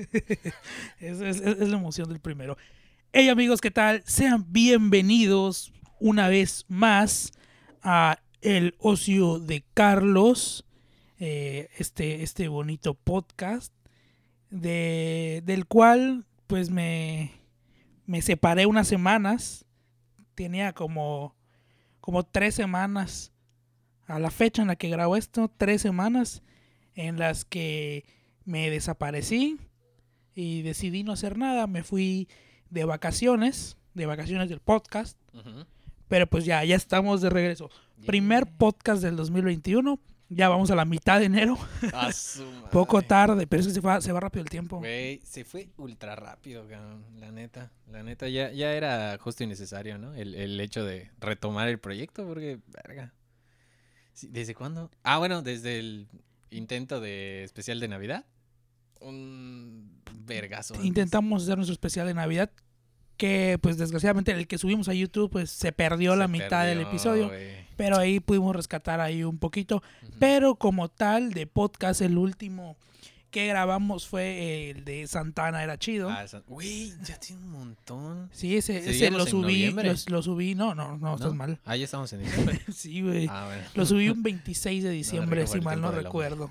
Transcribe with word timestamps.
es, 1.00 1.20
es- 1.20 1.40
la 1.68 1.76
emoción 1.76 2.08
del 2.08 2.20
primero. 2.20 2.56
Hey 3.12 3.28
amigos, 3.28 3.60
¿qué 3.60 3.70
tal? 3.70 4.02
Sean 4.06 4.46
bienvenidos 4.52 5.72
una 5.98 6.28
vez 6.28 6.64
más 6.68 7.32
a 7.82 8.18
El 8.40 8.74
Ocio 8.78 9.38
de 9.40 9.64
Carlos, 9.74 10.64
eh, 11.18 11.68
este, 11.76 12.22
este 12.22 12.48
bonito 12.48 12.94
podcast, 12.94 13.74
de, 14.50 15.42
del 15.44 15.66
cual 15.66 16.24
pues 16.46 16.70
me, 16.70 17.32
me 18.06 18.22
separé 18.22 18.66
unas 18.66 18.88
semanas. 18.88 19.66
Tenía 20.34 20.72
como, 20.72 21.34
como 22.00 22.22
tres 22.24 22.54
semanas 22.54 23.32
a 24.06 24.18
la 24.18 24.30
fecha 24.30 24.62
en 24.62 24.68
la 24.68 24.76
que 24.76 24.88
grabo 24.88 25.16
esto, 25.16 25.50
tres 25.54 25.82
semanas 25.82 26.42
en 26.94 27.18
las 27.18 27.44
que 27.44 28.04
me 28.44 28.70
desaparecí 28.70 29.58
y 30.34 30.62
decidí 30.62 31.02
no 31.02 31.12
hacer 31.12 31.36
nada. 31.36 31.66
Me 31.66 31.82
fui 31.82 32.28
de 32.70 32.84
vacaciones, 32.84 33.76
de 33.94 34.06
vacaciones 34.06 34.48
del 34.48 34.60
podcast, 34.60 35.18
pero 36.08 36.26
pues 36.26 36.44
ya, 36.44 36.64
ya 36.64 36.76
estamos 36.76 37.20
de 37.20 37.30
regreso. 37.30 37.70
Primer 38.06 38.46
podcast 38.46 39.02
del 39.02 39.16
2021, 39.16 40.00
ya 40.30 40.48
vamos 40.48 40.70
a 40.70 40.76
la 40.76 40.84
mitad 40.84 41.18
de 41.18 41.26
enero, 41.26 41.58
A 41.92 42.12
su 42.12 42.44
poco 42.70 43.02
tarde, 43.02 43.46
pero 43.46 43.60
es 43.60 43.66
que 43.66 43.74
se 43.74 43.80
va, 43.80 44.00
se 44.00 44.12
va 44.12 44.20
rápido 44.20 44.42
el 44.42 44.48
tiempo. 44.48 44.78
Güey, 44.78 45.20
se 45.24 45.44
fue 45.44 45.68
ultra 45.76 46.14
rápido, 46.16 46.66
cabrón, 46.68 47.04
la 47.18 47.32
neta. 47.32 47.72
La 47.90 48.02
neta, 48.02 48.28
ya, 48.28 48.50
ya 48.52 48.72
era 48.72 49.18
justo 49.18 49.44
y 49.44 49.48
necesario, 49.48 49.98
¿no? 49.98 50.14
El, 50.14 50.34
el 50.34 50.58
hecho 50.60 50.84
de 50.84 51.10
retomar 51.18 51.68
el 51.68 51.78
proyecto, 51.78 52.26
porque, 52.26 52.60
verga. 52.68 53.12
¿Desde 54.22 54.54
cuándo? 54.54 54.90
Ah, 55.02 55.18
bueno, 55.18 55.42
desde 55.42 55.78
el 55.78 56.06
intento 56.50 57.00
de 57.00 57.44
especial 57.44 57.80
de 57.80 57.88
Navidad. 57.88 58.24
Un 59.00 59.90
vergazo. 60.26 60.74
Intentamos 60.82 61.42
hacer 61.42 61.56
nuestro 61.56 61.72
especial 61.72 62.06
de 62.06 62.14
Navidad, 62.14 62.50
que 63.16 63.58
pues 63.60 63.76
desgraciadamente 63.76 64.32
el 64.32 64.46
que 64.46 64.58
subimos 64.58 64.88
a 64.88 64.94
YouTube 64.94 65.30
pues 65.30 65.50
se 65.50 65.72
perdió 65.72 66.16
la 66.16 66.28
mitad 66.28 66.64
del 66.64 66.80
episodio, 66.80 67.30
pero 67.76 67.98
ahí 67.98 68.20
pudimos 68.20 68.54
rescatar 68.54 69.00
ahí 69.00 69.24
un 69.24 69.38
poquito. 69.38 69.82
Pero 70.18 70.54
como 70.54 70.88
tal, 70.88 71.32
de 71.32 71.46
podcast, 71.46 72.00
el 72.00 72.16
último 72.16 72.76
que 73.30 73.46
grabamos 73.46 74.08
fue 74.08 74.70
el 74.70 74.84
de 74.84 75.06
Santana, 75.06 75.62
era 75.62 75.78
chido. 75.78 76.10
Ah, 76.10 76.24
Güey, 76.48 76.92
ya 77.04 77.18
tiene 77.18 77.42
un 77.42 77.52
montón. 77.52 78.28
Sí, 78.32 78.56
ese, 78.56 78.78
ese 78.78 79.10
lo 79.10 79.24
subí, 79.26 79.70
lo, 79.70 79.82
lo 80.08 80.22
subí, 80.22 80.54
no, 80.54 80.74
no, 80.74 80.96
no, 80.98 81.14
estás 81.14 81.34
mal. 81.34 81.60
Ah, 81.64 81.76
ya 81.76 81.84
estamos 81.84 82.12
en 82.12 82.20
diciembre. 82.24 82.60
Sí, 82.72 83.02
güey. 83.02 83.28
Ah, 83.30 83.44
bueno. 83.46 83.62
Lo 83.74 83.86
subí 83.86 84.08
un 84.08 84.22
26 84.22 84.82
de 84.82 84.90
diciembre, 84.90 85.46
si 85.46 85.60
mal 85.60 85.80
no 85.80 85.92
recuerdo. 85.92 86.50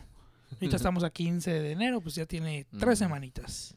Ahorita 0.59 0.75
estamos 0.75 1.03
a 1.03 1.09
15 1.09 1.51
de 1.51 1.71
enero, 1.71 2.01
pues 2.01 2.15
ya 2.15 2.25
tiene 2.25 2.65
tres 2.79 2.99
semanitas. 2.99 3.73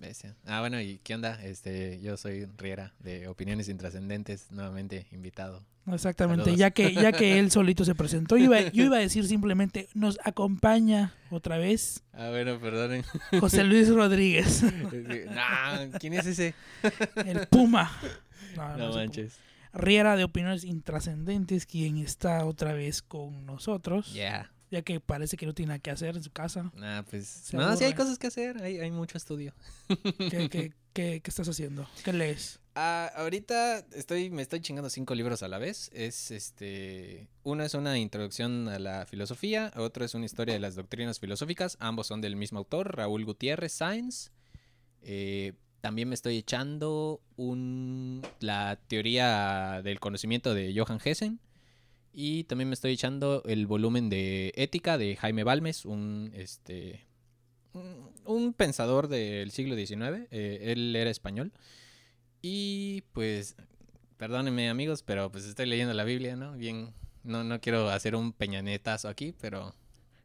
Ah, 0.46 0.60
bueno, 0.60 0.80
¿y 0.80 0.98
qué 1.04 1.14
onda? 1.14 1.42
Este, 1.44 2.00
yo 2.02 2.16
soy 2.16 2.46
Riera 2.56 2.92
de 3.00 3.28
Opiniones 3.28 3.68
Intrascendentes, 3.68 4.50
nuevamente 4.50 5.06
invitado. 5.12 5.62
Exactamente, 5.90 6.44
Saludos. 6.44 6.58
ya 6.60 6.70
que, 6.70 6.94
ya 6.94 7.10
que 7.12 7.38
él 7.40 7.50
solito 7.50 7.84
se 7.84 7.94
presentó, 7.96 8.36
yo 8.36 8.44
iba, 8.44 8.60
yo 8.70 8.84
iba 8.84 8.96
a 8.96 9.00
decir 9.00 9.26
simplemente, 9.26 9.88
nos 9.94 10.18
acompaña 10.24 11.12
otra 11.30 11.58
vez 11.58 12.04
Ah, 12.12 12.28
bueno, 12.30 12.60
perdonen. 12.60 13.04
José 13.40 13.64
Luis 13.64 13.88
Rodríguez, 13.92 14.62
nah, 15.30 15.86
¿quién 15.98 16.14
es 16.14 16.26
ese? 16.26 16.54
el 17.26 17.48
Puma. 17.48 17.90
No, 18.56 18.68
no 18.76 18.88
No 18.88 18.94
manches. 18.94 19.32
Puma. 19.32 19.82
Riera 19.84 20.16
de 20.16 20.24
Opiniones 20.24 20.64
Intrascendentes, 20.64 21.66
quien 21.66 21.96
está 21.96 22.44
otra 22.44 22.74
vez 22.74 23.02
con 23.02 23.44
nosotros, 23.46 24.12
Ya. 24.14 24.52
Ya 24.72 24.82
que 24.82 24.98
parece 24.98 25.36
que 25.36 25.46
no 25.46 25.54
tiene 25.54 25.68
nada 25.68 25.78
que 25.78 25.90
hacer 25.92 26.16
en 26.16 26.22
su 26.24 26.32
casa. 26.32 26.72
Nah, 26.74 27.02
pues. 27.02 27.26
Se 27.28 27.56
no, 27.56 27.76
sí 27.76 27.84
hay 27.84 27.92
cosas 27.94 28.18
que 28.18 28.26
hacer. 28.26 28.60
Hay, 28.62 28.78
hay 28.78 28.90
mucho 28.90 29.16
estudio. 29.18 29.54
¿Qué, 29.88 30.48
qué, 30.50 30.72
qué- 30.94 31.20
qué 31.22 31.22
estás 31.24 31.46
haciendo? 31.48 31.86
¿Qué 32.04 32.12
lees? 32.12 32.58
Ah, 32.74 33.12
ahorita 33.16 33.80
estoy, 33.92 34.30
me 34.30 34.40
estoy 34.40 34.60
chingando 34.62 34.88
cinco 34.88 35.14
libros 35.14 35.42
a 35.42 35.48
la 35.48 35.58
vez. 35.58 35.90
Es 35.92 36.30
este. 36.30 37.28
Uno 37.42 37.62
es 37.64 37.74
una 37.74 37.98
introducción 37.98 38.66
a 38.68 38.78
la 38.78 39.04
filosofía, 39.04 39.70
otro 39.76 40.04
es 40.06 40.14
una 40.14 40.24
historia 40.24 40.54
de 40.54 40.60
las 40.60 40.74
doctrinas 40.74 41.20
filosóficas. 41.20 41.76
Ambos 41.80 42.06
son 42.06 42.22
del 42.22 42.34
mismo 42.34 42.58
autor, 42.58 42.96
Raúl 42.96 43.26
Gutiérrez 43.26 43.72
Sáenz. 43.74 44.30
Eh, 45.02 45.52
también 45.82 46.08
me 46.08 46.14
estoy 46.14 46.38
echando 46.38 47.20
un, 47.36 48.22
la 48.40 48.78
teoría 48.88 49.82
del 49.82 50.00
conocimiento 50.00 50.54
de 50.54 50.72
Johann 50.74 51.00
Hessen. 51.04 51.40
Y 52.12 52.44
también 52.44 52.68
me 52.68 52.74
estoy 52.74 52.92
echando 52.92 53.42
el 53.46 53.66
volumen 53.66 54.10
de 54.10 54.52
Ética 54.56 54.98
de 54.98 55.16
Jaime 55.16 55.44
Balmes, 55.44 55.84
un 55.86 56.30
este 56.34 57.06
un- 58.26 58.52
pensador 58.52 59.08
del 59.08 59.50
siglo 59.50 59.74
XIX. 59.76 60.26
eh, 60.30 60.72
él 60.72 60.94
era 60.94 61.10
español. 61.10 61.52
Y 62.42 63.02
pues, 63.12 63.56
perdónenme 64.16 64.68
amigos, 64.68 65.02
pero 65.02 65.30
pues 65.32 65.44
estoy 65.46 65.66
leyendo 65.66 65.94
la 65.94 66.04
Biblia, 66.04 66.36
¿no? 66.36 66.52
Bien, 66.54 66.92
no, 67.24 67.44
no 67.44 67.60
quiero 67.60 67.88
hacer 67.88 68.14
un 68.14 68.32
peñanetazo 68.32 69.08
aquí, 69.08 69.32
pero 69.40 69.74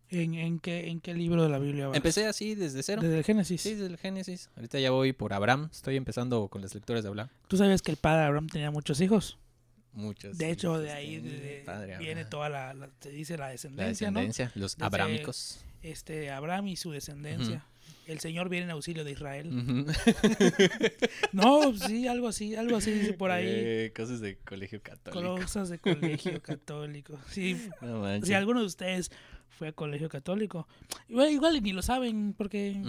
¿En, 0.10 0.34
en 0.36 0.60
qué, 0.60 0.88
¿En 0.90 1.00
qué 1.02 1.14
libro 1.14 1.44
de 1.44 1.50
la 1.50 1.60
Biblia 1.60 1.88
vas? 1.88 1.98
empecé 1.98 2.26
así 2.28 2.56
desde 2.56 2.82
cero. 2.82 3.02
Desde 3.02 3.18
el 3.20 3.24
Génesis. 3.24 3.62
Sí, 3.62 3.72
desde 3.76 3.88
el 3.88 3.98
Génesis. 3.98 4.50
Ahorita 4.56 4.80
ya 4.80 4.90
voy 4.92 5.12
por 5.14 5.34
Abraham. 5.34 5.70
Estoy 5.72 5.96
empezando 5.98 6.48
con 6.48 6.62
las 6.62 6.74
lecturas 6.74 7.04
de 7.04 7.10
Abraham. 7.10 7.30
¿Tú 7.48 7.58
sabes 7.58 7.82
que 7.82 7.92
el 7.92 7.98
padre 7.98 8.26
Abraham 8.26 8.48
tenía 8.48 8.72
muchos 8.72 9.00
hijos? 9.02 9.38
Muchos. 9.98 10.38
De 10.38 10.52
hecho, 10.52 10.78
de 10.80 10.92
ahí 10.92 11.20
de- 11.20 11.64
padre 11.66 11.98
viene 11.98 12.12
Abraham. 12.22 12.30
toda 12.30 12.50
la, 12.50 12.74
la- 12.74 12.90
se 13.00 13.10
dice 13.10 13.36
la 13.38 13.46
la 13.46 13.52
descendencia, 13.52 14.08
descendencia, 14.08 14.52
los 14.56 14.76
Desde- 14.76 14.86
abrámicos. 14.86 15.60
Este, 15.82 16.30
Abraham 16.32 16.68
y 16.68 16.76
su 16.76 16.92
descendencia. 16.92 17.66
El 18.06 18.20
Señor 18.20 18.48
viene 18.50 18.66
en 18.66 18.72
auxilio 18.72 19.04
de 19.04 19.12
Israel. 19.12 19.50
No, 21.32 21.74
sí, 21.76 22.08
algo 22.08 22.28
así, 22.28 22.56
algo 22.56 22.78
así 22.78 22.92
dice 22.92 23.14
por 23.14 23.32
ahí. 23.32 23.46
Eh, 23.48 23.94
cosas 23.96 24.20
de 24.22 24.38
colegio 24.38 24.82
católico. 24.82 25.36
Cosas 25.42 25.70
de 25.70 25.80
colegio 25.80 26.42
católico. 26.42 27.18
Sí, 27.30 27.70
No 27.82 28.22
si 28.24 28.34
alguno 28.34 28.60
de 28.62 28.66
ustedes 28.66 29.12
fue 29.50 29.70
a 29.70 29.72
colegio 29.72 30.10
católico, 30.10 30.68
igual, 31.10 31.32
igual 31.32 31.62
ni 31.64 31.74
lo 31.74 31.82
saben 31.82 32.34
porque 32.38 32.82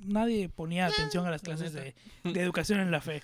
nadie 0.00 0.48
ponía 0.48 0.86
atención 0.86 1.26
a 1.26 1.30
las 1.30 1.42
clases 1.42 1.72
de, 1.72 1.94
de 2.24 2.40
educación 2.40 2.80
en 2.80 2.90
la 2.90 3.00
fe. 3.00 3.22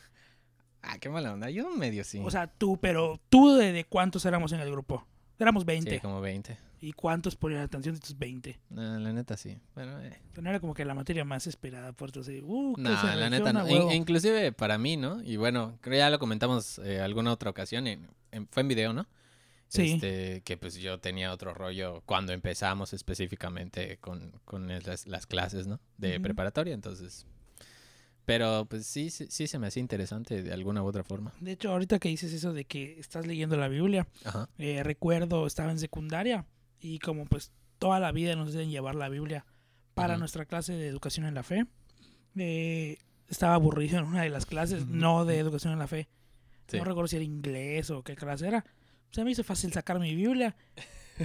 Ah, 0.83 0.99
qué 0.99 1.09
mala 1.09 1.33
onda. 1.33 1.49
Yo 1.51 1.71
medio 1.71 2.05
sí. 2.05 2.21
O 2.23 2.31
sea, 2.31 2.47
tú, 2.49 2.77
pero 2.79 3.21
tú 3.29 3.55
de, 3.57 3.73
de 3.73 3.85
cuántos 3.85 4.25
éramos 4.27 4.53
en 4.53 4.61
el 4.61 4.71
grupo? 4.71 5.07
Éramos 5.39 5.65
20. 5.65 5.91
sí, 5.91 6.01
como 6.01 6.21
20. 6.21 6.57
¿Y 6.81 6.93
cuántos 6.93 7.37
ponían 7.37 7.61
atención 7.63 7.95
de 7.95 8.01
tus 8.01 8.19
20? 8.19 8.59
No, 8.71 8.99
la 8.99 9.13
neta 9.13 9.37
sí. 9.37 9.57
Bueno, 9.75 10.01
eh. 10.03 10.19
Pero 10.31 10.43
no 10.43 10.51
era 10.51 10.59
como 10.61 10.75
que 10.75 10.85
la 10.85 10.95
materia 10.95 11.25
más 11.25 11.47
esperada 11.47 11.93
por 11.93 12.11
todos. 12.11 12.29
Uh, 12.29 12.75
No, 12.77 12.91
la 13.15 13.31
neta 13.31 13.53
no. 13.53 13.69
In- 13.69 13.93
inclusive 13.93 14.51
para 14.53 14.79
mí, 14.79 14.97
¿no? 14.97 15.23
Y 15.23 15.37
bueno, 15.37 15.79
creo 15.81 15.99
ya 15.99 16.11
lo 16.11 16.19
comentamos 16.19 16.79
eh, 16.81 17.01
alguna 17.01 17.33
otra 17.33 17.51
ocasión. 17.51 17.87
en- 17.87 18.09
en- 18.33 18.49
fue 18.49 18.63
en 18.63 18.69
video, 18.69 18.93
¿no? 18.93 19.07
Sí. 19.69 19.93
Este, 19.93 20.43
que 20.45 20.57
pues 20.57 20.75
yo 20.75 20.99
tenía 21.01 21.33
otro 21.33 21.55
rollo 21.55 22.03
cuando 22.05 22.33
empezamos 22.33 22.93
específicamente 22.93 23.97
con, 23.99 24.33
con 24.45 24.67
las, 24.69 25.07
las 25.07 25.27
clases, 25.27 25.67
¿no? 25.69 25.81
De 25.99 26.19
preparatoria, 26.21 26.75
entonces. 26.75 27.27
Pero 28.25 28.67
pues 28.67 28.87
sí, 28.87 29.11
sí, 29.11 29.27
sí 29.31 29.47
se 29.49 29.59
me 29.59 29.67
hacía 29.67 29.81
interesante 29.81 30.43
de 30.43 30.53
alguna 30.53 30.83
u 30.83 30.87
otra 30.87 31.03
forma. 31.03 31.33
De 31.41 31.53
hecho, 31.53 31.71
ahorita 31.73 31.99
que 31.99 32.09
dices 32.09 32.33
eso 32.33 32.53
de 32.53 32.65
que 32.65 32.99
estás 33.01 33.27
leyendo 33.27 33.57
la 33.57 33.69
Biblia, 33.69 34.07
Ajá. 34.25 34.49
eh, 34.59 34.83
recuerdo, 34.85 35.47
estaba 35.47 35.73
en 35.73 35.79
secundaria 35.79 36.47
y 36.81 36.99
como 37.01 37.25
pues 37.27 37.51
toda 37.79 37.99
la 37.99 38.13
vida 38.13 38.37
nos 38.37 38.53
deben 38.53 38.71
llevar 38.71 38.95
la 38.95 39.09
Biblia 39.09 39.45
para 39.95 40.15
Ujú. 40.15 40.21
nuestra 40.21 40.45
clase 40.47 40.73
de 40.75 40.87
educación 40.87 41.27
en 41.27 41.35
la 41.35 41.43
fe, 41.43 41.67
eh, 42.37 42.99
estaba 43.29 43.55
aburrido 43.55 43.99
en 43.99 44.05
una 44.05 44.23
de 44.23 44.31
las 44.31 44.47
clases, 44.47 44.87
no 44.87 45.25
de 45.25 45.39
educación 45.39 45.73
en 45.73 45.79
la 45.81 45.89
fe. 45.89 46.09
Sí. 46.69 46.79
No 46.79 46.85
recuerdo 46.85 47.09
si 47.09 47.17
era 47.17 47.25
inglés 47.25 47.91
o 47.91 48.03
qué 48.03 48.15
clase 48.15 48.47
era. 48.47 48.65
Se 49.11 49.25
me 49.25 49.31
hizo 49.33 49.43
fácil 49.45 49.73
sacar 49.73 49.99
mi 49.99 50.15
Biblia 50.15 50.55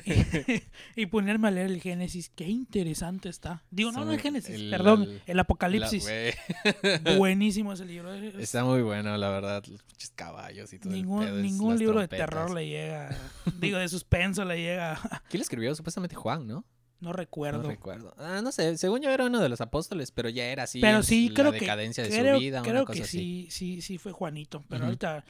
y, 0.05 0.63
y 1.01 1.05
ponerme 1.07 1.47
a 1.47 1.51
leer 1.51 1.67
el 1.67 1.81
Génesis. 1.81 2.29
Qué 2.35 2.45
interesante 2.45 3.29
está. 3.29 3.63
Digo, 3.71 3.91
no, 3.91 3.99
Está 3.99 4.05
no 4.05 4.13
el 4.13 4.19
Génesis, 4.19 4.55
el- 4.55 4.69
perdón, 4.69 5.03
el- 5.03 5.21
el 5.25 5.39
Apocalipsis. 5.39 6.05
La-. 6.05 7.15
Buenísimo 7.17 7.73
ese 7.73 7.85
libro. 7.85 8.13
es- 8.13 8.35
Está 8.35 8.63
muy 8.63 8.81
bueno, 8.81 9.15
la 9.17 9.29
verdad. 9.29 9.63
Los 9.67 9.81
caballos 10.15 10.71
y 10.73 10.79
todo. 10.79 10.91
el 10.94 10.99
ningún 11.01 11.23
pedo, 11.25 11.38
ningún 11.38 11.77
libro 11.77 11.99
de 11.99 12.07
terror 12.07 12.51
le 12.53 12.67
llega. 12.67 13.15
digo, 13.59 13.77
de 13.77 13.88
suspenso 13.88 14.45
le 14.45 14.61
llega. 14.61 14.99
¿Quién 15.29 15.39
lo 15.39 15.44
escribió? 15.44 15.75
Supuestamente 15.75 16.15
Juan, 16.15 16.47
¿no? 16.47 16.65
No 17.00 17.13
recuerdo. 17.13 17.61
No 17.61 17.69
recuerdo. 17.69 18.15
Ah, 18.17 18.41
no 18.43 18.51
sé. 18.51 18.75
Según 18.77 19.01
yo 19.01 19.11
era 19.11 19.25
uno 19.25 19.39
de 19.39 19.50
los 19.50 19.61
apóstoles, 19.61 20.09
pero 20.11 20.29
ya 20.29 20.45
era 20.45 20.63
así. 20.63 20.81
pero 20.81 21.03
sí, 21.03 21.29
la 21.29 21.35
creo 21.35 21.51
que. 21.51 21.59
de 21.59 21.93
creo 22.09 22.35
su 22.35 22.41
vida, 22.41 22.61
creo 22.63 22.73
una 22.73 22.85
cosa 22.85 22.97
que 22.97 23.03
así. 23.03 23.17
sí, 23.19 23.47
sí, 23.51 23.81
sí 23.81 23.97
fue 24.00 24.11
Juanito. 24.13 24.63
Pero 24.67 24.85
ahorita 24.85 25.23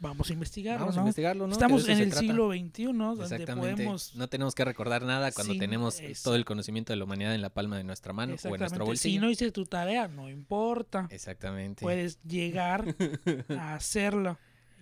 vamos 0.00 0.28
a 0.30 0.32
investigarlo, 0.32 0.80
Vamos 0.80 0.96
a 0.96 1.00
¿no? 1.00 1.04
investigarlo, 1.06 1.46
¿no? 1.46 1.52
Estamos 1.52 1.88
en 1.88 1.98
el 1.98 2.10
trata. 2.10 2.20
siglo 2.20 2.50
XXI, 2.52 2.84
donde 2.84 3.46
podemos. 3.54 4.14
No 4.16 4.28
tenemos 4.28 4.54
que 4.54 4.64
recordar 4.64 5.02
nada 5.02 5.32
cuando 5.32 5.56
tenemos 5.56 6.00
todo 6.22 6.34
el 6.36 6.44
conocimiento 6.44 6.92
de 6.92 6.96
la 6.96 7.04
humanidad 7.04 7.34
en 7.34 7.42
la 7.42 7.50
palma 7.50 7.76
de 7.76 7.84
nuestra 7.84 8.12
mano 8.12 8.34
o 8.42 8.48
en 8.54 8.60
nuestro 8.60 8.84
bolsillo. 8.84 9.14
Si 9.14 9.18
no 9.20 9.30
hice 9.30 9.50
tu 9.52 9.66
tarea, 9.66 10.08
no 10.08 10.28
importa. 10.28 11.08
Exactamente. 11.10 11.82
Puedes 11.82 12.20
llegar 12.22 12.94
a 13.58 13.74
hacerlo. 13.74 14.38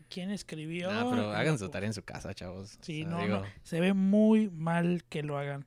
¿Quién 0.08 0.30
escribió? 0.30 0.90
Ah, 0.90 1.06
pero 1.10 1.30
hagan 1.32 1.58
su 1.58 1.68
tarea 1.70 1.86
en 1.86 1.94
su 1.94 2.02
casa, 2.02 2.34
chavos. 2.34 2.74
O 2.74 2.84
Sí, 2.84 3.02
sea, 3.02 3.10
no, 3.10 3.22
digo, 3.22 3.38
no. 3.38 3.44
Se 3.62 3.80
ve 3.80 3.94
muy 3.94 4.50
mal 4.50 5.04
que 5.08 5.22
lo 5.22 5.38
hagan. 5.38 5.66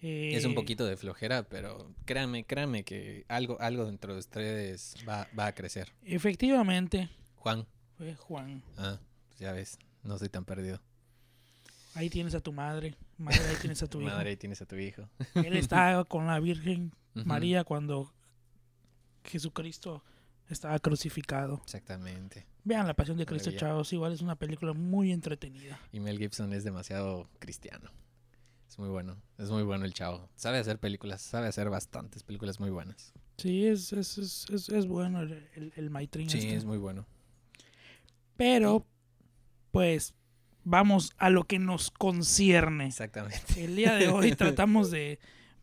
Es 0.00 0.44
un 0.44 0.50
Eh, 0.52 0.54
poquito 0.54 0.84
de 0.84 0.96
flojera, 0.98 1.44
pero 1.44 1.94
créanme, 2.04 2.44
créanme 2.44 2.84
que 2.84 3.24
algo, 3.28 3.58
algo 3.60 3.86
dentro 3.86 4.12
de 4.12 4.18
ustedes 4.18 4.96
va, 5.08 5.28
va 5.38 5.46
a 5.46 5.54
crecer. 5.54 5.92
Efectivamente, 6.02 7.08
Juan, 7.36 7.64
fue 8.04 8.14
Juan. 8.16 8.62
ah, 8.78 8.98
pues 9.28 9.40
ya 9.40 9.52
ves, 9.52 9.78
no 10.02 10.18
soy 10.18 10.28
tan 10.28 10.44
perdido. 10.44 10.80
Ahí 11.94 12.10
tienes 12.10 12.34
a 12.34 12.40
tu 12.40 12.52
madre. 12.52 12.96
Madre, 13.18 13.40
ahí 13.48 13.56
tienes 13.60 13.82
a 13.82 13.86
tu 13.86 14.00
hijo. 14.02 14.10
Madre, 14.10 14.30
ahí 14.30 14.36
tienes 14.36 14.60
a 14.60 14.66
tu 14.66 14.76
hijo. 14.76 15.08
Él 15.34 15.56
estaba 15.56 16.04
con 16.08 16.26
la 16.26 16.40
Virgen 16.40 16.92
María 17.14 17.64
cuando 17.64 18.12
Jesucristo 19.24 20.02
estaba 20.48 20.78
crucificado. 20.78 21.60
Exactamente. 21.64 22.46
Vean 22.64 22.86
La 22.86 22.94
Pasión 22.94 23.16
de 23.16 23.26
Cristo, 23.26 23.50
Maravilla. 23.50 23.68
chavos. 23.68 23.92
Igual 23.92 24.12
es 24.12 24.20
una 24.22 24.36
película 24.36 24.72
muy 24.72 25.12
entretenida. 25.12 25.78
Y 25.92 26.00
Mel 26.00 26.18
Gibson 26.18 26.52
es 26.52 26.64
demasiado 26.64 27.28
cristiano. 27.38 27.90
Es 28.68 28.78
muy 28.78 28.88
bueno, 28.88 29.16
es 29.38 29.50
muy 29.50 29.62
bueno 29.62 29.84
el 29.84 29.94
chavo. 29.94 30.28
Sabe 30.34 30.58
hacer 30.58 30.80
películas, 30.80 31.22
sabe 31.22 31.46
hacer 31.46 31.70
bastantes 31.70 32.24
películas 32.24 32.58
muy 32.58 32.70
buenas. 32.70 33.12
Sí, 33.38 33.66
es, 33.66 33.92
es, 33.92 34.18
es, 34.18 34.46
es, 34.50 34.68
es 34.68 34.86
bueno 34.86 35.20
el, 35.20 35.48
el, 35.54 35.72
el 35.76 35.90
Maitrín 35.90 36.28
Sí, 36.28 36.38
este. 36.38 36.56
es 36.56 36.64
muy 36.64 36.78
bueno. 36.78 37.06
Pero, 38.36 38.86
pues, 39.70 40.14
vamos 40.64 41.12
a 41.18 41.30
lo 41.30 41.44
que 41.44 41.58
nos 41.58 41.90
concierne. 41.90 42.86
Exactamente. 42.86 43.64
El 43.64 43.76
día 43.76 43.94
de 43.94 44.08
hoy 44.08 44.32
tratamos 44.36 44.90
de, 44.90 45.18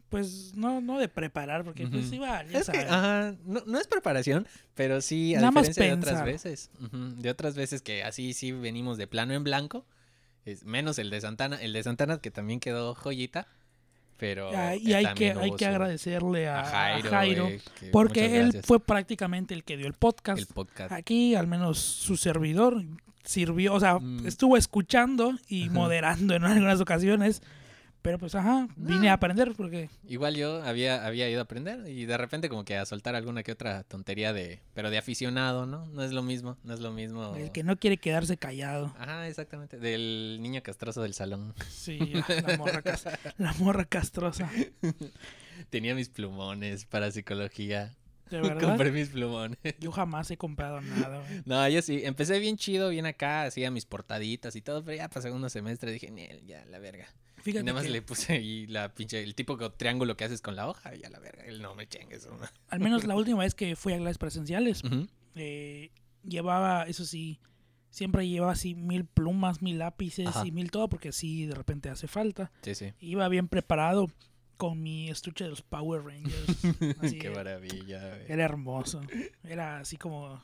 pues, 0.09 0.53
no, 0.55 0.81
no 0.81 0.99
de 0.99 1.07
preparar, 1.09 1.63
porque 1.63 1.87
pues 1.87 2.07
Ujú. 2.07 2.15
iba, 2.15 2.43
ya 2.47 2.59
Es 2.59 2.69
que, 2.69 2.79
ajá, 2.79 3.35
no, 3.45 3.63
no 3.65 3.79
es 3.79 3.87
preparación, 3.87 4.47
pero 4.75 5.01
sí, 5.01 5.35
a 5.35 5.41
Nada 5.41 5.61
diferencia 5.61 5.85
de 5.85 5.93
otras 5.93 6.25
veces. 6.25 6.71
de 6.91 7.29
otras 7.29 7.55
veces 7.55 7.81
que 7.81 8.03
así 8.03 8.33
sí 8.33 8.51
venimos 8.51 8.97
de 8.97 9.07
plano 9.07 9.33
en 9.33 9.43
blanco. 9.43 9.85
Es, 10.45 10.63
menos 10.65 10.97
el 10.97 11.09
de 11.09 11.21
Santana. 11.21 11.57
El 11.61 11.73
de 11.73 11.83
Santana 11.83 12.19
que 12.19 12.31
también 12.31 12.59
quedó 12.59 12.95
joyita. 12.95 13.47
Pero. 14.21 14.51
Ah, 14.55 14.75
y 14.75 14.93
hay 14.93 15.15
que, 15.15 15.31
hay 15.31 15.51
que 15.55 15.65
agradecerle 15.65 16.47
a, 16.47 16.61
a 16.61 16.95
a 16.97 17.01
Jairo. 17.01 17.49
Porque 17.91 18.39
él 18.39 18.61
fue 18.63 18.79
prácticamente 18.79 19.55
el 19.55 19.63
que 19.63 19.77
dio 19.77 19.87
el 19.87 19.93
podcast. 19.93 20.39
el 20.39 20.45
podcast. 20.45 20.91
Aquí, 20.91 21.33
al 21.33 21.47
menos 21.47 21.79
su 21.79 22.15
servidor 22.17 22.83
sirvió, 23.23 23.73
o 23.73 23.79
sea, 23.79 23.97
Mm. 23.97 24.27
estuvo 24.27 24.57
escuchando 24.57 25.33
y 25.49 25.63
Ajá. 25.65 25.73
moderando 25.73 26.35
en 26.35 26.43
algunas 26.43 26.79
ocasiones. 26.81 27.41
Pero 28.01 28.17
pues, 28.17 28.33
ajá, 28.33 28.67
vine 28.77 29.05
No. 29.05 29.09
a 29.11 29.13
aprender 29.13 29.53
porque 29.55 29.89
Igual 30.07 30.35
yo 30.35 30.63
había, 30.63 31.05
había 31.05 31.29
ido 31.29 31.39
a 31.39 31.43
aprender 31.43 31.87
y 31.87 32.05
de 32.05 32.17
repente 32.17 32.49
como 32.49 32.65
que 32.65 32.75
a 32.75 32.85
soltar 32.85 33.15
alguna 33.15 33.43
que 33.43 33.51
otra 33.51 33.83
tontería 33.83 34.33
de... 34.33 34.59
Pero 34.73 34.89
de 34.89 34.97
aficionado, 34.97 35.67
¿no? 35.67 35.85
No 35.85 36.03
es 36.03 36.11
lo 36.11 36.23
mismo, 36.23 36.57
no 36.63 36.73
es 36.73 36.79
lo 36.79 36.91
mismo. 36.91 37.35
el 37.35 37.51
que 37.51 37.63
no 37.63 37.77
quiere 37.77 37.97
quedarse 37.97 38.37
callado. 38.37 38.93
Ajá, 38.97 39.27
exactamente. 39.27 39.77
Del 39.77 40.39
niño 40.41 40.63
castroso 40.63 41.03
del 41.03 41.13
salón. 41.13 41.53
Sí, 41.69 41.99
la 41.99 42.57
morra, 42.57 42.81
cas- 42.81 43.05
la 43.37 43.53
morra 43.59 43.85
castrosa. 43.85 44.49
Tenía 45.69 45.93
mis 45.95 46.09
plumones 46.09 46.85
para 46.85 47.11
psicología. 47.11 47.95
De 48.29 48.41
verdad. 48.41 48.61
Compré 48.61 48.91
mis 48.91 49.09
plumones. 49.09 49.57
Yo 49.79 49.91
jamás 49.91 50.31
he 50.31 50.37
comprado 50.37 50.81
nada. 50.81 51.19
güey. 51.19 51.41
No, 51.45 51.67
yo 51.69 51.81
sí. 51.81 52.01
Empecé 52.03 52.39
bien 52.39 52.57
chido, 52.57 52.89
bien 52.89 53.05
acá, 53.05 53.43
hacía 53.43 53.69
mis 53.71 53.85
portaditas 53.85 54.55
y 54.55 54.61
todo, 54.61 54.83
pero 54.83 54.97
ya 54.97 55.07
para 55.09 55.21
segundo 55.21 55.49
semestre 55.49 55.91
dije, 55.91 56.09
"Niel, 56.09 56.41
ya, 56.47 56.65
la 56.65 56.79
verga. 56.79 57.07
Y 57.45 57.53
nada 57.53 57.73
más 57.73 57.83
que 57.83 57.89
le 57.89 58.01
puse 58.01 58.33
ahí 58.33 58.67
la 58.67 58.93
pinche, 58.93 59.23
el 59.23 59.35
tipo 59.35 59.57
de 59.57 59.69
triángulo 59.69 60.15
que 60.17 60.23
haces 60.25 60.41
con 60.41 60.55
la 60.55 60.67
hoja, 60.67 60.95
y 60.95 61.01
ya 61.01 61.09
la 61.09 61.19
verga. 61.19 61.43
El 61.45 61.61
no 61.61 61.75
me 61.75 61.87
chingues. 61.87 62.27
¿no? 62.27 62.37
al 62.69 62.79
menos 62.79 63.05
la 63.05 63.15
última 63.15 63.39
vez 63.39 63.55
que 63.55 63.75
fui 63.75 63.93
a 63.93 63.97
clases 63.97 64.17
presenciales, 64.17 64.83
eh, 65.35 65.91
llevaba, 66.23 66.83
eso 66.83 67.05
sí, 67.05 67.39
siempre 67.89 68.27
llevaba 68.27 68.53
así 68.53 68.75
mil 68.75 69.05
plumas, 69.05 69.61
mil 69.61 69.79
lápices 69.79 70.27
Ajá. 70.27 70.45
y 70.45 70.51
mil 70.51 70.71
todo, 70.71 70.89
porque 70.89 71.11
sí, 71.11 71.45
de 71.45 71.55
repente 71.55 71.89
hace 71.89 72.07
falta. 72.07 72.51
Sí, 72.61 72.75
sí. 72.75 72.93
Iba 72.99 73.27
bien 73.27 73.47
preparado 73.47 74.07
con 74.57 74.81
mi 74.81 75.09
estuche 75.09 75.43
de 75.43 75.49
los 75.49 75.63
Power 75.63 76.03
Rangers. 76.03 76.45
Así, 77.01 77.17
Qué 77.17 77.31
maravilla, 77.31 78.21
era 78.27 78.45
hermoso. 78.45 79.01
Era 79.43 79.79
así 79.79 79.97
como, 79.97 80.39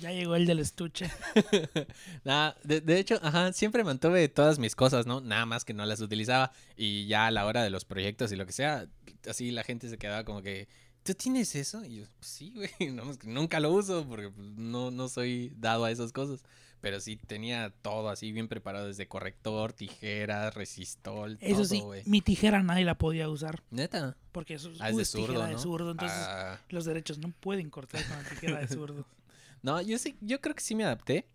ya 0.00 0.12
llegó 0.12 0.36
el 0.36 0.46
del 0.46 0.58
estuche. 0.60 1.10
Nah, 2.24 2.52
de, 2.64 2.80
de 2.80 2.98
hecho, 2.98 3.18
ajá, 3.22 3.52
siempre 3.52 3.84
mantuve 3.84 4.28
todas 4.28 4.58
mis 4.58 4.74
cosas, 4.76 5.06
¿no? 5.06 5.20
Nada 5.20 5.46
más 5.46 5.64
que 5.64 5.72
no 5.74 5.84
las 5.86 6.00
utilizaba. 6.00 6.52
Y 6.76 7.06
ya 7.06 7.26
a 7.26 7.30
la 7.30 7.46
hora 7.46 7.62
de 7.62 7.70
los 7.70 7.84
proyectos 7.84 8.32
y 8.32 8.36
lo 8.36 8.46
que 8.46 8.52
sea, 8.52 8.86
así 9.28 9.50
la 9.50 9.64
gente 9.64 9.88
se 9.88 9.98
quedaba 9.98 10.24
como 10.24 10.42
que, 10.42 10.68
¿tú 11.02 11.14
tienes 11.14 11.54
eso? 11.54 11.84
Y 11.84 11.96
yo, 11.96 12.04
pues 12.18 12.30
sí, 12.30 12.52
güey, 12.54 12.70
no, 12.92 13.04
nunca 13.24 13.60
lo 13.60 13.72
uso 13.72 14.06
porque 14.06 14.30
pues, 14.30 14.46
no, 14.56 14.90
no 14.90 15.08
soy 15.08 15.52
dado 15.56 15.84
a 15.84 15.90
esas 15.90 16.12
cosas. 16.12 16.42
Pero 16.82 16.98
sí 16.98 17.16
tenía 17.26 17.74
todo 17.82 18.08
así 18.08 18.32
bien 18.32 18.48
preparado, 18.48 18.86
desde 18.86 19.06
corrector, 19.06 19.74
tijeras, 19.74 20.54
resistol, 20.54 21.36
Eso 21.42 21.56
todo, 21.56 21.64
sí, 21.66 21.82
mi 22.06 22.22
tijera 22.22 22.62
nadie 22.62 22.86
la 22.86 22.94
podía 22.96 23.28
usar, 23.28 23.62
Neta. 23.70 24.16
porque 24.32 24.54
eso 24.54 24.70
Ah, 24.80 24.88
es 24.88 24.96
de 24.96 25.02
es 25.02 25.12
tijera 25.12 25.46
de 25.48 25.58
zurdo, 25.58 25.90
entonces 25.90 26.16
Ah, 26.18 26.58
los 26.70 26.86
derechos 26.86 27.18
no 27.18 27.32
pueden 27.38 27.68
cortar 27.68 28.02
con 28.06 28.16
la 28.22 28.26
tijera 28.30 28.60
de 28.60 28.68
zurdo. 28.68 29.04
No, 29.62 29.80
yo 29.82 29.98
sí, 29.98 30.16
yo 30.20 30.40
creo 30.40 30.54
que 30.54 30.62
sí 30.62 30.74
me 30.74 30.84
adapté 30.84 31.26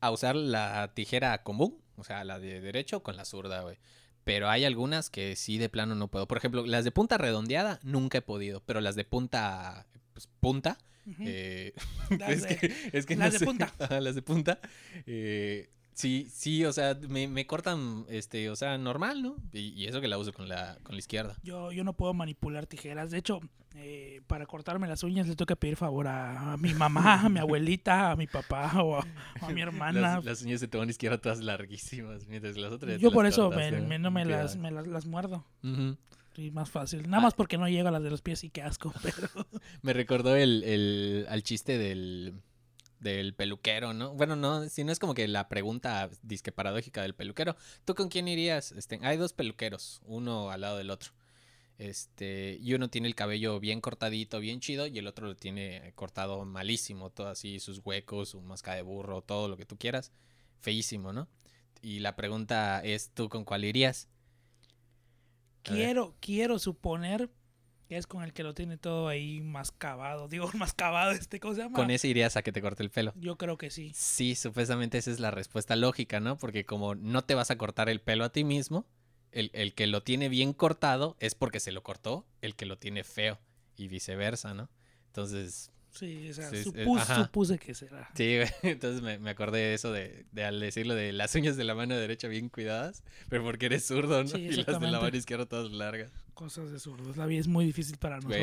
a 0.00 0.10
usar 0.10 0.36
la 0.36 0.92
tijera 0.94 1.42
común, 1.42 1.78
o 1.96 2.04
sea, 2.04 2.24
la 2.24 2.38
de 2.38 2.60
derecho 2.60 3.02
con 3.02 3.16
la 3.16 3.24
zurda, 3.24 3.62
güey. 3.62 3.78
Pero 4.24 4.48
hay 4.48 4.64
algunas 4.64 5.08
que 5.10 5.36
sí 5.36 5.56
de 5.58 5.68
plano 5.68 5.94
no 5.94 6.08
puedo. 6.08 6.26
Por 6.26 6.36
ejemplo, 6.38 6.66
las 6.66 6.84
de 6.84 6.90
punta 6.90 7.16
redondeada 7.18 7.78
nunca 7.82 8.18
he 8.18 8.22
podido, 8.22 8.60
pero 8.66 8.80
las 8.80 8.96
de 8.96 9.04
punta, 9.04 9.86
pues, 10.12 10.28
punta, 10.40 10.78
eh, 11.20 11.72
Las 12.18 12.30
es, 12.30 12.42
de- 12.48 12.56
que, 12.56 12.74
es 12.92 13.06
que 13.06 13.14
las 13.16 13.28
no 13.28 13.32
de 13.32 13.38
sé. 13.38 13.44
punta. 13.44 13.72
Las 14.00 14.14
de 14.16 14.22
punta, 14.22 14.58
eh, 15.06 15.70
sí, 15.96 16.28
sí, 16.30 16.64
o 16.64 16.72
sea, 16.72 16.96
me, 17.08 17.26
me 17.26 17.46
cortan, 17.46 18.04
este, 18.08 18.48
o 18.50 18.54
sea, 18.56 18.78
normal, 18.78 19.22
¿no? 19.22 19.36
Y, 19.52 19.70
y 19.70 19.86
eso 19.86 20.00
que 20.00 20.08
la 20.08 20.18
uso 20.18 20.32
con 20.32 20.48
la, 20.48 20.76
con 20.84 20.94
la 20.94 20.98
izquierda. 21.00 21.36
Yo, 21.42 21.72
yo 21.72 21.82
no 21.82 21.94
puedo 21.94 22.14
manipular 22.14 22.66
tijeras. 22.66 23.10
De 23.10 23.18
hecho, 23.18 23.40
eh, 23.74 24.20
para 24.26 24.46
cortarme 24.46 24.86
las 24.86 25.02
uñas 25.02 25.26
le 25.26 25.34
tengo 25.36 25.46
que 25.46 25.56
pedir 25.56 25.76
favor 25.76 26.06
a, 26.08 26.52
a 26.52 26.56
mi 26.56 26.72
mamá, 26.74 27.22
a 27.22 27.28
mi 27.28 27.40
abuelita, 27.40 28.10
a 28.12 28.16
mi 28.16 28.26
papá 28.26 28.72
o 28.82 28.96
a, 28.98 29.06
o 29.42 29.46
a 29.46 29.50
mi 29.50 29.60
hermana. 29.62 30.00
Las, 30.16 30.24
las 30.24 30.42
uñas 30.42 30.60
de 30.60 30.68
tu 30.68 30.78
mano 30.78 30.90
izquierda 30.90 31.18
todas 31.18 31.40
larguísimas, 31.40 32.26
mientras 32.28 32.54
que 32.54 32.60
las 32.60 32.72
otras 32.72 32.96
te 32.96 32.98
Yo 33.02 33.10
por 33.10 33.26
eso 33.26 33.48
cortas, 33.50 33.72
me, 33.72 33.80
me- 33.80 33.98
no 33.98 34.10
me 34.10 34.24
las, 34.24 34.56
me 34.56 34.70
las, 34.70 34.86
las 34.86 35.06
muerdo. 35.06 35.44
Sí, 36.34 36.50
más 36.50 36.68
fácil. 36.70 37.08
Nada 37.08 37.22
más 37.22 37.32
porque 37.32 37.56
no 37.56 37.66
llega 37.66 37.88
a 37.88 37.92
las 37.92 38.02
de 38.02 38.10
los 38.10 38.20
pies 38.20 38.44
y 38.44 38.50
qué 38.50 38.60
asco. 38.62 38.92
Pero 39.02 39.28
Me 39.80 39.94
recordó 39.94 40.36
el, 40.36 40.62
el, 40.64 41.26
al 41.30 41.42
chiste 41.42 41.78
del, 41.78 42.34
del 43.00 43.34
peluquero, 43.34 43.92
¿no? 43.92 44.14
Bueno, 44.14 44.36
no, 44.36 44.68
si 44.68 44.84
no 44.84 44.92
es 44.92 44.98
como 44.98 45.14
que 45.14 45.28
la 45.28 45.48
pregunta 45.48 46.08
disque 46.22 46.52
paradójica 46.52 47.02
del 47.02 47.14
peluquero. 47.14 47.56
¿Tú 47.84 47.94
con 47.94 48.08
quién 48.08 48.28
irías? 48.28 48.72
Este, 48.72 48.98
hay 49.02 49.16
dos 49.16 49.32
peluqueros, 49.32 50.00
uno 50.04 50.50
al 50.50 50.62
lado 50.62 50.78
del 50.78 50.90
otro. 50.90 51.12
Este, 51.78 52.58
y 52.60 52.72
uno 52.72 52.88
tiene 52.88 53.06
el 53.06 53.14
cabello 53.14 53.60
bien 53.60 53.80
cortadito, 53.80 54.40
bien 54.40 54.60
chido, 54.60 54.86
y 54.86 54.98
el 54.98 55.06
otro 55.06 55.26
lo 55.26 55.36
tiene 55.36 55.92
cortado 55.94 56.44
malísimo, 56.44 57.10
todo 57.10 57.28
así, 57.28 57.60
sus 57.60 57.80
huecos, 57.84 58.30
su 58.30 58.40
másca 58.40 58.74
de 58.74 58.82
burro, 58.82 59.22
todo 59.22 59.48
lo 59.48 59.56
que 59.56 59.66
tú 59.66 59.76
quieras. 59.76 60.12
Feísimo, 60.60 61.12
¿no? 61.12 61.28
Y 61.82 62.00
la 62.00 62.16
pregunta 62.16 62.80
es, 62.82 63.10
¿tú 63.10 63.28
con 63.28 63.44
cuál 63.44 63.64
irías? 63.64 64.08
Quiero, 65.62 66.16
quiero 66.20 66.58
suponer 66.58 67.28
que 67.88 67.96
es 67.96 68.06
con 68.06 68.22
el 68.22 68.32
que 68.32 68.42
lo 68.42 68.54
tiene 68.54 68.76
todo 68.76 69.08
ahí 69.08 69.40
mascabado. 69.40 70.28
Digo, 70.28 70.50
mascabado, 70.54 71.12
este, 71.12 71.40
¿cómo 71.40 71.54
se 71.54 71.62
llama? 71.62 71.76
Con 71.76 71.90
ese 71.90 72.08
irías 72.08 72.36
a 72.36 72.42
que 72.42 72.52
te 72.52 72.60
corte 72.60 72.82
el 72.82 72.90
pelo. 72.90 73.12
Yo 73.16 73.36
creo 73.36 73.56
que 73.56 73.70
sí. 73.70 73.92
Sí, 73.94 74.34
supuestamente 74.34 74.98
esa 74.98 75.10
es 75.10 75.20
la 75.20 75.30
respuesta 75.30 75.76
lógica, 75.76 76.20
¿no? 76.20 76.36
Porque 76.36 76.64
como 76.64 76.94
no 76.94 77.24
te 77.24 77.34
vas 77.34 77.50
a 77.50 77.58
cortar 77.58 77.88
el 77.88 78.00
pelo 78.00 78.24
a 78.24 78.30
ti 78.30 78.44
mismo, 78.44 78.86
el, 79.32 79.50
el 79.52 79.74
que 79.74 79.86
lo 79.86 80.02
tiene 80.02 80.28
bien 80.28 80.52
cortado 80.52 81.16
es 81.20 81.34
porque 81.34 81.60
se 81.60 81.72
lo 81.72 81.82
cortó 81.82 82.26
el 82.40 82.54
que 82.56 82.66
lo 82.66 82.78
tiene 82.78 83.04
feo 83.04 83.38
y 83.76 83.88
viceversa, 83.88 84.54
¿no? 84.54 84.70
Entonces, 85.06 85.70
Sí, 85.96 86.30
o 86.30 86.34
sea, 86.34 86.50
Sí, 86.50 86.56
supus- 86.64 87.04
supuse 87.24 87.58
que 87.58 87.74
será. 87.74 88.10
sí, 88.14 88.38
entonces 88.62 89.02
me, 89.02 89.18
me 89.18 89.30
acordé 89.30 89.58
de 89.58 89.74
eso 89.74 89.92
de, 89.92 90.26
de 90.32 90.44
al 90.44 90.60
decirlo 90.60 90.94
de 90.94 91.12
las 91.12 91.34
uñas 91.34 91.56
de 91.56 91.64
la 91.64 91.74
mano 91.74 91.96
derecha 91.96 92.28
bien 92.28 92.48
cuidadas, 92.48 93.02
pero 93.28 93.42
porque 93.42 93.66
eres 93.66 93.84
zurdo, 93.86 94.22
¿no? 94.22 94.28
Sí, 94.28 94.38
y 94.38 94.52
las 94.52 94.80
de 94.80 94.86
la 94.90 95.00
mano 95.00 95.16
izquierda 95.16 95.46
todas 95.46 95.70
largas. 95.72 96.10
Cosas 96.34 96.70
de 96.70 96.78
zurdos. 96.78 97.16
La 97.16 97.26
vida 97.26 97.40
es 97.40 97.48
muy 97.48 97.64
difícil 97.64 97.96
para 97.96 98.16
nosotros. 98.16 98.38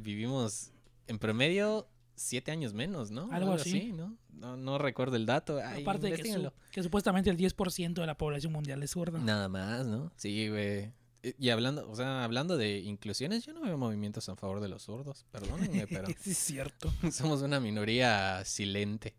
Vivimos 0.00 0.70
en 1.06 1.18
promedio 1.18 1.88
siete 2.14 2.50
años 2.52 2.74
menos, 2.74 3.10
¿no? 3.10 3.30
Algo 3.32 3.52
así. 3.54 3.92
¿no? 3.92 4.16
¿no? 4.32 4.56
No 4.56 4.78
recuerdo 4.78 5.16
el 5.16 5.26
dato. 5.26 5.58
Ay, 5.64 5.82
Aparte 5.82 6.06
de 6.06 6.10
que, 6.12 6.16
su- 6.22 6.28
investíguenlo. 6.28 6.54
que 6.70 6.82
supuestamente 6.82 7.30
el 7.30 7.36
10% 7.36 7.94
de 7.94 8.06
la 8.06 8.16
población 8.16 8.52
mundial 8.52 8.82
es 8.82 8.90
zurda. 8.90 9.18
Nada 9.18 9.48
más, 9.48 9.86
¿no? 9.86 10.12
Sí, 10.16 10.48
güey. 10.48 10.92
Y- 11.22 11.46
Y 11.46 11.50
hablando, 11.50 11.88
o 11.88 11.94
sea, 11.96 12.24
hablando 12.24 12.56
de 12.56 12.78
inclusiones, 12.80 13.44
yo 13.44 13.52
no 13.52 13.60
veo 13.62 13.78
movimientos 13.78 14.28
a 14.28 14.36
favor 14.36 14.60
de 14.60 14.68
los 14.68 14.82
zurdos, 14.82 15.24
perdónenme, 15.30 15.86
pero 15.86 16.06
sí, 16.20 16.30
es 16.32 16.38
cierto. 16.38 16.92
somos 17.12 17.42
una 17.42 17.60
minoría 17.60 18.44
silente. 18.44 19.14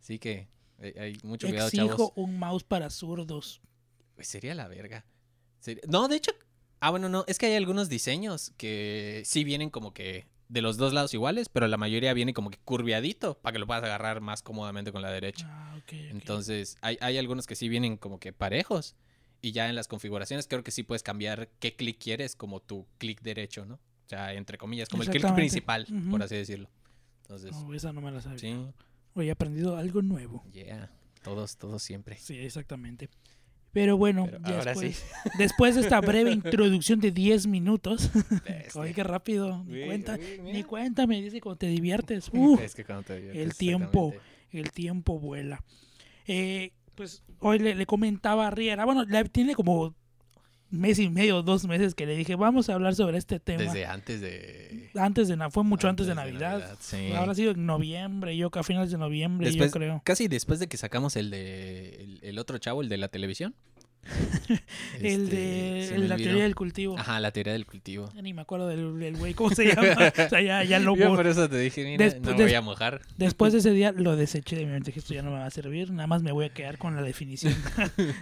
Así 0.00 0.18
que 0.18 0.48
eh, 0.78 0.94
hay 0.98 1.18
mucho 1.22 1.48
cuidado, 1.48 1.68
Exijo 1.68 1.86
chavos. 1.88 2.12
un 2.16 2.38
mouse 2.38 2.64
para 2.64 2.90
zurdos. 2.90 3.60
Pues 4.14 4.28
sería 4.28 4.54
la 4.54 4.68
verga. 4.68 5.04
Sería- 5.60 5.82
No, 5.88 6.06
de 6.08 6.16
hecho, 6.16 6.32
ah, 6.80 6.90
bueno, 6.90 7.08
no, 7.08 7.24
es 7.26 7.38
que 7.38 7.46
hay 7.46 7.56
algunos 7.56 7.88
diseños 7.88 8.52
que 8.56 9.22
sí 9.24 9.42
vienen 9.44 9.70
como 9.70 9.92
que 9.94 10.26
de 10.48 10.62
los 10.62 10.76
dos 10.78 10.92
lados 10.94 11.12
iguales, 11.12 11.48
pero 11.50 11.66
la 11.68 11.76
mayoría 11.76 12.14
viene 12.14 12.32
como 12.32 12.50
que 12.50 12.58
curviadito 12.58 13.38
para 13.38 13.52
que 13.52 13.58
lo 13.58 13.66
puedas 13.66 13.84
agarrar 13.84 14.20
más 14.22 14.42
cómodamente 14.42 14.92
con 14.92 15.02
la 15.02 15.10
derecha. 15.10 15.46
Ah, 15.50 15.74
ok, 15.76 15.82
ok. 15.84 15.92
Entonces, 16.10 16.76
hay, 16.80 16.96
hay 17.00 17.18
algunos 17.18 17.46
que 17.46 17.54
sí 17.54 17.68
vienen 17.68 17.96
como 17.98 18.18
que 18.18 18.32
parejos. 18.32 18.96
Y 19.40 19.52
ya 19.52 19.68
en 19.68 19.74
las 19.76 19.86
configuraciones 19.88 20.46
creo 20.48 20.64
que 20.64 20.70
sí 20.70 20.82
puedes 20.82 21.02
cambiar 21.02 21.48
qué 21.60 21.74
clic 21.76 21.98
quieres 22.02 22.34
como 22.34 22.60
tu 22.60 22.86
clic 22.98 23.20
derecho, 23.22 23.64
¿no? 23.64 23.74
O 23.74 24.08
sea, 24.08 24.32
entre 24.34 24.58
comillas, 24.58 24.88
como 24.88 25.02
el 25.02 25.10
clic 25.10 25.34
principal, 25.34 25.86
por 26.10 26.22
así 26.22 26.34
decirlo. 26.34 26.68
Entonces, 27.22 27.52
No, 27.52 27.74
esa 27.74 27.92
no 27.92 28.00
me 28.00 28.10
la 28.10 28.20
sabía. 28.20 28.38
sí, 28.38 28.56
Hoy 29.14 29.28
he 29.28 29.30
aprendido 29.30 29.76
algo 29.76 30.00
nuevo. 30.02 30.44
yeah, 30.52 30.90
todos, 31.22 31.56
todos 31.56 31.82
siempre. 31.82 32.16
Sí, 32.16 32.38
exactamente. 32.38 33.08
Pero 33.70 33.96
bueno, 33.98 34.24
Pero 34.30 34.38
ahora 34.44 34.74
sí. 34.74 34.86
después, 34.86 35.04
después 35.38 35.74
de 35.74 35.82
esta 35.82 36.00
breve 36.00 36.32
introducción 36.32 37.00
de 37.00 37.10
10 37.10 37.46
minutos, 37.48 38.10
Bestia. 38.44 38.70
oye, 38.80 38.94
qué 38.94 39.04
rápido, 39.04 39.62
ni 39.66 39.84
cuenta, 39.86 40.18
uy, 40.18 40.52
ni 40.52 40.62
cuenta, 40.64 41.06
me 41.06 41.20
dice 41.20 41.40
cuando 41.40 41.58
te 41.58 41.66
diviertes. 41.66 42.30
Es 42.62 42.74
que 42.74 42.84
cuando 42.84 43.02
te 43.04 43.16
diviertes, 43.16 43.42
el 43.42 43.54
tiempo. 43.56 44.14
el 44.52 44.72
tiempo 44.72 45.18
vuela. 45.20 45.62
Eh, 46.26 46.72
pues 46.98 47.22
hoy 47.38 47.58
le, 47.60 47.74
le 47.74 47.86
comentaba 47.86 48.48
a 48.48 48.50
Riera, 48.50 48.84
bueno, 48.84 49.04
le- 49.04 49.24
tiene 49.30 49.54
como 49.54 49.94
mes 50.70 50.98
y 50.98 51.08
medio, 51.08 51.42
dos 51.42 51.66
meses 51.66 51.94
que 51.94 52.04
le 52.04 52.14
dije, 52.14 52.34
vamos 52.34 52.68
a 52.68 52.74
hablar 52.74 52.94
sobre 52.94 53.16
este 53.16 53.40
tema. 53.40 53.62
Desde 53.62 53.86
antes 53.86 54.20
de... 54.20 54.90
Antes 54.96 55.28
de 55.28 55.36
Navidad, 55.36 55.54
fue 55.54 55.64
mucho 55.64 55.88
antes, 55.88 56.06
de 56.06 56.14
Navidad. 56.14 56.58
Navidad, 56.58 56.76
sí. 56.78 57.10
Habrá 57.12 57.34
sido 57.34 57.52
en 57.52 57.64
noviembre, 57.64 58.36
yo 58.36 58.50
que 58.50 58.58
a 58.58 58.62
finales 58.62 58.90
de 58.90 58.98
noviembre, 58.98 59.46
Después- 59.46 59.70
yo 59.70 59.78
creo. 59.78 60.02
Casi 60.04 60.28
después 60.28 60.58
de 60.58 60.66
que 60.66 60.76
sacamos 60.76 61.16
el 61.16 61.30
de 61.30 61.94
el, 62.02 62.18
el 62.22 62.38
otro 62.38 62.58
chavo, 62.58 62.82
el 62.82 62.90
de 62.90 62.98
la 62.98 63.08
televisión. 63.08 63.54
el 65.00 65.24
Este, 65.24 65.36
de 65.36 65.98
me 65.98 66.08
la 66.08 66.14
olvidó. 66.14 66.28
teoría 66.28 66.42
del 66.44 66.54
cultivo. 66.54 66.98
Ajá, 66.98 67.20
la 67.20 67.30
teoría 67.30 67.52
del 67.52 67.66
cultivo. 67.66 68.10
Ya 68.14 68.22
Ni 68.22 68.32
me 68.32 68.42
acuerdo 68.42 68.66
del, 68.68 68.98
del 68.98 69.16
güey, 69.16 69.34
¿cómo 69.34 69.50
se 69.54 69.66
llama? 69.66 69.82
o 70.26 70.28
sea, 70.28 70.40
ya, 70.40 70.64
ya 70.64 70.78
lo 70.78 70.96
Yo 70.96 71.14
por 71.14 71.26
eso 71.26 71.48
te 71.48 71.58
dije, 71.58 71.84
mira, 71.84 72.06
Despu- 72.06 72.20
no 72.30 72.36
me 72.36 72.44
voy 72.44 72.54
a 72.54 72.60
mojar. 72.62 73.02
Después 73.16 73.52
de 73.52 73.58
ese 73.60 73.72
día 73.72 73.92
lo 73.92 74.16
deseché 74.16 74.56
de 74.56 74.64
mi 74.66 74.72
mente, 74.72 74.86
dije, 74.90 75.00
esto 75.00 75.14
ya 75.14 75.22
no 75.22 75.30
me 75.30 75.38
va 75.38 75.46
a 75.46 75.50
servir, 75.50 75.90
nada 75.90 76.06
más 76.06 76.22
me 76.22 76.32
voy 76.32 76.46
a 76.46 76.48
quedar 76.54 76.78
con 76.78 76.96
la 76.96 77.02
definición. 77.02 77.54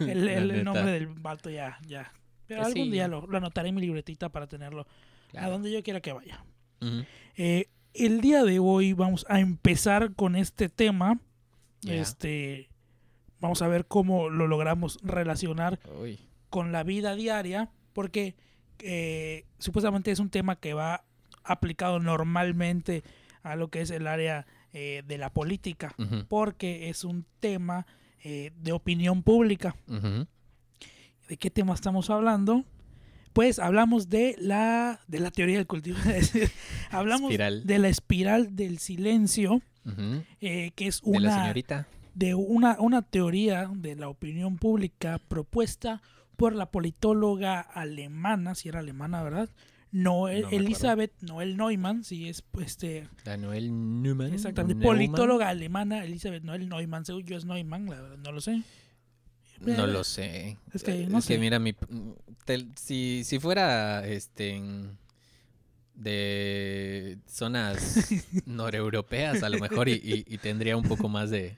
el, 0.00 0.64
nombre 0.64 0.90
del 0.90 1.06
vato 1.06 1.50
ya, 1.50 1.78
ya. 1.86 2.12
Pero 2.46 2.60
Pues 2.62 2.72
algún 2.74 2.86
sí. 2.86 2.92
día 2.92 3.08
lo, 3.08 3.26
lo 3.26 3.36
anotaré 3.38 3.68
en 3.70 3.74
mi 3.74 3.80
libretita 3.80 4.28
para 4.28 4.46
tenerlo 4.46 4.86
a 5.36 5.48
donde 5.48 5.70
yo 5.72 5.82
quiera 5.82 6.00
que 6.00 6.12
vaya. 6.12 6.44
Eh, 7.36 7.66
el 7.94 8.20
día 8.20 8.44
de 8.44 8.58
hoy 8.58 8.92
vamos 8.92 9.24
a 9.28 9.40
empezar 9.40 10.14
con 10.14 10.36
este 10.36 10.68
tema. 10.68 11.18
Ya. 11.82 11.94
Este, 11.94 12.68
vamos 13.46 13.62
a 13.62 13.68
ver 13.68 13.86
cómo 13.86 14.28
lo 14.28 14.48
logramos 14.48 14.98
relacionar 15.02 15.78
Uy. 16.00 16.18
con 16.50 16.72
la 16.72 16.82
vida 16.82 17.14
diaria, 17.14 17.70
porque 17.92 18.34
eh, 18.80 19.44
supuestamente 19.58 20.10
es 20.10 20.18
un 20.18 20.30
tema 20.30 20.56
que 20.56 20.74
va 20.74 21.04
aplicado 21.44 22.00
normalmente 22.00 23.04
a 23.44 23.54
lo 23.54 23.68
que 23.68 23.82
es 23.82 23.90
el 23.90 24.08
área 24.08 24.46
eh, 24.72 25.04
de 25.06 25.16
la 25.16 25.30
política, 25.30 25.94
porque 26.28 26.88
es 26.88 27.04
un 27.04 27.24
tema 27.38 27.86
eh, 28.24 28.50
de 28.58 28.72
opinión 28.72 29.22
pública. 29.22 29.76
¿De 31.28 31.36
qué 31.36 31.48
tema 31.48 31.74
estamos 31.74 32.10
hablando? 32.10 32.64
Pues 33.32 33.60
hablamos 33.60 34.08
de 34.08 34.34
la, 34.40 35.00
de 35.06 35.20
la 35.20 35.30
teoría 35.30 35.58
del 35.58 35.66
cultivo. 35.68 35.98
hablamos 36.90 37.30
Espiral. 37.30 37.64
de 37.64 37.78
la 37.78 37.88
espiral 37.88 38.56
del 38.56 38.78
silencio, 38.78 39.62
eh, 40.40 40.72
que 40.74 40.88
es 40.88 41.00
De 41.02 41.12
la 41.12 41.28
una, 41.28 41.42
señorita. 41.42 41.86
De 42.16 42.34
una, 42.34 42.76
una 42.80 43.02
teoría 43.02 43.70
de 43.72 43.94
la 43.94 44.08
opinión 44.08 44.56
pública 44.56 45.20
propuesta 45.28 46.02
por 46.36 46.54
la 46.54 46.70
politóloga 46.70 47.60
alemana, 47.60 48.54
si 48.54 48.68
era 48.68 48.80
alemana, 48.80 49.22
¿verdad? 49.22 49.48
Noel, 49.92 50.42
No 50.42 50.46
acuerdo. 50.48 50.66
Elizabeth 50.66 51.12
Noel 51.22 51.56
Neumann, 51.56 52.04
si 52.04 52.28
es 52.28 52.42
este, 52.60 53.08
La 53.24 53.36
Noel 53.36 53.70
Newman. 54.02 54.32
exactamente, 54.34 54.80
Neumann. 54.82 54.96
politóloga 54.98 55.48
alemana, 55.48 56.04
Elizabeth 56.04 56.42
Noel 56.42 56.68
Neumann, 56.68 57.04
según 57.06 57.22
yo 57.24 57.36
es 57.36 57.44
Neumann, 57.44 57.86
la 57.86 58.00
verdad, 58.02 58.18
no 58.18 58.32
lo 58.32 58.40
sé. 58.40 58.62
No 59.60 59.86
lo 59.86 60.04
sé. 60.04 60.58
Es 60.74 60.82
que 60.82 61.06
no 61.06 61.22
sé. 61.22 61.38
mira, 61.38 61.58
mi, 61.58 61.72
te- 62.44 62.66
si, 62.76 63.22
si 63.24 63.38
fuera 63.38 64.06
este 64.06 64.50
en- 64.56 64.98
de 65.96 67.18
zonas 67.26 68.08
noreuropeas, 68.46 69.42
a 69.42 69.48
lo 69.48 69.58
mejor, 69.58 69.88
y, 69.88 69.92
y- 69.94 70.24
y 70.26 70.38
tendría 70.38 70.76
un 70.76 70.84
poco 70.84 71.08
más 71.08 71.30
de, 71.30 71.56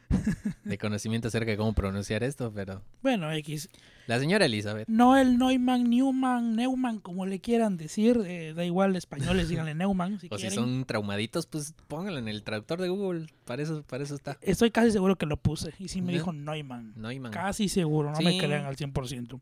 de 0.64 0.78
conocimiento 0.78 1.28
acerca 1.28 1.50
de 1.50 1.57
cómo 1.57 1.73
pronunciar 1.75 2.23
esto, 2.23 2.52
pero. 2.54 2.83
Bueno, 3.02 3.30
X. 3.33 3.68
La 4.07 4.18
señora 4.18 4.47
Elizabeth. 4.47 4.88
Noel 4.88 5.37
Neumann, 5.37 5.90
Newman, 5.90 6.57
Neumann, 6.57 6.99
como 6.99 7.26
le 7.26 7.40
quieran 7.40 7.76
decir, 7.76 8.18
eh, 8.26 8.54
da 8.54 8.64
igual, 8.64 8.97
españoles 8.97 9.50
díganle 9.50 9.75
Neumann 9.75 10.18
si 10.18 10.28
O 10.30 10.38
si 10.38 10.49
son 10.50 10.85
traumaditos, 10.87 11.47
pues 11.47 11.75
pónganlo 11.88 12.18
en 12.18 12.26
el 12.28 12.42
traductor 12.42 12.80
de 12.80 12.88
Google. 12.88 13.26
Para 13.45 13.62
eso, 13.62 13.83
para 13.83 14.04
eso 14.04 14.14
está. 14.14 14.38
Estoy 14.40 14.71
casi 14.71 14.92
seguro 14.92 15.16
que 15.16 15.26
lo 15.26 15.37
puse 15.37 15.75
y 15.78 15.88
sí 15.88 16.00
me 16.00 16.12
dijo 16.12 16.33
Neumann. 16.33 16.95
Neumann. 16.97 17.33
Casi 17.33 17.68
seguro, 17.68 18.11
no 18.12 18.21
me 18.21 18.38
crean 18.38 18.64
al 18.64 18.76
100%. 18.76 19.40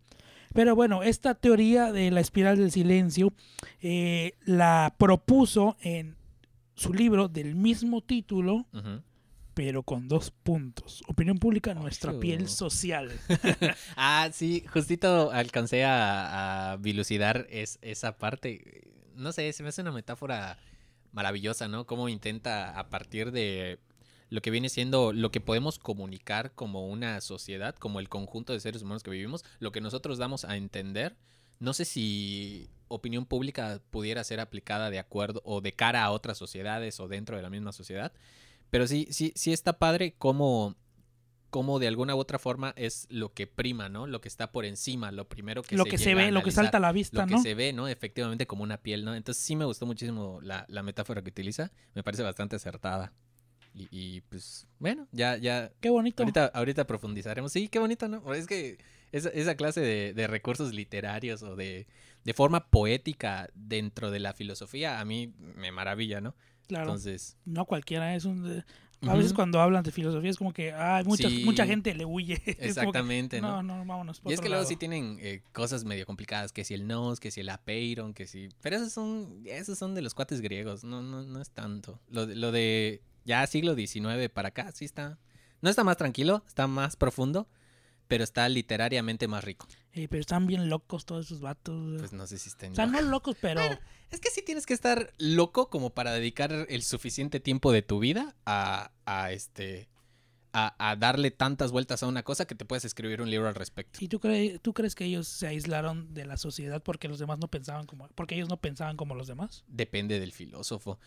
Pero 0.57 0.75
bueno, 0.75 1.03
esta 1.03 1.35
teoría 1.35 1.93
de 1.93 2.11
la 2.11 2.21
espiral 2.21 2.57
del 2.57 2.73
silencio 2.73 3.35
eh, 3.83 4.33
la 4.47 4.95
propuso 4.97 5.77
en 5.83 6.17
su 6.75 6.95
libro 6.95 7.29
del 7.29 7.55
mismo 7.55 8.01
título, 8.01 8.67
pero 9.53 9.83
con 9.83 10.09
dos 10.09 10.31
puntos. 10.31 11.03
Opinión 11.09 11.37
pública, 11.37 11.75
nuestra 11.75 12.19
piel 12.19 12.49
social. 12.49 13.13
Ah, 13.97 14.31
sí, 14.33 14.65
justito 14.73 15.31
alcancé 15.31 15.85
a, 15.85 16.73
a 16.73 16.77
dilucidar 16.79 17.47
es, 17.51 17.79
esa 17.83 18.17
parte. 18.17 18.89
No 19.15 19.33
sé, 19.33 19.53
se 19.53 19.63
me 19.63 19.69
hace 19.69 19.83
una 19.83 19.93
metáfora 19.93 20.59
maravillosa, 21.13 21.69
¿no? 21.69 21.87
Cómo 21.87 22.09
intenta 22.09 22.79
a 22.79 22.89
partir 22.89 23.31
de 23.31 23.79
lo 24.29 24.43
que 24.43 24.51
viene 24.51 24.69
siendo 24.69 25.13
lo 25.13 25.31
que 25.31 25.41
podemos 25.41 25.79
comunicar 25.79 26.53
como 26.55 26.89
una 26.89 27.21
sociedad, 27.21 27.75
como 27.77 28.01
el 28.01 28.09
conjunto 28.09 28.53
de 28.53 28.61
seres 28.61 28.83
humanos 28.83 29.03
que 29.03 29.11
vivimos, 29.11 29.45
lo 29.59 29.73
que 29.73 29.81
nosotros 29.81 30.19
damos 30.19 30.45
a 30.45 30.57
entender. 30.57 31.17
No 31.59 31.73
sé 31.73 31.85
si 31.85 32.69
opinión 32.89 33.27
pública 33.27 33.81
pudiera 33.91 34.23
ser 34.25 34.41
aplicada 34.41 34.91
de 34.91 34.99
acuerdo 34.99 35.43
o 35.45 35.61
de 35.61 35.73
cara 35.73 36.05
a 36.05 36.11
otras 36.11 36.39
sociedades 36.39 37.01
o 37.01 37.09
dentro 37.09 37.37
de 37.37 37.43
la 37.43 37.51
misma 37.51 37.73
sociedad, 37.73 38.13
pero 38.71 38.87
sí, 38.87 39.09
sí, 39.11 39.33
sí 39.37 39.53
está 39.53 39.79
padre 39.79 40.15
cómo 40.19 40.77
cómo 41.51 41.79
de 41.79 41.89
alguna 41.89 42.15
u 42.15 42.19
otra 42.19 42.39
forma 42.39 42.75
es 42.77 43.07
lo 43.09 43.33
que 43.33 43.47
prima, 43.47 43.89
¿no? 43.89 44.07
Lo 44.07 44.21
que 44.21 44.29
está 44.29 44.53
por 44.53 44.65
encima, 44.65 45.11
lo 45.11 45.29
primero 45.29 45.63
que 45.63 45.77
lo 45.77 45.85
se 45.85 45.91
que 45.91 45.99
se 45.99 46.15
ve, 46.15 46.31
lo 46.31 46.43
que 46.43 46.51
salta 46.51 46.77
a 46.77 46.81
la 46.81 46.93
vista, 46.93 47.23
lo 47.23 47.27
que 47.27 47.35
¿no? 47.35 47.43
se 47.43 47.55
ve, 47.55 47.73
¿no? 47.73 47.89
Efectivamente 47.89 48.47
como 48.47 48.63
una 48.63 48.77
piel, 48.79 49.05
¿no? 49.05 49.15
Entonces 49.15 49.43
sí 49.43 49.57
me 49.57 49.65
gustó 49.65 49.87
muchísimo 49.87 50.41
la, 50.43 50.67
la 50.69 50.83
metáfora 50.83 51.23
que 51.23 51.31
utiliza, 51.31 51.71
me 51.95 52.03
parece 52.03 52.23
bastante 52.23 52.57
acertada. 52.57 53.13
Y, 53.79 53.89
y, 53.91 54.21
pues, 54.23 54.67
bueno, 54.79 55.07
ya, 55.13 55.37
ya, 55.37 55.71
Qué 55.83 55.91
bonito. 55.91 56.23
ahorita, 56.23 56.47
ahorita 56.47 56.87
profundizaremos. 56.87 57.53
Sí, 57.53 57.69
qué 57.69 57.79
bonito, 57.79 58.09
¿no? 58.09 58.33
Es 58.33 58.47
que 58.47 58.79
esa, 59.13 59.29
esa 59.29 59.55
clase 59.55 59.81
de, 59.83 60.15
de 60.15 60.27
recursos 60.27 60.73
literarios 60.73 61.43
o 61.43 61.57
de, 61.57 61.87
de 62.25 62.33
forma 62.33 62.71
poética 62.71 63.51
dentro 63.55 64.11
de 64.11 64.19
la 64.21 64.33
filosofía 64.33 64.99
a 64.99 65.05
mí 65.05 65.35
me 65.39 65.71
maravilla, 65.73 66.21
¿no? 66.23 66.35
claro. 66.69 66.87
Entonces, 66.87 67.37
no 67.45 67.65
cualquiera 67.67 68.17
es 68.17 68.25
un... 68.25 68.45
eh, 68.51 68.65
A 69.09 69.15
veces 69.15 69.33
cuando 69.35 69.61
hablan 69.61 69.85
de 69.85 69.93
filosofía 69.93 70.31
es 70.31 70.37
como 70.39 70.53
que 70.55 70.73
ay, 70.73 71.05
mucha, 71.05 71.29
Sí. 71.29 71.43
mucha 71.45 71.65
gente 71.67 71.95
le 71.95 72.05
huye. 72.07 72.39
Que, 72.45 72.51
exactamente, 72.53 73.41
¿no? 73.43 73.63
no, 73.63 73.77
no, 73.77 73.85
vámonos. 73.85 74.21
Y 74.25 74.33
es 74.33 74.41
que 74.41 74.49
luego 74.49 74.63
lado. 74.63 74.69
sí 74.69 74.77
tienen 74.77 75.19
eh, 75.21 75.43
cosas 75.53 75.85
medio 75.85 76.07
complicadas, 76.07 76.51
que 76.53 76.65
si 76.65 76.73
el 76.75 76.87
nos, 76.89 77.21
que 77.21 77.31
si 77.31 77.41
el 77.43 77.51
apeiron, 77.51 78.15
que 78.15 78.27
si... 78.27 78.49
Pero 78.63 78.77
esos 78.77 78.93
son, 78.93 79.43
esos 79.45 79.79
son 79.79 79.95
de 79.95 80.01
los 80.03 80.15
cuates 80.15 80.41
griegos, 80.41 80.83
no, 80.83 81.03
no, 81.03 81.23
no 81.23 81.41
es 81.43 81.51
tanto. 81.51 82.01
Lo, 82.11 82.27
de- 82.27 82.35
lo 82.37 82.51
de 82.51 83.01
ya 83.27 83.47
siglo 83.47 83.75
XIX 83.75 84.31
para 84.33 84.49
acá 84.49 84.73
sí 84.73 84.87
está... 84.87 85.19
No 85.61 85.69
está 85.69 85.85
más 85.85 85.97
tranquilo, 85.99 86.43
está 86.47 86.67
más 86.67 86.97
profundo, 86.97 87.49
pero 88.09 88.23
está 88.25 88.49
literariamente 88.49 89.27
más 89.27 89.43
rico. 89.45 89.67
Eh, 89.93 90.07
pero 90.09 90.21
están 90.21 90.47
bien 90.47 90.69
locos 90.69 91.05
todos 91.07 91.27
esos 91.27 91.41
vatos. 91.41 91.99
Pues 91.99 92.13
no 92.13 92.27
sé 92.27 92.39
si 92.39 92.49
estén... 92.51 92.73
o 92.73 92.75
sea, 92.77 92.87
no 92.87 93.01
locos, 93.03 93.37
pero... 93.41 93.61
Es 94.11 94.21
que 94.21 94.31
sí 94.31 94.43
tienes 94.43 94.65
que 94.67 94.75
estar 94.75 95.13
loco 95.19 95.69
como 95.71 95.91
para 95.91 96.13
dedicar 96.13 96.67
el 96.69 96.83
suficiente 96.83 97.41
tiempo 97.41 97.73
de 97.73 97.83
tu 97.83 97.99
vida 97.99 98.37
a, 98.47 98.93
a 99.07 99.33
este... 99.33 99.89
A, 100.59 100.75
a 100.91 100.97
darle 100.97 101.31
tantas 101.31 101.71
vueltas 101.71 102.03
a 102.03 102.07
una 102.07 102.23
cosa 102.23 102.47
que 102.47 102.55
te 102.55 102.65
puedes 102.65 102.87
escribir 102.87 103.21
un 103.21 103.31
libro 103.31 103.47
al 103.47 103.55
respecto. 103.55 103.99
¿Y 104.03 104.09
tú, 104.09 104.19
cre- 104.21 104.59
tú 104.63 104.73
crees 104.73 104.95
que 104.95 105.05
ellos 105.05 105.29
se 105.29 105.47
aislaron 105.49 106.15
de 106.15 106.25
la 106.25 106.39
sociedad 106.39 106.83
porque 106.83 107.09
los 107.09 107.19
demás 107.19 107.39
no 107.39 107.49
pensaban 107.49 107.85
como... 107.85 108.09
Porque 108.15 108.37
ellos 108.37 108.49
no 108.49 108.57
pensaban 108.59 108.97
como 108.97 109.15
los 109.15 109.27
demás? 109.27 109.65
Depende 109.67 110.19
del 110.19 110.33
filósofo. 110.33 110.99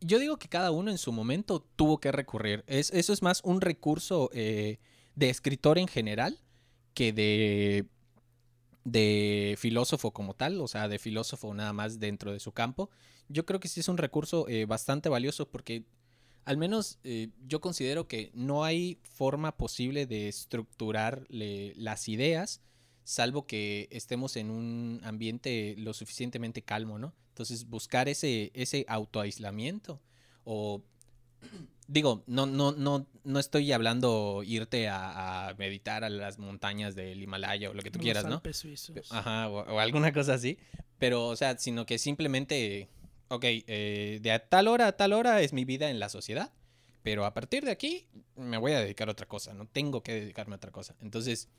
Yo 0.00 0.18
digo 0.18 0.38
que 0.38 0.48
cada 0.48 0.70
uno 0.70 0.90
en 0.90 0.98
su 0.98 1.12
momento 1.12 1.64
tuvo 1.76 1.98
que 1.98 2.12
recurrir. 2.12 2.64
Es, 2.66 2.90
eso 2.92 3.12
es 3.12 3.22
más 3.22 3.40
un 3.44 3.60
recurso 3.60 4.30
eh, 4.32 4.78
de 5.14 5.30
escritor 5.30 5.78
en 5.78 5.88
general 5.88 6.38
que 6.92 7.12
de, 7.12 7.86
filósofo 9.58 10.12
como 10.12 10.34
tal, 10.34 10.60
o 10.60 10.68
sea, 10.68 10.88
de 10.88 10.98
filósofo 10.98 11.54
nada 11.54 11.72
más 11.72 11.98
dentro 11.98 12.32
de 12.32 12.40
su 12.40 12.52
campo. 12.52 12.90
Yo 13.28 13.46
creo 13.46 13.60
que 13.60 13.68
sí 13.68 13.80
es 13.80 13.88
un 13.88 13.96
recurso 13.96 14.46
eh, 14.48 14.66
bastante 14.66 15.08
valioso 15.08 15.48
porque 15.48 15.84
al 16.44 16.58
menos 16.58 16.98
eh, 17.04 17.30
yo 17.46 17.60
considero 17.60 18.06
que 18.06 18.30
no 18.34 18.64
hay 18.64 18.98
forma 19.02 19.56
posible 19.56 20.06
de 20.06 20.28
estructurar 20.28 21.26
las 21.30 22.08
ideas 22.08 22.60
salvo 23.04 23.46
que 23.46 23.88
estemos 23.90 24.36
en 24.36 24.50
un 24.50 25.00
ambiente 25.04 25.74
lo 25.78 25.92
suficientemente 25.94 26.62
calmo, 26.62 26.98
¿no? 26.98 27.14
Entonces 27.28 27.68
buscar 27.68 28.08
ese, 28.08 28.50
ese 28.54 28.84
autoaislamiento 28.88 30.00
o 30.44 30.82
digo, 31.86 32.24
no, 32.26 32.46
no, 32.46 32.72
no, 32.72 33.06
no 33.24 33.38
estoy 33.38 33.70
hablando 33.72 34.42
irte 34.44 34.88
a, 34.88 35.48
a 35.48 35.54
meditar 35.54 36.04
a 36.04 36.08
las 36.08 36.38
montañas 36.38 36.94
del 36.94 37.22
Himalaya 37.22 37.70
o 37.70 37.74
lo 37.74 37.82
que 37.82 37.90
tú 37.90 37.98
Los 37.98 38.04
quieras, 38.04 38.24
¿no? 38.24 38.42
Suizos. 38.52 39.12
Ajá, 39.12 39.48
o, 39.48 39.60
o 39.60 39.78
alguna 39.78 40.12
cosa 40.12 40.34
así. 40.34 40.58
Pero, 40.98 41.26
o 41.26 41.36
sea, 41.36 41.58
sino 41.58 41.84
que 41.84 41.98
simplemente, 41.98 42.88
ok, 43.28 43.44
eh, 43.44 44.18
de 44.22 44.32
a 44.32 44.48
tal 44.48 44.68
hora 44.68 44.86
a 44.86 44.92
tal 44.96 45.12
hora 45.12 45.42
es 45.42 45.52
mi 45.52 45.64
vida 45.64 45.90
en 45.90 45.98
la 45.98 46.08
sociedad. 46.08 46.52
Pero 47.02 47.26
a 47.26 47.34
partir 47.34 47.66
de 47.66 47.70
aquí 47.70 48.06
me 48.34 48.56
voy 48.56 48.72
a 48.72 48.80
dedicar 48.80 49.08
a 49.08 49.12
otra 49.12 49.28
cosa, 49.28 49.52
no 49.52 49.66
tengo 49.66 50.02
que 50.02 50.12
dedicarme 50.14 50.54
a 50.54 50.56
otra 50.56 50.70
cosa. 50.70 50.96
Entonces, 51.02 51.50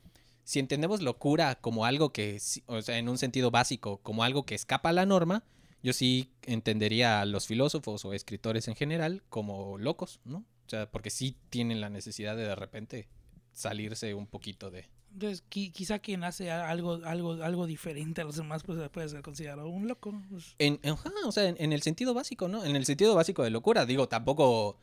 si 0.46 0.60
entendemos 0.60 1.02
locura 1.02 1.56
como 1.56 1.84
algo 1.84 2.12
que, 2.12 2.40
o 2.66 2.80
sea, 2.80 2.98
en 2.98 3.08
un 3.08 3.18
sentido 3.18 3.50
básico, 3.50 3.98
como 4.04 4.22
algo 4.22 4.44
que 4.44 4.54
escapa 4.54 4.90
a 4.90 4.92
la 4.92 5.04
norma, 5.04 5.42
yo 5.82 5.92
sí 5.92 6.30
entendería 6.42 7.20
a 7.20 7.24
los 7.26 7.48
filósofos 7.48 8.04
o 8.04 8.12
escritores 8.12 8.68
en 8.68 8.76
general 8.76 9.24
como 9.28 9.76
locos, 9.76 10.20
¿no? 10.24 10.38
O 10.38 10.68
sea, 10.68 10.88
porque 10.90 11.10
sí 11.10 11.36
tienen 11.50 11.80
la 11.80 11.90
necesidad 11.90 12.36
de 12.36 12.44
de 12.44 12.54
repente 12.54 13.08
salirse 13.52 14.14
un 14.14 14.28
poquito 14.28 14.70
de... 14.70 14.88
Entonces, 15.12 15.42
qui- 15.50 15.72
quizá 15.72 15.98
quien 15.98 16.22
hace 16.22 16.50
algo, 16.52 17.00
algo, 17.04 17.32
algo 17.42 17.66
diferente 17.66 18.20
a 18.20 18.24
los 18.24 18.36
demás 18.36 18.62
pues, 18.62 18.88
puede 18.90 19.08
ser 19.08 19.22
considerado 19.22 19.66
un 19.68 19.88
loco. 19.88 20.14
pues. 20.30 20.54
En, 20.58 20.78
ajá, 20.84 21.10
o 21.24 21.32
sea, 21.32 21.48
en, 21.48 21.56
en 21.58 21.72
el 21.72 21.82
sentido 21.82 22.14
básico, 22.14 22.46
¿no? 22.48 22.64
En 22.64 22.76
el 22.76 22.84
sentido 22.84 23.14
básico 23.16 23.42
de 23.42 23.50
locura. 23.50 23.84
Digo, 23.86 24.08
tampoco, 24.08 24.78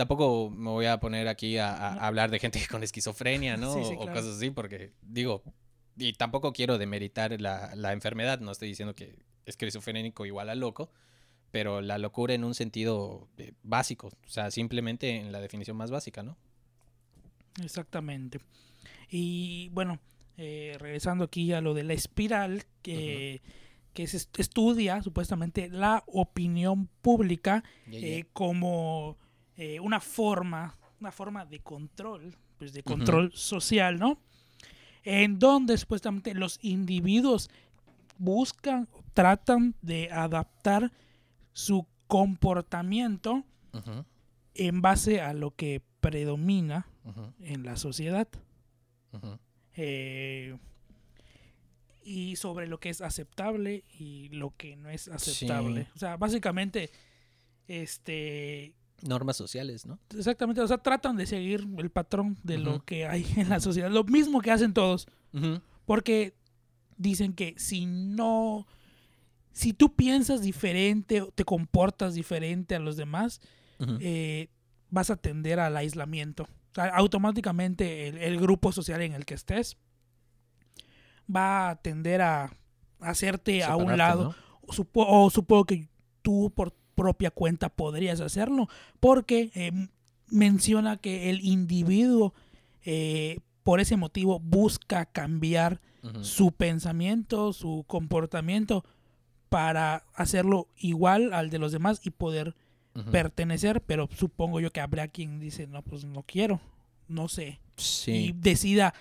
tampoco 0.00 0.48
me 0.48 0.70
voy 0.70 0.86
a 0.86 0.98
poner 0.98 1.28
aquí 1.28 1.58
a, 1.58 1.92
hablar 2.06 2.30
de 2.30 2.38
gente 2.38 2.58
con 2.70 2.82
esquizofrenia, 2.82 3.58
¿no? 3.58 3.74
Sí, 3.74 3.84
sí, 3.84 3.94
o 3.98 4.06
cosas 4.06 4.36
así, 4.38 4.50
porque 4.50 4.92
digo, 5.02 5.42
y 5.98 6.14
tampoco 6.14 6.54
quiero 6.54 6.78
demeritar 6.78 7.38
la, 7.38 7.74
la 7.76 7.92
enfermedad, 7.92 8.40
no 8.40 8.50
estoy 8.50 8.68
diciendo 8.68 8.94
que 8.94 9.18
esquizofrénico 9.44 10.24
igual 10.24 10.48
a 10.48 10.54
loco, 10.54 10.90
pero 11.50 11.82
la 11.82 11.98
locura 11.98 12.32
en 12.32 12.44
un 12.44 12.54
sentido 12.54 13.28
eh, 13.36 13.52
básico, 13.62 14.06
o 14.06 14.30
sea, 14.30 14.50
simplemente 14.50 15.16
en 15.16 15.32
la 15.32 15.40
definición 15.42 15.76
más 15.76 15.90
básica, 15.90 16.22
¿no? 16.22 16.38
Exactamente. 17.62 18.40
Y 19.10 19.68
bueno, 19.74 19.98
eh, 20.38 20.76
regresando 20.78 21.24
aquí 21.24 21.52
a 21.52 21.60
lo 21.60 21.74
de 21.74 21.84
la 21.84 21.92
espiral, 21.92 22.64
que, 22.80 23.42
que 23.92 24.06
se 24.06 24.16
est- 24.16 24.38
estudia 24.40 25.02
supuestamente 25.02 25.68
la 25.68 26.04
opinión 26.06 26.88
pública 27.02 27.64
eh, 27.92 28.24
como 28.32 29.18
eh, 29.62 29.78
una 29.78 30.00
forma, 30.00 30.74
una 31.00 31.12
forma 31.12 31.44
de 31.44 31.60
control, 31.60 32.34
pues 32.56 32.72
de 32.72 32.82
control 32.82 33.30
social, 33.34 33.98
¿no? 33.98 34.18
En 35.02 35.38
donde 35.38 35.76
supuestamente 35.76 36.32
los 36.32 36.58
individuos 36.62 37.50
buscan, 38.16 38.88
tratan 39.12 39.74
de 39.82 40.10
adaptar 40.10 40.90
su 41.52 41.86
comportamiento 42.06 43.44
en 44.54 44.80
base 44.80 45.20
a 45.20 45.34
lo 45.34 45.54
que 45.54 45.82
predomina 46.00 46.86
en 47.40 47.62
la 47.62 47.76
sociedad 47.76 48.28
eh, 49.76 50.56
y 52.02 52.36
sobre 52.36 52.66
lo 52.66 52.80
que 52.80 52.88
es 52.88 53.02
aceptable 53.02 53.84
y 53.98 54.30
lo 54.30 54.56
que 54.56 54.76
no 54.76 54.88
es 54.88 55.08
aceptable. 55.08 55.84
Sí. 55.84 55.90
O 55.96 55.98
sea, 55.98 56.16
básicamente, 56.16 56.90
este, 57.68 58.79
Normas 59.06 59.36
sociales, 59.36 59.86
¿no? 59.86 59.98
exactamente, 60.16 60.60
o 60.60 60.68
sea, 60.68 60.78
tratan 60.78 61.16
de 61.16 61.26
seguir 61.26 61.66
el 61.78 61.90
patrón 61.90 62.36
de 62.42 62.58
lo 62.58 62.84
que 62.84 63.06
hay 63.06 63.26
en 63.36 63.48
la 63.48 63.60
sociedad, 63.60 63.90
lo 63.90 64.04
mismo 64.04 64.40
que 64.40 64.50
hacen 64.50 64.72
todos, 64.74 65.06
porque 65.86 66.34
dicen 66.96 67.32
que 67.32 67.54
si 67.56 67.86
no, 67.86 68.66
si 69.52 69.72
tú 69.72 69.94
piensas 69.96 70.42
diferente, 70.42 71.22
o 71.22 71.30
te 71.30 71.44
comportas 71.44 72.14
diferente 72.14 72.74
a 72.74 72.78
los 72.78 72.96
demás, 72.96 73.40
eh, 74.00 74.48
vas 74.90 75.08
a 75.10 75.16
tender 75.16 75.58
al 75.60 75.76
aislamiento. 75.76 76.42
O 76.44 76.74
sea, 76.74 76.86
automáticamente 76.94 78.08
el, 78.08 78.18
el 78.18 78.38
grupo 78.40 78.70
social 78.72 79.00
en 79.02 79.14
el 79.14 79.24
que 79.24 79.34
estés 79.34 79.76
va 81.34 81.70
a 81.70 81.76
tender 81.76 82.20
a 82.22 82.52
hacerte 83.00 83.62
a 83.64 83.76
un 83.76 83.96
lado. 83.96 84.24
¿no? 84.24 84.34
O, 84.62 84.72
supo- 84.72 85.06
o 85.08 85.30
supongo 85.30 85.64
que 85.64 85.88
tú 86.22 86.52
por 86.54 86.72
propia 87.00 87.30
cuenta 87.30 87.70
podrías 87.70 88.20
hacerlo, 88.20 88.68
porque 89.00 89.50
eh, 89.54 89.72
menciona 90.28 90.98
que 90.98 91.30
el 91.30 91.40
individuo 91.40 92.34
eh, 92.84 93.38
por 93.62 93.80
ese 93.80 93.96
motivo 93.96 94.38
busca 94.38 95.06
cambiar 95.06 95.80
su 96.20 96.52
pensamiento, 96.52 97.54
su 97.54 97.84
comportamiento 97.86 98.84
para 99.48 100.04
hacerlo 100.14 100.68
igual 100.76 101.32
al 101.32 101.48
de 101.48 101.58
los 101.58 101.72
demás 101.72 102.02
y 102.04 102.10
poder 102.10 102.54
pertenecer, 103.10 103.80
pero 103.80 104.10
supongo 104.14 104.60
yo 104.60 104.70
que 104.72 104.80
habrá 104.80 105.08
quien 105.08 105.40
dice, 105.40 105.66
no, 105.66 105.80
pues 105.80 106.04
no 106.04 106.22
quiero, 106.22 106.60
no 107.08 107.28
sé, 107.28 107.60
y 108.06 108.32
decida 108.32 108.92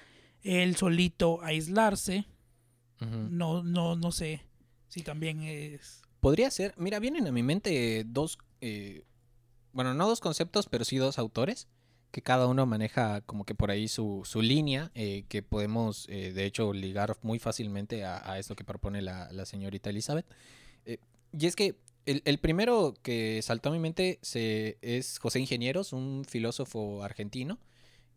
él 0.41 0.77
solito 0.77 1.41
aislarse, 1.43 2.25
no, 3.01 3.61
no, 3.61 3.97
no 3.97 4.11
sé 4.13 4.45
si 4.87 5.03
también 5.03 5.43
es... 5.43 5.98
Podría 6.19 6.51
ser, 6.51 6.73
mira, 6.77 6.99
vienen 6.99 7.27
a 7.27 7.31
mi 7.31 7.43
mente 7.43 8.03
dos, 8.05 8.37
eh, 8.61 9.03
bueno, 9.73 9.93
no 9.93 10.07
dos 10.07 10.19
conceptos, 10.19 10.67
pero 10.67 10.85
sí 10.85 10.97
dos 10.97 11.17
autores, 11.17 11.67
que 12.11 12.21
cada 12.21 12.47
uno 12.47 12.65
maneja 12.65 13.21
como 13.21 13.45
que 13.45 13.55
por 13.55 13.71
ahí 13.71 13.87
su, 13.87 14.21
su 14.25 14.41
línea, 14.41 14.91
eh, 14.95 15.25
que 15.29 15.43
podemos 15.43 16.07
eh, 16.09 16.33
de 16.33 16.45
hecho 16.45 16.73
ligar 16.73 17.17
muy 17.21 17.39
fácilmente 17.39 18.03
a, 18.03 18.31
a 18.31 18.39
esto 18.39 18.55
que 18.55 18.63
propone 18.63 19.01
la, 19.01 19.31
la 19.31 19.45
señorita 19.45 19.91
Elizabeth. 19.91 20.25
Eh, 20.85 20.97
y 21.37 21.45
es 21.45 21.55
que 21.55 21.75
el, 22.05 22.21
el 22.25 22.39
primero 22.39 22.95
que 23.03 23.39
saltó 23.43 23.69
a 23.69 23.71
mi 23.71 23.79
mente 23.79 24.17
se, 24.21 24.77
es 24.81 25.19
José 25.19 25.39
Ingenieros, 25.39 25.93
un 25.93 26.25
filósofo 26.27 27.03
argentino 27.03 27.59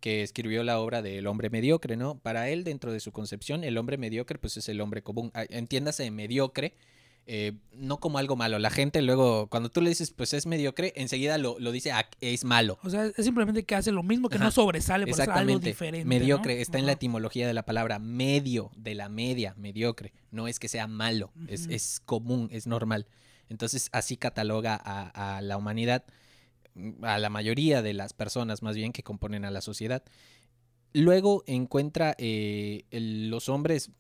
que 0.01 0.23
escribió 0.23 0.65
la 0.65 0.81
obra 0.81 1.01
de 1.01 1.19
El 1.19 1.29
hombre 1.29 1.49
mediocre, 1.51 1.97
¿no? 1.97 2.19
Para 2.19 2.49
él, 2.49 2.65
dentro 2.65 2.93
de 2.93 2.99
su 2.99 3.13
concepción, 3.13 3.63
el 3.63 3.79
hombre 3.79 3.99
mediocre 3.99 4.39
pues 4.39 4.57
es 4.57 4.69
el 4.69 4.81
hombre 4.81 5.03
común. 5.03 5.31
Ah, 5.35 5.45
Entiéndase 5.49 6.11
mediocre, 6.11 6.75
eh, 7.27 7.53
no 7.73 7.99
como 7.99 8.19
algo 8.19 8.35
malo. 8.37 8.59
La 8.59 8.71
gente 8.71 9.01
luego, 9.03 9.47
cuando 9.49 9.69
tú 9.71 9.81
le 9.81 9.89
dices, 9.91 10.11
pues 10.11 10.33
es 10.35 10.45
mediocre, 10.47 10.93
enseguida 10.97 11.39
lo, 11.39 11.59
lo 11.61 11.71
dice, 11.71 11.93
"Ah, 11.93 12.09
es 12.21 12.45
malo. 12.45 12.79
O 12.83 12.91
sea, 12.91 13.07
es 13.07 13.25
simplemente 13.25 13.63
que 13.65 13.75
hace 13.77 13.93
lo 13.93 14.03
mismo, 14.03 14.29
que 14.29 14.37
Ajá, 14.37 14.45
no 14.47 14.51
sobresale, 14.51 15.05
por 15.07 15.13
eso 15.15 15.23
algo 15.23 15.33
Exactamente. 15.33 15.69
diferente. 15.69 16.05
mediocre, 16.09 16.57
¿no? 16.57 16.61
está 16.61 16.79
en 16.79 16.87
la 16.87 16.93
etimología 16.93 17.47
de 17.47 17.55
la 17.55 17.65
palabra 17.65 17.99
medio, 17.99 18.71
de 18.77 18.95
la 18.97 19.09
media, 19.09 19.55
mediocre. 19.57 20.13
No 20.31 20.49
es 20.49 20.59
que 20.59 20.69
sea 20.69 20.87
malo, 20.89 21.33
es, 21.49 21.67
es 21.69 22.01
común, 22.05 22.49
es 22.53 22.67
normal. 22.67 23.07
Entonces 23.49 23.89
así 23.93 24.17
cataloga 24.17 24.81
a, 24.83 25.37
a 25.37 25.43
la 25.43 25.57
humanidad, 25.57 26.05
a 27.03 27.19
la 27.19 27.29
mayoría 27.29 27.83
de 27.83 27.93
las 27.93 28.15
personas 28.15 28.63
más 28.63 28.75
bien 28.77 28.93
que 28.93 29.03
componen 29.03 29.45
a 29.45 29.51
la 29.51 29.61
sociedad. 29.61 30.03
Luego 30.95 31.43
encuentra 31.47 32.15
eh, 32.19 32.85
el- 32.91 33.31
los 33.31 33.49
hombres, 33.49 33.91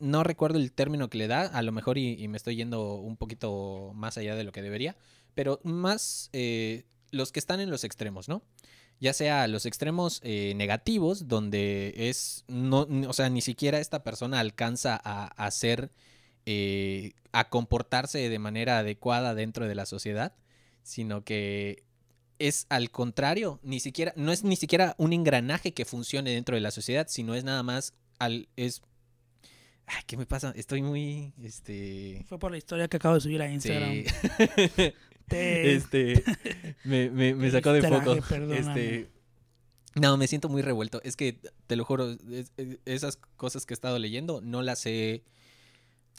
no 0.00 0.24
recuerdo 0.24 0.58
el 0.58 0.72
término 0.72 1.08
que 1.08 1.18
le 1.18 1.28
da, 1.28 1.42
a 1.42 1.62
lo 1.62 1.72
mejor 1.72 1.98
y, 1.98 2.26
me 2.28 2.36
estoy 2.36 2.56
yendo 2.56 2.94
un 2.96 3.16
poquito 3.16 3.92
más 3.94 4.18
allá 4.18 4.34
de 4.34 4.44
lo 4.44 4.52
que 4.52 4.62
debería, 4.62 4.96
pero 5.34 5.60
más 5.62 6.30
eh, 6.32 6.84
los 7.10 7.32
que 7.32 7.38
están 7.38 7.60
en 7.60 7.70
los 7.70 7.84
extremos, 7.84 8.28
¿no? 8.28 8.42
Ya 8.98 9.12
sea 9.12 9.46
los 9.48 9.64
extremos 9.64 10.20
eh, 10.22 10.52
negativos, 10.56 11.28
donde 11.28 11.94
es, 11.96 12.44
no, 12.48 12.86
o 13.08 13.12
sea, 13.12 13.30
ni 13.30 13.40
siquiera 13.40 13.78
esta 13.78 14.02
persona 14.02 14.40
alcanza 14.40 15.00
a, 15.02 15.24
a 15.24 15.46
hacer, 15.46 15.90
eh, 16.44 17.12
a 17.32 17.48
comportarse 17.48 18.28
de 18.28 18.38
manera 18.38 18.78
adecuada 18.78 19.34
dentro 19.34 19.68
de 19.68 19.74
la 19.74 19.86
sociedad, 19.86 20.34
sino 20.82 21.24
que 21.24 21.84
es 22.38 22.66
al 22.68 22.90
contrario, 22.90 23.60
ni 23.62 23.80
siquiera, 23.80 24.12
no 24.16 24.32
es 24.32 24.44
ni 24.44 24.56
siquiera 24.56 24.94
un 24.98 25.12
engranaje 25.12 25.72
que 25.72 25.84
funcione 25.84 26.30
dentro 26.30 26.54
de 26.54 26.60
la 26.60 26.70
sociedad, 26.70 27.06
sino 27.08 27.34
es 27.34 27.44
nada 27.44 27.62
más 27.62 27.94
al, 28.18 28.48
es, 28.56 28.82
ay, 29.96 30.02
¿qué 30.06 30.16
me 30.16 30.26
pasa? 30.26 30.52
Estoy 30.56 30.82
muy, 30.82 31.32
este, 31.42 32.24
Fue 32.28 32.38
por 32.38 32.50
la 32.50 32.58
historia 32.58 32.88
que 32.88 32.96
acabo 32.96 33.14
de 33.16 33.20
subir 33.20 33.42
a 33.42 33.50
Instagram. 33.50 33.92
sí. 34.04 34.04
Te- 35.28 35.74
este, 35.76 36.24
me, 36.82 37.08
me, 37.10 37.34
me 37.34 37.50
sacó 37.52 37.72
de 37.72 37.82
foco. 37.82 38.14
Este, 38.52 39.08
no, 39.94 40.16
me 40.16 40.26
siento 40.26 40.48
muy 40.48 40.60
revuelto. 40.62 41.00
Es 41.04 41.16
que, 41.16 41.38
te 41.68 41.76
lo 41.76 41.84
juro, 41.84 42.10
es- 42.32 42.52
es- 42.56 42.78
esas 42.84 43.16
cosas 43.36 43.64
que 43.64 43.72
he 43.72 43.76
estado 43.76 43.98
leyendo 44.00 44.40
no 44.40 44.62
las 44.62 44.84
he... 44.86 45.22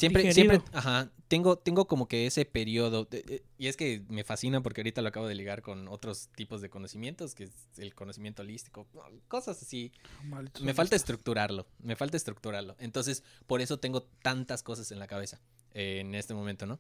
Siempre, 0.02 0.24
Digerido. 0.24 0.54
siempre, 0.56 0.78
ajá, 0.78 1.12
tengo, 1.28 1.58
tengo 1.58 1.86
como 1.88 2.08
que 2.08 2.26
ese 2.26 2.44
periodo, 2.44 3.06
de- 3.06 3.44
y 3.58 3.68
es 3.68 3.78
que 3.78 4.02
me 4.10 4.24
fascina 4.24 4.62
porque 4.62 4.82
ahorita 4.82 5.02
lo 5.02 5.10
acabo 5.10 5.28
de 5.28 5.36
ligar 5.36 5.62
con 5.62 5.88
otros 5.88 6.30
tipos 6.36 6.60
de 6.62 6.70
conocimientos, 6.70 7.36
que 7.36 7.44
es 7.46 7.52
el 7.78 7.94
conocimiento 7.94 8.42
holístico, 8.42 8.88
cosas 9.28 9.62
así. 9.62 9.92
Malditos 10.24 10.64
Me 10.64 10.74
falta 10.74 10.96
estructurarlo, 10.96 11.68
me 11.80 11.96
falta 11.96 12.18
estructurarlo. 12.18 12.76
Entonces, 12.80 13.24
por 13.48 13.62
eso 13.62 13.78
tengo 13.80 14.02
tantas 14.24 14.64
cosas 14.64 14.92
en 14.92 14.98
la 15.00 15.06
cabeza 15.08 15.40
eh, 15.74 16.00
en 16.02 16.16
este 16.16 16.34
momento, 16.34 16.66
¿no? 16.66 16.80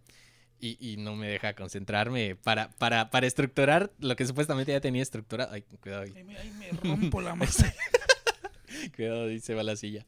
Y, 0.59 0.77
y 0.79 0.97
no 0.97 1.15
me 1.15 1.27
deja 1.27 1.53
concentrarme 1.55 2.35
para, 2.35 2.69
para, 2.71 3.09
para 3.11 3.25
estructurar 3.27 3.91
lo 3.99 4.15
que 4.15 4.25
supuestamente 4.25 4.71
ya 4.71 4.81
tenía 4.81 5.01
estructurado. 5.03 5.53
Ay, 5.53 5.61
cuidado, 5.81 6.03
ahí, 6.03 6.13
Ay, 6.15 6.23
me, 6.23 6.37
ay, 6.37 6.51
me 6.51 6.71
rompo 6.71 7.21
la 7.21 7.35
masa. 7.35 7.73
cuidado, 8.95 9.25
ahí 9.27 9.39
se 9.39 9.53
va 9.53 9.63
la 9.63 9.75
silla. 9.75 10.05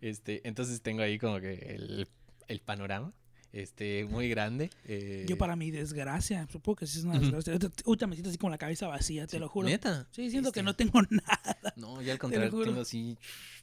Este, 0.00 0.46
entonces 0.46 0.80
tengo 0.82 1.02
ahí 1.02 1.18
como 1.18 1.40
que 1.40 1.54
el, 1.54 2.08
el 2.48 2.60
panorama. 2.60 3.12
este, 3.52 4.04
muy 4.04 4.28
grande. 4.28 4.68
eh, 4.84 5.24
Yo 5.26 5.38
para 5.38 5.56
mi 5.56 5.70
desgracia, 5.70 6.46
supongo 6.52 6.76
que 6.76 6.86
sí 6.86 6.98
es 6.98 7.04
una 7.04 7.18
desgracia. 7.18 7.54
Ahorita- 7.54 7.72
Ahorita 7.86 8.06
me 8.06 8.14
siento 8.16 8.28
así 8.28 8.36
con 8.38 8.50
la 8.50 8.58
cabeza 8.58 8.86
vacía, 8.86 9.26
te 9.26 9.38
lo 9.38 9.48
juro. 9.48 9.66
¿Neta? 9.68 10.06
Sí, 10.10 10.30
siento 10.30 10.52
que 10.52 10.60
Bestia. 10.62 10.62
no 10.62 10.76
tengo 10.76 11.00
nada. 11.10 11.72
No, 11.76 12.02
yo 12.02 12.12
al 12.12 12.18
contrario 12.18 12.50
juro. 12.50 12.64
tengo 12.66 12.80
así, 12.82 13.16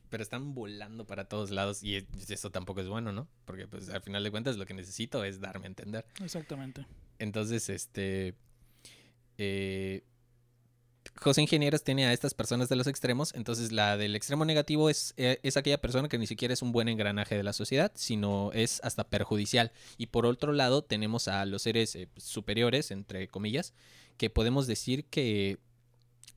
pero 0.09 0.23
están 0.23 0.55
volando 0.55 1.05
para 1.05 1.25
todos 1.25 1.51
lados 1.51 1.83
y 1.83 1.97
es- 1.97 2.05
eso 2.29 2.49
tampoco 2.49 2.81
es 2.81 2.87
bueno, 2.87 3.11
¿no? 3.11 3.27
Porque 3.45 3.67
pues 3.67 3.89
al 3.89 4.01
final 4.01 4.23
de 4.23 4.31
cuentas 4.31 4.57
lo 4.57 4.65
que 4.65 4.73
necesito 4.73 5.23
es 5.25 5.39
darme 5.39 5.65
a 5.65 5.67
entender. 5.67 6.05
Exactamente. 6.23 6.87
Entonces, 7.19 7.69
este, 7.69 8.33
eh, 9.37 10.03
José 11.15 11.41
Ingenieros 11.41 11.83
tiene 11.83 12.05
a 12.05 12.13
estas 12.13 12.33
personas 12.33 12.69
de 12.69 12.75
los 12.75 12.87
extremos, 12.87 13.33
entonces 13.33 13.71
la 13.71 13.97
del 13.97 14.15
extremo 14.15 14.45
negativo 14.45 14.89
es, 14.89 15.13
eh, 15.17 15.39
es 15.43 15.57
aquella 15.57 15.79
persona 15.79 16.09
que 16.09 16.17
ni 16.17 16.27
siquiera 16.27 16.53
es 16.53 16.61
un 16.61 16.71
buen 16.71 16.89
engranaje 16.89 17.35
de 17.35 17.43
la 17.43 17.53
sociedad, 17.53 17.91
sino 17.95 18.51
es 18.53 18.81
hasta 18.83 19.05
perjudicial. 19.05 19.71
Y 19.97 20.07
por 20.07 20.25
otro 20.25 20.51
lado 20.51 20.83
tenemos 20.83 21.27
a 21.27 21.45
los 21.45 21.61
seres 21.61 21.95
eh, 21.95 22.09
superiores, 22.17 22.91
entre 22.91 23.27
comillas, 23.27 23.73
que 24.17 24.29
podemos 24.29 24.67
decir 24.67 25.05
que 25.05 25.59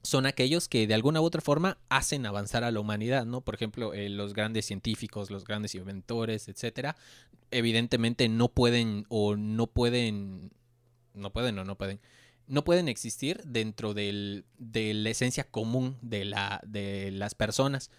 son 0.02 0.24
aquellos 0.24 0.68
que 0.68 0.86
de 0.86 0.94
alguna 0.94 1.20
u 1.20 1.24
otra 1.24 1.40
forma 1.40 1.78
hacen 1.88 2.26
avanzar 2.26 2.62
a 2.62 2.70
la 2.70 2.78
humanidad, 2.78 3.26
¿no? 3.26 3.40
Por 3.40 3.56
ejemplo, 3.56 3.92
eh, 3.92 4.08
los 4.08 4.34
grandes 4.34 4.66
científicos, 4.66 5.30
los 5.30 5.44
grandes 5.44 5.74
inventores, 5.74 6.48
etcétera, 6.48 6.96
evidentemente 7.50 8.28
no 8.28 8.48
pueden 8.48 9.04
o 9.08 9.36
no 9.36 9.66
pueden, 9.66 10.52
no 11.14 11.32
pueden 11.32 11.58
o 11.58 11.64
no 11.64 11.76
pueden, 11.76 12.00
no 12.48 12.64
pueden 12.64 12.88
existir 12.88 13.42
dentro 13.44 13.94
del, 13.94 14.44
de 14.58 14.94
la 14.94 15.10
esencia 15.10 15.44
común 15.44 15.96
de, 16.02 16.24
la, 16.24 16.60
de 16.66 17.10
las 17.10 17.34
personas, 17.34 17.90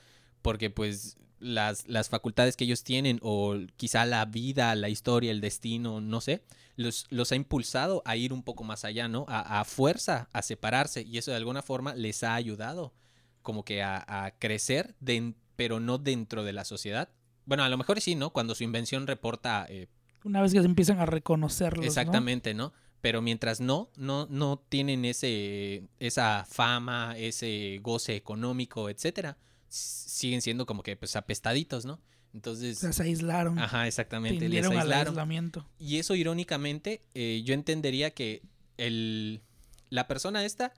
porque 0.42 0.70
pues 0.70 1.18
las, 1.40 1.88
las 1.88 2.10
facultades 2.10 2.56
que 2.56 2.64
ellos 2.64 2.84
tienen 2.84 3.20
o 3.22 3.56
quizá 3.76 4.06
la 4.06 4.26
vida, 4.26 4.74
la 4.76 4.90
historia, 4.90 5.32
el 5.32 5.42
destino, 5.42 6.02
no 6.02 6.22
sé, 6.22 6.44
los, 6.76 7.06
los 7.10 7.32
ha 7.32 7.36
impulsado 7.36 8.02
a 8.06 8.16
ir 8.16 8.34
un 8.34 8.44
poco 8.44 8.64
más 8.64 8.86
allá, 8.86 9.08
¿no? 9.08 9.26
A, 9.28 9.60
a 9.60 9.66
fuerza, 9.66 10.30
a 10.32 10.42
separarse 10.42 11.02
y 11.04 11.18
eso 11.18 11.32
de 11.32 11.38
alguna 11.38 11.62
forma 11.62 11.94
les 11.96 12.24
ha 12.24 12.34
ayudado 12.36 12.94
como 13.42 13.64
que 13.64 13.82
a, 13.84 14.04
a 14.26 14.32
crecer, 14.32 14.96
den- 15.00 15.36
pero 15.56 15.80
no 15.80 15.98
dentro 15.98 16.44
de 16.44 16.54
la 16.54 16.66
sociedad. 16.66 17.10
Bueno, 17.46 17.64
a 17.64 17.70
lo 17.70 17.78
mejor 17.78 18.00
sí, 18.02 18.16
¿no? 18.16 18.32
Cuando 18.32 18.56
su 18.56 18.64
invención 18.64 19.08
reporta 19.08 19.66
eh, 19.70 19.88
Una 20.24 20.42
vez 20.42 20.54
que 20.54 20.60
se 20.60 20.66
empiezan 20.66 21.00
a 21.00 21.06
reconocerlos. 21.06 21.84
¿no? 21.84 21.88
Exactamente, 21.88 22.54
¿no? 22.54 22.74
Pero 23.02 23.22
mientras 23.22 23.62
no, 23.62 23.90
no, 23.96 24.28
no 24.30 24.64
tienen 24.70 25.06
ese, 25.06 25.84
esa 26.00 26.46
fama, 26.50 27.16
ese 27.18 27.80
goce 27.82 28.16
económico, 28.16 28.90
etcétera, 28.90 29.38
siguen 29.70 30.42
siendo 30.42 30.66
como 30.66 30.84
que 30.84 30.96
pues 30.96 31.16
apestaditos, 31.16 31.86
¿no? 31.86 32.00
Entonces, 32.34 32.78
se 32.80 33.04
aislaron. 33.04 33.58
ajá, 33.58 33.88
exactamente, 33.88 34.50
les 34.50 34.66
al 34.66 34.92
aislamiento. 34.92 35.68
Y 35.80 35.98
eso 35.98 36.16
irónicamente, 36.16 37.02
eh, 37.14 37.42
yo 37.46 37.54
entendería 37.54 38.12
que 38.12 38.42
el, 38.78 39.42
la 39.90 40.08
persona 40.08 40.46
esta 40.46 40.74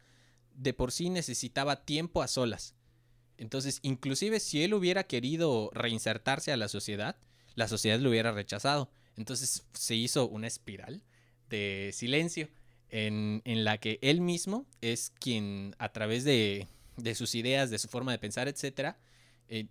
de 0.53 0.73
por 0.73 0.91
sí 0.91 1.09
necesitaba 1.09 1.85
tiempo 1.85 2.21
a 2.21 2.27
solas. 2.27 2.75
Entonces, 3.37 3.79
inclusive 3.81 4.39
si 4.39 4.63
él 4.63 4.73
hubiera 4.73 5.05
querido 5.05 5.71
reinsertarse 5.73 6.51
a 6.51 6.57
la 6.57 6.67
sociedad, 6.67 7.17
la 7.55 7.67
sociedad 7.67 7.99
lo 7.99 8.09
hubiera 8.09 8.31
rechazado. 8.31 8.91
Entonces 9.15 9.65
se 9.73 9.95
hizo 9.95 10.27
una 10.27 10.47
espiral 10.47 11.03
de 11.49 11.91
silencio 11.93 12.49
en, 12.89 13.41
en 13.45 13.63
la 13.63 13.77
que 13.77 13.99
él 14.01 14.21
mismo 14.21 14.65
es 14.81 15.11
quien 15.19 15.75
a 15.79 15.89
través 15.91 16.23
de, 16.23 16.67
de 16.97 17.15
sus 17.15 17.35
ideas, 17.35 17.69
de 17.69 17.79
su 17.79 17.87
forma 17.87 18.11
de 18.11 18.19
pensar, 18.19 18.47
etcétera, 18.47 18.97
eh, 19.47 19.67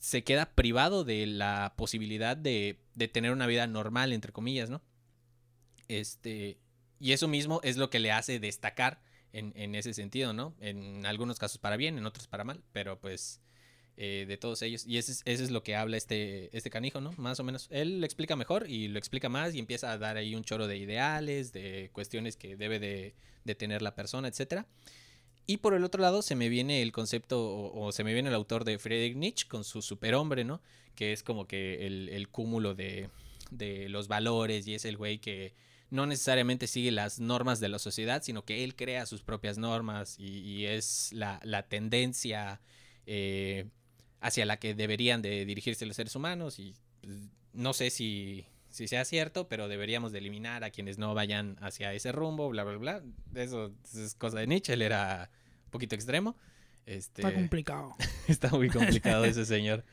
se 0.00 0.24
queda 0.24 0.54
privado 0.54 1.04
de 1.04 1.26
la 1.26 1.74
posibilidad 1.76 2.36
de, 2.36 2.78
de 2.94 3.08
tener 3.08 3.32
una 3.32 3.46
vida 3.46 3.66
normal, 3.66 4.12
entre 4.12 4.32
comillas, 4.32 4.70
¿no? 4.70 4.82
Este, 5.88 6.58
y 6.98 7.12
eso 7.12 7.28
mismo 7.28 7.60
es 7.62 7.76
lo 7.76 7.90
que 7.90 7.98
le 7.98 8.12
hace 8.12 8.38
destacar 8.40 9.00
en, 9.32 9.52
en 9.56 9.74
ese 9.74 9.94
sentido, 9.94 10.32
¿no? 10.32 10.54
En 10.60 11.06
algunos 11.06 11.38
casos 11.38 11.58
para 11.58 11.76
bien, 11.76 11.98
en 11.98 12.06
otros 12.06 12.26
para 12.26 12.44
mal, 12.44 12.62
pero 12.72 12.98
pues 13.00 13.40
eh, 13.98 14.26
de 14.28 14.36
todos 14.36 14.60
ellos. 14.62 14.86
Y 14.86 14.98
ese 14.98 15.22
es, 15.24 15.50
lo 15.50 15.62
que 15.62 15.74
habla 15.74 15.96
este, 15.96 16.54
este 16.56 16.68
canijo, 16.68 17.00
¿no? 17.00 17.12
Más 17.16 17.40
o 17.40 17.44
menos. 17.44 17.66
Él 17.70 18.00
lo 18.00 18.04
explica 18.04 18.36
mejor 18.36 18.68
y 18.68 18.88
lo 18.88 18.98
explica 18.98 19.28
más 19.28 19.54
y 19.54 19.58
empieza 19.58 19.90
a 19.90 19.98
dar 19.98 20.16
ahí 20.18 20.34
un 20.34 20.44
choro 20.44 20.66
de 20.66 20.76
ideales, 20.76 21.52
de 21.52 21.90
cuestiones 21.92 22.36
que 22.36 22.56
debe 22.56 22.78
de, 22.78 23.14
tener 23.54 23.80
la 23.80 23.94
persona, 23.94 24.28
etcétera. 24.28 24.66
Y 25.46 25.58
por 25.58 25.72
el 25.72 25.84
otro 25.84 26.02
lado 26.02 26.20
se 26.20 26.34
me 26.34 26.48
viene 26.48 26.82
el 26.82 26.92
concepto, 26.92 27.72
o, 27.72 27.92
se 27.92 28.04
me 28.04 28.12
viene 28.12 28.28
el 28.28 28.34
autor 28.34 28.64
de 28.64 28.78
Friedrich 28.78 29.16
Nietzsche 29.16 29.48
con 29.48 29.64
su 29.64 29.80
superhombre, 29.80 30.44
¿no? 30.44 30.60
Que 30.94 31.12
es 31.12 31.22
como 31.22 31.46
que 31.46 31.86
el, 31.86 32.08
el 32.10 32.28
cúmulo 32.28 32.74
de, 32.74 33.08
de 33.50 33.88
los 33.88 34.08
valores 34.08 34.66
y 34.66 34.74
es 34.74 34.84
el 34.84 34.96
güey 34.96 35.18
que 35.20 35.54
no 35.88 36.04
necesariamente 36.04 36.66
sigue 36.66 36.90
las 36.90 37.20
normas 37.20 37.60
de 37.60 37.68
la 37.68 37.78
sociedad, 37.78 38.22
sino 38.22 38.44
que 38.44 38.64
él 38.64 38.74
crea 38.74 39.06
sus 39.06 39.22
propias 39.22 39.56
normas 39.56 40.18
y, 40.18 40.40
y 40.40 40.66
es 40.66 41.12
la, 41.12 41.40
la 41.44 41.62
tendencia 41.68 42.60
eh, 43.06 43.66
hacia 44.20 44.46
la 44.46 44.58
que 44.58 44.74
deberían 44.74 45.22
de 45.22 45.44
dirigirse 45.44 45.86
los 45.86 45.96
seres 45.96 46.14
humanos 46.16 46.58
y 46.58 46.74
pues, 47.00 47.16
no 47.52 47.72
sé 47.72 47.90
si, 47.90 48.46
si 48.68 48.88
sea 48.88 49.04
cierto, 49.04 49.48
pero 49.48 49.68
deberíamos 49.68 50.12
de 50.12 50.18
eliminar 50.18 50.64
a 50.64 50.70
quienes 50.70 50.98
no 50.98 51.14
vayan 51.14 51.56
hacia 51.60 51.92
ese 51.94 52.12
rumbo, 52.12 52.48
bla, 52.48 52.64
bla, 52.64 52.76
bla. 52.76 53.02
Eso 53.34 53.72
es 53.94 54.14
cosa 54.14 54.38
de 54.38 54.46
Nietzsche, 54.46 54.74
él 54.74 54.82
era 54.82 55.30
un 55.64 55.70
poquito 55.70 55.94
extremo. 55.94 56.36
Este, 56.86 57.22
Está 57.22 57.34
complicado. 57.34 57.94
Está 58.28 58.50
muy 58.50 58.68
complicado 58.68 59.24
ese 59.24 59.44
señor. 59.46 59.84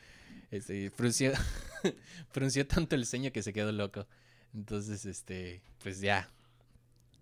Este, 0.52 0.92
frunció, 0.92 1.34
frunció 2.32 2.68
tanto 2.68 2.96
el 2.96 3.06
ceño 3.06 3.32
que 3.32 3.42
se 3.42 3.54
quedó 3.54 3.72
loco. 3.72 4.06
Entonces, 4.54 5.06
este, 5.06 5.62
pues 5.82 6.00
ya. 6.00 6.30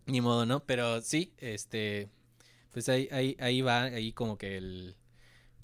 Ni 0.06 0.20
modo, 0.20 0.46
¿no? 0.46 0.66
Pero 0.66 1.02
sí, 1.02 1.34
este, 1.38 2.10
pues 2.74 2.90
ahí, 2.90 3.08
ahí, 3.12 3.38
ahí 3.40 3.62
va, 3.62 3.84
ahí 3.84 4.12
como 4.12 4.38
que 4.38 4.58
el... 4.58 4.96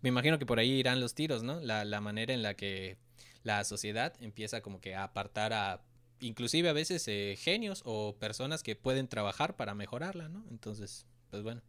Me 0.01 0.09
imagino 0.09 0.37
que 0.39 0.45
por 0.45 0.59
ahí 0.59 0.71
irán 0.71 0.99
los 0.99 1.13
tiros, 1.15 1.43
¿no? 1.43 1.59
La, 1.59 1.85
la 1.85 2.01
manera 2.01 2.33
en 2.33 2.41
la 2.43 2.53
que 2.55 2.97
la 3.43 3.63
sociedad 3.63 4.13
empieza 4.19 4.61
como 4.61 4.79
que 4.81 4.95
a 4.95 5.03
apartar 5.03 5.53
a, 5.53 5.81
inclusive 6.19 6.69
a 6.69 6.73
veces, 6.73 7.07
eh, 7.07 7.35
genios 7.39 7.81
o 7.85 8.15
personas 8.19 8.63
que 8.63 8.75
pueden 8.75 9.07
trabajar 9.07 9.55
para 9.55 9.73
mejorarla, 9.75 10.29
¿no? 10.29 10.43
Entonces, 10.51 11.05
pues 11.29 11.43
bueno. 11.43 11.61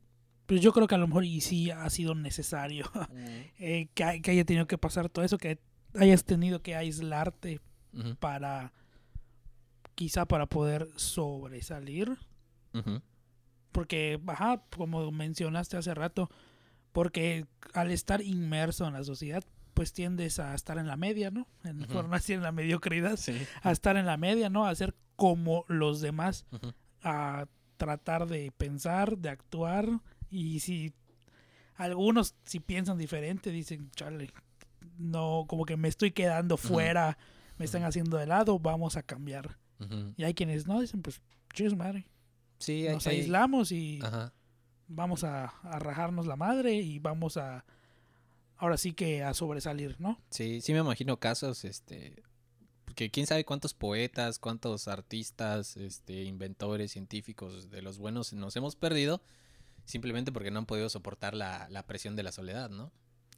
Pues 0.47 0.61
yo 0.63 0.73
creo 0.73 0.87
que 0.87 0.95
a 0.95 0.99
lo 0.99 1.07
mejor 1.07 1.25
y 1.27 1.41
sí 1.43 1.71
ha 1.71 1.89
sido 1.91 2.15
necesario 2.15 2.91
eh, 3.59 3.89
que, 3.95 4.05
hay- 4.05 4.21
que 4.23 4.31
haya 4.31 4.45
tenido 4.45 4.67
que 4.67 4.79
pasar 4.79 5.09
todo 5.09 5.25
eso, 5.25 5.37
que 5.39 5.59
hayas 5.95 6.25
tenido 6.25 6.63
que 6.63 6.75
aislarte 6.75 7.61
para 8.19 8.73
quizá 9.95 10.27
para 10.27 10.47
poder 10.47 10.89
sobresalir. 10.97 12.17
Porque, 13.73 14.21
ajá, 14.27 14.63
como 14.77 15.11
mencionaste 15.11 15.77
hace 15.77 15.95
rato, 15.95 16.31
porque 16.93 17.47
al 17.75 17.91
estar 17.91 18.21
inmerso 18.23 18.87
en 18.87 18.95
la 18.95 19.05
sociedad, 19.05 19.45
pues 19.75 19.93
tiendes 19.93 20.39
a 20.41 20.55
estar 20.55 20.79
en 20.79 20.87
la 20.87 20.97
media, 20.97 21.31
¿no? 21.31 21.47
En, 21.65 21.79
por 21.85 22.09
no 22.09 22.15
decir 22.15 22.37
en 22.37 22.43
la 22.43 22.53
mediocridad, 22.53 23.17
Sí. 23.17 23.37
a 23.63 23.71
estar 23.71 23.97
en 23.97 24.07
la 24.07 24.17
media, 24.17 24.51
¿no? 24.51 24.67
A 24.67 24.75
ser 24.75 24.95
como 25.17 25.65
los 25.69 26.01
demás, 26.01 26.47
a 27.03 27.47
tratar 27.77 28.27
de 28.27 28.51
pensar, 28.57 29.19
de 29.19 29.29
actuar, 29.29 29.89
y 30.31 30.61
si 30.61 30.93
algunos 31.77 32.35
si 32.45 32.61
piensan 32.61 32.99
diferente, 32.99 33.51
dicen, 33.51 33.91
chale, 33.93 34.31
no, 34.99 35.45
como 35.49 35.65
que 35.65 35.77
me 35.77 35.89
estoy 35.89 36.11
quedando 36.11 36.57
fuera, 36.57 37.19
me 37.57 37.65
están 37.65 37.85
haciendo 37.85 38.17
de 38.17 38.27
lado, 38.27 38.59
vamos 38.59 38.97
a 38.97 39.03
cambiar. 39.03 39.59
Y 40.17 40.25
hay 40.25 40.35
quienes 40.35 40.67
no, 40.67 40.81
dicen, 40.81 41.03
pues, 41.03 41.21
chis 41.55 41.77
madre, 41.77 42.07
Sí, 42.59 42.89
hay- 42.89 42.95
nos 42.95 43.07
hay- 43.07 43.21
aislamos 43.21 43.71
y 43.71 44.01
Ajá. 44.03 44.33
Vamos 44.89 45.25
a, 45.25 45.47
a 45.47 45.79
rajarnos 45.79 46.27
la 46.27 46.37
madre 46.37 46.75
y 46.75 46.99
vamos 46.99 47.37
a, 47.37 47.65
ahora 48.57 48.77
sí 48.77 48.93
que 48.93 49.23
a 49.23 49.35
sobresalir, 49.35 49.97
¿no? 50.01 50.21
Sí, 50.31 50.61
sí 50.61 50.73
me 50.73 50.81
imagino 50.81 51.19
casos, 51.19 51.65
este, 51.65 52.23
que 52.95 53.11
quién 53.11 53.27
sabe 53.27 53.45
cuántos 53.45 53.75
poetas, 53.75 54.39
cuántos 54.39 54.89
artistas, 54.89 55.77
este, 55.77 56.25
inventores, 56.25 56.91
científicos 56.91 57.71
de 57.71 57.83
los 57.83 57.99
buenos 57.99 58.33
nos 58.33 58.57
hemos 58.57 58.75
perdido 58.75 59.23
simplemente 59.85 60.33
porque 60.33 60.51
no 60.51 60.59
han 60.59 60.67
podido 60.67 60.89
soportar 60.89 61.35
la, 61.35 61.69
la 61.71 61.87
presión 61.87 62.17
de 62.17 62.23
la 62.23 62.33
soledad, 62.33 62.69
¿no? 62.69 62.93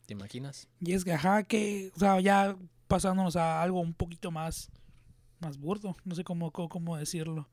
¿Te 0.07 0.15
imaginas? 0.15 0.67
Y 0.81 0.95
es 0.95 1.05
que, 1.05 1.13
ajá, 1.13 1.45
que, 1.45 1.93
o 1.95 1.99
sea, 1.99 2.21
ya 2.21 2.57
pasándonos 2.89 3.37
a 3.37 3.63
algo 3.63 3.81
un 3.81 3.95
poquito 3.95 4.33
más, 4.33 4.71
más 5.39 5.59
burdo, 5.59 5.95
no 6.05 6.15
sé 6.15 6.25
cómo, 6.25 6.51
cómo, 6.51 6.69
cómo 6.69 6.97
decirlo. 6.97 7.49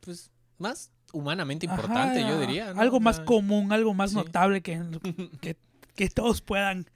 Pues 0.00 0.30
más 0.58 0.90
humanamente 1.12 1.66
Ajá, 1.66 1.76
importante, 1.76 2.20
yo 2.20 2.38
diría. 2.40 2.74
¿no? 2.74 2.80
Algo 2.80 3.00
más 3.00 3.20
común, 3.20 3.72
algo 3.72 3.94
más 3.94 4.10
sí. 4.10 4.16
notable 4.16 4.62
que, 4.62 4.82
que, 5.40 5.56
que 5.94 6.08
todos 6.10 6.40
puedan, 6.40 6.86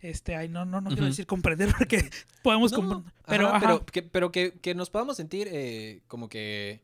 este, 0.00 0.36
ay, 0.36 0.48
no, 0.48 0.64
no, 0.64 0.80
no 0.80 0.90
quiero 0.90 1.06
decir 1.06 1.26
comprender 1.26 1.72
porque 1.78 2.10
podemos 2.42 2.72
No, 2.72 2.78
comprender, 2.78 3.12
pero, 3.26 3.48
ajá, 3.48 3.60
pero, 3.60 3.86
que, 3.86 4.02
pero 4.02 4.32
que, 4.32 4.52
que 4.60 4.74
nos 4.74 4.90
podamos 4.90 5.16
sentir 5.16 5.48
eh, 5.50 6.02
como 6.08 6.28
que 6.28 6.82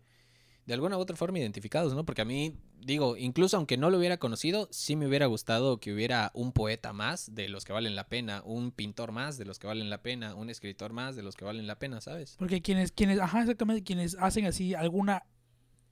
de 0.66 0.74
alguna 0.74 0.96
u 0.96 1.00
otra 1.00 1.16
forma 1.16 1.38
identificados, 1.38 1.94
¿no? 1.94 2.04
Porque 2.04 2.22
a 2.22 2.24
mí, 2.24 2.54
digo, 2.78 3.16
incluso 3.16 3.56
aunque 3.56 3.76
no 3.76 3.90
lo 3.90 3.98
hubiera 3.98 4.18
conocido, 4.18 4.68
sí 4.70 4.94
me 4.94 5.06
hubiera 5.06 5.26
gustado 5.26 5.80
que 5.80 5.92
hubiera 5.92 6.30
un 6.32 6.52
poeta 6.52 6.92
más 6.92 7.34
de 7.34 7.48
los 7.48 7.64
que 7.64 7.72
valen 7.72 7.96
la 7.96 8.08
pena, 8.08 8.42
un 8.44 8.70
pintor 8.70 9.10
más 9.10 9.36
de 9.36 9.44
los 9.44 9.58
que 9.58 9.66
valen 9.66 9.90
la 9.90 10.00
pena, 10.00 10.34
un 10.34 10.48
escritor 10.48 10.92
más 10.92 11.16
de 11.16 11.24
los 11.24 11.34
que 11.34 11.44
valen 11.44 11.66
la 11.66 11.78
pena, 11.78 12.00
¿sabes? 12.00 12.36
Porque 12.38 12.62
quienes, 12.62 12.92
quienes, 12.92 13.18
ajá, 13.18 13.40
exactamente, 13.40 13.82
quienes 13.82 14.16
hacen 14.20 14.46
así 14.46 14.74
alguna 14.74 15.24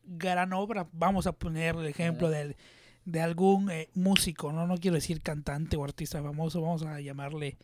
gran 0.08 0.52
obra, 0.52 0.88
vamos 0.92 1.26
a 1.26 1.32
poner 1.32 1.76
el 1.76 1.86
ejemplo 1.86 2.30
de, 2.30 2.56
de 3.04 3.20
algún 3.20 3.70
eh, 3.70 3.90
músico, 3.94 4.52
¿no? 4.52 4.66
No 4.66 4.76
quiero 4.78 4.94
decir 4.94 5.20
cantante 5.20 5.76
o 5.76 5.84
artista 5.84 6.22
famoso, 6.22 6.60
vamos 6.60 6.82
a 6.82 7.00
llamarle 7.00 7.58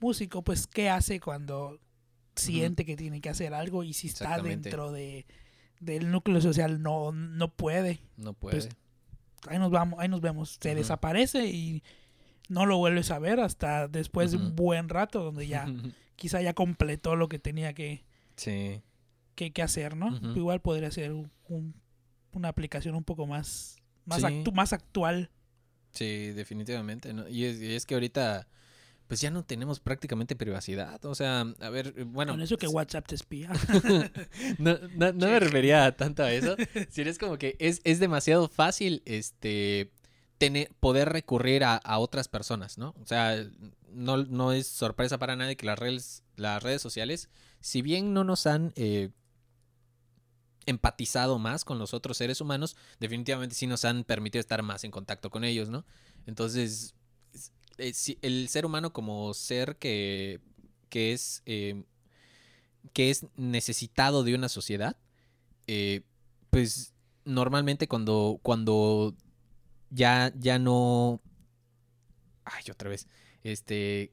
músico, 0.00 0.42
pues, 0.42 0.66
¿qué 0.66 0.90
hace 0.90 1.20
cuando 1.20 1.78
siente 2.36 2.84
que 2.84 2.96
tiene 2.96 3.20
que 3.20 3.28
hacer 3.28 3.54
algo 3.54 3.84
y 3.84 3.92
si 3.92 4.08
está 4.08 4.40
dentro 4.40 4.92
de 4.92 5.26
del 5.80 6.10
núcleo 6.10 6.40
social 6.40 6.80
no 6.80 7.12
no 7.12 7.52
puede 7.52 8.00
No 8.16 8.32
puede. 8.34 8.56
Pues, 8.56 8.68
ahí 9.48 9.58
nos 9.58 9.70
vamos 9.70 9.98
ahí 10.00 10.08
nos 10.08 10.20
vemos. 10.20 10.58
Se 10.60 10.74
desaparece 10.74 11.46
y 11.46 11.82
no 12.48 12.66
lo 12.66 12.78
vuelves 12.78 13.10
a 13.10 13.18
ver 13.18 13.40
hasta 13.40 13.88
después 13.88 14.30
de 14.30 14.36
un 14.38 14.54
buen 14.54 14.88
rato 14.88 15.22
donde 15.22 15.46
ya 15.46 15.66
quizá 16.16 16.40
ya 16.40 16.54
completó 16.54 17.16
lo 17.16 17.28
que 17.28 17.38
tenía 17.38 17.72
que, 17.72 18.04
sí. 18.36 18.80
Que, 19.34 19.52
que 19.52 19.62
hacer 19.62 19.96
no 19.96 20.18
igual 20.36 20.60
podría 20.60 20.90
ser 20.90 21.12
un- 21.12 21.30
un- 21.48 21.74
una 22.32 22.48
aplicación 22.48 22.94
un 22.94 23.04
poco 23.04 23.26
más 23.26 23.76
más, 24.04 24.18
Sí. 24.20 24.26
actu- 24.26 24.52
más 24.52 24.72
actual 24.72 25.30
Sí, 25.92 26.30
definitivamente. 26.32 27.12
¿no? 27.12 27.28
Y, 27.28 27.44
es, 27.44 27.60
y 27.60 27.74
es 27.74 27.84
que 27.84 27.92
ahorita, 27.94 28.48
pues 29.08 29.20
ya 29.20 29.30
no 29.30 29.44
tenemos 29.44 29.78
prácticamente 29.78 30.34
privacidad. 30.34 31.04
O 31.04 31.14
sea, 31.14 31.40
a 31.60 31.68
ver, 31.70 32.04
bueno. 32.06 32.32
con 32.32 32.40
eso 32.40 32.56
que 32.56 32.66
WhatsApp 32.66 33.06
te 33.06 33.14
espía 33.14 33.50
no, 34.58 34.78
no, 34.96 35.12
no 35.12 35.26
me 35.26 35.38
refería 35.38 35.94
tanto 35.96 36.22
a 36.22 36.32
eso, 36.32 36.56
sino 36.90 37.10
es 37.10 37.18
como 37.18 37.36
que 37.38 37.56
es, 37.58 37.80
es 37.84 38.00
demasiado 38.00 38.48
fácil 38.48 39.02
este 39.04 39.90
tener, 40.38 40.72
poder 40.80 41.10
recurrir 41.10 41.62
a, 41.62 41.76
a 41.76 41.98
otras 41.98 42.26
personas, 42.28 42.78
¿no? 42.78 42.94
O 43.00 43.06
sea, 43.06 43.36
no, 43.92 44.16
no 44.24 44.52
es 44.52 44.66
sorpresa 44.66 45.18
para 45.18 45.36
nadie 45.36 45.56
que 45.56 45.66
las 45.66 45.78
redes, 45.78 46.24
las 46.36 46.62
redes 46.62 46.80
sociales, 46.82 47.28
si 47.60 47.82
bien 47.82 48.14
no 48.14 48.24
nos 48.24 48.46
han 48.46 48.72
eh, 48.76 49.10
empatizado 50.66 51.38
más 51.38 51.64
con 51.64 51.78
los 51.78 51.94
otros 51.94 52.16
seres 52.16 52.40
humanos, 52.40 52.76
definitivamente 53.00 53.54
sí 53.54 53.66
nos 53.66 53.84
han 53.84 54.04
permitido 54.04 54.40
estar 54.40 54.62
más 54.62 54.84
en 54.84 54.90
contacto 54.90 55.30
con 55.30 55.44
ellos, 55.44 55.68
¿no? 55.68 55.84
Entonces, 56.26 56.94
es- 57.78 58.08
eh, 58.08 58.18
el 58.22 58.48
ser 58.48 58.66
humano 58.66 58.92
como 58.92 59.32
ser 59.34 59.76
que, 59.76 60.40
que 60.88 61.12
es 61.12 61.42
eh, 61.46 61.82
que 62.92 63.10
es 63.10 63.26
necesitado 63.36 64.24
de 64.24 64.34
una 64.34 64.48
sociedad, 64.48 64.96
eh, 65.66 66.02
pues 66.50 66.92
normalmente 67.24 67.88
cuando, 67.88 68.38
cuando 68.42 69.14
ya, 69.90 70.32
ya 70.36 70.58
no... 70.58 71.20
Ay, 72.44 72.64
otra 72.70 72.88
vez. 72.90 73.06
Este... 73.44 74.12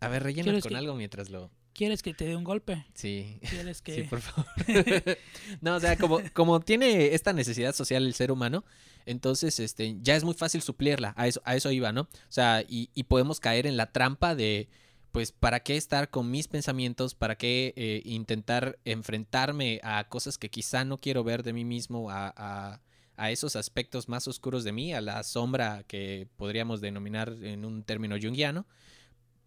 A 0.00 0.08
ver, 0.08 0.22
rellena 0.24 0.44
¿Quieres 0.44 0.62
con 0.62 0.70
que- 0.70 0.76
algo 0.76 0.94
mientras 0.94 1.30
lo... 1.30 1.50
quieres 1.78 2.02
que 2.02 2.12
te 2.12 2.24
dé 2.24 2.34
un 2.34 2.42
golpe 2.42 2.84
Sí. 2.92 3.38
quieres 3.48 3.80
que 3.80 3.94
Sí, 3.94 4.02
por 4.02 4.20
favor. 4.20 4.44
no, 5.60 5.76
o 5.76 5.80
sea, 5.80 5.96
como, 5.96 6.20
como 6.34 6.58
tiene 6.58 7.14
esta 7.14 7.32
necesidad 7.32 7.72
social 7.72 8.04
el 8.04 8.14
ser 8.14 8.32
humano, 8.32 8.64
entonces 9.06 9.60
este, 9.60 9.96
ya 10.02 10.16
es 10.16 10.24
muy 10.24 10.34
fácil 10.34 10.60
suplirla. 10.60 11.14
A 11.16 11.28
eso, 11.28 11.40
a 11.44 11.54
eso 11.54 11.70
iba, 11.70 11.92
¿no? 11.92 12.02
O 12.02 12.08
sea, 12.30 12.64
y, 12.68 12.90
y 12.94 13.04
podemos 13.04 13.38
caer 13.38 13.64
en 13.66 13.76
la 13.76 13.92
trampa 13.92 14.34
de, 14.34 14.68
pues, 15.12 15.30
¿para 15.30 15.60
qué 15.60 15.76
estar 15.76 16.10
con 16.10 16.32
mis 16.32 16.48
pensamientos? 16.48 17.14
¿Para 17.14 17.36
qué 17.36 17.72
eh, 17.76 18.02
intentar 18.04 18.80
enfrentarme 18.84 19.80
a 19.84 20.08
cosas 20.08 20.36
que 20.36 20.50
quizá 20.50 20.84
no 20.84 20.98
quiero 20.98 21.22
ver 21.22 21.44
de 21.44 21.52
mí 21.52 21.64
mismo? 21.64 22.10
A, 22.10 22.34
a, 22.36 22.80
a 23.16 23.30
esos 23.30 23.54
aspectos 23.54 24.08
más 24.08 24.26
oscuros 24.26 24.64
de 24.64 24.72
mí, 24.72 24.92
a 24.94 25.00
la 25.00 25.22
sombra 25.22 25.84
que 25.86 26.26
podríamos 26.36 26.80
denominar 26.80 27.32
en 27.42 27.64
un 27.64 27.84
término 27.84 28.16
junguiano. 28.20 28.66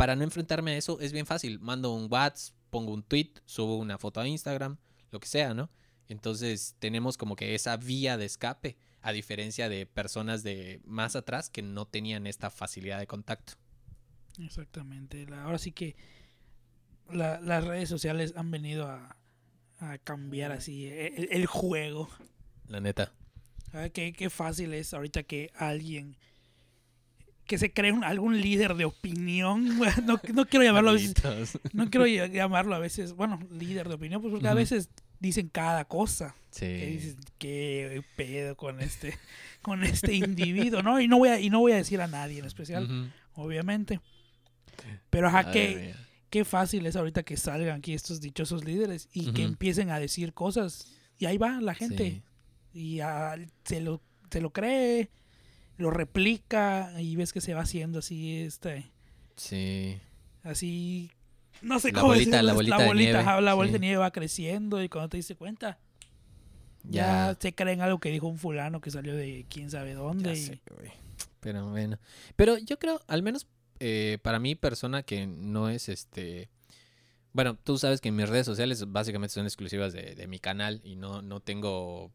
Para 0.02 0.16
no 0.16 0.24
enfrentarme 0.24 0.72
a 0.72 0.78
eso 0.78 1.00
es 1.00 1.12
bien 1.14 1.28
fácil. 1.28 1.60
Mando 1.60 1.94
un 1.94 2.08
WhatsApp, 2.12 2.56
pongo 2.72 2.92
un 2.92 3.04
tweet, 3.04 3.34
subo 3.46 3.78
una 3.78 4.00
foto 4.00 4.20
a 4.20 4.28
Instagram, 4.28 4.78
lo 5.12 5.20
que 5.20 5.28
sea, 5.28 5.54
¿no? 5.54 5.70
Entonces 6.08 6.76
tenemos 6.80 7.18
como 7.18 7.36
que 7.36 7.54
esa 7.54 7.78
vía 7.78 8.18
de 8.18 8.26
escape, 8.26 8.78
a 9.04 9.12
diferencia 9.12 9.70
de 9.70 9.86
personas 9.86 10.42
de 10.42 10.82
más 10.86 11.16
atrás 11.16 11.52
que 11.52 11.62
no 11.62 11.86
tenían 11.86 12.26
esta 12.26 12.50
facilidad 12.50 12.98
de 12.98 13.06
contacto. 13.06 13.54
Exactamente. 14.40 15.28
Ahora 15.36 15.60
sí 15.60 15.72
que 15.72 15.96
la- 17.12 17.40
las 17.40 17.64
redes 17.64 17.88
sociales 17.88 18.34
han 18.36 18.50
venido 18.50 18.88
a, 18.88 19.18
a 19.78 20.00
cambiar 20.00 20.52
así 20.52 20.88
e- 20.88 21.14
el, 21.16 21.28
el 21.32 21.46
juego. 21.46 22.10
La 22.68 22.80
neta. 22.80 23.14
Qué, 23.94 24.14
qué 24.14 24.30
fácil 24.32 24.74
es 24.74 24.96
ahorita 24.96 25.22
que 25.24 25.52
alguien 25.56 26.18
que 27.52 27.58
se 27.58 27.74
cree 27.74 27.92
un- 27.92 28.06
algún 28.06 28.40
líder 28.40 28.76
de 28.76 28.86
opinión, 28.86 29.78
no, 30.06 30.22
no 30.34 30.46
quiero 30.48 30.64
llamarlo 30.64 30.92
a 30.92 30.94
veces, 30.94 31.14
no 31.74 31.90
quiero 31.90 32.08
ll- 32.08 32.32
llamarlo 32.32 32.74
a 32.76 32.80
veces, 32.80 33.12
bueno, 33.14 33.40
líder 33.52 33.90
de 33.90 33.96
opinión, 33.96 34.22
pues 34.22 34.32
porque 34.32 34.48
a 34.48 34.54
veces 34.54 34.90
dicen 35.20 35.50
cada 35.50 35.84
cosa. 35.86 36.34
Que 36.58 36.80
Sí. 36.80 36.92
dices, 36.94 37.16
qué 37.38 38.04
pedo 38.16 38.56
con 38.56 38.80
este, 38.82 39.18
con 39.62 39.84
este 39.84 40.14
individuo, 40.16 40.82
¿no? 40.82 41.00
Y 41.02 41.08
no 41.10 41.18
voy 41.18 41.28
a, 41.30 41.40
y 41.42 41.50
no 41.50 41.60
voy 41.60 41.74
a 41.74 41.76
decir 41.76 42.00
a 42.02 42.08
nadie 42.08 42.40
en 42.40 42.46
especial, 42.46 43.12
obviamente. 43.34 44.00
Pero 45.10 45.28
ajá, 45.28 45.44
Madre 45.44 45.94
qué, 46.30 46.46
fácil 46.46 46.86
es 46.86 46.96
ahorita 46.96 47.24
que 47.24 47.36
salgan 47.38 47.80
aquí 47.80 47.94
estos 47.94 48.22
dichosos 48.22 48.64
líderes 48.64 49.10
y 49.14 49.34
que 49.34 49.44
empiecen 49.44 49.90
a 49.90 50.00
decir 50.00 50.34
cosas. 50.34 50.88
Y 51.20 51.26
ahí 51.26 51.38
va 51.38 51.60
la 51.60 51.76
gente. 51.76 52.22
Sí. 52.74 52.80
Y 52.80 53.00
ah, 53.02 53.36
se, 53.66 53.82
lo, 53.82 54.02
se 54.32 54.40
lo 54.42 54.52
cree, 54.52 55.10
lo 55.82 55.92
replica 55.92 56.94
y 57.02 57.16
ves 57.16 57.34
que 57.34 57.42
se 57.42 57.54
va 57.54 57.62
haciendo 57.62 58.00
así, 58.00 58.38
este, 58.42 58.92
Sí. 59.36 60.00
así, 60.44 61.12
no 61.62 61.80
sé 61.80 61.92
La 61.92 62.00
cómo 62.00 62.14
bolita, 62.14 62.38
decirlo, 62.38 62.46
la 62.46 62.52
es 62.52 62.56
bolita 62.56 62.78
de 62.78 62.94
nieve, 62.96 63.42
la 63.42 63.54
bolita 63.54 63.72
sí. 63.78 63.80
de 63.82 63.88
nieve 63.88 63.98
va 63.98 64.12
creciendo 64.12 64.82
y 64.84 64.90
cuando 64.90 65.10
te 65.10 65.18
diste 65.18 65.36
cuenta, 65.36 65.80
ya, 66.84 67.32
Ya. 67.34 67.38
se 67.40 67.54
creen 67.54 67.82
algo 67.82 68.00
que 68.00 68.10
dijo 68.10 68.28
un 68.28 68.38
fulano 68.38 68.82
que 68.82 68.90
salió 68.92 69.16
de 69.16 69.46
quién 69.50 69.70
sabe 69.70 69.94
dónde. 69.94 70.34
Ya 70.36 70.40
y- 70.42 70.46
sé. 70.46 70.62
Pero 71.40 71.70
bueno. 71.70 71.98
Pero 72.36 72.58
yo 72.58 72.78
creo, 72.80 73.02
al 73.08 73.24
menos 73.24 73.48
eh, 73.80 74.20
para 74.22 74.38
mí, 74.40 74.54
persona 74.56 75.02
que 75.04 75.26
no 75.28 75.70
es 75.70 75.90
este. 75.90 76.50
Bueno, 77.34 77.56
tú 77.56 77.78
sabes 77.80 78.00
que 78.02 78.12
mis 78.12 78.30
redes 78.30 78.46
sociales 78.46 78.84
básicamente 78.92 79.34
son 79.34 79.46
exclusivas 79.46 79.92
de, 79.94 80.14
de 80.16 80.28
mi 80.28 80.38
canal 80.40 80.82
y 80.84 80.96
no, 80.96 81.22
no 81.24 81.40
tengo. 81.40 82.12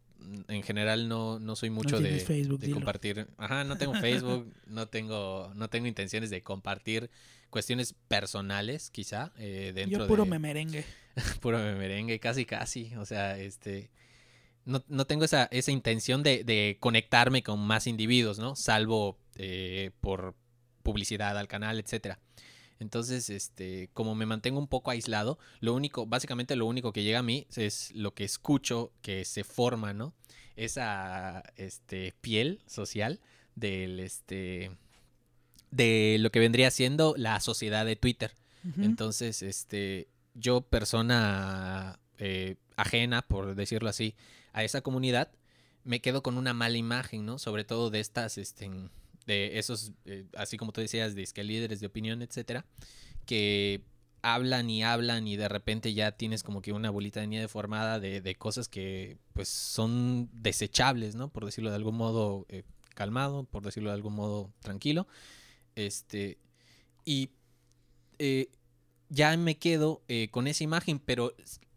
En 0.49 0.63
general 0.63 1.09
no, 1.09 1.39
no 1.39 1.57
soy 1.57 1.71
mucho 1.71 2.01
de, 2.01 2.21
Facebook, 2.21 2.61
de 2.61 2.71
compartir. 2.71 3.27
Ajá, 3.37 3.65
no 3.65 3.77
tengo 3.79 3.95
Facebook, 3.95 4.53
no 4.67 4.89
tengo, 4.89 5.53
no 5.55 5.69
tengo 5.69 5.87
intenciones 5.87 6.31
de 6.31 6.43
compartir 6.43 7.11
cuestiones 7.51 7.95
personales, 8.09 8.91
quizá, 8.91 9.33
eh, 9.39 9.73
dentro 9.75 10.01
Yo 10.01 10.07
puro 10.09 10.25
de 10.25 10.31
me 10.31 10.39
merengue. 10.39 10.85
puro 11.41 11.59
merengue, 11.59 12.19
casi 12.21 12.45
casi. 12.45 12.95
O 12.97 13.07
sea, 13.07 13.39
este. 13.39 13.91
No, 14.65 14.83
no 14.89 15.07
tengo 15.07 15.25
esa, 15.25 15.45
esa 15.53 15.71
intención 15.71 16.23
de, 16.23 16.43
de 16.43 16.77
conectarme 16.81 17.43
con 17.43 17.61
más 17.61 17.87
individuos, 17.87 18.39
¿no? 18.39 18.57
Salvo 18.57 19.17
eh, 19.37 19.93
por 20.01 20.35
publicidad 20.83 21.39
al 21.39 21.49
canal, 21.49 21.79
etcétera. 21.79 22.19
Entonces, 22.79 23.31
este, 23.31 23.91
como 23.95 24.15
me 24.15 24.27
mantengo 24.27 24.59
un 24.59 24.69
poco 24.69 24.91
aislado, 24.91 25.39
lo 25.61 25.75
único, 25.75 26.07
básicamente 26.07 26.57
lo 26.57 26.67
único 26.67 26.93
que 26.93 27.03
llega 27.03 27.21
a 27.21 27.23
mí 27.23 27.47
es 27.57 27.93
lo 27.95 28.15
que 28.15 28.25
escucho 28.25 28.93
que 29.03 29.25
se 29.25 29.45
forma, 29.45 29.95
¿no? 29.95 30.15
Esa 30.57 31.43
este, 31.57 32.15
piel 32.21 32.63
social 32.67 33.21
del 33.55 34.01
este 34.01 34.71
de 35.71 36.17
lo 36.21 36.31
que 36.31 36.39
vendría 36.39 36.71
siendo 36.71 37.15
la 37.17 37.41
sociedad 37.41 37.85
de 37.85 37.97
Twitter. 37.97 38.33
Entonces, 38.79 39.43
este, 39.43 40.09
yo 40.35 40.61
persona 40.61 42.01
eh, 42.19 42.57
ajena, 42.77 43.23
por 43.23 43.55
decirlo 43.55 43.89
así, 43.89 44.17
a 44.53 44.65
esa 44.65 44.81
comunidad, 44.81 45.31
me 45.85 46.01
quedo 46.01 46.23
con 46.23 46.37
una 46.37 46.53
mala 46.53 46.77
imagen, 46.77 47.25
¿no? 47.25 47.39
Sobre 47.39 47.65
todo 47.65 47.91
de 47.91 48.01
estas, 48.01 48.39
este, 48.39 48.69
de 49.27 49.59
esos, 49.59 49.93
eh, 50.05 50.27
así 50.37 50.57
como 50.57 50.73
tú 50.73 50.81
decías, 50.81 51.15
de 51.15 51.25
que 51.27 51.45
líderes 51.45 51.81
de 51.81 51.87
opinión, 51.87 52.23
etcétera, 52.23 52.65
que 53.27 53.83
hablan 54.23 54.71
y 54.71 54.83
hablan 54.83 55.29
y 55.29 55.37
de 55.37 55.49
repente 55.49 55.95
ya 55.95 56.13
tienes 56.13 56.43
como 56.43 56.61
que 56.63 56.73
una 56.73 56.91
bolita 56.91 57.21
de 57.21 57.29
nieve 57.29 57.49
formada 57.49 58.01
de, 58.01 58.21
de 58.21 58.35
cosas 58.35 58.69
que 58.69 59.19
pues 59.33 59.49
son 59.49 60.29
desechables, 60.33 61.15
¿no? 61.15 61.29
Por 61.29 61.45
decirlo 61.45 61.71
de 61.71 61.77
algún 61.77 61.97
modo 61.97 62.47
eh, 62.49 62.65
calmado, 62.95 63.45
por 63.45 63.63
decirlo 63.63 63.91
de 63.91 63.95
algún 63.95 64.15
modo 64.15 64.51
tranquilo. 64.63 65.07
Este, 65.77 66.39
y 67.05 67.31
eh, 68.19 68.49
ya 69.09 69.37
me 69.37 69.59
quedo 69.59 70.03
eh, 70.09 70.29
con 70.31 70.49
esa 70.49 70.65
imagen, 70.65 70.99
pero 70.99 71.35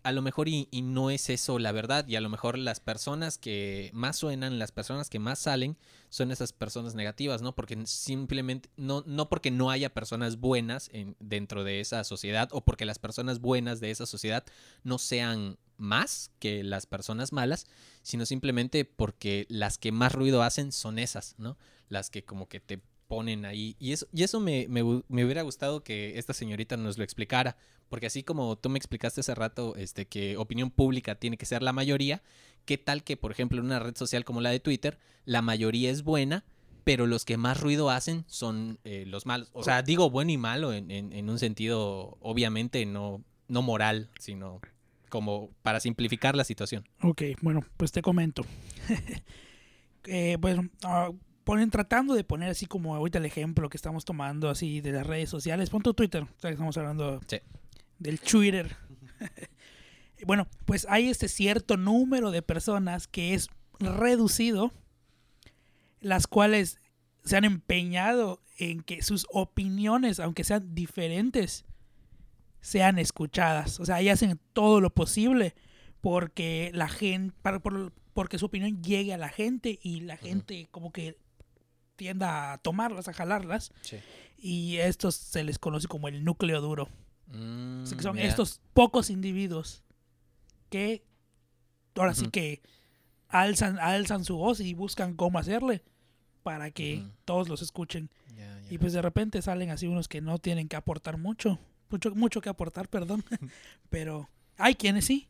a 0.10 0.12
lo 0.12 0.22
mejor 0.22 0.50
y, 0.50 0.68
no 0.82 1.12
es 1.12 1.30
eso 1.30 1.60
la 1.60 1.72
verdad, 1.72 2.08
y 2.08 2.16
a 2.16 2.22
lo 2.22 2.30
mejor 2.30 2.58
las 2.58 2.80
personas 2.80 3.38
que 3.38 3.92
más 3.94 4.18
suenan, 4.18 4.60
las 4.60 4.72
personas 4.72 5.10
que 5.10 5.20
más 5.20 5.40
salen, 5.40 5.78
son 6.10 6.32
esas 6.32 6.52
personas 6.52 6.96
negativas, 6.96 7.42
¿no? 7.42 7.56
Porque 7.56 7.78
simplemente, 7.86 8.70
no, 8.76 9.04
no 9.06 9.30
porque 9.30 9.52
no 9.52 9.70
haya 9.70 9.94
personas 9.94 10.38
buenas 10.38 10.90
en, 10.94 11.16
dentro 11.20 11.64
de 11.64 11.80
esa 11.80 12.04
sociedad, 12.04 12.50
o 12.52 12.66
porque 12.66 12.86
las 12.86 13.00
personas 13.00 13.40
buenas 13.40 13.80
de 13.80 13.92
esa 13.92 14.06
sociedad 14.06 14.44
no 14.84 14.98
sean 14.98 15.58
más 15.78 16.32
que 16.40 16.64
las 16.64 16.88
personas 16.88 17.32
malas, 17.32 17.68
sino 18.02 18.26
simplemente 18.26 18.86
porque 18.86 19.46
las 19.48 19.78
que 19.78 19.92
más 19.92 20.12
ruido 20.12 20.42
hacen 20.42 20.72
son 20.72 21.00
esas, 21.00 21.36
¿no? 21.38 21.58
Las 21.88 22.10
que 22.10 22.26
como 22.26 22.50
que 22.50 22.60
te 22.60 22.82
ponen 23.10 23.44
ahí. 23.44 23.76
Y 23.80 23.92
eso, 23.92 24.08
y 24.14 24.24
eso 24.24 24.40
me, 24.40 24.68
me, 24.70 24.84
hubiera 24.84 25.42
gustado 25.42 25.84
que 25.84 26.18
esta 26.18 26.32
señorita 26.32 26.78
nos 26.78 26.98
lo 26.98 27.04
explicara, 27.04 27.58
porque 27.90 28.06
así 28.06 28.24
como 28.24 28.56
tú 28.56 28.70
me 28.70 28.78
explicaste 28.78 29.20
hace 29.20 29.36
rato 29.36 29.76
este, 29.76 30.06
que 30.06 30.38
opinión 30.38 30.70
pública 30.70 31.16
tiene 31.16 31.36
que 31.36 31.48
ser 31.48 31.64
la 31.64 31.74
mayoría, 31.74 32.22
¿qué 32.66 32.78
tal 32.78 33.04
que, 33.04 33.18
por 33.18 33.32
ejemplo, 33.32 33.60
en 33.60 33.66
una 33.66 33.80
red 33.80 33.98
social 33.98 34.24
como 34.24 34.42
la 34.42 34.52
de 34.52 34.60
Twitter, 34.60 35.00
la 35.26 35.42
mayoría 35.42 35.90
es 35.90 36.04
buena, 36.04 36.46
pero 36.84 37.08
los 37.08 37.26
que 37.26 37.36
más 37.36 37.60
ruido 37.60 37.90
hacen 37.90 38.26
son 38.28 38.80
eh, 38.84 39.06
los 39.08 39.26
malos? 39.26 39.50
O 39.54 39.64
sea, 39.64 39.82
digo 39.82 40.12
bueno 40.12 40.32
y 40.32 40.38
malo 40.38 40.72
en, 40.72 40.92
en, 40.92 41.30
un 41.30 41.40
sentido, 41.40 42.16
obviamente, 42.22 42.86
no, 42.86 43.24
no 43.48 43.64
moral, 43.64 44.12
sino 44.20 44.62
como 45.10 45.50
para 45.64 45.80
simplificar 45.80 46.36
la 46.36 46.44
situación. 46.44 46.88
Ok, 47.02 47.24
bueno, 47.42 47.66
pues 47.76 47.92
te 47.92 48.04
comento. 48.04 48.46
eh, 50.06 50.38
pues 50.40 50.60
uh, 50.60 51.18
ponen 51.50 51.72
tratando 51.72 52.14
de 52.14 52.24
poner 52.24 52.52
así 52.52 52.68
como 52.68 52.96
ahorita 52.96 53.18
el 53.18 53.26
ejemplo 53.26 53.70
que 53.70 53.78
estamos 53.78 54.06
tomando 54.06 54.52
así 54.52 54.82
de 54.82 54.92
las 54.92 55.08
redes 55.08 55.32
sociales. 55.32 55.72
Pon 55.72 55.82
tu 55.82 55.96
Twitter, 55.96 56.22
o 56.22 56.40
sea, 56.40 56.52
estamos 56.52 56.78
hablando 56.78 57.20
Sí. 57.26 57.38
del 57.98 58.20
Twitter. 58.20 58.76
bueno, 60.28 60.48
pues 60.66 60.86
hay 60.88 61.10
este 61.10 61.28
cierto 61.28 61.76
número 61.76 62.30
de 62.30 62.44
personas 62.44 63.08
que 63.08 63.34
es 63.34 63.50
reducido, 63.80 64.72
las 66.02 66.28
cuales 66.28 66.78
se 67.24 67.36
han 67.36 67.46
empeñado 67.46 68.44
en 68.60 68.84
que 68.84 69.02
sus 69.02 69.26
opiniones, 69.32 70.20
aunque 70.20 70.44
sean 70.44 70.76
diferentes, 70.76 71.66
sean 72.62 73.00
escuchadas. 73.00 73.80
O 73.80 73.86
sea, 73.86 73.96
ahí 73.96 74.10
hacen 74.10 74.40
todo 74.54 74.82
lo 74.82 74.94
posible 74.94 75.56
porque 76.00 76.70
la 76.76 76.90
gente, 76.90 77.36
para, 77.42 77.58
por, 77.58 77.92
porque 78.14 78.38
su 78.38 78.46
opinión 78.46 78.84
llegue 78.84 79.16
a 79.16 79.18
la 79.18 79.30
gente 79.30 79.80
y 79.82 80.02
la 80.02 80.16
gente 80.16 80.68
como 80.70 80.92
que 80.92 81.18
tienda 82.00 82.54
a 82.54 82.58
tomarlas, 82.60 83.08
a 83.10 83.14
jalarlas. 83.14 83.72
Sí. 83.82 83.98
Y 84.38 84.78
estos 84.78 85.16
se 85.16 85.44
les 85.44 85.60
conoce 85.60 85.88
como 85.90 86.08
el 86.08 86.24
núcleo 86.24 86.62
duro. 86.62 86.88
Mm, 87.28 87.84
O 87.84 87.86
sea, 87.86 87.98
que 87.98 88.04
son 88.04 88.16
mira. 88.16 88.28
estos 88.28 88.62
pocos 88.74 89.10
individuos 89.10 89.84
que 90.70 91.04
ahora 91.96 92.14
sí 92.14 92.28
que 92.30 92.62
alzan, 93.28 93.78
alzan 93.80 94.24
su 94.24 94.38
voz 94.38 94.62
y 94.62 94.74
buscan 94.74 95.14
cómo 95.16 95.38
hacerle 95.40 95.84
para 96.42 96.72
que 96.72 97.04
todos 97.26 97.50
los 97.50 97.62
escuchen. 97.62 98.10
Y 98.72 98.78
pues 98.78 98.94
de 98.94 99.02
repente 99.02 99.42
salen 99.42 99.72
así 99.72 99.88
unos 99.88 100.08
que 100.08 100.22
no 100.22 100.38
tienen 100.38 100.68
que 100.70 100.76
aportar 100.78 101.18
mucho, 101.18 101.60
mucho, 101.90 102.16
mucho 102.16 102.40
que 102.40 102.50
aportar, 102.50 102.88
perdón. 102.96 103.26
pero 103.90 104.30
hay 104.58 104.76
quienes 104.76 105.06
sí. 105.06 105.28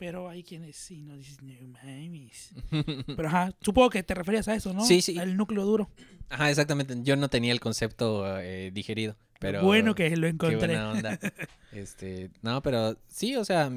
Pero 0.00 0.30
hay 0.30 0.42
quienes 0.42 0.76
sí, 0.76 1.02
no 1.02 1.14
dices, 1.14 1.42
no 1.42 1.52
mames. 1.68 2.54
Pero 3.16 3.28
ajá, 3.28 3.52
supongo 3.60 3.90
que 3.90 4.02
te 4.02 4.14
referías 4.14 4.48
a 4.48 4.54
eso, 4.54 4.72
¿no? 4.72 4.82
Sí, 4.82 5.02
sí. 5.02 5.18
El 5.18 5.36
núcleo 5.36 5.62
duro. 5.62 5.90
Ajá, 6.30 6.48
exactamente. 6.48 6.96
Yo 7.02 7.16
no 7.16 7.28
tenía 7.28 7.52
el 7.52 7.60
concepto 7.60 8.24
eh, 8.40 8.70
digerido, 8.72 9.14
pero 9.38 9.62
bueno 9.62 9.94
que 9.94 10.08
lo 10.16 10.22
qué 10.22 10.28
encontré. 10.30 10.56
buena 10.56 10.90
onda. 10.90 11.18
Este, 11.72 12.30
no, 12.40 12.62
pero 12.62 12.96
sí, 13.08 13.36
o 13.36 13.44
sea, 13.44 13.70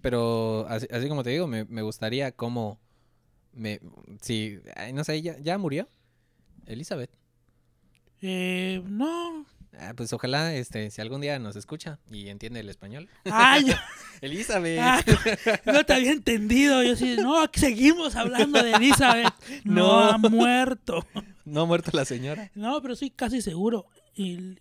pero 0.00 0.64
así, 0.68 0.86
así 0.92 1.08
como 1.08 1.24
te 1.24 1.30
digo, 1.30 1.48
me, 1.48 1.64
me 1.64 1.82
gustaría 1.82 2.30
como 2.30 2.78
me 3.52 3.80
sí, 4.22 4.60
no 4.94 5.02
sé, 5.02 5.20
ya, 5.22 5.36
ya 5.40 5.58
murió 5.58 5.88
Elizabeth. 6.66 7.10
Eh, 8.22 8.80
no. 8.86 9.44
Ah, 9.80 9.92
pues 9.96 10.12
ojalá 10.12 10.54
este 10.54 10.90
si 10.90 11.00
algún 11.00 11.20
día 11.20 11.38
nos 11.38 11.56
escucha 11.56 11.98
y 12.10 12.28
entiende 12.28 12.60
el 12.60 12.68
español. 12.68 13.08
Ay, 13.24 13.66
Elizabeth. 14.20 14.78
Ah, 14.80 15.02
no 15.66 15.84
te 15.84 15.94
había 15.94 16.12
entendido. 16.12 16.82
Yo 16.82 16.96
sí, 16.96 17.16
no, 17.16 17.44
seguimos 17.52 18.14
hablando 18.16 18.62
de 18.62 18.72
Elizabeth. 18.72 19.32
No, 19.64 19.84
No. 19.84 20.00
ha 20.10 20.18
muerto. 20.18 21.06
No 21.44 21.62
ha 21.62 21.66
muerto 21.66 21.90
la 21.94 22.04
señora. 22.04 22.50
No, 22.54 22.80
pero 22.82 22.96
sí, 22.96 23.10
casi 23.10 23.42
seguro. 23.42 23.86
Y 24.14 24.58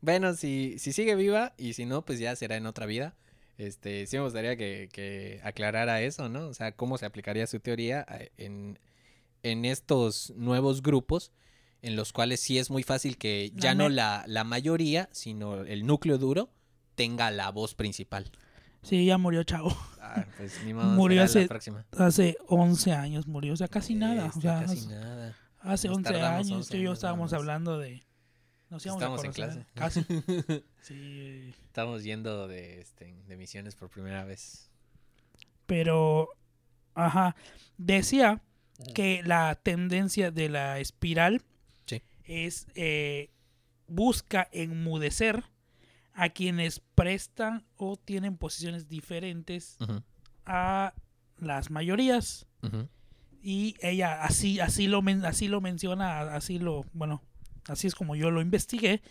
Bueno, 0.00 0.34
si, 0.34 0.78
si 0.78 0.92
sigue 0.92 1.14
viva 1.14 1.54
y 1.56 1.72
si 1.74 1.86
no, 1.86 2.04
pues 2.04 2.18
ya 2.18 2.34
será 2.36 2.56
en 2.56 2.66
otra 2.66 2.86
vida. 2.86 3.14
Este, 3.58 4.06
sí 4.06 4.16
me 4.18 4.24
gustaría 4.24 4.56
que, 4.56 4.88
que 4.92 5.40
aclarara 5.42 6.02
eso, 6.02 6.28
¿no? 6.28 6.48
O 6.48 6.54
sea, 6.54 6.72
cómo 6.72 6.98
se 6.98 7.06
aplicaría 7.06 7.46
su 7.46 7.58
teoría 7.60 8.04
eh, 8.18 8.30
en, 8.36 8.78
en 9.42 9.64
estos 9.64 10.32
nuevos 10.36 10.82
grupos 10.82 11.32
en 11.82 11.96
los 11.96 12.12
cuales 12.12 12.40
sí 12.40 12.58
es 12.58 12.70
muy 12.70 12.82
fácil 12.82 13.16
que 13.18 13.52
ya 13.54 13.74
no 13.74 13.88
la, 13.88 14.24
la 14.26 14.44
mayoría, 14.44 15.08
sino 15.12 15.62
el 15.62 15.86
núcleo 15.86 16.18
duro 16.18 16.50
tenga 16.94 17.30
la 17.30 17.50
voz 17.50 17.74
principal. 17.74 18.30
sí, 18.82 19.04
ya 19.06 19.18
murió, 19.18 19.42
chavo. 19.44 19.76
Ah, 20.00 20.24
pues 20.36 20.62
ni 20.64 20.72
modo, 20.74 20.86
Murió 20.94 21.22
hace-. 21.22 21.48
Hace 21.98 22.38
11 22.48 22.92
años 22.92 23.26
murió, 23.26 23.52
o 23.52 23.56
sea, 23.56 23.68
casi 23.68 23.94
nada. 23.94 24.30
O 24.34 24.40
sea, 24.40 24.60
casi 24.60 24.78
hace- 24.78 24.88
nada. 24.88 25.36
hace 25.60 25.88
Nos 25.88 25.98
11 25.98 26.12
tardamos 26.12 26.46
años 26.46 26.56
11 26.58 26.70
tú 26.70 26.76
y 26.78 26.82
yo 26.82 26.92
estábamos 26.92 27.32
hablando 27.32 27.78
de... 27.78 28.04
Nos 28.70 28.84
Estamos 28.84 29.22
en 29.24 29.32
clase. 29.32 29.66
Casi. 29.74 30.04
Sí, 30.80 31.52
Estamos 31.66 32.02
yendo 32.04 32.46
de, 32.48 32.80
este, 32.80 33.14
de 33.26 33.36
misiones 33.36 33.74
por 33.74 33.90
primera 33.90 34.24
vez. 34.24 34.70
pero... 35.66 36.28
Ajá. 36.94 37.36
Decía 37.76 38.40
que 38.94 39.20
la 39.24 39.54
tendencia 39.62 40.30
de 40.30 40.48
la 40.48 40.78
espiral. 40.78 41.42
Es 42.26 42.66
eh, 42.74 43.30
busca 43.86 44.48
enmudecer 44.52 45.44
a 46.12 46.28
quienes 46.30 46.80
prestan 46.94 47.64
o 47.76 47.96
tienen 47.96 48.36
posiciones 48.36 48.88
diferentes 48.88 49.76
a 50.44 50.94
las 51.38 51.70
mayorías. 51.70 52.46
Y 53.42 53.76
ella 53.80 54.24
así 54.24 54.58
así 54.60 54.86
lo 54.88 55.02
así 55.24 55.46
lo 55.48 55.60
menciona 55.60 56.20
así 56.34 56.58
lo 56.58 56.84
bueno 56.92 57.22
así 57.68 57.86
es 57.86 57.94
como 57.94 58.16
yo 58.16 58.30
lo 58.30 58.40
investigué. 58.40 59.02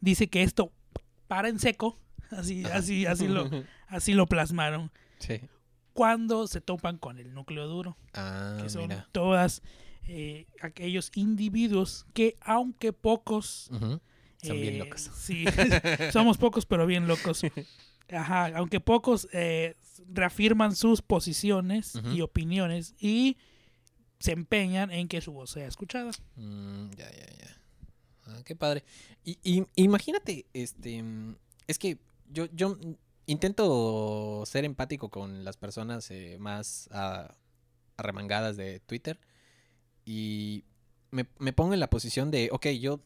Dice 0.00 0.28
que 0.28 0.42
esto 0.42 0.72
para 1.26 1.48
en 1.48 1.58
seco 1.58 1.98
así 2.30 2.64
así 2.66 3.06
así 3.06 3.26
lo 3.28 3.50
así 3.88 4.12
lo 4.14 4.26
plasmaron. 4.26 4.92
Sí. 5.18 5.40
cuando 5.94 6.46
se 6.48 6.60
topan 6.60 6.98
con 6.98 7.18
el 7.18 7.32
núcleo 7.32 7.66
duro 7.68 7.96
Ah, 8.14 8.58
que 8.62 8.68
son 8.68 8.88
mira. 8.88 9.08
todas 9.12 9.62
eh, 10.06 10.46
aquellos 10.60 11.10
individuos 11.14 12.06
que 12.14 12.36
aunque 12.40 12.92
pocos. 12.92 13.70
Son 13.70 14.60
bien 14.60 14.74
eh, 14.74 14.78
locos. 14.78 15.10
Sí, 15.16 15.44
somos 16.12 16.36
pocos 16.38 16.66
pero 16.66 16.86
bien 16.86 17.06
locos. 17.06 17.42
Ajá, 18.10 18.46
aunque 18.56 18.80
pocos 18.80 19.28
eh, 19.32 19.76
reafirman 20.08 20.74
sus 20.76 21.00
posiciones 21.00 21.94
y 22.12 22.20
opiniones 22.20 22.94
y 23.00 23.36
se 24.18 24.32
empeñan 24.32 24.90
en 24.90 25.08
que 25.08 25.20
su 25.20 25.32
voz 25.32 25.50
sea 25.50 25.66
escuchada. 25.66 26.10
Mm, 26.36 26.90
ya, 26.96 27.10
ya, 27.10 27.26
ya. 27.26 27.56
Ah, 28.26 28.42
qué 28.44 28.54
padre. 28.54 28.84
Y, 29.24 29.38
y- 29.42 29.66
imagínate, 29.76 30.46
este, 30.52 31.02
es 31.66 31.78
que 31.78 31.98
yo, 32.28 32.46
yo 32.52 32.78
intento 33.26 34.42
ser 34.46 34.64
empático 34.64 35.08
con 35.08 35.44
las 35.44 35.56
personas 35.56 36.10
eh, 36.10 36.36
más 36.38 36.88
ah, 36.92 37.34
arremangadas 37.96 38.56
de 38.56 38.80
Twitter 38.80 39.18
y 40.04 40.64
me, 41.10 41.26
me 41.38 41.52
pongo 41.52 41.74
en 41.74 41.80
la 41.80 41.90
posición 41.90 42.30
de, 42.30 42.48
ok, 42.52 42.68
yo 42.68 43.00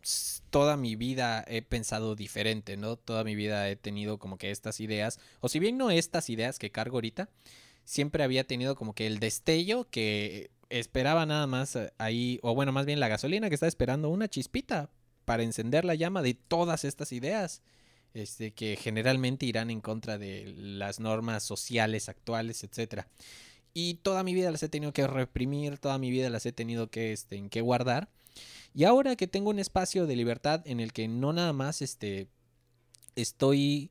toda 0.51 0.77
mi 0.77 0.97
vida 0.97 1.45
he 1.49 1.63
pensado 1.63 2.15
diferente, 2.15 2.77
¿no? 2.77 2.97
Toda 2.97 3.25
mi 3.25 3.35
vida 3.35 3.69
he 3.69 3.77
tenido 3.77 4.19
como 4.19 4.39
que 4.39 4.51
estas 4.51 4.81
ideas, 4.81 5.19
o 5.41 5.49
si 5.49 5.59
bien 5.59 5.77
no 5.77 5.91
estas 5.91 6.31
ideas 6.31 6.59
que 6.59 6.71
cargo 6.71 6.97
ahorita, 6.97 7.29
siempre 7.85 8.23
había 8.25 8.47
tenido 8.47 8.77
como 8.77 8.95
que 8.95 9.07
el 9.07 9.19
destello 9.19 9.89
que 9.91 10.51
esperaba 10.69 11.27
nada 11.27 11.47
más 11.47 11.77
eh, 11.77 11.93
ahí, 11.99 12.39
o 12.43 12.55
bueno, 12.55 12.73
más 12.73 12.87
bien 12.87 13.01
la 13.01 13.09
gasolina 13.09 13.49
que 13.49 13.55
está 13.55 13.67
esperando 13.67 14.09
una 14.09 14.29
chispita 14.29 14.91
para 15.25 15.43
encender 15.43 15.85
la 15.85 15.95
llama 15.95 16.23
de 16.23 16.35
todas 16.35 16.85
estas 16.85 17.13
ideas, 17.13 17.63
este, 18.15 18.53
que 18.53 18.77
generalmente 18.77 19.47
irán 19.47 19.71
en 19.71 19.81
contra 19.81 20.19
de 20.19 20.55
las 20.57 21.01
normas 21.01 21.43
sociales 21.43 22.09
actuales, 22.09 22.65
etcétera. 22.65 23.09
Y 23.79 23.97
toda 23.97 24.23
mi 24.23 24.33
vida 24.33 24.51
las 24.51 24.63
he 24.63 24.71
tenido 24.71 24.95
que 24.95 25.07
reprimir, 25.07 25.77
toda 25.77 25.99
mi 25.99 26.11
vida 26.11 26.31
las 26.31 26.47
he 26.47 26.53
tenido 26.53 26.89
que, 26.89 27.13
este, 27.13 27.37
en 27.37 27.51
que 27.51 27.61
guardar. 27.61 28.09
Y 28.73 28.85
ahora 28.85 29.17
que 29.17 29.27
tengo 29.27 29.51
un 29.51 29.59
espacio 29.59 30.07
de 30.07 30.17
libertad 30.17 30.63
en 30.65 30.81
el 30.81 30.95
que 30.95 31.09
no 31.09 31.35
nada 31.35 31.53
más 31.53 31.83
este, 31.83 32.27
estoy 33.17 33.91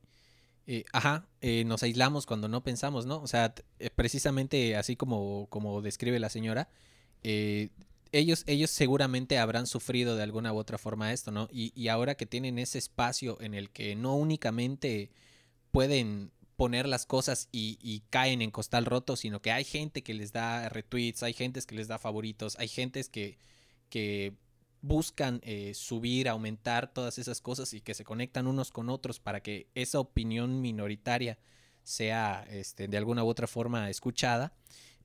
eh, 0.66 0.84
ajá, 0.92 1.28
eh, 1.40 1.62
nos 1.66 1.84
aislamos 1.84 2.26
cuando 2.26 2.48
no 2.48 2.64
pensamos, 2.64 3.06
¿no? 3.06 3.22
O 3.22 3.28
sea, 3.28 3.54
eh, 3.78 3.90
precisamente 3.94 4.74
así 4.74 4.96
como, 4.96 5.46
como 5.50 5.80
describe 5.82 6.18
la 6.18 6.30
señora, 6.30 6.68
ellos, 8.10 8.42
ellos 8.48 8.70
seguramente 8.70 9.38
habrán 9.38 9.68
sufrido 9.68 10.16
de 10.16 10.24
alguna 10.24 10.52
u 10.52 10.56
otra 10.56 10.78
forma 10.78 11.12
esto, 11.12 11.30
¿no? 11.30 11.48
Y, 11.52 11.72
y 11.80 11.86
ahora 11.86 12.16
que 12.16 12.26
tienen 12.26 12.58
ese 12.58 12.78
espacio 12.78 13.40
en 13.40 13.54
el 13.54 13.70
que 13.70 13.94
no 13.94 14.16
únicamente 14.16 15.10
pueden 15.70 16.32
poner 16.56 16.88
las 16.88 17.06
cosas 17.06 17.48
y, 17.52 18.02
caen 18.10 18.42
en 18.42 18.50
costal 18.50 18.86
roto, 18.86 19.16
sino 19.16 19.40
que 19.40 19.52
hay 19.52 19.64
gente 19.64 20.02
que 20.02 20.14
les 20.14 20.32
da 20.32 20.68
retweets, 20.68 21.22
hay 21.22 21.34
gentes 21.34 21.66
que 21.66 21.74
les 21.74 21.88
da 21.88 21.98
favoritos, 21.98 22.56
hay 22.58 22.68
gentes 22.68 23.08
que, 23.08 23.38
que 23.90 24.34
buscan 24.80 25.40
eh, 25.42 25.72
subir, 25.74 26.28
aumentar 26.28 26.92
todas 26.92 27.18
esas 27.18 27.40
cosas 27.40 27.74
y 27.74 27.80
que 27.80 27.94
se 27.94 28.04
conectan 28.04 28.46
unos 28.46 28.70
con 28.70 28.88
otros 28.88 29.20
para 29.20 29.42
que 29.42 29.68
esa 29.74 30.00
opinión 30.00 30.60
minoritaria 30.60 31.38
sea 31.82 32.46
este, 32.50 32.88
de 32.88 32.96
alguna 32.96 33.22
u 33.22 33.28
otra 33.28 33.46
forma 33.46 33.90
escuchada, 33.90 34.54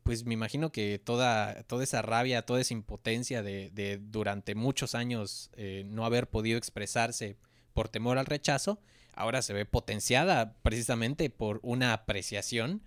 pues 0.03 0.25
me 0.25 0.33
imagino 0.33 0.71
que 0.71 0.99
toda, 0.99 1.63
toda 1.63 1.83
esa 1.83 2.01
rabia, 2.01 2.43
toda 2.43 2.61
esa 2.61 2.73
impotencia 2.73 3.43
de, 3.43 3.69
de 3.71 3.97
durante 3.97 4.55
muchos 4.55 4.95
años 4.95 5.51
eh, 5.53 5.83
no 5.85 6.05
haber 6.05 6.29
podido 6.29 6.57
expresarse 6.57 7.37
por 7.73 7.89
temor 7.89 8.17
al 8.17 8.25
rechazo, 8.25 8.79
ahora 9.13 9.41
se 9.41 9.53
ve 9.53 9.65
potenciada 9.65 10.53
precisamente 10.63 11.29
por 11.29 11.59
una 11.63 11.93
apreciación 11.93 12.81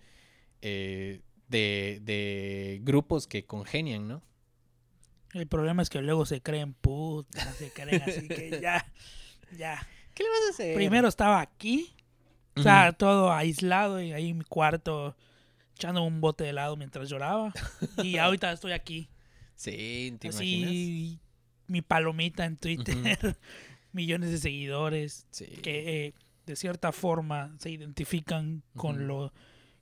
eh, 0.63 1.21
de, 1.49 2.01
de 2.03 2.81
grupos 2.83 3.27
que 3.27 3.45
congenian, 3.45 4.09
¿no? 4.09 4.23
El 5.33 5.47
problema 5.49 5.83
es 5.83 5.91
que 5.91 6.01
luego 6.01 6.27
se 6.27 6.41
creen 6.41 6.75
putas, 6.75 7.57
se 7.57 7.71
creen 7.73 8.03
así 8.03 8.29
que 8.29 8.59
ya, 8.63 8.87
ya. 9.59 9.87
¿Qué 10.15 10.23
le 10.23 10.29
vas 10.29 10.41
a 10.47 10.51
hacer? 10.51 10.75
Primero 10.77 11.09
estaba 11.09 11.41
aquí, 11.41 11.93
o 12.57 12.63
sea, 12.63 12.93
todo 12.93 13.33
aislado 13.33 14.01
y 14.01 14.13
ahí 14.13 14.31
en 14.31 14.39
mi 14.39 14.45
cuarto 14.45 15.17
echando 15.75 16.05
un 16.05 16.21
bote 16.21 16.45
de 16.45 16.51
helado 16.51 16.77
mientras 16.77 17.09
lloraba. 17.09 17.53
Y 18.03 18.17
ahorita 18.19 18.53
estoy 18.53 18.73
aquí, 18.73 19.09
Sí, 19.57 20.17
¿te 20.21 20.29
imaginas? 20.29 20.69
así 20.71 21.21
mi 21.67 21.81
palomita 21.83 22.45
en 22.45 22.57
Twitter, 22.57 23.37
millones 23.95 24.31
de 24.31 24.39
seguidores 24.39 25.27
Sí. 25.31 25.47
que 25.63 26.07
eh, 26.07 26.15
de 26.45 26.57
cierta 26.57 26.93
forma 26.93 27.55
se 27.59 27.71
identifican 27.71 28.63
con 28.77 29.07
lo 29.07 29.33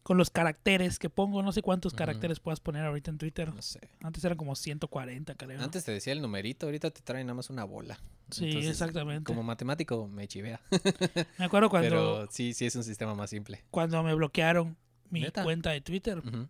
con 0.05 0.17
los 0.19 0.31
caracteres 0.31 0.99
que 0.99 1.09
pongo, 1.09 1.45
no 1.45 1.53
sé 1.53 1.63
cuántos 1.63 1.95
caracteres 1.95 2.41
puedas 2.41 2.59
poner 2.59 2.85
ahorita 2.85 3.13
en 3.13 3.19
Twitter. 3.19 3.55
No 3.55 3.63
sé. 3.63 3.79
Antes 4.03 4.25
eran 4.25 4.37
como 4.37 4.57
140, 4.57 5.37
creo. 5.37 5.61
Antes 5.63 5.85
te 5.85 5.93
decía 5.93 6.13
el 6.13 6.21
numerito, 6.21 6.67
ahorita 6.67 6.91
te 6.91 7.03
traen 7.03 7.29
nada 7.29 7.37
más 7.37 7.51
una 7.51 7.63
bola. 7.63 8.01
sí, 8.31 8.47
Entonces, 8.47 8.73
exactamente. 8.73 9.23
Como 9.25 9.45
matemático 9.45 10.09
me 10.09 10.27
chivea. 10.27 10.61
Me 11.39 11.45
acuerdo 11.45 11.71
cuando, 11.71 11.89
Pero 11.89 12.29
sí, 12.33 12.53
sí 12.53 12.67
es 12.67 12.75
un 12.75 12.83
sistema 12.83 13.15
más 13.15 13.31
simple. 13.31 13.63
cuando 13.71 14.03
me 14.03 14.13
bloquearon 14.13 14.77
mi 15.09 15.21
¿Neta? 15.21 15.45
cuenta 15.45 15.71
de 15.71 15.81
Twitter. 15.81 16.19
Ujú. 16.19 16.49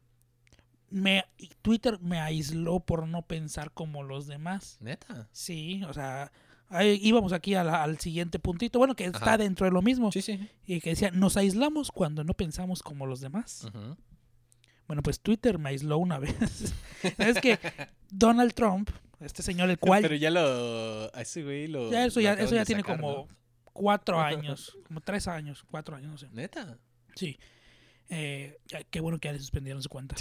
Me, 0.89 1.25
Twitter 1.61 1.99
me 2.01 2.21
aisló 2.21 2.81
por 2.81 3.07
no 3.07 3.21
pensar 3.23 3.71
como 3.73 4.03
los 4.03 4.27
demás. 4.27 4.79
Neta. 4.81 5.29
Sí, 5.33 5.83
o 5.85 5.93
sea, 5.93 6.33
ahí 6.73 6.99
íbamos 7.03 7.33
aquí 7.33 7.55
a 7.55 7.62
la- 7.64 7.83
al 7.83 7.99
siguiente 7.99 8.39
puntito, 8.39 8.79
bueno, 8.79 8.95
que 8.97 9.05
está 9.05 9.18
Ajá. 9.18 9.39
dentro 9.39 9.66
de 9.66 9.73
lo 9.73 9.83
mismo, 9.83 10.11
Sí, 10.12 10.23
sí. 10.23 10.49
y 10.66 10.81
que 10.81 10.91
decía, 10.91 11.11
nos 11.11 11.37
aislamos 11.37 11.91
cuando 11.93 12.25
no 12.25 12.35
pensamos 12.35 12.83
como 12.83 13.07
los 13.07 13.20
demás. 13.20 13.68
Bueno, 14.87 15.03
pues 15.03 15.20
Twitter 15.20 15.59
me 15.59 15.70
aisló 15.70 15.99
una 15.99 16.18
vez. 16.20 16.75
es 17.18 17.41
que 17.41 17.59
Donald 18.11 18.53
Trump, 18.55 18.91
este 19.20 19.43
señor 19.43 19.70
el 19.70 19.79
cual, 19.79 20.03
Pero 20.03 20.16
ya 20.16 20.31
lo. 20.31 21.14
A 21.14 21.20
ese 21.23 21.43
güey 21.45 21.68
lo. 21.68 21.91
ya 21.91 22.05
eso 22.05 22.20
lo 22.20 22.25
ya, 22.25 22.33
eso 22.35 22.55
ya 22.55 22.64
tiene 22.64 22.83
sacar, 22.83 22.97
como 23.01 23.12
¿no? 23.12 23.29
cuatro 23.73 24.20
años, 24.20 24.77
como 24.89 25.01
tres 25.01 25.29
años, 25.29 25.64
cuatro 25.70 25.97
años, 25.97 26.11
no 26.11 26.18
sé. 26.18 26.29
Neta. 26.33 26.79
Sí. 27.14 27.39
Eh, 28.09 28.59
qué 28.91 29.01
bueno 29.01 29.18
que 29.18 29.29
ya 29.29 29.33
le 29.33 29.39
suspendieron 29.39 29.83
su 29.83 29.89
cuenta. 29.89 30.16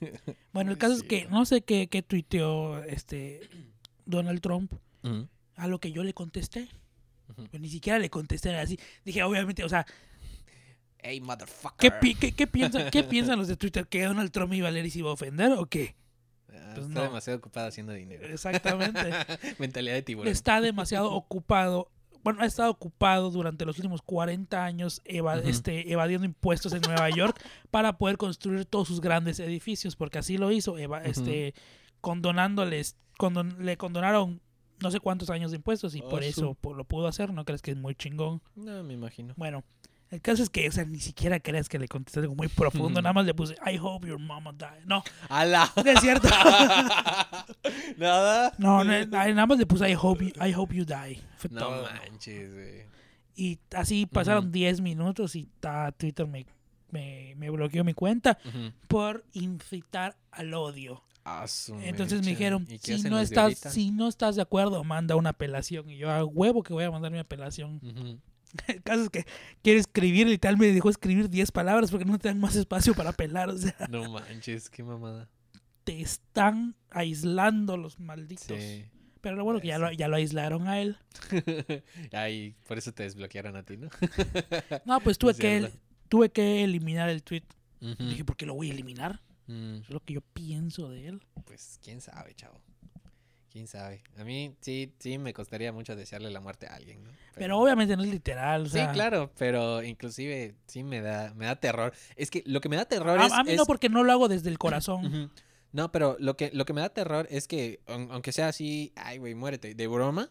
Bueno, 0.52 0.72
el 0.72 0.78
caso 0.78 0.94
es 0.94 1.04
que 1.04 1.26
no 1.26 1.44
sé 1.44 1.60
qué, 1.60 1.86
qué 1.86 2.02
tuiteó 2.02 2.82
este 2.82 3.48
Donald 4.04 4.40
Trump 4.40 4.72
Ujú. 5.04 5.28
A 5.56 5.66
lo 5.66 5.78
que 5.80 5.92
yo 5.92 6.04
le 6.04 6.14
contesté. 6.14 6.68
Pero 7.34 7.58
ni 7.58 7.68
siquiera 7.68 7.98
le 7.98 8.08
contesté 8.10 8.54
así. 8.56 8.78
Dije, 9.04 9.22
obviamente, 9.24 9.64
o 9.64 9.68
sea, 9.68 9.84
Hey, 10.98 11.20
motherfucker. 11.20 11.76
¿qué, 11.78 11.90
pi- 11.90 12.14
qué, 12.14 12.32
qué 12.32 12.46
piensan, 12.46 12.90
¿qué 12.90 13.04
piensan 13.04 13.38
los 13.38 13.48
de 13.48 13.56
Twitter? 13.56 13.86
¿Que 13.86 14.04
Donald 14.04 14.30
Trump 14.32 14.52
iba 14.54 14.68
a 14.68 14.70
leer 14.70 14.86
y 14.86 14.90
se 14.90 15.00
iba 15.00 15.10
a 15.10 15.12
ofender 15.12 15.52
o 15.52 15.66
qué? 15.66 15.94
Ah, 16.52 16.72
Pues 16.74 16.86
está 16.86 17.00
no. 17.00 17.02
demasiado 17.02 17.38
ocupado 17.38 17.68
haciendo 17.68 17.92
dinero. 17.92 18.26
Exactamente. 18.26 19.00
Mentalidad 19.58 19.94
de 19.94 20.02
tiburón. 20.02 20.32
Está 20.32 20.60
demasiado 20.60 21.12
ocupado. 21.12 21.90
Bueno, 22.24 22.42
ha 22.42 22.46
estado 22.46 22.70
ocupado 22.72 23.30
durante 23.30 23.64
los 23.64 23.76
últimos 23.78 24.02
40 24.02 24.64
años 24.64 25.00
eva- 25.04 25.38
este, 25.38 25.92
evadiendo 25.92 26.24
impuestos 26.26 26.72
en 26.72 26.80
Nueva 26.80 27.08
York 27.10 27.40
para 27.70 27.98
poder 27.98 28.16
construir 28.16 28.64
todos 28.64 28.88
sus 28.88 29.00
grandes 29.00 29.38
edificios, 29.38 29.94
porque 29.94 30.18
así 30.18 30.38
lo 30.38 30.50
hizo, 30.50 30.76
eva- 30.76 31.00
Ujú. 31.02 31.10
este, 31.10 31.54
condonándoles, 32.00 32.96
condon- 33.18 33.58
le 33.58 33.76
condonaron 33.76 34.40
no 34.82 34.90
sé 34.90 35.00
cuántos 35.00 35.30
años 35.30 35.50
de 35.50 35.56
impuestos 35.56 35.94
y 35.94 36.00
Oh, 36.02 36.08
por 36.08 36.22
eso 36.22 36.56
lo 36.62 36.84
pudo 36.84 37.06
hacer, 37.08 37.32
¿no 37.32 37.44
crees 37.44 37.62
que 37.62 37.70
es 37.72 37.76
muy 37.76 37.94
chingón? 37.94 38.42
No, 38.54 38.82
me 38.84 38.94
imagino. 38.94 39.34
Bueno, 39.36 39.64
el 40.10 40.20
caso 40.20 40.42
es 40.42 40.50
que, 40.50 40.68
o 40.68 40.72
sea, 40.72 40.84
ni 40.84 41.00
siquiera 41.00 41.40
creas 41.40 41.68
que 41.68 41.78
le 41.78 41.88
contesté 41.88 42.20
algo 42.20 42.34
muy 42.34 42.48
profundo, 42.48 43.02
nada 43.02 43.12
más 43.12 43.26
le 43.26 43.34
puse, 43.34 43.54
I 43.66 43.78
hope 43.80 44.06
your 44.06 44.18
mama 44.20 44.52
die. 44.52 44.84
No, 44.86 45.02
¡Hala! 45.28 45.72
no 45.84 45.90
es 45.90 46.00
cierto. 46.00 46.28
¿Nada? 47.96 48.52
No, 48.58 48.84
no, 48.84 49.06
nada 49.06 49.46
más 49.46 49.58
le 49.58 49.66
puse, 49.66 49.88
I 49.90 49.94
hope 50.00 50.24
you, 50.24 50.32
I 50.44 50.52
hope 50.54 50.74
you 50.74 50.84
die. 50.84 51.20
Fue 51.36 51.50
No 51.50 51.60
todo. 51.60 51.82
manches, 51.84 52.52
güey. 52.52 52.84
Y 53.34 53.58
así 53.74 54.06
pasaron 54.06 54.44
Ujú. 54.44 54.52
10 54.52 54.80
minutos 54.80 55.36
y 55.36 55.48
ta, 55.60 55.92
Twitter 55.92 56.26
me, 56.26 56.46
me, 56.90 57.34
me 57.36 57.50
bloqueó 57.50 57.84
mi 57.84 57.92
cuenta 57.92 58.38
por 58.88 59.24
incitar 59.34 60.16
al 60.30 60.54
odio. 60.54 61.02
Entonces 61.82 62.20
me 62.20 62.28
dijeron, 62.30 62.66
¿Y 62.68 62.78
qué 62.78 62.98
si 62.98 63.08
no, 63.10 63.18
estás, 63.18 63.58
si 63.58 63.90
no 63.90 64.08
estás 64.08 64.36
de 64.36 64.42
acuerdo, 64.42 64.84
manda 64.84 65.16
una 65.16 65.30
apelación. 65.30 65.90
Y 65.90 65.96
yo, 65.98 66.10
a 66.10 66.24
huevo 66.24 66.62
que 66.62 66.72
voy 66.72 66.84
a 66.84 66.90
mandar 66.90 67.10
mi 67.10 67.18
apelación. 67.18 67.80
Ujú. 67.82 68.20
El 68.68 68.82
caso 68.82 69.02
es 69.02 69.10
que 69.10 69.26
quiere 69.62 69.80
escribir 69.80 70.28
y 70.28 70.38
tal, 70.38 70.56
me 70.56 70.68
dejó 70.68 70.88
escribir 70.88 71.28
10 71.28 71.52
palabras 71.52 71.90
porque 71.90 72.04
no 72.06 72.18
te 72.18 72.28
dan 72.28 72.40
más 72.40 72.56
espacio 72.56 72.94
para 72.94 73.10
apelar. 73.10 73.50
O 73.50 73.58
sea, 73.58 73.74
No 73.90 74.10
manches, 74.10 74.70
qué 74.70 74.82
mamada. 74.82 75.28
te 75.84 76.00
están 76.00 76.74
aislando 76.90 77.76
los 77.76 77.98
malditos. 78.00 78.46
Sí. 78.58 78.84
Pero 79.20 79.36
lo 79.36 79.44
bueno 79.44 79.60
que 79.60 79.66
ya 79.66 79.78
lo, 79.78 79.90
ya 79.92 80.06
lo 80.08 80.16
aislaron 80.16 80.68
a 80.68 80.80
él. 80.80 80.96
Ay, 82.12 82.54
por 82.66 82.78
eso 82.78 82.92
te 82.92 83.02
desbloquearon 83.02 83.56
a 83.56 83.64
ti, 83.64 83.76
¿no? 83.76 83.88
No, 84.84 85.00
pues 85.00 85.18
tuve 85.18 85.34
que, 85.34 85.70
tuve 86.08 86.30
que 86.30 86.62
eliminar 86.62 87.08
el 87.08 87.22
tweet. 87.24 87.42
Dije, 87.80 88.24
¿por 88.24 88.36
qué 88.36 88.46
lo 88.46 88.54
voy 88.54 88.70
a 88.70 88.72
eliminar? 88.72 89.20
Mm, 89.46 89.76
Es 89.82 89.90
lo 89.90 90.00
que 90.00 90.14
yo 90.14 90.20
pienso 90.20 90.88
de 90.90 91.08
él. 91.08 91.22
Pues 91.44 91.78
quién 91.82 92.00
sabe, 92.00 92.34
chavo. 92.34 92.60
Quién 93.50 93.68
sabe. 93.68 94.02
A 94.18 94.24
mí 94.24 94.54
sí, 94.60 94.92
sí 94.98 95.16
me 95.18 95.32
costaría 95.32 95.72
mucho 95.72 95.96
desearle 95.96 96.30
la 96.30 96.40
muerte 96.40 96.66
a 96.66 96.74
alguien, 96.74 97.02
¿no? 97.04 97.10
Pero 97.34 97.58
obviamente 97.58 97.96
no 97.96 98.02
es 98.02 98.10
literal. 98.10 98.66
O 98.66 98.68
Sí, 98.68 98.80
claro, 98.92 99.32
pero 99.38 99.82
inclusive 99.82 100.56
sí 100.66 100.82
me 100.82 101.00
da, 101.00 101.32
me 101.34 101.46
da 101.46 101.56
terror. 101.56 101.94
Es 102.16 102.30
que 102.30 102.42
lo 102.44 102.60
que 102.60 102.68
me 102.68 102.76
da 102.76 102.84
terror 102.84 103.18
A, 103.18 103.26
es... 103.26 103.32
a 103.32 103.44
mí 103.44 103.52
es- 103.52 103.56
no, 103.56 103.64
porque 103.64 103.88
no 103.88 104.04
lo 104.04 104.12
hago 104.12 104.28
desde 104.28 104.50
el 104.50 104.58
corazón. 104.58 105.30
No, 105.72 105.90
pero 105.92 106.16
lo 106.20 106.36
que, 106.36 106.50
lo 106.52 106.64
que 106.66 106.72
me 106.74 106.80
da 106.82 106.90
terror 106.90 107.26
es 107.30 107.48
que, 107.48 107.80
aun- 107.86 108.08
aunque 108.10 108.32
sea 108.32 108.48
así, 108.48 108.92
ay, 108.96 109.18
güey, 109.18 109.34
muérete, 109.34 109.74
de 109.74 109.86
broma, 109.86 110.30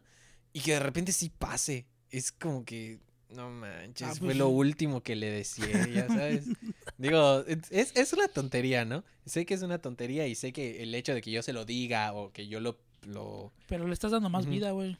y 0.54 0.60
que 0.62 0.74
de 0.74 0.80
repente 0.80 1.12
sí 1.12 1.30
pase. 1.30 1.88
Es 2.12 2.32
como 2.32 2.64
que, 2.64 3.00
no 3.30 3.50
manches, 3.50 4.08
Ah, 4.08 4.16
fue 4.16 4.28
pues 4.28 4.38
lo 4.38 4.50
último 4.50 5.02
que 5.02 5.16
le 5.16 5.30
decía, 5.30 5.88
ya 5.88 6.08
sabes. 6.08 6.46
Digo, 6.98 7.44
es, 7.48 7.92
es 7.96 8.14
una 8.14 8.28
tontería, 8.28 8.86
¿no? 8.86 9.04
Sé 9.26 9.46
que 9.46 9.54
es 9.54 9.62
una 9.62 9.80
tontería 9.80 10.28
y 10.28 10.36
sé 10.36 10.54
que 10.54 10.84
el 10.84 10.94
hecho 10.96 11.14
de 11.14 11.22
que 11.22 11.32
yo 11.32 11.42
se 11.42 11.54
lo 11.54 11.66
diga 11.66 12.14
o 12.14 12.32
que 12.32 12.48
yo 12.48 12.60
lo... 12.60 12.80
lo 13.04 13.52
Pero 13.68 13.88
le 13.88 13.94
estás 13.94 14.12
dando 14.12 14.30
más 14.30 14.46
vida, 14.46 14.72
güey. 14.72 14.98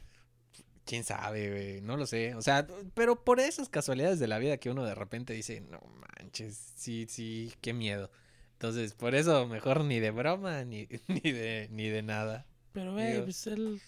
Quién 0.84 1.04
sabe, 1.04 1.50
güey, 1.50 1.80
no 1.80 1.96
lo 1.96 2.06
sé. 2.06 2.34
O 2.34 2.42
sea, 2.42 2.66
pero 2.94 3.24
por 3.24 3.40
esas 3.40 3.68
casualidades 3.68 4.18
de 4.18 4.28
la 4.28 4.38
vida 4.38 4.58
que 4.58 4.70
uno 4.70 4.84
de 4.84 4.94
repente 4.94 5.32
dice, 5.32 5.60
no 5.60 5.80
manches, 6.18 6.72
sí, 6.76 7.06
sí, 7.08 7.52
qué 7.60 7.72
miedo. 7.72 8.10
Entonces, 8.52 8.94
por 8.94 9.14
eso 9.14 9.46
mejor 9.46 9.84
ni 9.84 10.00
de 10.00 10.10
broma 10.10 10.64
ni, 10.64 10.88
ni 11.08 11.32
de 11.32 11.68
ni 11.70 11.88
de 11.88 12.02
nada. 12.02 12.46
Pero, 12.72 12.92
güey, 12.92 13.22
pues 13.22 13.46
él. 13.46 13.80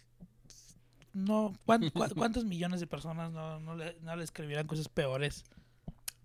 No. 1.25 1.55
¿cuán- 1.67 1.83
cua- 1.93 2.15
¿Cuántos 2.15 2.45
millones 2.45 2.81
de 2.81 2.87
personas 2.87 3.33
no, 3.33 3.61
no, 3.61 3.75
le, 3.77 3.97
no 4.03 4.15
le 4.17 4.25
escribirán 4.25 4.67
cosas 4.67 4.89
peores? 4.89 5.45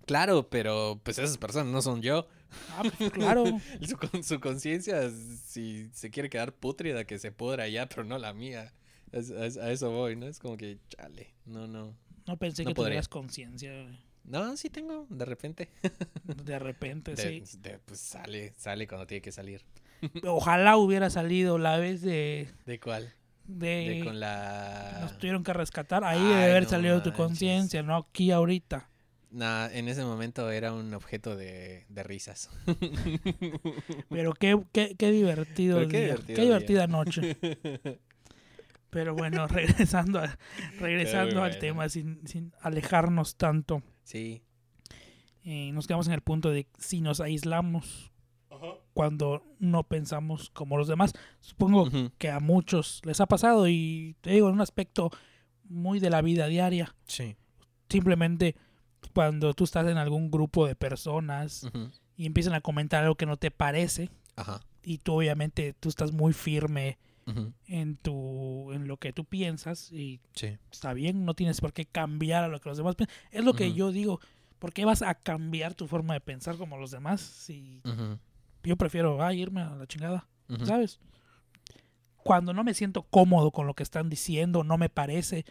Claro, 0.05 0.49
pero 0.49 0.99
pues 1.03 1.17
esas 1.17 1.37
personas 1.37 1.71
no 1.71 1.81
son 1.81 2.01
yo. 2.01 2.27
Ah, 2.71 2.83
pues 2.97 3.11
claro. 3.11 3.45
Su, 3.87 3.97
con- 3.97 4.23
su 4.23 4.39
conciencia, 4.39 5.09
si 5.45 5.89
se 5.93 6.11
quiere 6.11 6.29
quedar 6.29 6.53
pútrida, 6.53 7.05
que 7.05 7.17
se 7.19 7.31
pudra 7.31 7.67
ya, 7.69 7.87
pero 7.87 8.03
no 8.03 8.17
la 8.19 8.33
mía. 8.33 8.73
Es- 9.11 9.29
es- 9.29 9.57
a 9.57 9.71
eso 9.71 9.91
voy, 9.91 10.15
¿no? 10.15 10.27
Es 10.27 10.39
como 10.39 10.57
que, 10.57 10.77
chale, 10.89 11.33
no, 11.45 11.67
no. 11.67 11.95
No 12.27 12.37
pensé 12.37 12.63
No 12.63 12.69
que 12.71 12.75
podría. 12.75 12.91
tuvieras 12.91 13.07
conciencia. 13.07 13.71
No, 14.25 14.55
sí 14.57 14.69
tengo, 14.69 15.05
de 15.09 15.25
repente. 15.25 15.69
De 16.23 16.59
repente, 16.59 17.15
De- 17.15 17.45
sí. 17.45 17.57
de- 17.59 17.79
pues 17.79 17.99
sale, 17.99 18.53
sale 18.57 18.87
cuando 18.87 19.07
tiene 19.07 19.21
que 19.21 19.31
salir. 19.31 19.63
Ojalá 20.25 20.75
hubiera 20.77 21.09
salido 21.09 21.57
la 21.57 21.77
vez 21.77 22.01
de. 22.01 22.49
¿De 22.65 22.79
cuál? 22.79 23.13
De, 23.45 23.67
De 23.89 24.01
con 24.03 24.13
que 24.13 24.19
la... 24.19 24.97
nos 25.01 25.17
tuvieron 25.17 25.43
que 25.43 25.53
rescatar. 25.53 26.03
Ahí 26.03 26.19
Ay, 26.19 26.27
debe 26.27 26.43
haber 26.51 26.63
no 26.63 26.69
salido 26.69 27.01
tu 27.01 27.09
manches. 27.09 27.17
conciencia, 27.25 27.83
no 27.83 27.95
aquí 27.97 28.31
ahorita. 28.31 28.89
Nah, 29.31 29.67
en 29.71 29.87
ese 29.87 30.03
momento 30.03 30.51
era 30.51 30.73
un 30.73 30.93
objeto 30.93 31.35
de, 31.35 31.85
de 31.89 32.03
risas. 32.03 32.49
Pero 34.09 34.33
qué, 34.33 34.59
qué, 34.71 34.95
qué 34.97 35.11
divertido 35.11 35.77
Pero 35.77 35.89
qué 35.89 35.97
día, 35.97 36.05
divertido 36.07 36.27
qué 36.27 36.41
día. 36.41 36.43
divertida 36.43 36.87
noche. 36.87 37.37
Pero 38.89 39.15
bueno, 39.15 39.47
regresando, 39.47 40.19
a- 40.19 40.37
regresando 40.79 41.41
al 41.41 41.49
bueno. 41.49 41.59
tema 41.59 41.89
sin, 41.89 42.25
sin 42.27 42.53
alejarnos 42.61 43.35
tanto. 43.37 43.81
sí. 44.03 44.43
eh, 45.45 45.71
nos 45.73 45.87
quedamos 45.87 46.05
en 46.07 46.13
el 46.13 46.21
punto 46.21 46.51
de 46.51 46.67
si 46.77 47.01
nos 47.01 47.19
aislamos 47.19 48.11
cuando 48.93 49.43
no 49.59 49.83
pensamos 49.83 50.49
como 50.51 50.77
los 50.77 50.87
demás. 50.87 51.13
Supongo 51.39 51.89
que 52.17 52.29
a 52.29 52.39
muchos 52.39 53.01
les 53.05 53.19
ha 53.21 53.25
pasado 53.25 53.67
y 53.67 54.15
te 54.21 54.31
digo, 54.31 54.47
en 54.49 54.55
un 54.55 54.61
aspecto 54.61 55.09
muy 55.65 55.99
de 55.99 56.09
la 56.09 56.21
vida 56.21 56.47
diaria. 56.47 56.95
Sí. 57.07 57.35
Simplemente 57.89 58.55
cuando 59.13 59.53
tú 59.53 59.63
estás 59.65 59.87
en 59.87 59.97
algún 59.97 60.31
grupo 60.31 60.65
de 60.67 60.75
personas 60.75 61.67
y 62.15 62.25
empiezan 62.25 62.53
a 62.53 62.61
comentar 62.61 63.03
algo 63.03 63.15
que 63.15 63.25
no 63.25 63.37
te 63.37 63.51
parece 63.51 64.09
Ajá. 64.35 64.61
y 64.81 64.99
tú 64.99 65.13
obviamente 65.15 65.73
tú 65.79 65.89
estás 65.89 66.11
muy 66.11 66.33
firme 66.33 66.97
en 67.67 67.95
tu 67.97 68.71
en 68.73 68.87
lo 68.87 68.97
que 68.97 69.13
tú 69.13 69.23
piensas 69.25 69.91
y 69.91 70.19
Sí. 70.35 70.57
está 70.71 70.93
bien, 70.93 71.23
no 71.25 71.33
tienes 71.35 71.61
por 71.61 71.71
qué 71.73 71.85
cambiar 71.85 72.43
a 72.43 72.47
lo 72.49 72.59
que 72.59 72.69
los 72.69 72.77
demás 72.77 72.95
piensan. 72.95 73.15
Es 73.31 73.43
lo 73.45 73.53
que 73.53 73.73
yo 73.73 73.91
digo, 73.91 74.19
¿por 74.59 74.73
qué 74.73 74.83
vas 74.85 75.01
a 75.01 75.15
cambiar 75.15 75.73
tu 75.73 75.87
forma 75.87 76.13
de 76.15 76.19
pensar 76.21 76.57
como 76.57 76.77
los 76.77 76.91
demás? 76.91 77.21
Si. 77.21 77.81
Yo 78.63 78.75
prefiero 78.77 79.21
ah, 79.23 79.33
irme 79.33 79.61
a 79.61 79.75
la 79.75 79.85
chingada. 79.87 80.27
¿sabes? 80.65 80.99
Cuando 82.17 82.53
no 82.53 82.63
me 82.63 82.73
siento 82.73 83.03
cómodo 83.03 83.51
con 83.51 83.67
lo 83.67 83.73
que 83.73 83.83
están 83.83 84.09
diciendo, 84.09 84.63
no 84.63 84.77
me 84.77 84.89
parece, 84.89 85.45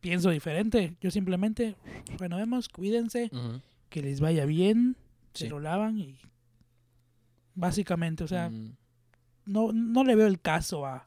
pienso 0.00 0.30
diferente, 0.30 0.96
yo 1.00 1.10
simplemente, 1.10 1.76
bueno, 2.18 2.36
vemos, 2.36 2.68
cuídense, 2.68 3.30
que 3.90 4.02
les 4.02 4.20
vaya 4.20 4.44
bien, 4.44 4.96
se 5.34 5.44
Sí. 5.44 5.48
lo 5.50 5.60
lavan 5.60 5.98
y 5.98 6.18
básicamente, 7.54 8.24
o 8.24 8.28
sea, 8.28 8.48
Mm. 8.50 8.76
no, 9.46 9.72
no 9.72 10.04
le 10.04 10.14
veo 10.16 10.26
el 10.26 10.40
caso 10.40 10.84
a, 10.86 11.06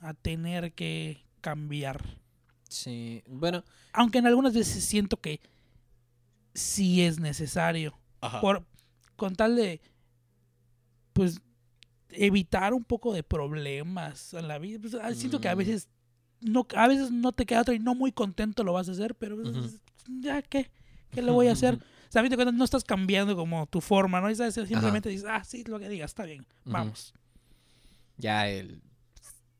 a 0.00 0.14
tener 0.14 0.72
que 0.72 1.24
cambiar. 1.40 2.18
Sí. 2.68 3.22
Bueno. 3.28 3.64
Aunque 3.92 4.18
en 4.18 4.26
algunas 4.26 4.52
veces 4.54 4.84
siento 4.84 5.16
que 5.18 5.40
sí 6.54 7.02
es 7.02 7.18
necesario. 7.18 7.98
Ajá. 8.20 8.40
Por, 8.40 8.64
con 9.16 9.34
tal 9.36 9.56
de, 9.56 9.80
pues, 11.16 11.40
evitar 12.10 12.72
un 12.74 12.84
poco 12.84 13.12
de 13.12 13.22
problemas 13.22 14.32
en 14.34 14.46
la 14.48 14.58
vida. 14.58 14.78
Pues, 14.80 14.94
ah, 14.94 15.12
siento 15.14 15.40
que 15.40 15.48
a 15.48 15.54
Mm. 15.54 15.58
veces 15.58 15.88
no, 16.40 16.66
a 16.76 16.86
veces 16.86 17.10
no 17.10 17.32
te 17.32 17.46
queda 17.46 17.62
otra 17.62 17.74
y 17.74 17.78
no 17.78 17.94
muy 17.94 18.12
contento 18.12 18.62
lo 18.62 18.72
vas 18.74 18.88
a 18.88 18.92
hacer, 18.92 19.14
pero 19.14 19.36
pues, 19.36 19.80
ya, 20.20 20.42
¿qué? 20.42 20.70
¿Qué 21.10 21.22
le 21.22 21.32
voy 21.32 21.48
a 21.48 21.52
hacer? 21.52 21.78
O 22.06 22.12
sea, 22.12 22.22
a 22.22 22.28
de 22.28 22.36
cuentas, 22.36 22.54
no 22.54 22.64
estás 22.64 22.84
cambiando 22.84 23.34
como 23.34 23.66
tu 23.66 23.80
forma, 23.80 24.20
¿no? 24.20 24.30
Y 24.30 24.36
sabes, 24.36 24.54
simplemente 24.54 25.08
dices, 25.08 25.26
ah, 25.28 25.42
sí, 25.42 25.64
lo 25.64 25.80
que 25.80 25.88
digas, 25.88 26.12
está 26.12 26.24
bien, 26.24 26.46
vamos. 26.64 27.12
Ya 28.16 28.48
el. 28.48 28.80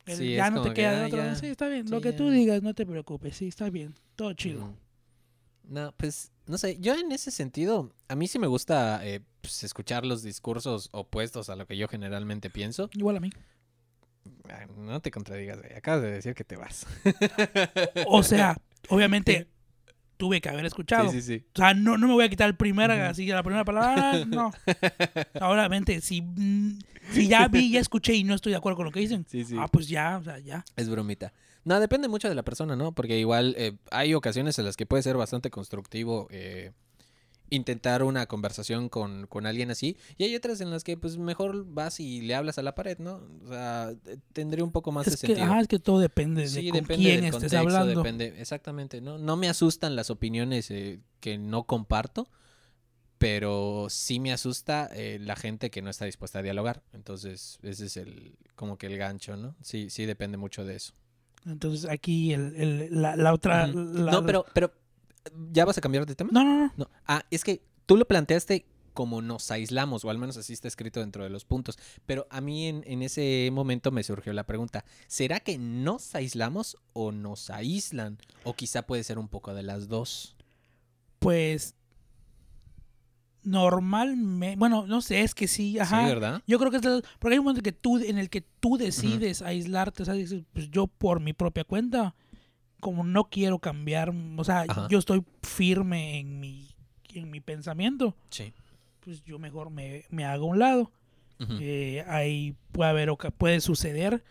El- 0.07 0.17
Sí, 0.17 0.35
ya 0.35 0.51
no 0.51 0.63
te 0.63 0.69
que, 0.69 0.75
queda 0.75 0.93
de 0.93 1.03
ah, 1.03 1.07
otra. 1.09 1.25
ya. 1.27 1.35
Sí, 1.35 1.47
está 1.47 1.67
bien. 1.67 1.91
lo 1.91 2.01
que 2.01 2.13
ya. 2.13 2.17
tú 2.17 2.31
digas, 2.31 2.63
no 2.63 2.73
te 2.73 2.87
preocupes. 2.87 3.37
Sí, 3.37 3.49
está 3.49 3.69
bien. 3.69 3.95
Todo 4.15 4.33
chido. 4.35 4.73
No, 5.69 5.93
pues, 5.97 6.31
no 6.47 6.59
sé, 6.59 6.79
yo 6.79 6.95
en 6.95 7.11
ese 7.13 7.31
sentido, 7.31 7.93
a 8.09 8.15
mí 8.15 8.29
sí 8.29 8.39
me 8.39 8.47
gusta 8.47 9.05
eh, 9.07 9.21
pues, 9.41 9.65
escuchar 9.65 10.07
los 10.07 10.23
discursos 10.23 10.89
opuestos 10.93 11.51
a 11.51 11.57
lo 11.57 11.67
que 11.67 11.77
yo 11.77 11.89
generalmente 11.89 12.51
pienso. 12.51 12.89
Igual 12.95 13.17
a 13.17 13.21
mí. 13.21 13.31
No 14.77 15.01
te 15.01 15.11
contradigas, 15.11 15.61
güey, 15.61 15.73
acabas 15.75 16.03
de 16.03 16.11
decir 16.13 16.35
que 16.35 16.45
te 16.45 16.57
vas. 16.57 16.87
O 18.07 18.23
sea, 18.23 18.57
obviamente 18.89 19.49
tuve 20.17 20.41
que 20.41 20.49
haber 20.49 20.67
escuchado. 20.67 21.11
Sí, 21.11 21.21
sí, 21.21 21.39
sí. 21.39 21.47
O 21.55 21.59
sea, 21.59 21.75
no, 21.75 21.99
no 21.99 22.07
me 22.07 22.13
voy 22.15 22.25
a 22.25 22.29
quitar 22.29 22.49
el 22.49 22.57
primer, 22.57 22.91
Ujú. 22.91 23.01
así 23.01 23.27
la 23.27 23.43
primera 23.43 23.65
palabra. 23.65 24.25
No. 24.27 24.51
Obviamente, 25.41 26.01
si, 26.01 26.23
mm, 26.23 26.79
si 27.13 27.29
ya 27.29 27.49
vi, 27.49 27.71
ya 27.73 27.81
escuché 27.81 28.15
y 28.15 28.25
no 28.25 28.35
estoy 28.35 28.53
de 28.53 28.59
acuerdo 28.59 28.77
con 28.77 28.87
lo 28.87 28.93
que 28.93 29.01
dicen, 29.01 29.27
Sí, 29.29 29.45
sí. 29.45 29.57
ah, 29.59 29.69
pues 29.69 29.89
ya, 29.89 30.19
o 30.19 30.25
sea, 30.25 30.39
ya. 30.39 30.65
Es 30.77 30.89
bromita. 30.89 31.33
No, 31.67 31.79
depende 31.81 32.09
mucho 32.09 32.29
de 32.29 32.35
la 32.35 32.45
persona, 32.45 32.77
¿no? 32.77 32.93
Porque 32.93 33.19
igual 33.19 33.55
eh, 33.59 33.77
hay 33.91 34.15
ocasiones 34.15 34.59
en 34.59 34.65
las 34.65 34.77
que 34.77 34.87
puede 34.87 35.03
ser 35.03 35.17
bastante 35.17 35.51
constructivo 35.51 36.29
eh, 36.31 36.71
intentar 37.51 38.03
una 38.05 38.27
conversación 38.27 38.89
con, 38.89 39.27
con 39.27 39.47
alguien 39.47 39.71
así. 39.71 39.97
Y 40.17 40.23
hay 40.25 40.35
otras 40.37 40.61
en 40.61 40.71
las 40.71 40.85
que 40.85 40.97
pues 40.97 41.19
mejor 41.19 41.65
vas 41.67 41.99
y 42.01 42.21
le 42.23 42.35
hablas 42.37 42.59
a 42.59 42.63
la 42.63 42.75
pared, 42.75 42.99
¿no? 42.99 43.21
O 43.45 43.49
sea, 43.49 43.93
tendría 44.33 44.63
un 44.65 44.71
poco 44.73 44.93
más 44.93 45.09
Es 45.09 45.15
de 45.15 45.19
que, 45.19 45.27
sentido. 45.35 45.45
ajá, 45.47 45.61
es 45.61 45.69
que 45.69 45.79
todo 45.81 45.99
depende 45.99 46.49
de 46.49 46.71
con 46.71 46.81
depende 46.81 46.95
quién 46.97 47.17
del 47.17 47.25
estés 47.25 47.33
contexto, 47.33 47.59
hablando. 47.59 48.01
depende, 48.01 48.41
exactamente, 48.41 49.01
¿no? 49.01 49.19
No 49.19 49.37
me 49.37 49.49
asustan 49.49 49.97
las 49.97 50.09
opiniones 50.11 50.71
eh, 50.71 51.01
que 51.21 51.37
no 51.37 51.65
comparto, 51.65 52.29
pero 53.19 53.87
sí 53.91 54.21
me 54.21 54.33
asusta 54.33 54.89
eh, 54.93 55.19
la 55.21 55.37
gente 55.37 55.71
que 55.71 55.83
no 55.83 55.91
está 55.91 56.05
dispuesta 56.05 56.41
a 56.41 56.43
dialogar. 56.43 56.83
Entonces, 56.93 57.59
ese 57.63 57.87
es 57.87 57.97
el, 57.97 58.37
como 58.55 58.77
que 58.79 58.87
el 58.87 58.99
gancho, 58.99 59.37
¿no? 59.37 59.57
Sí, 59.63 59.89
sí 59.91 60.05
depende 60.05 60.37
mucho 60.37 60.65
de 60.65 60.77
eso. 60.77 60.95
Entonces, 61.47 61.89
aquí 61.89 62.33
el, 62.33 62.55
el- 62.57 62.89
la, 63.03 63.17
la 63.17 63.33
otra. 63.33 63.67
La- 63.69 64.13
no, 64.13 64.27
pero, 64.27 64.45
pero, 64.53 64.73
¿ya 65.53 65.65
vas 65.65 65.79
a 65.79 65.81
cambiar 65.81 66.05
de 66.07 66.15
tema? 66.15 66.31
No, 66.33 66.45
no, 66.45 66.57
no. 66.67 66.73
No. 66.77 66.91
Ah, 67.07 67.25
es 67.31 67.45
que 67.45 67.63
tú 67.87 67.97
lo 67.97 68.07
planteaste 68.07 68.67
como 68.95 69.21
nos 69.21 69.51
aislamos, 69.51 70.07
o 70.07 70.11
al 70.11 70.17
menos 70.17 70.39
así 70.39 70.55
está 70.55 70.69
escrito 70.69 71.01
dentro 71.01 71.23
de 71.23 71.29
los 71.29 71.45
puntos. 71.45 71.79
Pero 72.07 72.27
a 72.31 72.41
mí 72.41 72.67
en, 72.67 72.83
en 72.87 73.03
ese 73.03 73.51
momento 73.53 73.91
me 73.93 74.03
surgió 74.03 74.33
la 74.33 74.45
pregunta, 74.47 74.87
¿será 75.07 75.39
que 75.41 75.59
nos 75.59 76.15
aislamos 76.15 76.79
o 76.95 77.13
nos 77.13 77.51
aíslan? 77.51 78.17
O 78.45 78.55
quizá 78.55 78.87
puede 78.87 79.05
ser 79.05 79.19
un 79.19 79.29
poco 79.29 79.53
de 79.55 79.63
las 79.63 79.89
dos. 79.89 80.35
Pues. 81.19 81.75
Normalmente. 83.47 84.57
Bueno, 84.59 84.87
no 84.87 85.01
sé, 85.01 85.21
es 85.23 85.35
que 85.35 85.47
sí, 85.49 85.79
ajá. 85.79 86.03
Sí, 86.03 86.07
¿verdad? 86.09 86.43
Yo 86.47 86.59
creo 86.59 86.71
que 86.71 86.77
es 86.79 86.83
de- 86.83 87.03
porque 87.19 87.35
hay 87.35 87.39
un 87.39 87.45
momento 87.45 87.63
que 87.63 87.73
tú, 87.73 87.99
en 87.99 88.19
el 88.19 88.29
que 88.29 88.41
tú 88.61 88.77
decides 88.77 89.41
aislarte, 89.43 90.03
o 90.03 90.07
sea, 90.07 90.15
dices, 90.15 90.43
pues 90.53 90.71
yo 90.71 90.87
por 90.89 91.21
mi 91.21 91.33
propia 91.33 91.65
cuenta, 91.65 92.15
como 92.81 93.05
no 93.05 93.25
quiero 93.31 93.59
cambiar, 93.59 94.13
o 94.37 94.45
sea, 94.45 94.65
Ajá. 94.69 94.89
yo 94.91 94.99
estoy 94.99 95.25
firme 95.43 96.19
en 96.19 96.41
mi, 96.41 96.75
en 97.15 97.31
mi 97.31 97.41
pensamiento, 97.41 98.17
Sí. 98.31 98.53
pues 99.01 99.23
yo 99.25 99.39
mejor 99.39 99.71
me, 99.71 100.05
me 100.11 100.25
hago 100.25 100.47
a 100.47 100.51
un 100.51 100.59
lado. 100.59 100.93
Eh, 101.61 102.03
ahí 102.09 102.55
puede 102.73 102.91
haber, 102.91 103.11
puede 103.37 103.61
suceder 103.61 104.25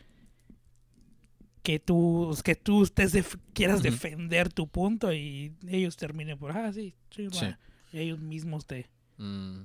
que 1.63 1.79
tú, 1.79 2.35
que 2.43 2.55
tú 2.55 2.83
estés 2.83 3.11
def- 3.13 3.37
quieras 3.53 3.81
defender 3.81 4.51
tu 4.51 4.67
punto 4.67 5.13
y 5.13 5.53
ellos 5.67 5.97
terminen 5.97 6.37
por, 6.37 6.51
ah, 6.51 6.71
sí, 6.73 6.93
sí, 7.11 7.27
Sí. 7.31 7.39
bueno", 7.39 7.57
y 7.93 7.99
ellos 7.99 8.19
mismos 8.19 8.65
te, 8.67 8.87
Mm, 9.17 9.61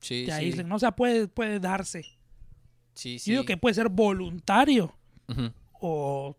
Sí, 0.00 0.24
te 0.26 0.32
sí. 0.32 0.38
aíslen, 0.38 0.68
¿no? 0.68 0.76
O 0.76 0.78
sea, 0.78 0.92
puede, 0.92 1.28
puede 1.28 1.60
darse. 1.60 2.02
Sí, 2.94 3.18
sí. 3.18 3.30
Yo 3.30 3.32
digo 3.38 3.44
que 3.46 3.56
puede 3.56 3.74
ser 3.74 3.88
voluntario 3.88 4.94
o, 5.72 6.36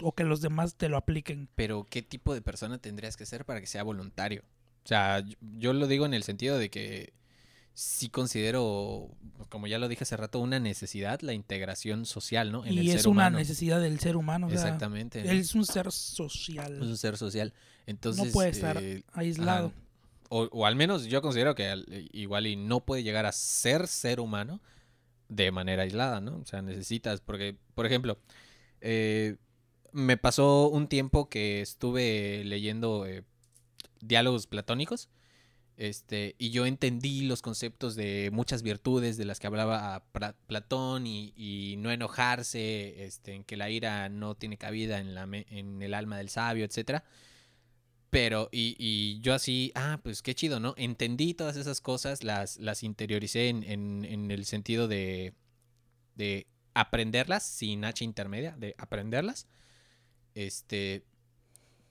o 0.00 0.14
que 0.14 0.24
los 0.24 0.40
demás 0.42 0.76
te 0.76 0.88
lo 0.90 0.96
apliquen. 0.98 1.48
Pero 1.54 1.86
¿qué 1.88 2.02
tipo 2.02 2.34
de 2.34 2.42
persona 2.42 2.78
tendrías 2.78 3.16
que 3.16 3.24
ser 3.26 3.44
para 3.46 3.60
que 3.60 3.66
sea 3.66 3.82
voluntario? 3.82 4.42
O 4.84 4.88
sea, 4.88 5.24
yo, 5.58 5.72
lo 5.72 5.86
digo 5.86 6.04
en 6.06 6.12
el 6.14 6.24
sentido 6.24 6.58
de 6.58 6.68
que 6.70 7.14
sí 7.74 8.10
considero, 8.10 9.08
como 9.48 9.66
ya 9.66 9.78
lo 9.78 9.88
dije 9.88 10.04
hace 10.04 10.16
rato, 10.18 10.38
una 10.38 10.60
necesidad 10.60 11.20
la 11.22 11.32
integración 11.32 12.04
social, 12.04 12.52
¿no? 12.52 12.66
En 12.66 12.76
el 12.78 12.84
y 12.84 12.90
es 12.90 13.00
ser 13.02 13.08
una 13.08 13.22
humano. 13.28 13.38
necesidad 13.38 13.80
del 13.80 13.98
ser 13.98 14.16
humano. 14.16 14.48
o 14.48 14.50
sea, 14.50 14.58
Exactamente. 14.60 15.20
él 15.22 15.38
es 15.38 15.54
un 15.54 15.64
ser 15.64 15.86
Es 15.86 15.94
social. 15.94 16.82
un 16.82 16.96
ser 16.98 17.16
social. 17.16 17.54
Entonces, 17.86 18.26
no 18.26 18.30
puede 18.30 18.50
estar 18.50 18.76
eh, 18.82 19.04
aislado. 19.14 19.68
ajá. 19.68 19.76
O, 20.34 20.64
al 20.66 20.76
menos 20.76 21.04
yo 21.06 21.20
considero 21.20 21.54
que 21.54 21.66
al- 21.68 21.86
igual 22.12 22.46
y 22.46 22.56
no 22.56 22.80
puede 22.80 23.02
llegar 23.02 23.26
a 23.26 23.32
ser 23.32 23.86
ser 23.86 24.18
humano 24.20 24.60
de 25.28 25.52
manera 25.52 25.82
aislada, 25.84 26.20
¿no? 26.20 26.36
O 26.38 26.46
sea, 26.46 26.62
necesitas, 26.62 27.20
porque, 27.20 27.56
por 27.74 27.86
ejemplo, 27.86 28.18
eh, 28.80 29.36
me 29.92 30.16
pasó 30.16 30.68
un 30.68 30.88
tiempo 30.88 31.28
que 31.28 31.60
estuve 31.62 32.44
leyendo 32.44 33.06
eh, 33.06 33.24
diálogos 34.00 34.46
platónicos. 34.46 35.08
Este, 35.76 36.36
y 36.38 36.50
yo 36.50 36.66
entendí 36.66 37.22
los 37.22 37.42
conceptos 37.42 37.96
de 37.96 38.30
muchas 38.32 38.62
virtudes 38.62 39.16
de 39.16 39.24
las 39.24 39.40
que 39.40 39.46
hablaba 39.48 39.94
a 39.96 40.04
Pra- 40.12 40.34
Platón 40.46 41.06
y, 41.06 41.76
no 41.78 41.90
enojarse, 41.90 43.04
este, 43.04 43.34
en 43.34 43.44
que 43.44 43.56
la 43.56 43.70
ira 43.70 44.08
no 44.10 44.34
tiene 44.34 44.58
cabida 44.58 44.98
en, 45.00 45.14
la 45.14 45.24
en 45.24 45.82
el 45.82 45.94
alma 45.94 46.18
del 46.18 46.28
sabio, 46.28 46.64
etcétera. 46.64 47.04
Pero, 48.12 48.50
y, 48.52 48.76
y 48.78 49.20
yo 49.22 49.32
así, 49.32 49.72
ah, 49.74 49.98
pues 50.02 50.20
qué 50.20 50.34
chido, 50.34 50.60
¿no? 50.60 50.74
Entendí 50.76 51.32
todas 51.32 51.56
esas 51.56 51.80
cosas, 51.80 52.22
las, 52.24 52.58
las 52.58 52.82
interioricé 52.82 53.48
en, 53.48 53.62
en- 53.62 54.04
en 54.04 54.30
el 54.30 54.44
sentido 54.44 54.86
de, 54.86 55.32
de 56.14 56.46
aprenderlas 56.74 57.42
sin 57.42 57.86
H 57.86 58.04
intermedia, 58.04 58.54
de 58.58 58.74
aprenderlas. 58.76 59.46
Este, 60.34 61.06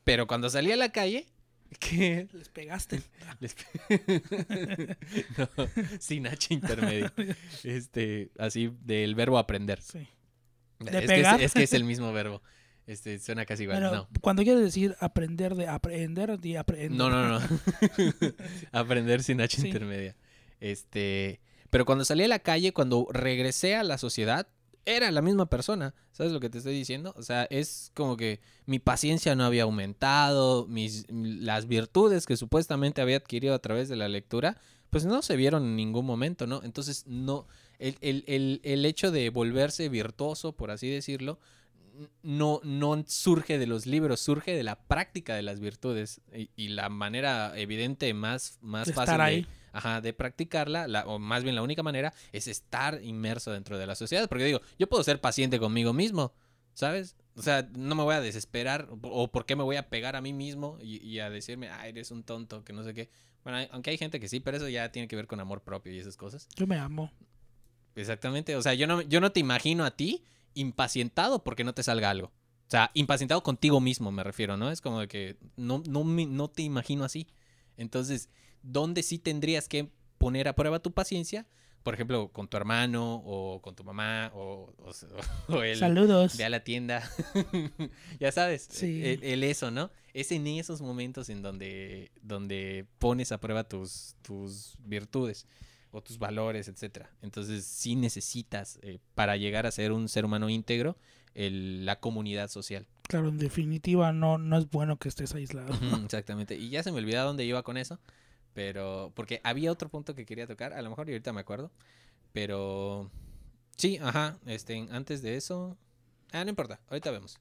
pero 0.04 0.28
cuando 0.28 0.48
salí 0.52 0.72
a 0.72 0.76
la 0.76 0.92
calle, 0.92 1.26
que 1.80 2.28
Les 2.34 2.50
pegaste. 2.50 3.02
les- 3.40 3.56
no, 5.40 5.50
sin 6.00 6.28
H 6.28 6.54
intermedia. 6.54 7.12
Este, 7.64 8.30
así 8.38 8.72
del 8.84 9.16
verbo 9.16 9.40
aprender. 9.40 9.82
Sí. 9.82 10.08
Es 10.82 10.86
¿De 10.86 11.06
que, 11.08 11.22
es, 11.22 11.28
es 11.42 11.54
que 11.54 11.64
es 11.64 11.74
el 11.74 11.84
mismo 11.84 12.14
verbo. 12.14 12.44
Este, 12.88 13.20
suena 13.20 13.46
casi 13.46 13.64
igual. 13.64 13.78
Pero 13.80 13.92
no. 13.96 14.08
cuando 14.22 14.44
quieres 14.44 14.64
decir 14.64 14.96
aprender 15.00 15.56
de 15.56 15.68
aprender, 15.68 16.32
aprender. 16.58 16.92
No, 16.92 17.10
no, 17.10 17.40
no. 17.40 17.40
Aprender 18.72 19.24
sin 19.24 19.42
H 19.42 19.62
Sí. 19.62 19.68
intermedia. 19.68 20.16
Este, 20.60 21.40
pero 21.70 21.86
cuando 21.86 22.06
salí 22.06 22.24
a 22.24 22.28
la 22.28 22.40
calle, 22.40 22.74
cuando 22.74 23.08
regresé 23.12 23.76
a 23.76 23.84
la 23.84 23.98
sociedad, 23.98 24.48
era 24.86 25.12
la 25.12 25.22
misma 25.22 25.46
persona. 25.48 25.94
¿Sabes 26.12 26.32
lo 26.32 26.40
que 26.40 26.50
te 26.50 26.58
estoy 26.58 26.74
diciendo? 26.74 27.14
O 27.18 27.24
sea, 27.24 27.44
es 27.50 27.92
como 27.94 28.18
que 28.18 28.40
mi 28.66 28.80
paciencia 28.80 29.36
no 29.36 29.44
había 29.46 29.64
aumentado, 29.64 30.66
mis 30.68 31.06
las 31.10 31.68
virtudes 31.68 32.26
que 32.26 32.36
supuestamente 32.38 33.02
había 33.02 33.18
adquirido 33.18 33.54
a 33.54 33.60
través 33.60 33.90
de 33.90 33.96
la 33.96 34.10
lectura, 34.10 34.58
pues 34.90 35.06
no 35.06 35.22
se 35.22 35.36
vieron 35.36 35.64
en 35.64 35.76
ningún 35.76 36.06
momento, 36.06 36.48
¿no? 36.48 36.62
Entonces, 36.64 37.06
no 37.08 37.48
el, 37.80 37.98
el, 38.02 38.24
el, 38.28 38.60
el 38.64 38.86
hecho 38.86 39.12
de 39.12 39.30
volverse 39.30 39.88
virtuoso, 39.88 40.52
por 40.54 40.72
así 40.72 40.90
decirlo, 40.90 41.40
no, 42.24 42.62
no 42.64 43.04
surge 43.08 43.58
de 43.60 43.68
los 43.68 43.86
libros, 43.86 44.20
surge 44.22 44.54
de 44.56 44.64
la 44.64 44.76
práctica 44.80 45.36
de 45.36 45.42
las 45.42 45.60
virtudes 45.60 46.22
y, 46.34 46.50
y 46.56 46.70
la 46.70 46.90
manera 46.90 47.58
evidente 47.60 48.14
más, 48.14 48.58
más 48.62 48.88
De 48.88 48.94
fácil 48.94 49.14
estar 49.14 49.20
de, 49.20 49.36
ahí. 49.36 49.48
ajá, 49.74 50.02
de 50.02 50.14
practicarla, 50.14 50.88
la- 50.88 51.06
o 51.06 51.20
más 51.20 51.44
bien 51.44 51.56
la 51.56 51.62
única 51.62 51.84
manera, 51.84 52.14
es 52.32 52.48
estar 52.48 53.00
inmerso 53.04 53.52
dentro 53.52 53.78
de 53.78 53.86
la 53.88 53.96
sociedad. 53.96 54.28
Porque 54.30 54.46
digo, 54.46 54.62
yo 54.80 54.88
puedo 54.88 55.04
ser 55.04 55.20
paciente 55.22 55.60
conmigo 55.60 55.94
mismo, 55.94 56.34
¿sabes? 56.74 57.16
O 57.36 57.42
sea, 57.42 57.70
no 57.76 57.96
me 57.96 58.04
voy 58.04 58.16
a 58.16 58.22
desesperar 58.22 58.88
o, 59.02 59.30
por 59.32 59.46
qué 59.46 59.56
me 59.56 59.64
voy 59.64 59.76
a 59.78 59.90
pegar 59.90 60.16
a 60.16 60.22
mí 60.22 60.34
mismo 60.34 60.78
y, 60.82 60.98
y 61.06 61.20
a 61.20 61.30
decirme, 61.30 61.70
ay, 61.70 61.90
eres 61.90 62.12
un 62.12 62.24
tonto, 62.24 62.64
que 62.64 62.74
no 62.74 62.84
sé 62.84 62.94
qué. 62.94 63.10
Bueno, 63.44 63.58
hay- 63.60 63.68
aunque 63.72 63.90
hay 63.90 63.98
gente 63.98 64.20
que 64.20 64.28
sí, 64.28 64.40
pero 64.40 64.58
eso 64.58 64.68
ya 64.70 64.92
tiene 64.92 65.08
que 65.08 65.16
ver 65.16 65.28
con 65.28 65.40
amor 65.40 65.62
propio 65.62 65.92
y 65.94 65.98
esas 66.00 66.16
cosas. 66.18 66.48
Yo 66.56 66.68
me 66.68 66.78
amo. 66.78 67.12
Exactamente. 67.96 68.56
O 68.56 68.62
sea, 68.62 68.74
yo 68.74 68.88
no, 68.88 69.02
yo 69.02 69.20
no 69.22 69.32
te 69.32 69.40
imagino 69.40 69.84
a 69.86 69.92
ti 69.92 70.24
impacientado 70.54 71.44
porque 71.44 71.64
no 71.64 71.74
te 71.74 71.84
salga 71.84 72.10
algo. 72.10 72.28
O 72.28 72.72
sea, 72.72 72.90
impacientado 72.94 73.44
contigo 73.44 73.80
mismo, 73.82 74.12
me 74.12 74.24
refiero, 74.24 74.56
¿no? 74.58 74.72
Es 74.72 74.80
como 74.82 75.00
de 75.02 75.08
que 75.08 75.38
no, 75.58 75.84
no, 75.90 76.04
me- 76.04 76.26
no 76.26 76.50
te 76.50 76.62
imagino 76.62 77.04
así. 77.04 77.28
Entonces, 77.78 78.30
¿dónde 78.64 79.04
sí 79.04 79.18
tendrías 79.18 79.68
que 79.68 79.90
poner 80.18 80.48
a 80.48 80.54
prueba 80.56 80.80
tu 80.80 80.92
paciencia? 80.94 81.48
Por 81.84 81.96
ejemplo, 81.96 82.30
con 82.32 82.48
tu 82.48 82.58
hermano 82.58 83.16
o 83.26 83.60
con 83.62 83.76
tu 83.76 83.84
mamá 83.84 84.32
o, 84.36 84.72
o, 84.78 84.92
o 85.54 85.64
el 85.64 85.80
Saludos. 85.80 86.38
de 86.38 86.46
a 86.46 86.50
la 86.50 86.64
tienda. 86.64 87.10
ya 88.20 88.32
sabes, 88.32 88.68
Sí. 88.70 89.02
el, 89.04 89.24
el 89.24 89.44
eso, 89.44 89.72
¿no? 89.72 89.90
Es 90.14 90.32
en 90.32 90.46
esos 90.48 90.82
momentos 90.82 91.30
en 91.30 91.42
donde, 91.42 92.12
donde 92.22 92.86
pones 93.00 93.32
a 93.32 93.40
prueba 93.40 93.64
tus, 93.64 94.16
tus 94.22 94.76
virtudes 94.80 95.48
o 95.92 96.02
tus 96.02 96.18
valores, 96.18 96.68
etcétera. 96.68 97.12
Entonces, 97.22 97.66
sí 97.66 97.96
necesitas, 97.96 98.80
eh, 98.82 99.00
para 99.16 99.38
llegar 99.38 99.66
a 99.66 99.72
ser 99.72 99.92
un 99.92 100.08
ser 100.10 100.26
humano 100.26 100.50
íntegro, 100.50 100.98
el- 101.36 101.86
la 101.86 102.00
comunidad 102.00 102.50
social. 102.50 102.88
Claro, 103.08 103.30
en 103.30 103.38
definitiva 103.38 104.14
no, 104.14 104.38
no 104.38 104.58
es 104.58 104.70
bueno 104.70 104.98
que 104.98 105.10
estés 105.10 105.34
aislado. 105.36 105.74
Exactamente. 106.04 106.56
Y 106.56 106.70
ya 106.70 106.82
se 106.84 106.92
me 106.92 107.00
olvidó 107.00 107.24
dónde 107.26 107.46
iba 107.46 107.62
con 107.64 107.78
eso. 107.78 108.00
Pero, 108.54 109.12
porque 109.16 109.40
había 109.46 109.72
otro 109.72 109.88
punto 109.90 110.14
que 110.14 110.26
quería 110.26 110.46
tocar, 110.48 110.74
a 110.74 110.82
lo 110.82 110.90
mejor 110.90 111.08
y 111.10 111.14
ahorita 111.14 111.32
me 111.32 111.40
acuerdo. 111.42 111.72
Pero, 112.34 113.10
sí, 113.78 113.98
ajá, 114.02 114.38
este, 114.46 114.88
antes 114.92 115.22
de 115.22 115.36
eso... 115.38 115.78
Ah, 116.34 116.44
no 116.44 116.50
importa, 116.50 116.80
ahorita 116.90 117.12
vemos. 117.12 117.40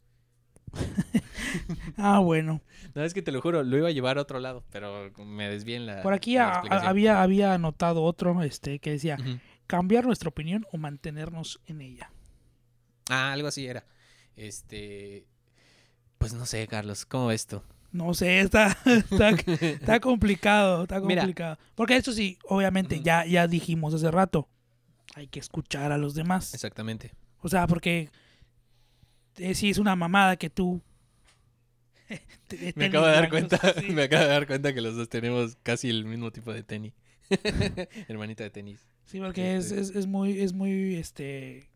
Ah, 1.96 2.18
bueno. 2.20 2.61
No, 2.94 3.03
es 3.05 3.14
que 3.14 3.22
te 3.22 3.32
lo 3.32 3.40
juro, 3.40 3.62
lo 3.62 3.76
iba 3.78 3.88
a 3.88 3.92
llevar 3.92 4.18
a 4.18 4.22
otro 4.22 4.38
lado, 4.40 4.64
pero 4.70 5.11
me 5.24 5.48
desvié 5.48 5.76
en 5.76 5.86
la. 5.86 6.03
Por 6.03 6.12
aquí 6.12 6.34
la 6.34 6.48
a- 6.48 6.88
había, 6.88 7.22
había 7.22 7.55
anotado 7.55 8.03
otro 8.03 8.42
este, 8.42 8.78
que 8.78 8.90
decía, 8.92 9.18
cambiar 9.66 10.07
nuestra 10.07 10.28
opinión 10.28 10.66
o 10.72 10.78
mantenernos 10.78 11.61
en 11.66 11.80
ella. 11.80 12.11
Ah, 13.09 13.32
algo 13.32 13.48
así 13.48 13.66
era. 13.66 13.84
Este. 14.36 15.26
Pues 16.18 16.32
no 16.34 16.46
sé, 16.46 16.66
Carlos, 16.66 17.07
¿cómo 17.07 17.28
ves 17.28 17.46
tú? 17.46 17.62
No 17.92 18.14
sé, 18.14 18.40
está, 18.40 18.76
está, 18.84 19.30
está 19.30 19.98
complicado, 20.01 20.82
está 20.82 21.01
Mira. 21.01 21.22
complicado. 21.22 21.59
Porque 21.74 21.96
esto 21.96 22.12
sí, 22.12 22.38
obviamente, 22.44 23.01
ya, 23.03 23.24
ya 23.26 23.48
dijimos 23.48 23.94
hace 23.94 24.11
rato, 24.11 24.48
hay 25.16 25.26
que 25.26 25.40
escuchar 25.40 25.90
a 25.90 25.98
los 25.98 26.14
demás. 26.14 26.55
Exactamente. 26.55 27.12
O 27.40 27.48
sea, 27.48 27.66
porque 27.66 28.11
eh, 29.38 29.55
si 29.55 29.70
es 29.70 29.78
una 29.78 29.96
mamada 29.96 30.36
que 30.36 30.51
tú... 30.51 30.82
Me 32.76 32.86
acabo 32.86 33.06
de 33.06 33.12
dar 33.12 33.28
blancos, 33.30 33.58
cuenta, 33.61 33.80
sí. 33.80 33.92
me 33.92 34.02
acabo 34.02 34.22
de 34.24 34.28
dar 34.30 34.46
cuenta 34.46 34.72
que 34.74 34.80
los 34.80 34.96
dos 34.96 35.08
tenemos 35.08 35.56
casi 35.62 35.88
el 35.88 36.04
mismo 36.04 36.30
tipo 36.32 36.52
de 36.52 36.62
tenis. 36.62 36.92
Hermanita 38.08 38.42
de 38.44 38.50
tenis. 38.50 38.86
Sí, 39.04 39.18
porque 39.20 39.56
es, 39.56 39.66
Este. 39.72 39.80
es, 39.80 39.90
es 39.96 40.06
muy, 40.06 40.40
es 40.40 40.52
muy, 40.52 40.96
este, 40.96 41.68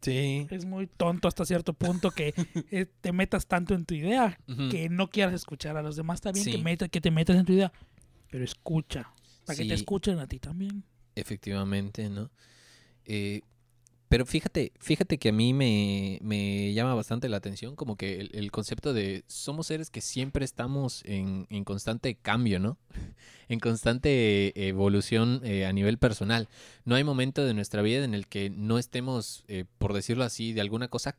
Sí. 0.00 0.46
es 0.50 0.64
muy 0.64 0.86
tonto 0.88 1.28
hasta 1.28 1.44
cierto 1.44 1.72
punto 1.74 2.10
que 2.10 2.34
eh, 2.72 2.86
te 3.00 3.12
metas 3.12 3.46
tanto 3.46 3.74
en 3.74 3.84
tu 3.84 3.94
idea 3.94 4.38
que 4.70 4.88
no 4.88 5.08
quieras 5.10 5.34
escuchar 5.34 5.76
a 5.76 5.82
los 5.82 5.94
demás. 5.96 6.16
Está 6.16 6.32
bien 6.32 6.44
que, 6.44 6.58
meta- 6.58 6.88
que 6.88 7.00
te 7.00 7.10
metas 7.12 7.36
en 7.36 7.44
tu 7.44 7.52
idea, 7.52 7.72
pero 8.30 8.44
escucha. 8.44 9.12
Para 9.46 9.56
que 9.56 9.64
te 9.66 9.74
escuchen 9.74 10.18
a 10.18 10.26
ti 10.26 10.38
también. 10.38 10.82
Efectivamente, 11.14 12.08
¿no? 12.08 12.30
Eh, 13.04 13.42
pero 14.12 14.26
fíjate, 14.26 14.72
fíjate 14.78 15.16
que 15.16 15.30
a 15.30 15.32
mí 15.32 15.54
me, 15.54 16.18
me 16.20 16.74
llama 16.74 16.94
bastante 16.94 17.30
la 17.30 17.38
atención 17.38 17.76
como 17.76 17.96
que 17.96 18.28
el, 18.30 18.50
concepto 18.50 18.92
de 18.92 19.24
somos 19.26 19.68
seres 19.68 19.88
que 19.88 20.02
siempre 20.02 20.44
estamos 20.44 21.02
en, 21.06 21.46
en 21.48 21.64
constante 21.64 22.14
cambio, 22.16 22.60
¿no? 22.60 22.76
En 23.48 23.58
constante 23.58 24.68
evolución 24.68 25.40
eh, 25.44 25.64
a 25.64 25.72
nivel 25.72 25.96
personal. 25.96 26.50
No 26.84 26.94
hay 26.94 27.04
momento 27.04 27.42
de 27.46 27.54
nuestra 27.54 27.80
vida 27.80 28.04
en 28.04 28.12
el 28.12 28.26
que 28.26 28.50
no 28.50 28.76
estemos, 28.78 29.44
eh, 29.48 29.64
por 29.78 29.94
decirlo 29.94 30.24
así, 30.24 30.52
de 30.52 30.60
alguna 30.60 30.88
cosa 30.88 31.16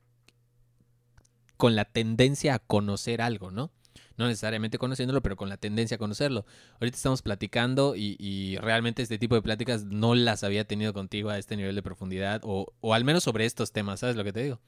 con 1.57 1.75
la 1.75 1.85
tendencia 1.85 2.53
a 2.53 2.59
conocer 2.59 3.23
algo, 3.23 3.49
¿no? 3.49 3.71
No 4.17 4.27
necesariamente 4.27 4.77
conociéndolo, 4.77 5.21
pero 5.21 5.35
con 5.35 5.49
la 5.49 5.57
tendencia 5.57 5.95
a 5.95 5.97
conocerlo. 5.97 6.45
Ahorita 6.79 6.95
estamos 6.97 7.21
platicando 7.21 7.95
y, 7.95 8.15
y 8.19 8.57
realmente 8.57 9.01
este 9.01 9.17
tipo 9.17 9.35
de 9.35 9.41
pláticas 9.41 9.85
no 9.85 10.13
las 10.15 10.43
había 10.43 10.65
tenido 10.65 10.93
contigo 10.93 11.29
a 11.31 11.37
este 11.39 11.55
nivel 11.57 11.73
de 11.75 11.81
profundidad 11.81 12.41
o, 12.43 12.73
o 12.81 12.93
al 12.93 13.03
menos 13.05 13.23
sobre 13.23 13.45
estos 13.45 13.71
temas, 13.71 14.01
¿sabes 14.01 14.15
lo 14.15 14.23
que 14.23 14.31
te 14.33 14.43
digo? 14.43 14.59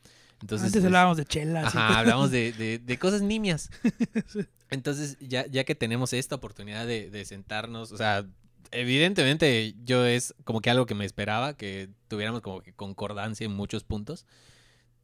Entonces, 0.42 0.66
Antes 0.68 0.80
es- 0.82 0.86
hablábamos 0.86 1.18
de 1.18 1.26
chelas. 1.26 1.66
Ajá, 1.66 2.00
hablamos 2.00 2.32
de, 2.32 2.54
de- 2.54 2.80
de 2.80 2.98
cosas 3.00 3.22
nimias. 3.22 3.70
Entonces, 4.70 5.18
ya, 5.20 5.46
ya 5.48 5.64
que 5.64 5.76
tenemos 5.76 6.12
esta 6.14 6.36
oportunidad 6.36 6.86
de, 6.88 7.10
de 7.10 7.24
sentarnos, 7.26 7.92
o 7.92 7.98
sea, 7.98 8.26
evidentemente 8.72 9.76
yo 9.86 10.06
es 10.06 10.34
como 10.44 10.62
que 10.62 10.70
algo 10.70 10.86
que 10.86 10.96
me 10.96 11.06
esperaba, 11.06 11.56
que 11.56 11.90
tuviéramos 12.08 12.42
como 12.42 12.62
que 12.62 12.74
concordancia 12.74 13.46
en 13.46 13.54
muchos 13.54 13.84
puntos. 13.84 14.26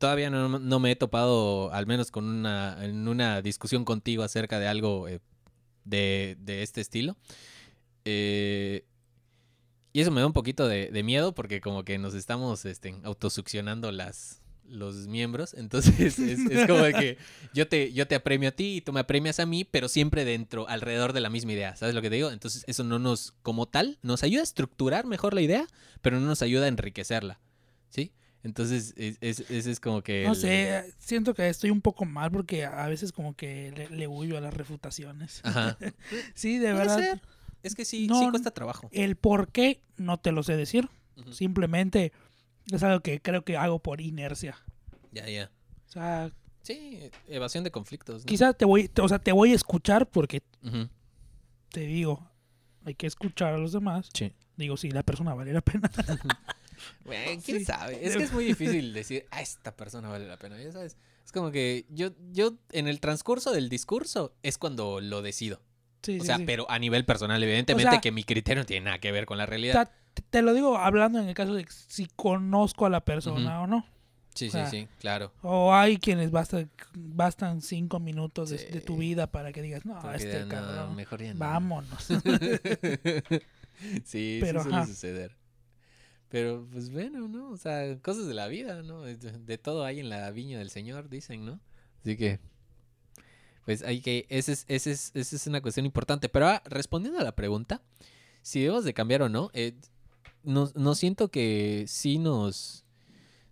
Todavía 0.02 0.32
no, 0.32 0.58
no 0.58 0.80
me 0.80 0.90
he 0.90 0.96
topado, 0.96 1.72
al 1.72 1.86
menos 1.86 2.10
con 2.10 2.26
una, 2.26 2.84
en 2.84 3.08
una 3.08 3.44
discusión 3.44 3.86
contigo 3.86 4.24
acerca 4.24 4.58
de 4.58 4.68
algo 4.68 5.08
eh, 5.08 5.20
de, 5.86 6.38
de 6.40 6.64
este 6.64 6.82
estilo. 6.82 7.16
Eh, 8.04 8.84
y 9.94 10.02
eso 10.02 10.10
me 10.10 10.22
da 10.22 10.26
un 10.26 10.34
poquito 10.34 10.68
de, 10.68 11.04
miedo 11.04 11.36
porque 11.36 11.62
como 11.62 11.84
que 11.84 12.00
nos 12.00 12.16
estamos 12.16 12.66
este, 12.66 12.96
autosuccionando 13.04 13.92
las, 13.92 14.42
los 14.68 15.06
miembros. 15.06 15.54
Entonces 15.54 16.18
es, 16.20 16.40
es 16.40 16.66
como 16.66 16.82
que 16.98 17.20
yo 17.54 17.68
te, 17.68 17.94
yo 17.94 18.08
te 18.08 18.16
apremio 18.16 18.50
a 18.50 18.54
ti 18.54 18.78
y 18.78 18.82
tú 18.82 18.94
me 18.94 19.02
apremias 19.02 19.40
a 19.40 19.46
mí, 19.46 19.66
pero 19.66 19.88
siempre 19.88 20.26
dentro, 20.26 20.68
alrededor 20.68 21.14
de 21.14 21.22
la 21.22 21.30
misma 21.30 21.54
idea. 21.54 21.76
¿Sabes 21.76 21.94
lo 21.94 22.02
que 22.02 22.10
te 22.10 22.16
digo? 22.16 22.32
Entonces 22.32 22.64
eso 22.66 22.84
no 22.84 22.98
nos, 22.98 23.34
como 23.44 23.68
tal, 23.68 24.00
nos 24.02 24.24
ayuda 24.24 24.42
a 24.42 24.46
estructurar 24.46 25.06
mejor 25.06 25.36
la 25.36 25.42
idea, 25.42 25.68
pero 26.02 26.20
no 26.20 26.26
nos 26.26 26.42
ayuda 26.42 26.66
a 26.66 26.70
enriquecerla. 26.70 27.40
¿Sí? 28.42 28.48
Entonces 28.48 28.94
es- 28.98 29.18
es- 29.22 29.50
ese 29.52 29.72
es, 29.72 29.80
como 29.80 30.02
que... 30.02 30.24
No 30.24 30.32
el- 30.32 30.36
sé, 30.38 30.94
siento 31.00 31.34
que 31.34 31.48
estoy 31.50 31.70
un 31.70 31.82
poco 31.82 32.06
mal 32.06 32.32
porque 32.32 32.66
a 32.66 32.88
veces 32.88 33.12
como 33.12 33.36
que 33.36 33.72
le, 33.72 33.90
le 33.90 34.08
huyo 34.08 34.38
a 34.38 34.42
las 34.42 34.54
refutaciones. 34.54 35.42
Ajá. 35.44 35.78
Sí, 36.34 36.58
de 36.58 36.74
verdad. 36.74 36.98
ser. 36.98 37.22
Es 37.64 37.76
que 37.76 37.86
sí, 37.86 38.08
No, 38.08 38.20
sí 38.20 38.30
cuesta 38.32 38.52
trabajo. 38.52 38.90
El 38.92 39.16
por 39.16 39.52
qué 39.52 39.84
no 39.98 40.20
te 40.20 40.32
lo 40.32 40.42
sé 40.44 40.56
decir. 40.58 40.90
Simplemente 41.32 42.12
es 42.72 42.82
algo 42.84 43.02
que 43.02 43.22
creo 43.22 43.44
que 43.44 43.58
hago 43.58 43.80
por 43.80 44.02
inercia. 44.02 44.58
Ya, 45.12 45.28
ya. 45.30 45.52
O 45.88 45.92
sea, 45.92 46.32
Sí, 46.64 47.10
evasión 47.28 47.64
de 47.64 47.72
conflictos. 47.72 48.22
¿no? 48.22 48.26
quizás 48.28 48.56
te 48.58 48.66
voy, 48.66 48.90
o 49.02 49.10
sea, 49.10 49.18
te 49.20 49.32
voy 49.32 49.52
a 49.52 49.56
escuchar 49.56 50.08
porque 50.10 50.44
te 51.70 51.80
digo, 51.82 52.28
hay 52.86 52.94
que 52.96 53.08
escuchar 53.08 53.54
a 53.54 53.58
los 53.58 53.72
demás. 53.74 54.10
Sí. 54.14 54.32
Digo, 54.58 54.78
si 54.78 54.92
la 54.92 55.02
persona 55.04 55.34
vale 55.34 55.54
la 55.54 55.62
pena. 55.62 55.90
Güey, 57.06 57.38
¿quién 57.40 57.60
Sí. 57.60 57.66
sabe? 57.66 58.06
Es 58.06 58.16
que 58.18 58.24
es 58.24 58.32
muy 58.34 58.46
difícil 58.46 58.94
decir, 58.94 59.26
a 59.32 59.42
esta 59.42 59.76
persona 59.76 60.10
vale 60.10 60.28
la 60.28 60.38
pena, 60.38 60.62
ya 60.62 60.72
sabes. 60.72 60.98
Es 61.26 61.32
como 61.32 61.52
que 61.52 61.86
yo, 61.90 62.10
yo 62.32 62.54
en 62.72 62.88
el 62.88 63.00
transcurso 63.00 63.52
del 63.52 63.70
discurso 63.70 64.34
es 64.44 64.58
cuando 64.58 65.00
lo 65.02 65.22
decido. 65.22 65.62
Sí, 66.04 66.18
O 66.18 66.22
sí, 66.22 66.26
sea, 66.28 66.38
sí. 66.38 66.44
pero 66.46 66.70
a 66.70 66.80
nivel 66.80 67.06
personal, 67.06 67.42
evidentemente 67.44 67.92
sea- 67.92 68.02
que 68.02 68.12
mi 68.12 68.24
criterio 68.24 68.64
no 68.64 68.66
tiene 68.66 68.86
nada 68.86 69.00
que 69.00 69.12
ver 69.12 69.26
con 69.26 69.38
la 69.38 69.44
O 69.44 69.48
realidad. 69.48 69.74
sea, 69.74 69.92
te- 70.30 70.42
lo 70.42 70.54
digo 70.54 70.78
hablando 70.78 71.20
en 71.20 71.28
el 71.30 71.36
caso 71.36 71.54
de 71.54 71.66
si 71.70 72.08
conozco 72.16 72.86
a 72.86 72.90
la 72.90 73.06
persona 73.06 73.62
o 73.62 73.68
no. 73.68 73.86
Sí, 74.34 74.46
o 74.48 74.52
sí, 74.52 74.58
sea, 74.58 74.70
sí, 74.70 74.88
claro. 75.00 75.34
O 75.42 75.74
hay 75.76 75.98
quienes 75.98 76.32
basta, 76.32 76.66
bastan 76.96 77.62
cinco 77.62 78.00
minutos 78.00 78.50
de, 78.50 78.58
tu 78.82 78.96
vida 78.98 79.28
para 79.28 79.52
que 79.52 79.62
digas, 79.62 79.86
no, 79.86 80.00
Porque 80.02 80.18
este 80.18 80.40
no, 80.44 80.48
cabrón, 80.48 80.96
mejor 80.96 81.22
ya 81.22 81.34
no. 81.34 81.40
vámonos. 81.40 82.08
sí, 84.06 84.40
Pero, 84.42 84.62
suele 84.64 84.78
ajá. 84.78 84.88
suceder. 84.88 85.36
Pero, 86.32 86.66
pues 86.72 86.90
bueno, 86.90 87.28
¿no? 87.28 87.50
O 87.52 87.58
sea, 87.58 88.00
cosas 88.00 88.26
de 88.26 88.34
la 88.34 88.48
vida, 88.48 88.82
¿no? 88.84 89.02
De, 89.02 89.58
todo 89.58 89.84
hay 89.84 90.00
en 90.00 90.10
la 90.10 90.32
viña 90.32 90.58
del 90.60 90.70
Señor, 90.70 91.10
dicen, 91.10 91.46
¿no? 91.46 91.60
Así 92.00 92.16
que, 92.16 92.40
pues 93.66 93.84
hay 93.84 94.00
que, 94.00 94.28
esa 94.30 94.54
es, 94.54 94.64
ese 94.70 94.92
es, 94.92 95.12
esa 95.14 95.36
es 95.36 95.48
una 95.48 95.62
cuestión 95.62 95.86
importante. 95.86 96.30
Pero 96.30 96.46
ahora, 96.48 96.64
respondiendo 96.66 97.20
a 97.20 97.24
la 97.26 97.36
pregunta, 97.36 97.82
si 98.44 98.62
debemos 98.62 98.86
de 98.86 98.94
cambiar 98.94 99.24
o 99.24 99.30
no, 99.30 99.52
eh, 99.54 99.76
no, 100.44 100.72
no 100.74 100.96
siento 100.96 101.30
que 101.30 101.84
sí 101.90 102.18
nos, 102.18 102.86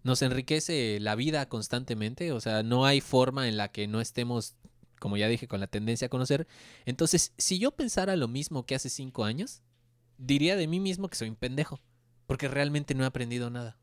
nos 0.03 0.21
enriquece 0.21 0.99
la 1.01 1.15
vida 1.15 1.49
constantemente. 1.49 2.31
O 2.31 2.39
sea, 2.39 2.63
no 2.63 2.85
hay 2.85 3.01
forma 3.01 3.49
en 3.49 3.57
la 3.57 3.73
que 3.73 3.89
no 3.89 3.99
estemos, 3.99 4.55
como 4.99 5.17
ya 5.17 5.27
dije, 5.27 5.49
con 5.49 5.59
la 5.59 5.67
tendencia 5.67 6.05
a 6.05 6.09
conocer. 6.09 6.47
Entonces, 6.85 7.33
si 7.37 7.59
yo 7.59 7.71
pensara 7.71 8.15
lo 8.15 8.29
mismo 8.29 8.65
que 8.65 8.75
hace 8.75 8.89
cinco 8.89 9.25
años, 9.25 9.63
diría 10.17 10.55
de 10.55 10.67
mí 10.67 10.79
mismo 10.79 11.09
que 11.09 11.17
soy 11.17 11.27
un 11.27 11.35
pendejo. 11.35 11.81
Porque 12.29 12.47
realmente 12.47 12.93
no 12.93 13.03
he 13.03 13.07
aprendido 13.07 13.49
nada. 13.49 13.75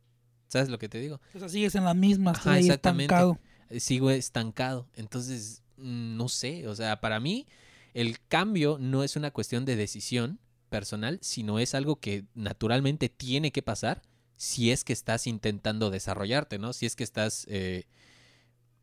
¿Sabes 0.47 0.69
lo 0.69 0.79
que 0.79 0.89
te 0.89 1.01
digo? 1.01 1.21
O 1.35 1.41
sea, 1.41 1.49
sigues 1.49 1.75
en 1.75 1.83
las 1.83 1.97
mismas, 1.97 2.39
Ajá, 2.39 2.53
ahí 2.53 2.69
estancado. 2.69 3.41
eh, 3.71 3.81
sigo 3.81 4.09
estancado. 4.09 4.87
Entonces, 4.95 5.65
mm, 5.79 6.17
no 6.17 6.29
sé, 6.29 6.69
o 6.69 6.77
sea, 6.77 7.01
para 7.01 7.19
mí 7.19 7.49
el 7.93 8.21
cambio 8.29 8.79
no 8.81 9.03
es 9.03 9.17
una 9.17 9.33
cuestión 9.33 9.65
de 9.65 9.75
decisión 9.75 10.39
personal, 10.69 11.19
sino 11.23 11.59
es 11.59 11.75
algo 11.75 11.97
que 11.97 12.27
naturalmente 12.35 13.09
tiene 13.09 13.51
que 13.51 13.63
pasar 13.63 14.01
si 14.37 14.71
es 14.71 14.85
que 14.85 14.93
estás 14.93 15.27
intentando 15.27 15.91
desarrollarte, 15.91 16.61
¿no? 16.61 16.73
Si 16.73 16.87
es 16.87 16.95
que 16.95 17.03
estás 17.03 17.47
eh, 17.51 17.89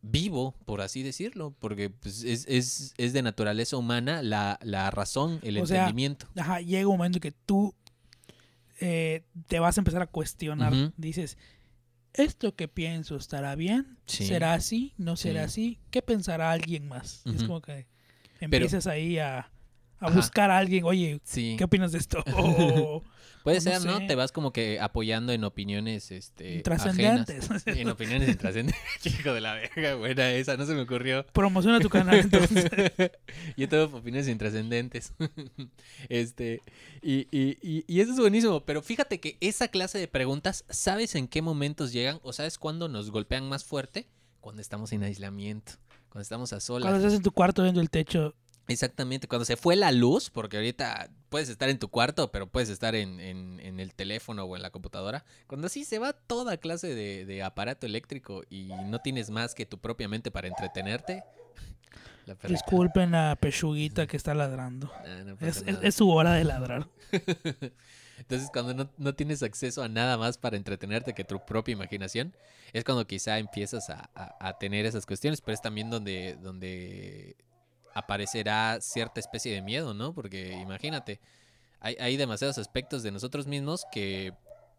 vivo, 0.01 0.55
por 0.65 0.81
así 0.81 1.03
decirlo, 1.03 1.55
porque 1.59 1.89
pues, 1.89 2.25
es, 2.25 2.45
es, 2.49 2.93
es, 2.97 3.13
de 3.13 3.21
naturaleza 3.21 3.77
humana 3.77 4.21
la, 4.23 4.59
la 4.61 4.91
razón, 4.91 5.39
el 5.41 5.57
O 5.59 5.65
sea, 5.65 5.83
entendimiento. 5.83 6.27
Ajá, 6.35 6.59
llega 6.59 6.85
un 6.89 6.97
momento 6.97 7.21
que 7.21 7.31
tú 7.31 7.73
eh, 8.85 9.23
te 9.47 9.59
vas 9.59 9.77
a 9.77 9.81
empezar 9.81 10.01
a 10.01 10.07
cuestionar. 10.07 10.73
Dices, 10.97 11.37
¿esto 12.13 12.55
que 12.55 12.67
pienso 12.67 13.15
estará 13.15 13.55
bien? 13.55 13.97
Sí. 14.05 14.25
¿Será 14.25 14.53
así? 14.53 14.93
¿No 14.97 15.15
será 15.15 15.41
Sí. 15.43 15.45
así? 15.45 15.79
¿Qué 15.89 16.01
pensará 16.01 16.51
alguien 16.51 16.87
más? 16.87 17.23
Es 17.25 17.43
como 17.43 17.61
que 17.61 17.87
empiezas 18.41 18.85
ahí 18.87 19.19
a, 19.19 19.49
a 19.99 20.09
buscar 20.11 20.51
a 20.51 20.57
alguien, 20.57 20.83
oye, 20.83 21.21
Sí. 21.23 21.55
¿qué 21.57 21.63
opinas 21.63 21.91
de 21.93 21.99
esto? 21.99 22.23
O- 22.37 23.03
Puede 23.43 23.57
no 23.57 23.61
ser, 23.61 23.85
¿no? 23.85 23.99
sé. 23.99 24.07
Te 24.07 24.15
vas 24.15 24.31
como 24.31 24.53
que 24.53 24.79
apoyando 24.79 25.33
en 25.33 25.43
opiniones 25.43 26.11
este, 26.11 26.55
Intrascendentes. 26.55 27.49
ajenas. 27.51 27.67
En 27.67 27.89
opiniones 27.89 28.29
intrascendentes. 28.29 28.81
Hijo 29.19 29.33
de 29.33 29.41
la 29.41 29.53
verga, 29.53 29.95
buena 29.95 30.31
esa, 30.31 30.55
no 30.55 30.65
se 30.65 30.73
me 30.73 30.81
ocurrió. 30.81 31.25
Promociona 31.33 31.81
tu 31.81 31.89
canal 31.89 32.19
entonces. 32.19 32.71
Yo 33.57 33.67
tengo 33.67 33.97
opiniones 33.97 34.29
intrascendentes. 34.29 35.13
este, 36.07 36.61
y, 37.01 37.27
y, 37.31 37.57
y, 37.61 37.83
y 37.85 37.99
eso 37.99 38.13
es 38.13 38.19
buenísimo. 38.19 38.61
Pero 38.61 38.81
fíjate 38.81 39.19
que 39.19 39.37
esa 39.41 39.67
clase 39.67 39.97
de 39.97 40.07
preguntas, 40.07 40.63
¿sabes 40.69 41.15
en 41.15 41.27
qué 41.27 41.41
momentos 41.41 41.91
llegan? 41.91 42.19
¿O 42.23 42.31
sabes 42.31 42.57
cuándo 42.57 42.87
nos 42.87 43.11
golpean 43.11 43.49
más 43.49 43.65
fuerte? 43.65 44.07
Cuando 44.39 44.61
estamos 44.61 44.93
en 44.93 45.03
aislamiento. 45.03 45.73
Cuando 46.07 46.23
estamos 46.23 46.53
a 46.53 46.61
solas. 46.61 46.83
Cuando 46.83 46.99
estás 46.99 47.17
en 47.17 47.23
tu 47.23 47.31
cuarto 47.31 47.63
viendo 47.63 47.81
el 47.81 47.89
techo, 47.89 48.35
Exactamente, 48.67 49.27
cuando 49.27 49.43
se 49.45 49.57
fue 49.57 49.75
la 49.75 49.91
luz, 49.91 50.29
porque 50.29 50.55
ahorita 50.57 51.09
puedes 51.29 51.49
estar 51.49 51.67
en 51.69 51.79
tu 51.79 51.89
cuarto, 51.89 52.31
pero 52.31 52.47
puedes 52.47 52.69
estar 52.69 52.95
en, 52.95 53.19
en- 53.19 53.59
en 53.59 53.79
el 53.81 53.93
teléfono 53.93 54.45
o 54.45 54.55
en 54.55 54.61
la 54.61 54.69
computadora. 54.69 55.25
Cuando 55.47 55.67
sí 55.67 55.83
se 55.83 55.99
va 55.99 56.13
toda 56.13 56.55
clase 56.57 56.95
de, 56.95 57.25
de 57.25 57.43
aparato 57.43 57.85
eléctrico 57.85 58.43
y 58.49 58.67
no 58.85 58.99
tienes 58.99 59.29
más 59.29 59.53
que 59.53 59.65
tu 59.65 59.79
propia 59.79 60.07
mente 60.07 60.31
para 60.31 60.47
entretenerte. 60.47 61.23
La 62.25 62.35
disculpen 62.47 63.15
a 63.15 63.35
Pechuguita 63.35 64.07
que 64.07 64.15
está 64.15 64.33
ladrando. 64.33 64.89
No 65.25 65.35
pasa 65.35 65.63
Es, 65.67 65.77
es 65.81 65.95
su 65.95 66.09
hora 66.09 66.33
de 66.35 66.45
ladrar. 66.45 66.87
Entonces, 68.17 68.49
cuando 68.53 68.73
no, 68.73 68.89
no 68.97 69.13
tienes 69.13 69.43
acceso 69.43 69.83
a 69.83 69.89
nada 69.89 70.17
más 70.17 70.37
para 70.37 70.55
entretenerte 70.55 71.13
que 71.13 71.25
tu 71.25 71.43
propia 71.45 71.73
imaginación, 71.73 72.33
es 72.71 72.85
cuando 72.85 73.05
quizá 73.05 73.39
empiezas 73.39 73.89
a, 73.89 74.09
a- 74.15 74.37
a 74.39 74.57
tener 74.57 74.85
esas 74.85 75.05
cuestiones, 75.05 75.41
pero 75.41 75.53
es 75.53 75.61
también 75.61 75.89
donde, 75.89 76.37
donde 76.41 77.35
aparecerá 77.93 78.79
cierta 78.81 79.19
especie 79.19 79.53
de 79.53 79.61
miedo, 79.61 79.93
¿no? 79.93 80.13
Porque 80.13 80.53
imagínate, 80.53 81.19
hay, 81.79 81.95
hay 81.99 82.17
demasiados 82.17 82.57
aspectos 82.57 83.03
de 83.03 83.11
nosotros 83.11 83.47
mismos 83.47 83.85
que 83.91 84.33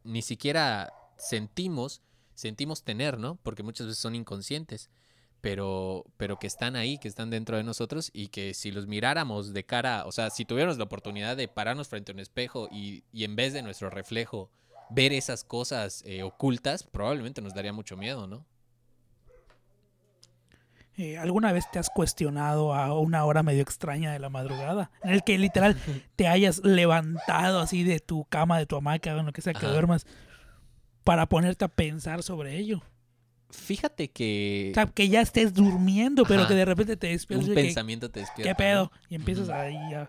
ni 0.04 0.22
siquiera 0.22 0.92
sentimos, 1.16 2.02
sentimos 2.34 2.82
tener, 2.82 3.18
¿no? 3.18 3.36
Porque 3.42 3.62
muchas 3.62 3.86
veces 3.86 4.00
son 4.00 4.14
inconscientes, 4.14 4.90
pero, 5.40 6.04
pero 6.16 6.38
que 6.38 6.46
están 6.46 6.76
ahí, 6.76 6.98
que 6.98 7.08
están 7.08 7.30
dentro 7.30 7.56
de 7.56 7.64
nosotros 7.64 8.10
y 8.12 8.28
que 8.28 8.54
si 8.54 8.70
los 8.70 8.86
miráramos 8.86 9.52
de 9.52 9.64
cara, 9.64 10.06
o 10.06 10.12
sea, 10.12 10.30
si 10.30 10.44
tuviéramos 10.44 10.78
la 10.78 10.84
oportunidad 10.84 11.36
de 11.36 11.48
pararnos 11.48 11.88
frente 11.88 12.12
a 12.12 12.14
un 12.14 12.20
espejo 12.20 12.68
y, 12.70 13.04
y 13.12 13.24
en 13.24 13.36
vez 13.36 13.52
de 13.52 13.62
nuestro 13.62 13.90
reflejo 13.90 14.50
ver 14.90 15.12
esas 15.12 15.44
cosas 15.44 16.02
eh, 16.06 16.22
ocultas, 16.22 16.82
probablemente 16.82 17.42
nos 17.42 17.54
daría 17.54 17.72
mucho 17.72 17.96
miedo, 17.96 18.26
¿no? 18.26 18.46
Eh, 20.96 21.18
¿Alguna 21.18 21.52
vez 21.52 21.66
te 21.70 21.78
has 21.80 21.90
cuestionado 21.90 22.72
a 22.72 22.98
una 22.98 23.24
hora 23.24 23.42
medio 23.42 23.62
extraña 23.62 24.12
de 24.12 24.20
la 24.20 24.28
madrugada? 24.30 24.90
En 25.02 25.10
el 25.10 25.24
que 25.24 25.38
literal 25.38 25.76
te 26.16 26.28
hayas 26.28 26.62
levantado 26.64 27.58
así 27.60 27.82
de 27.82 27.98
tu 27.98 28.24
cama, 28.26 28.58
de 28.58 28.66
tu 28.66 28.76
hamaca, 28.76 29.14
o 29.14 29.18
en 29.18 29.26
lo 29.26 29.32
que 29.32 29.42
sea 29.42 29.54
que 29.54 29.66
Ajá. 29.66 29.72
duermas, 29.72 30.06
para 31.02 31.26
ponerte 31.26 31.64
a 31.64 31.68
pensar 31.68 32.22
sobre 32.22 32.56
ello. 32.58 32.82
Fíjate 33.50 34.10
que 34.10 34.70
O 34.72 34.74
sea, 34.74 34.86
que 34.86 35.08
ya 35.08 35.20
estés 35.20 35.52
durmiendo, 35.54 36.24
pero 36.24 36.40
Ajá. 36.40 36.48
que 36.48 36.54
de 36.54 36.64
repente 36.64 36.96
te 36.96 37.08
despiertas 37.08 37.48
un 37.48 37.54
que, 37.54 37.62
pensamiento 37.62 38.10
te 38.10 38.20
despierta. 38.20 38.50
¿qué 38.50 38.54
pedo? 38.54 38.90
Y 39.08 39.16
empiezas 39.16 39.48
Ujú. 39.48 39.56
ahí 39.56 39.94
a... 39.94 40.08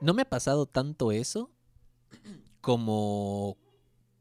No 0.00 0.14
me 0.14 0.22
ha 0.22 0.28
pasado 0.28 0.66
tanto 0.66 1.12
eso 1.12 1.50
como 2.60 3.56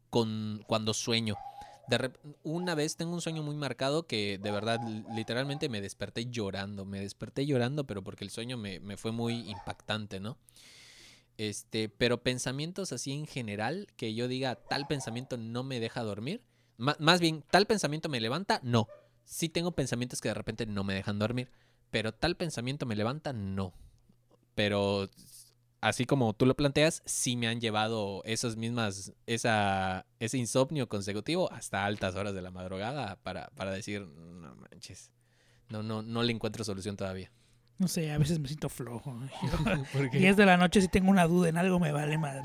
con 0.10 0.64
cuando 0.68 0.94
sueño. 0.94 1.38
De 2.00 2.12
una 2.44 2.74
vez 2.74 2.96
tengo 2.96 3.14
un 3.14 3.20
sueño 3.20 3.44
muy 3.44 3.56
marcado 3.58 4.08
que 4.08 4.40
de 4.42 4.52
verdad 4.52 4.80
li- 4.82 5.04
literalmente 5.10 5.68
me 5.68 5.82
desperté 5.82 6.26
llorando. 6.28 6.86
Me 6.86 7.02
desperté 7.02 7.46
llorando, 7.46 7.86
pero 7.86 8.02
porque 8.02 8.24
el 8.24 8.30
sueño 8.30 8.58
me, 8.58 8.80
me 8.80 8.96
fue 8.96 9.12
muy 9.12 9.50
impactante, 9.50 10.22
¿no? 10.22 10.38
Este, 11.38 11.90
pero 11.90 12.24
pensamientos 12.24 12.94
así 12.94 13.12
en 13.12 13.26
general, 13.28 13.88
que 13.98 14.14
yo 14.14 14.30
diga 14.30 14.56
tal 14.56 14.88
pensamiento 14.88 15.36
no 15.36 15.64
me 15.64 15.80
deja 15.82 16.02
dormir. 16.04 16.42
Más 16.78 17.20
bien, 17.20 17.44
tal 17.52 17.66
pensamiento 17.68 18.08
me 18.08 18.22
levanta, 18.22 18.62
no. 18.64 18.88
Sí 19.26 19.50
tengo 19.50 19.74
pensamientos 19.74 20.22
que 20.22 20.30
de 20.30 20.34
repente 20.34 20.66
no 20.66 20.84
me 20.86 20.94
dejan 20.94 21.20
dormir, 21.20 21.50
pero 21.90 22.14
tal 22.14 22.38
pensamiento 22.38 22.86
me 22.86 22.96
levanta, 22.96 23.34
no. 23.34 23.74
Pero 24.56 25.10
así 25.82 26.06
como 26.06 26.34
tú 26.34 26.46
lo 26.46 26.56
planteas, 26.56 27.02
sí 27.06 27.36
me 27.36 27.48
han 27.48 27.60
llevado 27.60 28.22
esas 28.26 28.56
mismas, 28.56 29.14
esa, 29.26 30.06
ese 30.20 30.38
insomnio 30.38 30.88
consecutivo 30.88 31.52
hasta 31.52 31.86
altas 31.86 32.16
horas 32.16 32.34
de 32.34 32.42
la 32.42 32.52
madrugada 32.52 33.18
para, 33.24 33.50
para 33.56 33.72
decir, 33.72 34.02
no 34.08 34.56
manches, 34.56 35.12
no, 35.70 35.84
no, 35.84 36.02
no 36.02 36.24
le 36.24 36.32
encuentro 36.32 36.64
solución 36.64 36.96
todavía. 36.96 37.32
No 37.78 37.88
sé, 37.88 38.12
a 38.12 38.18
veces 38.20 38.38
me 38.38 38.48
siento 38.48 38.70
flojo. 38.70 39.20
¿Por 39.94 40.12
10 40.12 40.38
de 40.38 40.46
la 40.46 40.56
noche 40.56 40.82
si 40.82 40.88
tengo 40.88 41.10
una 41.10 41.26
duda 41.26 41.50
en 41.50 41.58
algo 41.58 41.80
me 41.80 41.92
vale 41.92 42.16
madre. 42.20 42.44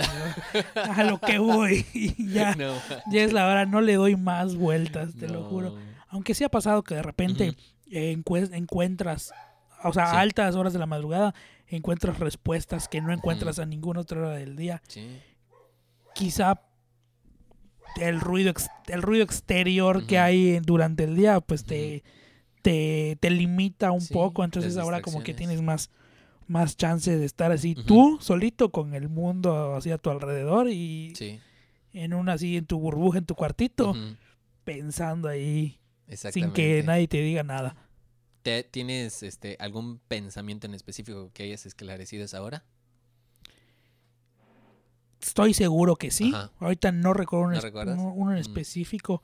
¿no? 0.74 0.93
A 0.95 1.05
lo 1.05 1.18
que 1.18 1.39
voy. 1.39 1.84
Y 1.93 2.32
ya, 2.32 2.55
No, 2.57 2.72
ya 3.11 3.22
es 3.22 3.34
la 3.34 3.47
hora, 3.47 3.66
no 3.66 3.82
le 3.82 3.97
doy 3.97 4.16
más 4.16 4.57
vueltas, 4.57 5.14
te 5.14 5.28
lo 5.28 5.45
juro. 5.45 5.76
Aunque 6.09 6.34
sí 6.34 6.43
ha 6.45 6.49
pasado 6.49 6.82
que 6.82 6.95
de 6.95 7.03
repente 7.03 7.55
eh, 7.91 8.16
encuentras, 8.53 9.34
o 9.84 9.93
sea, 9.93 10.11
Sí. 10.11 10.16
altas 10.16 10.55
horas 10.57 10.72
de 10.72 10.78
la 10.78 10.87
madrugada, 10.87 11.34
encuentras 11.69 12.19
respuestas 12.19 12.89
que 12.89 13.01
no 13.01 13.12
encuentras 13.12 13.59
a 13.59 13.67
ninguna 13.67 14.01
otra 14.01 14.19
hora 14.21 14.31
del 14.37 14.57
día. 14.57 14.83
Sí, 14.89 15.07
Quizá 16.14 16.62
el 18.01 18.21
ruido, 18.21 18.53
el 18.89 19.03
ruido 19.03 19.25
exterior 19.25 20.07
que 20.07 20.19
hay 20.19 20.59
durante 20.61 21.05
el 21.05 21.17
día, 21.17 21.41
pues 21.41 21.64
te, 21.64 22.03
te, 22.62 23.17
te 23.21 23.31
limita 23.31 23.91
un 23.91 24.01
Sí, 24.01 24.12
poco. 24.14 24.45
Entonces 24.45 24.77
ahora 24.77 25.01
como 25.03 25.23
que 25.23 25.35
tienes 25.35 25.62
más, 25.62 25.91
más 26.47 26.77
chance 26.77 27.17
de 27.17 27.25
estar 27.25 27.53
así 27.53 27.75
tú 27.75 28.19
solito 28.21 28.71
con 28.71 28.95
el 28.95 29.09
mundo 29.09 29.75
así 29.75 29.91
a 29.91 29.99
tu 29.99 30.11
alrededor 30.11 30.69
y 30.69 31.14
sí. 31.17 31.41
en 31.93 32.14
una 32.14 32.35
así 32.35 32.57
en 32.57 32.67
tu 32.67 32.79
burbuja, 32.79 33.19
en 33.19 33.27
tu 33.27 33.35
cuartito, 33.35 33.95
pensando 34.64 35.29
ahí 35.29 35.79
sin 36.33 36.53
que 36.53 36.83
nadie 36.85 37.09
te 37.09 37.19
diga 37.21 37.43
nada. 37.43 37.77
¿Te- 38.47 38.62
¿Tienes 38.62 39.24
este, 39.24 39.57
algún 39.59 39.99
pensamiento 39.99 40.68
en 40.68 40.74
específico 40.74 41.32
que 41.34 41.42
hayas 41.42 41.66
esclarecido 41.66 42.22
a 42.22 42.26
esa 42.26 42.40
hora? 42.44 42.64
Estoy 45.20 45.53
seguro 45.53 45.97
que 45.97 46.12
sí. 46.12 46.30
Ajá. 46.32 46.53
Ahorita 46.61 46.92
no 46.92 47.12
recuerdo 47.12 47.61
uno, 47.92 48.30
en 48.30 48.36
Mm. 48.38 48.40
específico, 48.40 49.20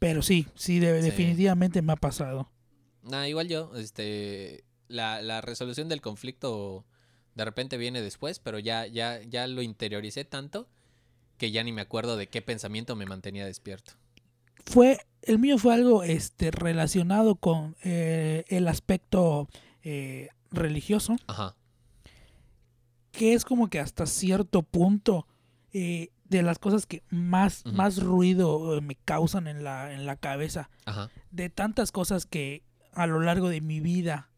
pero 0.00 0.22
sí, 0.22 0.48
sí, 0.56 0.80
de- 0.80 1.02
Sí. 1.02 1.08
definitivamente 1.08 1.82
me 1.82 1.92
ha 1.92 1.96
pasado. 1.96 2.50
Nah, 3.04 3.28
igual 3.28 3.46
yo, 3.46 3.76
este, 3.76 4.64
la, 4.88 5.22
la 5.22 5.40
resolución 5.40 5.88
del 5.88 6.00
conflicto 6.00 6.84
de 7.36 7.44
repente 7.44 7.76
viene 7.76 8.02
después, 8.02 8.40
pero 8.40 8.58
ya, 8.58 8.88
ya, 8.88 9.22
ya 9.22 9.46
lo 9.46 9.62
interioricé 9.62 10.24
tanto 10.24 10.68
que 11.38 11.52
ya 11.52 11.62
ni 11.62 11.70
me 11.70 11.82
acuerdo 11.82 12.16
de 12.16 12.26
qué 12.28 12.42
pensamiento 12.42 12.96
me 12.96 13.06
mantenía 13.06 13.46
despierto. 13.46 13.92
Fue, 14.66 14.98
el 15.22 15.38
mío 15.38 15.58
fue 15.58 15.74
algo 15.74 16.02
este, 16.02 16.50
relacionado 16.50 17.36
con 17.36 17.76
eh, 17.84 18.44
el 18.48 18.66
aspecto 18.68 19.48
eh, 19.82 20.28
religioso, 20.50 21.16
Ajá. 21.26 21.54
que 23.12 23.34
es 23.34 23.44
como 23.44 23.68
que 23.68 23.80
hasta 23.80 24.06
cierto 24.06 24.62
punto 24.62 25.26
eh, 25.72 26.10
de 26.28 26.42
las 26.42 26.58
cosas 26.58 26.86
que 26.86 27.02
más, 27.10 27.64
más 27.66 28.02
ruido 28.02 28.80
me 28.80 28.96
causan 28.96 29.46
en 29.46 29.62
la, 29.64 29.92
en 29.92 30.06
la 30.06 30.16
cabeza. 30.16 30.70
Ajá. 30.86 31.10
de 31.30 31.50
tantas 31.50 31.92
cosas 31.92 32.26
que 32.26 32.62
a 32.92 33.06
lo 33.06 33.20
largo 33.20 33.48
de 33.48 33.60
mi 33.60 33.80
vida 33.80 34.30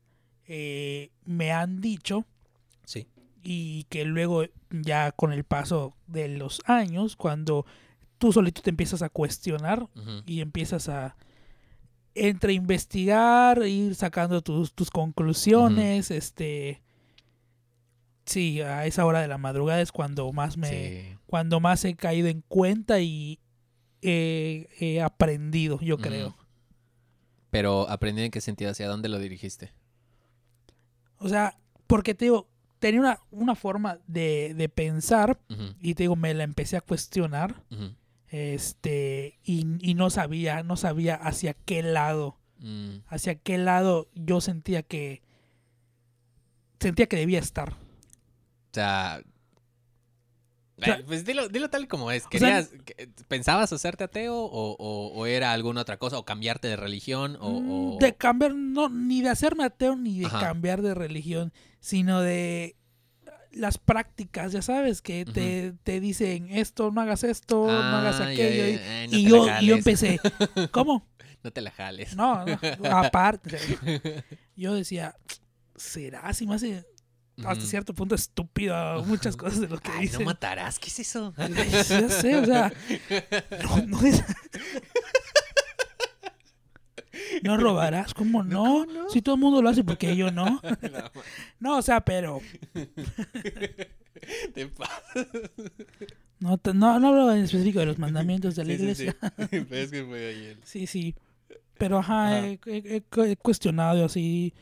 eh, 0.47 1.11
me 1.25 1.53
han 1.53 1.81
dicho 1.81 2.25
Sí. 2.85 3.07
y 3.43 3.85
que 3.85 4.05
luego 4.05 4.45
ya 4.71 5.13
con 5.13 5.33
el 5.33 5.45
paso 5.45 5.95
de 6.07 6.29
los 6.29 6.63
años, 6.67 7.17
cuando 7.17 7.67
tú 8.19 8.33
solito 8.33 8.63
te 8.63 8.71
empiezas 8.71 9.03
a 9.03 9.09
cuestionar 9.09 9.89
y 10.27 10.41
empiezas 10.41 10.89
a 10.89 11.17
entre 12.15 12.53
investigar, 12.55 13.63
ir 13.67 13.95
sacando 13.95 14.41
tus, 14.43 14.73
tus 14.73 14.91
conclusiones, 14.91 16.11
este 16.11 16.83
sí, 18.25 18.61
a 18.61 18.87
esa 18.87 19.05
hora 19.05 19.21
de 19.21 19.29
la 19.29 19.39
madrugada 19.39 19.81
es 19.81 19.93
cuando 19.93 20.33
más 20.33 20.57
me 20.57 20.69
Sí. 20.71 21.19
cuando 21.27 21.61
más 21.61 21.85
he 21.85 21.95
caído 21.95 22.29
en 22.29 22.43
cuenta 22.49 23.01
y 23.01 23.39
he, 24.03 24.69
he 24.81 25.01
aprendido, 25.03 25.79
yo 25.81 25.99
creo. 25.99 26.37
Pero 27.51 27.89
aprendí 27.89 28.23
en 28.23 28.31
qué 28.31 28.41
sentido, 28.41 28.71
hacia 28.71 28.89
dónde 28.89 29.09
lo 29.09 29.19
dirigiste. 29.19 29.73
O 31.19 31.29
sea, 31.29 31.59
porque 31.87 32.15
te 32.15 32.27
digo, 32.27 32.49
tenía 32.79 33.01
una, 33.01 33.21
una 33.31 33.55
forma 33.55 33.99
de, 34.07 34.55
de 34.57 34.69
pensar 34.69 35.39
y 35.81 35.95
te 35.95 36.03
digo, 36.05 36.17
me 36.17 36.35
la 36.35 36.45
empecé 36.45 36.77
a 36.77 36.81
cuestionar. 36.81 37.63
Este, 38.29 39.39
y, 39.45 39.67
y 39.81 39.95
no 39.95 40.11
sabía, 40.11 40.63
no 40.63 40.77
sabía 40.77 41.15
hacia 41.15 41.55
qué 41.55 41.83
lado, 41.83 42.39
mm, 42.59 42.99
hacia 43.09 43.37
qué 43.37 43.57
lado 43.59 44.09
yo 44.15 44.41
sentía 44.41 44.83
que, 44.83 45.23
sentía 46.81 47.07
que 47.07 47.17
debía 47.17 47.39
estar. 47.39 47.73
O 47.73 47.77
sea. 48.75 49.23
sea, 50.79 50.95
eh, 50.97 51.05
pues 51.07 51.25
dilo, 51.25 51.49
dilo 51.49 51.71
tal 51.71 51.89
como 51.89 52.11
es. 52.11 52.27
¿Querías, 52.27 52.71
que- 52.85 53.09
¿Pensabas 53.29 53.73
hacerte 53.73 54.05
ateo 54.05 54.35
o, 54.37 54.77
o- 54.79 55.13
o 55.15 55.27
era 55.27 55.53
alguna 55.53 55.81
otra 55.83 55.97
cosa? 55.99 56.19
¿O 56.19 56.25
cambiarte 56.25 56.69
de 56.69 56.77
religión? 56.77 57.37
O, 57.41 57.61
Mm, 57.61 57.71
o- 57.71 57.99
De 58.01 58.15
cambiar, 58.17 58.55
no, 58.55 58.89
ni 58.91 59.23
de 59.23 59.31
hacerme 59.31 59.65
ateo, 59.65 59.97
ni 59.97 60.19
de 60.19 60.27
Ajá. 60.27 60.41
cambiar 60.41 60.83
de 60.83 60.95
religión, 60.95 61.53
sino 61.81 62.21
de 62.21 62.77
las 63.53 63.79
prácticas, 63.79 64.53
ya 64.53 64.63
sabes, 64.63 65.03
que 65.03 65.25
te, 65.25 65.73
te 65.83 66.01
dicen 66.01 66.49
esto, 66.51 66.91
no 66.91 67.01
hagas 67.01 67.25
esto, 67.25 67.67
no 67.67 67.97
hagas 67.97 68.17
Ah, 68.21 68.25
ya, 68.27 68.31
aquello. 68.31 68.79
ya, 68.79 69.05
y- 69.05 69.25
no 69.25 69.31
yo, 69.47 69.61
y 69.61 69.67
yo 69.67 69.75
empecé, 69.77 70.21
¿cómo? 70.71 71.07
No 71.45 71.53
te 71.53 71.61
la 71.61 71.71
jales. 71.71 72.17
No, 72.17 72.45
no, 72.45 72.59
aparte. 72.91 73.57
Yo 74.57 74.75
decía, 74.75 75.15
¿será? 75.77 76.33
Si 76.35 76.45
me 76.45 76.57
hace 76.57 76.85
hasta 77.45 77.65
cierto 77.67 77.95
punto 77.95 78.17
estúpido 78.17 79.05
muchas 79.05 79.37
cosas 79.37 79.61
de 79.61 79.69
lo 79.69 79.79
que 79.79 79.91
Ay, 79.93 80.09
no 80.09 80.21
matarás, 80.21 80.81
¿qué 80.81 80.89
es 80.89 80.99
eso? 81.01 81.33
ya 81.39 82.09
sé, 82.09 82.37
o 82.39 82.45
sea, 82.47 82.73
no, 83.63 83.77
no 83.87 84.01
es- 84.05 84.25
No 87.47 87.57
robarás, 87.57 88.15
¿cómo 88.15 88.43
no? 88.43 88.63
¿cómo 88.65 88.87
no? 88.87 89.09
Si 89.11 89.23
todo 89.23 89.35
el 89.37 89.41
mundo 89.41 89.63
lo 89.63 89.69
hace, 89.69 89.85
porque 89.85 90.15
yo 90.17 90.31
no? 90.31 90.61
No, 90.83 91.11
No, 91.61 91.79
o 91.79 91.83
sea, 91.83 92.01
pero 92.01 92.41
te 94.55 94.67
pasas. 94.67 95.27
no, 96.41 96.59
no, 96.75 96.99
no 97.01 97.09
hablo 97.09 97.33
en 97.33 97.45
específico 97.45 97.81
de 97.81 97.87
los 97.87 97.99
mandamientos 97.99 98.57
de 98.57 98.65
la 98.65 98.75
Sí, 98.77 98.81
iglesia. 98.83 99.17
sí. 99.51 99.67
Es 99.71 99.91
que 99.91 100.05
fue 100.05 100.57
Sí, 100.65 100.87
sí. 100.87 101.15
Pero 101.79 101.99
ajá. 101.99 102.47
He, 102.47 102.59
he- 102.67 103.03
he- 103.31 103.37
cuestionado 103.37 104.05
así. 104.07 104.55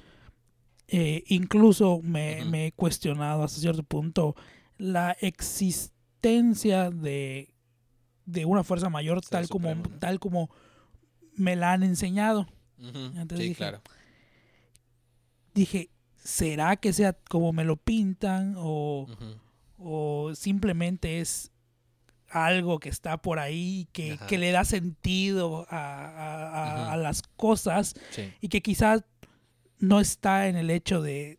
eh, 0.89 1.22
incluso 1.28 2.01
me, 2.03 2.66
he 2.66 2.72
cuestionado 2.72 3.43
hasta 3.45 3.61
cierto 3.61 3.82
punto 3.85 4.35
la 4.76 5.16
existencia 5.20 6.91
de, 6.91 7.55
de 8.26 8.45
una 8.45 8.64
fuerza 8.64 8.89
mayor 8.89 9.20
tal 9.22 9.49
como, 9.49 9.74
tal 10.01 10.18
como 10.18 10.51
me 11.37 11.55
la 11.57 11.72
han 11.72 11.82
enseñado. 11.85 12.49
Entonces 12.79 13.39
sí, 13.39 13.43
dije, 13.45 13.55
claro. 13.57 13.81
Dije, 15.55 15.91
¿será 16.16 16.77
que 16.77 16.93
sea 16.93 17.12
como 17.12 17.53
me 17.53 17.64
lo 17.64 17.77
pintan? 17.77 18.55
O, 18.57 19.07
o 19.79 20.35
simplemente 20.35 21.20
es 21.20 21.51
algo 22.29 22.81
que 22.81 22.89
está 22.89 23.18
por 23.22 23.39
ahí, 23.39 23.87
que, 23.93 24.18
que 24.29 24.39
le 24.39 24.51
da 24.51 24.64
sentido 24.64 25.66
a, 25.70 25.77
a- 25.79 26.93
a- 26.93 26.97
las 26.97 27.22
cosas 27.22 27.95
Sí. 28.11 28.33
y 28.41 28.49
que 28.49 28.61
quizás 28.61 29.05
no 29.79 30.01
está 30.01 30.49
en 30.49 30.57
el 30.57 30.70
hecho 30.70 31.01
de, 31.01 31.39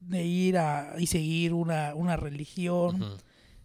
de 0.00 0.24
ir 0.24 0.58
a 0.58 0.94
y 0.98 1.06
seguir 1.06 1.52
una, 1.54 1.94
una 1.94 2.16
religión, 2.16 3.18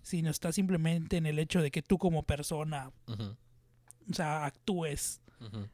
sino 0.03 0.30
está 0.30 0.51
simplemente 0.51 1.18
en 1.18 1.26
el 1.26 1.39
hecho 1.39 1.61
de 1.63 1.72
que 1.72 1.82
tú 1.82 1.97
como 1.97 2.22
persona, 2.24 2.91
o 3.07 4.13
sea, 4.13 4.45
actúes 4.45 5.22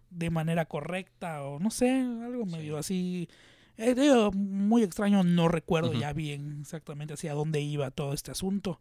de 0.10 0.30
manera 0.30 0.66
correcta 0.66 1.44
o 1.44 1.60
no 1.60 1.72
sé, 1.72 1.90
algo 2.02 2.46
Sí. 2.46 2.52
medio 2.52 2.78
así. 2.78 3.30
Eh, 3.78 3.96
digo, 3.96 4.32
muy 4.32 4.84
extraño, 4.84 5.24
no 5.24 5.48
recuerdo 5.48 5.94
ya 5.94 6.14
bien 6.14 6.60
exactamente 6.62 7.16
hacia 7.16 7.34
dónde 7.34 7.60
iba 7.62 7.90
todo 7.92 8.14
este 8.14 8.30
asunto 8.32 8.80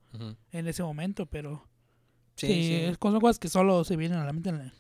en 0.53 0.67
ese 0.67 0.83
momento, 0.83 1.27
pero 1.27 1.67
Sí, 2.37 2.47
sí, 2.47 2.63
sí. 2.65 2.75
es- 2.75 2.99
son 3.01 3.21
cosas 3.21 3.39
que 3.39 3.49
solo 3.49 3.85
se 3.85 3.97
vienen 3.97 4.19
a 4.19 4.25
la 4.27 4.33
mente 4.33 4.51
en 4.51 4.59
la, 4.59 4.75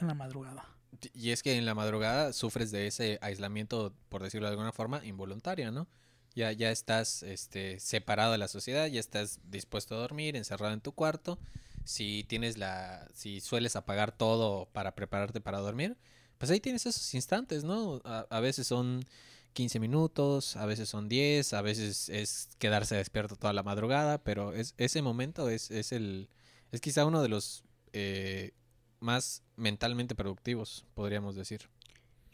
en 0.00 0.06
la 0.08 0.14
madrugada. 0.14 0.68
Y 1.12 1.30
es 1.30 1.42
que 1.42 1.56
en 1.58 1.66
la 1.66 1.74
madrugada 1.74 2.32
sufres 2.32 2.70
de 2.70 2.86
ese 2.86 3.18
aislamiento, 3.20 3.94
por 4.08 4.22
decirlo 4.22 4.46
de 4.46 4.52
alguna 4.52 4.72
forma, 4.72 5.04
involuntario, 5.04 5.70
¿no? 5.70 5.86
Ya, 6.34 6.50
ya 6.52 6.70
estás 6.70 7.22
este, 7.22 7.78
separado 7.78 8.32
de 8.32 8.38
la 8.38 8.48
sociedad, 8.48 8.86
ya 8.86 8.98
estás 9.00 9.38
dispuesto 9.44 9.94
a 9.94 9.98
dormir, 9.98 10.34
encerrado 10.34 10.72
en 10.72 10.80
tu 10.80 10.92
cuarto. 10.92 11.38
Si 11.84 12.24
tienes 12.28 12.56
la, 12.58 13.06
si 13.14 13.40
sueles 13.40 13.76
apagar 13.76 14.16
todo 14.16 14.66
para 14.72 14.94
prepararte 14.94 15.40
para 15.40 15.58
dormir, 15.58 15.96
pues 16.38 16.50
ahí 16.50 16.60
tienes 16.60 16.86
esos 16.86 17.12
instantes, 17.14 17.64
¿no? 17.64 18.00
A, 18.04 18.26
a 18.30 18.40
veces 18.40 18.66
son 18.66 19.04
15 19.52 19.78
minutos, 19.80 20.56
a 20.56 20.66
veces 20.66 20.88
son 20.88 21.08
10, 21.08 21.52
a 21.52 21.62
veces 21.62 22.08
es 22.08 22.48
quedarse 22.58 22.96
despierto 22.96 23.36
toda 23.36 23.52
la 23.52 23.62
madrugada, 23.62 24.18
pero 24.22 24.52
es, 24.52 24.74
ese 24.78 25.00
momento 25.02 25.48
es, 25.48 25.70
es 25.70 25.92
el, 25.92 26.28
es 26.72 26.80
quizá 26.80 27.04
uno 27.06 27.22
de 27.22 27.28
los 27.28 27.62
eh, 27.92 28.52
más 29.00 29.42
mentalmente 29.56 30.14
productivos, 30.14 30.84
podríamos 30.94 31.36
decir. 31.36 31.68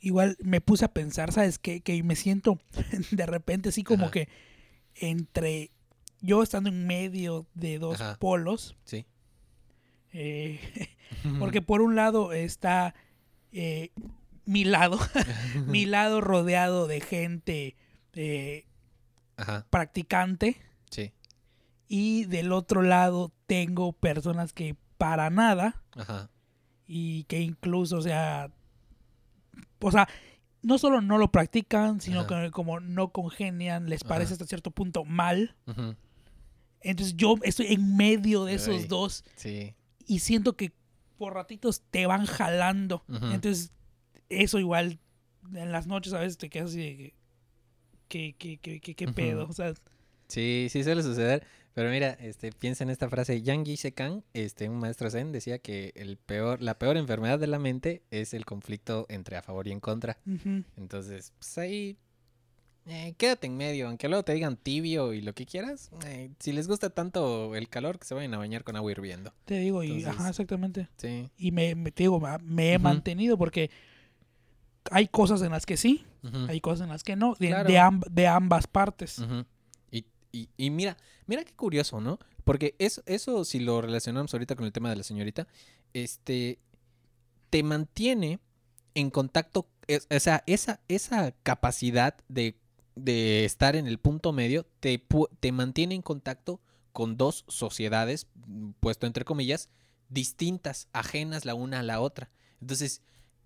Igual 0.00 0.36
me 0.40 0.62
puse 0.62 0.86
a 0.86 0.92
pensar, 0.94 1.30
¿sabes 1.30 1.58
qué? 1.58 1.82
Que 1.82 2.02
me 2.02 2.16
siento 2.16 2.58
de 3.10 3.26
repente 3.26 3.68
así 3.68 3.84
como 3.84 4.04
Ajá. 4.04 4.12
que 4.12 4.28
entre 4.94 5.70
yo 6.22 6.42
estando 6.42 6.70
en 6.70 6.86
medio 6.86 7.46
de 7.54 7.78
dos 7.78 8.00
Ajá. 8.00 8.16
polos, 8.18 8.76
Sí. 8.84 9.04
Eh, 10.12 10.60
porque 11.38 11.62
por 11.62 11.80
un 11.82 11.96
lado 11.96 12.32
está 12.32 12.94
eh, 13.52 13.90
mi 14.44 14.64
lado, 14.64 14.98
mi 15.66 15.84
lado 15.86 16.20
rodeado 16.20 16.86
de 16.86 17.00
gente 17.00 17.76
eh, 18.14 18.66
Ajá, 19.36 19.66
practicante 19.70 20.56
sí. 20.90 21.12
y 21.88 22.24
del 22.24 22.52
otro 22.52 22.82
lado 22.82 23.32
tengo 23.46 23.92
personas 23.92 24.52
que 24.52 24.76
para 24.98 25.30
nada 25.30 25.82
Ajá. 25.92 26.28
y 26.86 27.24
que 27.24 27.40
incluso, 27.40 27.98
o 27.98 28.02
sea, 28.02 28.50
o 29.80 29.90
sea, 29.90 30.08
no 30.62 30.76
solo 30.76 31.00
no 31.00 31.16
lo 31.16 31.32
practican, 31.32 32.00
sino 32.02 32.20
Ajá. 32.20 32.44
que 32.44 32.50
como 32.50 32.80
no 32.80 33.12
congenian, 33.12 33.88
les 33.88 34.04
parece 34.04 34.34
hasta 34.34 34.44
cierto 34.46 34.70
punto 34.70 35.04
mal. 35.06 35.56
Entonces 36.82 37.16
yo 37.16 37.36
estoy 37.42 37.68
en 37.68 37.96
medio 37.96 38.44
de 38.44 38.54
esos 38.54 38.82
Ay. 38.82 38.86
dos 38.88 39.24
Sí. 39.36 39.74
Y 40.10 40.18
siento 40.18 40.56
que 40.56 40.72
por 41.18 41.34
ratitos 41.34 41.82
te 41.92 42.06
van 42.06 42.26
jalando. 42.26 43.04
Entonces, 43.08 43.70
eso 44.28 44.58
igual 44.58 44.98
en 45.54 45.70
las 45.70 45.86
noches 45.86 46.12
a 46.14 46.18
veces 46.18 46.36
te 46.36 46.50
quedas 46.50 46.70
así 46.70 46.78
de 46.78 46.96
que, 46.96 47.14
¿qué, 48.08 48.34
qué, 48.36 48.58
qué, 48.58 48.80
qué, 48.80 48.94
qué 48.96 49.04
Ujú. 49.04 49.14
pedo? 49.14 49.46
O 49.48 49.52
sea, 49.52 49.72
Sí, 50.26 50.66
sí 50.70 50.82
suele 50.82 51.02
suceder. 51.04 51.46
Pero 51.74 51.90
mira, 51.90 52.10
este, 52.20 52.50
piensa 52.50 52.82
en 52.82 52.90
esta 52.90 53.08
frase. 53.08 53.40
Yang 53.42 53.64
Yi 53.66 53.92
Kang, 53.92 54.22
este, 54.32 54.68
un 54.68 54.78
maestro 54.80 55.08
zen, 55.10 55.30
decía 55.30 55.60
que 55.60 55.92
el 55.94 56.16
peor, 56.16 56.60
la 56.60 56.78
peor 56.78 56.96
enfermedad 56.96 57.38
de 57.38 57.46
la 57.46 57.60
mente 57.60 58.02
es 58.10 58.34
el 58.34 58.44
conflicto 58.44 59.06
entre 59.08 59.36
a 59.36 59.42
favor 59.42 59.68
y 59.68 59.72
en 59.72 59.78
contra. 59.80 60.18
Entonces, 60.76 61.32
pues 61.38 61.56
ahí 61.58 61.96
eh, 62.90 63.14
quédate 63.16 63.46
en 63.46 63.56
medio, 63.56 63.86
aunque 63.88 64.08
luego 64.08 64.22
te 64.24 64.32
digan 64.34 64.56
tibio 64.56 65.12
y 65.12 65.20
lo 65.22 65.32
que 65.34 65.46
quieras. 65.46 65.90
eh, 66.06 66.30
si 66.38 66.52
les 66.52 66.66
gusta 66.68 66.90
tanto 66.90 67.54
el 67.54 67.68
calor, 67.68 67.98
que 67.98 68.06
se 68.06 68.14
vayan 68.14 68.34
a 68.34 68.38
bañar 68.38 68.64
con 68.64 68.76
agua 68.76 68.90
hirviendo. 68.92 69.32
te 69.44 69.58
digo, 69.58 69.82
y 69.84 70.04
ajá, 70.04 70.28
exactamente. 70.28 70.88
Sí. 70.96 71.30
Y 71.36 71.52
me, 71.52 71.74
me- 71.74 71.90
te 71.92 72.02
digo, 72.04 72.20
me, 72.42 72.72
he 72.74 72.78
mantenido 72.78 73.38
porque 73.38 73.70
hay 74.90 75.08
cosas 75.08 75.42
en 75.42 75.50
las 75.52 75.66
que 75.66 75.76
sí, 75.76 76.04
hay 76.48 76.60
cosas 76.60 76.84
en 76.84 76.88
las 76.90 77.04
que 77.04 77.16
no, 77.16 77.34
de, 77.38 77.48
Claro. 77.48 77.68
de, 77.70 77.78
amb- 77.78 78.06
de 78.10 78.26
ambas 78.26 78.66
partes. 78.66 79.22
Y, 79.90 80.04
y, 80.32 80.48
y 80.56 80.70
mira, 80.70 80.96
mira 81.26 81.44
qué 81.44 81.52
curioso, 81.54 82.00
¿no? 82.00 82.18
Porque 82.44 82.74
eso, 82.78 83.02
eso, 83.06 83.44
si 83.44 83.60
lo 83.60 83.80
relacionamos 83.80 84.32
ahorita 84.34 84.56
con 84.56 84.64
el 84.66 84.72
tema 84.72 84.90
de 84.90 84.96
la 84.96 85.02
señorita, 85.02 85.46
este, 85.92 86.58
te 87.50 87.62
mantiene 87.62 88.40
en 88.94 89.10
contacto, 89.10 89.68
es- 89.86 90.06
o 90.10 90.18
sea, 90.18 90.42
esa, 90.46 90.80
esa 90.88 91.32
capacidad 91.42 92.16
de, 92.28 92.56
de 92.94 93.44
estar 93.44 93.76
en 93.76 93.86
el 93.86 93.98
punto 93.98 94.32
medio 94.32 94.66
te, 94.80 95.04
te 95.40 95.52
mantiene 95.52 95.94
en 95.94 96.02
contacto 96.02 96.60
con 96.92 97.16
dos 97.16 97.44
sociedades, 97.48 98.26
mm, 98.46 98.70
puesto 98.80 99.06
entre 99.06 99.24
comillas, 99.24 99.68
distintas, 100.08 100.88
ajenas 100.92 101.44
la 101.44 101.54
una 101.54 101.80
a 101.80 101.82
la 101.82 102.00
otra. 102.00 102.30
Entonces, 102.60 103.02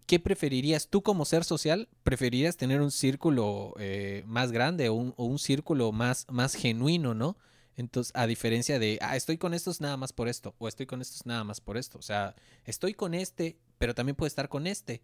¿qué 0.07 0.18
preferirías 0.18 0.88
tú 0.88 1.03
como 1.03 1.24
ser 1.24 1.45
social? 1.45 1.88
¿Preferirías 2.03 2.57
tener 2.57 2.80
un 2.80 2.90
círculo 2.90 3.74
eh, 3.78 4.24
más 4.26 4.51
grande 4.51 4.88
o 4.88 4.95
un, 4.95 5.14
o 5.16 5.24
un 5.24 5.38
círculo 5.38 5.92
más, 5.92 6.26
más 6.30 6.55
genuino, 6.55 7.14
¿no? 7.14 7.36
Entonces, 7.76 8.12
a 8.14 8.26
diferencia 8.26 8.78
de, 8.78 8.99
ah, 9.03 9.16
estoy 9.16 9.36
con 9.36 9.53
estos 9.53 9.80
nada 9.80 9.97
más 9.97 10.12
por 10.12 10.28
esto, 10.28 10.55
o 10.59 10.68
estoy 10.68 10.86
con 10.86 11.01
estos 11.01 11.26
nada 11.26 11.45
más 11.45 11.61
por 11.61 11.76
esto. 11.76 11.99
O 11.99 12.03
sea, 12.03 12.34
estoy 12.64 12.95
con 12.95 13.14
este, 13.14 13.59
pero 13.78 13.95
también 13.95 14.16
puedo 14.16 14.28
estar 14.28 14.49
con 14.49 14.66
este, 14.66 15.03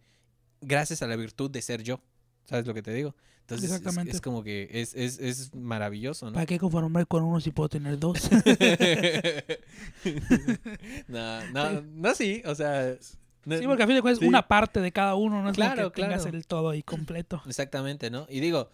gracias 0.61 1.01
a 1.01 1.07
la 1.07 1.15
virtud 1.15 1.51
de 1.51 1.61
ser 1.61 1.83
yo. 1.83 1.99
¿Sabes 2.45 2.65
lo 2.67 2.73
que 2.73 2.81
te 2.81 2.93
digo? 2.93 3.15
Entonces, 3.41 3.69
es- 3.69 3.75
Exactamente. 3.77 4.11
Es, 4.15 4.21
como 4.21 4.43
que 4.43 4.69
es, 4.71 4.93
es, 4.95 5.19
es 5.19 5.53
maravilloso, 5.55 6.27
¿no? 6.27 6.33
¿Para 6.33 6.45
qué 6.45 6.57
conformarme 6.59 7.05
con 7.05 7.23
uno 7.23 7.39
si 7.41 7.51
puedo 7.51 7.69
tener 7.69 7.99
dos? 7.99 8.29
no, 11.07 11.45
no, 11.47 11.81
no, 11.81 12.15
sí, 12.15 12.41
o 12.45 12.55
sea, 12.55 12.95
No- 13.45 13.57
Sí, 13.57 13.65
porque 13.65 13.83
a 13.83 13.87
fin 13.87 13.95
de 13.95 14.01
cuentas 14.03 14.19
Sí. 14.19 14.27
una 14.27 14.47
parte 14.47 14.81
de 14.81 14.91
cada 14.91 15.15
uno, 15.15 15.41
no 15.41 15.49
es 15.49 15.55
Claro, 15.55 15.83
como 15.83 15.91
que 15.93 16.01
tengas 16.03 16.21
claro. 16.23 16.37
el 16.37 16.45
todo 16.45 16.69
ahí 16.69 16.83
completo. 16.83 17.41
Exactamente, 17.47 18.11
¿no? 18.11 18.27
Y 18.29 18.39
digo, 18.39 18.69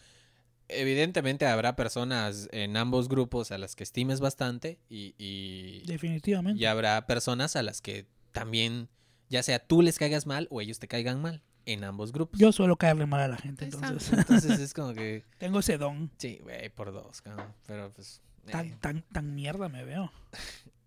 evidentemente 0.67 1.45
habrá 1.45 1.77
personas 1.77 2.49
en 2.51 2.75
ambos 2.75 3.07
grupos 3.07 3.51
a 3.51 3.57
las 3.57 3.75
que 3.77 3.83
estimes 3.83 4.19
bastante 4.19 4.79
y, 4.89 5.15
y, 5.17 5.83
Definitivamente. 5.85 6.61
y 6.61 6.65
habrá 6.65 7.07
personas 7.07 7.55
a 7.55 7.63
las 7.63 7.81
que 7.81 8.07
también, 8.33 8.89
ya 9.29 9.41
sea 9.41 9.59
tú 9.59 9.81
les 9.81 9.97
caigas 9.97 10.25
mal 10.25 10.47
o 10.51 10.59
ellos 10.59 10.79
te 10.79 10.89
caigan 10.89 11.21
mal, 11.21 11.41
en 11.67 11.83
ambos 11.83 12.11
grupos. 12.11 12.39
Yo 12.39 12.51
suelo 12.51 12.77
caerle 12.77 13.05
mal 13.05 13.21
a 13.21 13.27
la 13.27 13.37
gente, 13.37 13.65
entonces 13.65 14.11
Entonces 14.17 14.59
es 14.59 14.73
como 14.73 14.93
que, 14.93 15.25
tengo 15.37 15.59
ese 15.59 15.77
don. 15.77 16.09
sí, 16.17 16.39
güey, 16.41 16.69
por 16.69 16.91
dos, 16.91 17.21
cabrón. 17.21 17.53
Pero 17.65 17.91
pues... 17.93 18.21
eh. 18.47 18.51
Tan, 18.51 18.79
tan, 18.79 19.01
tan 19.03 19.35
mierda 19.35 19.69
me 19.69 19.83
veo. 19.83 20.11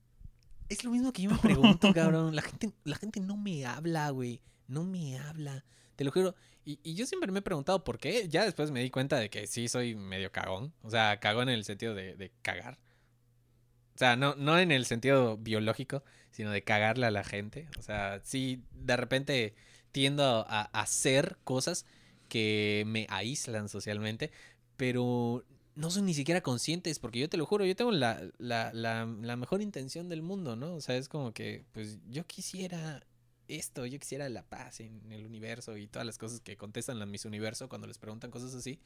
Es 0.68 0.84
lo 0.84 0.92
mismo 0.92 1.12
que 1.12 1.22
yo 1.22 1.30
me 1.30 1.38
pregunto, 1.38 1.92
cabrón. 1.92 2.36
La 2.36 2.42
gente, 2.42 2.70
la 2.84 2.94
gente 2.94 3.18
no 3.18 3.36
me 3.36 3.66
habla, 3.66 4.10
güey. 4.10 4.40
No 4.68 4.84
me 4.84 5.18
habla. 5.18 5.64
Te 5.96 6.04
lo 6.04 6.12
juro. 6.12 6.36
Y, 6.64 6.78
y 6.84 6.94
yo 6.94 7.06
siempre 7.06 7.32
me 7.32 7.40
he 7.40 7.42
preguntado 7.42 7.82
por 7.82 7.98
qué. 7.98 8.28
Ya 8.28 8.44
después 8.44 8.70
me 8.70 8.80
di 8.80 8.88
cuenta 8.88 9.16
de 9.16 9.30
que 9.30 9.48
sí 9.48 9.66
soy 9.66 9.96
medio 9.96 10.30
cagón. 10.30 10.72
O 10.82 10.90
sea, 10.90 11.18
cagón 11.18 11.48
en 11.48 11.56
el 11.56 11.64
sentido 11.64 11.92
de, 11.96 12.14
de 12.14 12.30
cagar. 12.42 12.78
O 13.96 13.98
sea, 13.98 14.14
no, 14.14 14.36
no 14.36 14.60
en 14.60 14.70
el 14.70 14.86
sentido 14.86 15.38
biológico, 15.38 16.04
sino 16.30 16.52
de 16.52 16.62
cagarle 16.62 17.06
a 17.06 17.10
la 17.10 17.24
gente. 17.24 17.66
O 17.76 17.82
sea, 17.82 18.20
sí, 18.22 18.62
de 18.72 18.96
repente 18.96 19.56
tiendo 19.92 20.24
a, 20.24 20.44
a 20.72 20.80
hacer 20.80 21.38
cosas 21.44 21.86
que 22.28 22.84
me 22.86 23.06
aíslan 23.10 23.68
socialmente, 23.68 24.30
pero 24.76 25.44
no 25.74 25.90
son 25.90 26.06
ni 26.06 26.14
siquiera 26.14 26.40
conscientes, 26.42 26.98
porque 26.98 27.18
yo 27.18 27.28
te 27.28 27.36
lo 27.36 27.46
juro, 27.46 27.64
yo 27.64 27.76
tengo 27.76 27.92
la, 27.92 28.20
la, 28.38 28.72
la, 28.72 29.36
mejor 29.36 29.62
intención 29.62 30.08
del 30.08 30.22
mundo, 30.22 30.56
¿no? 30.56 30.74
O 30.74 30.80
sea, 30.80 30.96
es 30.96 31.08
como 31.08 31.32
que, 31.32 31.64
pues 31.72 31.98
yo 32.08 32.26
quisiera 32.26 33.02
esto, 33.48 33.86
yo 33.86 33.98
quisiera 33.98 34.28
la 34.28 34.42
paz 34.42 34.80
en 34.80 35.10
el 35.10 35.26
universo 35.26 35.76
y 35.76 35.86
todas 35.86 36.06
las 36.06 36.18
cosas 36.18 36.40
que 36.40 36.56
contestan 36.56 36.98
la 36.98 37.06
Miss 37.06 37.24
Universo 37.24 37.68
cuando 37.68 37.86
les 37.86 37.98
preguntan 37.98 38.30
cosas 38.30 38.54
así, 38.54 38.78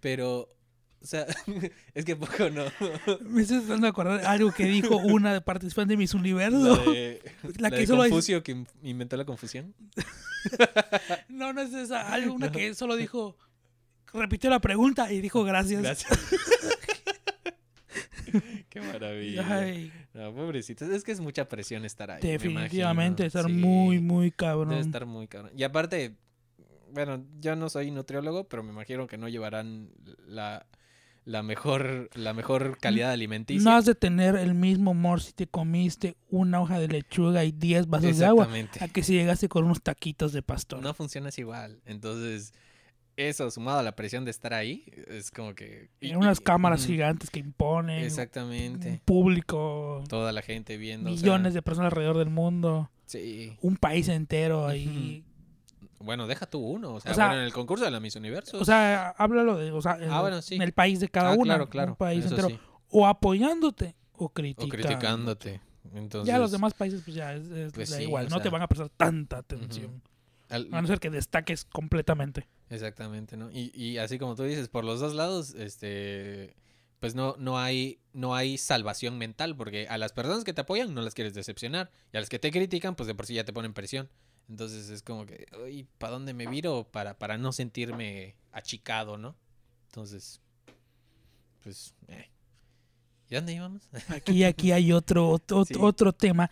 pero, 0.00 0.54
o 1.02 1.06
sea, 1.06 1.26
es 1.94 2.04
que 2.04 2.14
poco 2.16 2.50
no. 2.50 2.64
Me 3.28 3.42
estoy 3.42 3.58
tratando 3.60 3.82
de 3.86 3.88
acordar 3.88 4.24
algo 4.26 4.52
que 4.52 4.64
dijo 4.66 4.96
una 4.98 5.32
de 5.32 5.40
participante 5.40 5.92
de 5.94 5.96
Miss 5.96 6.14
Universo. 6.14 6.76
La 6.84 6.92
de, 6.92 7.22
La 7.42 7.50
la 7.58 7.70
que 7.70 7.76
de 7.78 7.86
solo 7.86 8.04
es- 8.04 8.10
Confucio 8.10 8.42
que 8.42 8.52
in- 8.52 8.66
inventó 8.82 9.16
la 9.16 9.24
confusión. 9.24 9.74
No, 11.28 11.52
no 11.52 11.60
es 11.62 11.72
esa. 11.74 12.12
Algo, 12.12 12.34
una 12.34 12.50
que 12.52 12.74
solo 12.74 12.96
dijo. 12.96 13.36
Repitió 14.12 14.50
la 14.50 14.58
pregunta 14.60 15.12
y 15.12 15.20
dijo 15.20 15.44
gracias. 15.44 15.82
Gracias. 15.82 16.10
Qué 18.68 18.80
maravilla. 18.80 19.44
Ay, 19.56 19.92
No, 20.14 20.32
pobrecitos. 20.34 20.88
Es 20.88 21.02
que 21.02 21.12
es 21.12 21.20
mucha 21.20 21.48
presión 21.48 21.84
estar 21.84 22.10
ahí. 22.10 22.20
me 22.22 22.30
definitivamente 22.30 23.26
estar 23.26 23.46
Sí, 23.46 23.52
muy, 23.52 23.98
muy 23.98 24.30
cabrón. 24.30 24.68
Debe 24.70 24.80
estar 24.82 25.06
muy 25.06 25.26
cabrón. 25.26 25.50
Y 25.56 25.64
aparte, 25.64 26.16
bueno, 26.92 27.24
yo 27.40 27.56
no 27.56 27.68
soy 27.68 27.90
nutriólogo, 27.90 28.48
pero 28.48 28.62
me 28.62 28.70
imagino 28.72 29.06
que 29.08 29.18
no 29.18 29.28
llevarán 29.28 29.90
la, 30.26 30.66
la 31.24 31.42
mejor, 31.42 32.10
la 32.14 32.32
mejor 32.34 32.78
calidad 32.78 33.10
alimenticia. 33.12 33.62
No 33.62 33.76
has 33.76 33.84
de 33.84 33.94
tener 33.94 34.36
el 34.36 34.54
mismo 34.54 34.92
humor 34.92 35.20
si 35.20 35.32
te 35.32 35.46
comiste 35.46 36.16
una 36.28 36.60
hoja 36.60 36.78
de 36.78 36.88
lechuga 36.88 37.44
y 37.44 37.52
10 37.52 37.86
vasos 37.88 38.18
de 38.18 38.24
agua 38.26 38.44
Exactamente. 38.44 38.84
a 38.84 38.88
que 38.88 39.02
si 39.02 39.12
llegaste 39.14 39.48
con 39.48 39.64
unos 39.64 39.82
taquitos 39.82 40.32
de 40.32 40.42
pastor. 40.42 40.82
No 40.82 40.94
funciona 40.94 41.28
así 41.28 41.42
igual. 41.42 41.80
Entonces, 41.84 42.52
eso 43.16 43.50
sumado 43.50 43.80
a 43.80 43.82
la 43.82 43.94
presión 43.96 44.24
de 44.24 44.30
estar 44.30 44.54
ahí, 44.54 44.84
es 45.08 45.30
como 45.30 45.54
que. 45.54 45.90
y- 46.00 46.10
en 46.10 46.16
unas 46.16 46.40
cámaras 46.40 46.80
ujú, 46.84 46.92
gigantes 46.92 47.28
que 47.30 47.38
imponen. 47.40 47.98
Un 47.98 48.04
Exactamente. 48.04 49.02
público. 49.04 50.02
Toda 50.08 50.32
la 50.32 50.42
gente 50.42 50.76
viendo. 50.78 51.10
o 51.10 51.14
sea, 51.14 51.22
millones 51.22 51.54
de 51.54 51.62
personas 51.62 51.92
alrededor 51.92 52.16
del 52.18 52.30
mundo. 52.30 52.90
Sí. 53.06 53.56
Un 53.60 53.76
país 53.76 54.08
entero 54.08 54.66
ahí. 54.66 55.24
Bueno, 56.00 56.26
deja 56.26 56.46
tú 56.46 56.58
uno. 56.58 56.94
O 56.94 57.00
sea, 57.00 57.12
O 57.12 57.14
sea, 57.14 57.26
bueno, 57.26 57.40
en 57.42 57.46
el 57.46 57.52
concurso 57.52 57.84
de 57.84 57.90
la 57.90 58.00
Miss 58.00 58.16
Universo. 58.16 58.58
O 58.58 58.64
sea, 58.64 59.10
háblalo 59.10 59.56
de. 59.58 59.70
O 59.70 59.80
sea, 59.82 59.96
en, 60.00 60.10
Ah, 60.10 60.20
bueno, 60.22 60.40
sí. 60.42 60.54
en 60.56 60.62
el 60.62 60.72
país 60.72 60.98
de 61.00 61.08
cada 61.08 61.30
Ah, 61.30 61.34
uno. 61.34 61.44
claro, 61.44 61.68
claro. 61.68 61.92
Un 61.92 61.96
país 61.96 62.24
entero. 62.26 62.48
sí. 62.48 62.58
O 62.88 63.06
apoyándote 63.06 63.94
o 64.14 64.24
O 64.24 64.28
criticándote. 64.32 64.82
criticándote. 64.82 65.60
Entonces, 65.94 66.26
Ya 66.32 66.38
los 66.38 66.50
demás 66.52 66.74
países, 66.74 67.02
pues 67.04 67.14
ya 67.16 67.34
es, 67.34 67.46
es- 67.50 67.72
Pues 67.72 67.90
da 67.90 67.96
sí, 67.98 68.02
igual. 68.04 68.28
no 68.28 68.40
te 68.40 68.48
van 68.48 68.62
a 68.62 68.66
prestar 68.68 68.88
tanta 68.90 69.38
atención. 69.38 70.02
al- 70.48 70.68
A 70.72 70.82
no 70.82 70.88
ser 70.88 70.98
que 70.98 71.10
destaques 71.10 71.64
completamente. 71.64 72.48
Exactamente, 72.70 73.36
¿no? 73.36 73.50
Y, 73.52 73.70
y 73.74 73.98
así 73.98 74.18
como 74.18 74.34
tú 74.34 74.42
dices, 74.42 74.68
por 74.68 74.84
los 74.84 74.98
dos 74.98 75.14
lados, 75.14 75.54
este, 75.54 76.56
pues 76.98 77.14
no, 77.14 77.36
no 77.38 77.58
hay, 77.58 78.00
no 78.12 78.34
hay 78.34 78.58
salvación 78.58 79.16
mental, 79.16 79.56
porque 79.56 79.86
a 79.88 79.96
las 79.96 80.12
personas 80.12 80.42
que 80.42 80.52
te 80.52 80.62
apoyan 80.62 80.92
no 80.92 81.02
las 81.02 81.14
quieres 81.14 81.34
decepcionar, 81.34 81.90
y 82.12 82.16
a 82.16 82.20
las 82.20 82.28
que 82.28 82.38
te 82.40 82.50
critican, 82.50 82.96
pues 82.96 83.06
de 83.06 83.14
por 83.14 83.26
sí 83.26 83.34
ya 83.34 83.44
te 83.44 83.52
ponen 83.52 83.72
presión. 83.74 84.08
Entonces 84.50 84.90
es 84.90 85.00
como 85.02 85.24
que, 85.26 85.46
uy, 85.64 85.86
¿para 85.98 86.12
dónde 86.14 86.34
me 86.34 86.46
viro 86.46 86.86
para, 86.90 87.16
para 87.16 87.38
no 87.38 87.52
sentirme 87.52 88.34
achicado, 88.52 89.16
no? 89.16 89.36
Entonces, 89.86 90.40
pues, 91.62 91.94
eh. 92.08 92.28
¿Y 93.30 93.36
dónde 93.36 93.52
íbamos? 93.54 93.82
Aquí, 94.08 94.42
aquí 94.42 94.72
hay 94.72 94.92
otro, 94.92 95.28
otro, 95.28 95.64
Sí. 95.64 95.74
otro 95.78 96.12
tema. 96.12 96.50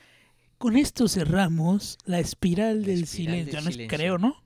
Con 0.59 0.77
esto 0.77 1.09
cerramos 1.09 1.99
la 2.05 2.21
espiral 2.21 2.83
La 2.83 2.87
del 2.89 3.03
espiral 3.03 3.33
del 3.33 3.45
silencio. 3.45 3.61
No 3.63 3.71
silencio. 3.73 3.97
creo, 3.99 4.19
¿no? 4.19 4.37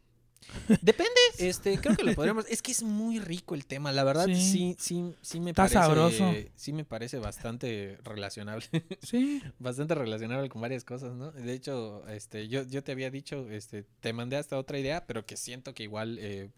Depende, 0.81 1.11
este, 1.39 1.79
creo 1.79 1.97
que 1.97 2.05
lo 2.05 2.15
podríamos. 2.15 2.47
Es 2.49 2.63
que 2.63 2.73
es 2.73 2.83
muy 2.83 3.19
rico 3.21 3.55
el 3.55 3.67
tema, 3.67 3.93
la 3.93 4.05
verdad, 4.05 4.27
Sí. 4.27 4.35
sí, 4.37 4.77
sí, 4.79 5.15
sí, 5.21 5.41
me 5.41 5.51
Está 5.51 5.63
parece. 5.63 5.75
sabroso. 5.75 6.33
Sí 6.55 6.73
me 6.73 6.85
parece 6.85 7.19
bastante 7.19 7.99
relacionable. 8.05 8.67
Sí. 9.03 9.43
bastante 9.59 9.95
relacionable 9.95 10.49
con 10.49 10.61
varias 10.63 10.85
cosas, 10.85 11.15
¿no? 11.15 11.33
De 11.33 11.53
hecho, 11.53 12.07
este, 12.09 12.49
yo, 12.49 12.63
yo 12.63 12.83
te 12.83 12.93
había 12.93 13.11
dicho, 13.11 13.49
este, 13.51 13.85
te 14.01 14.13
mandé 14.13 14.37
hasta 14.37 14.59
otra 14.59 14.79
idea, 14.79 15.07
pero 15.07 15.25
que 15.27 15.37
siento 15.37 15.75
que 15.75 15.83
igual 15.83 16.19
eh, 16.21 16.51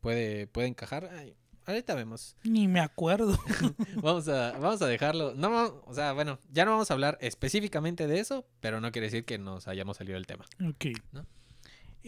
puede, 0.00 0.46
puede 0.46 0.68
encajar. 0.68 1.10
Ay, 1.18 1.36
ahorita 1.66 1.94
vemos. 1.94 2.36
Ni 2.44 2.66
me 2.68 2.80
acuerdo. 2.80 3.38
Vamos 4.02 4.28
a, 4.28 4.52
vamos 4.58 4.80
a 4.80 4.86
dejarlo. 4.86 5.34
No, 5.34 5.82
o 5.86 5.94
sea, 5.94 6.12
bueno, 6.12 6.38
ya 6.50 6.64
no 6.64 6.70
vamos 6.72 6.90
a 6.90 6.94
hablar 6.94 7.18
específicamente 7.20 8.06
de 8.06 8.20
eso, 8.20 8.46
pero 8.60 8.80
no 8.80 8.90
quiere 8.92 9.06
decir 9.08 9.24
que 9.24 9.38
nos 9.38 9.66
hayamos 9.68 9.96
salido 9.98 10.14
del 10.14 10.26
tema. 10.26 10.44
Ok. 10.66 10.86
¿No? 11.12 11.26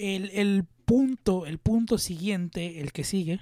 El, 0.01 0.31
el 0.31 0.65
punto, 0.85 1.47
el 1.47 1.59
punto 1.59 1.99
siguiente, 1.99 2.81
el 2.81 2.93
que 2.93 3.05
sigue. 3.05 3.41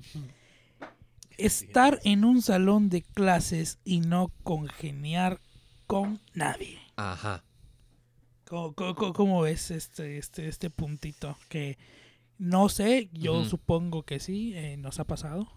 Estar 1.38 2.00
en 2.04 2.24
un 2.24 2.40
salón 2.40 2.88
de 2.88 3.02
clases 3.02 3.78
y 3.84 4.00
no 4.00 4.32
congeniar 4.42 5.40
con 5.86 6.20
nadie. 6.34 6.78
Ajá. 6.96 7.44
¿Cómo, 8.46 8.72
cómo- 8.74 9.12
cómo 9.12 9.40
ves 9.42 9.70
este, 9.70 10.16
este, 10.18 10.48
este 10.48 10.70
puntito? 10.70 11.36
Que 11.48 11.76
no 12.38 12.68
sé, 12.68 13.10
yo 13.12 13.44
supongo 13.44 14.02
que 14.04 14.18
sí, 14.20 14.52
eh, 14.54 14.76
nos 14.78 14.98
ha 14.98 15.04
pasado. 15.04 15.52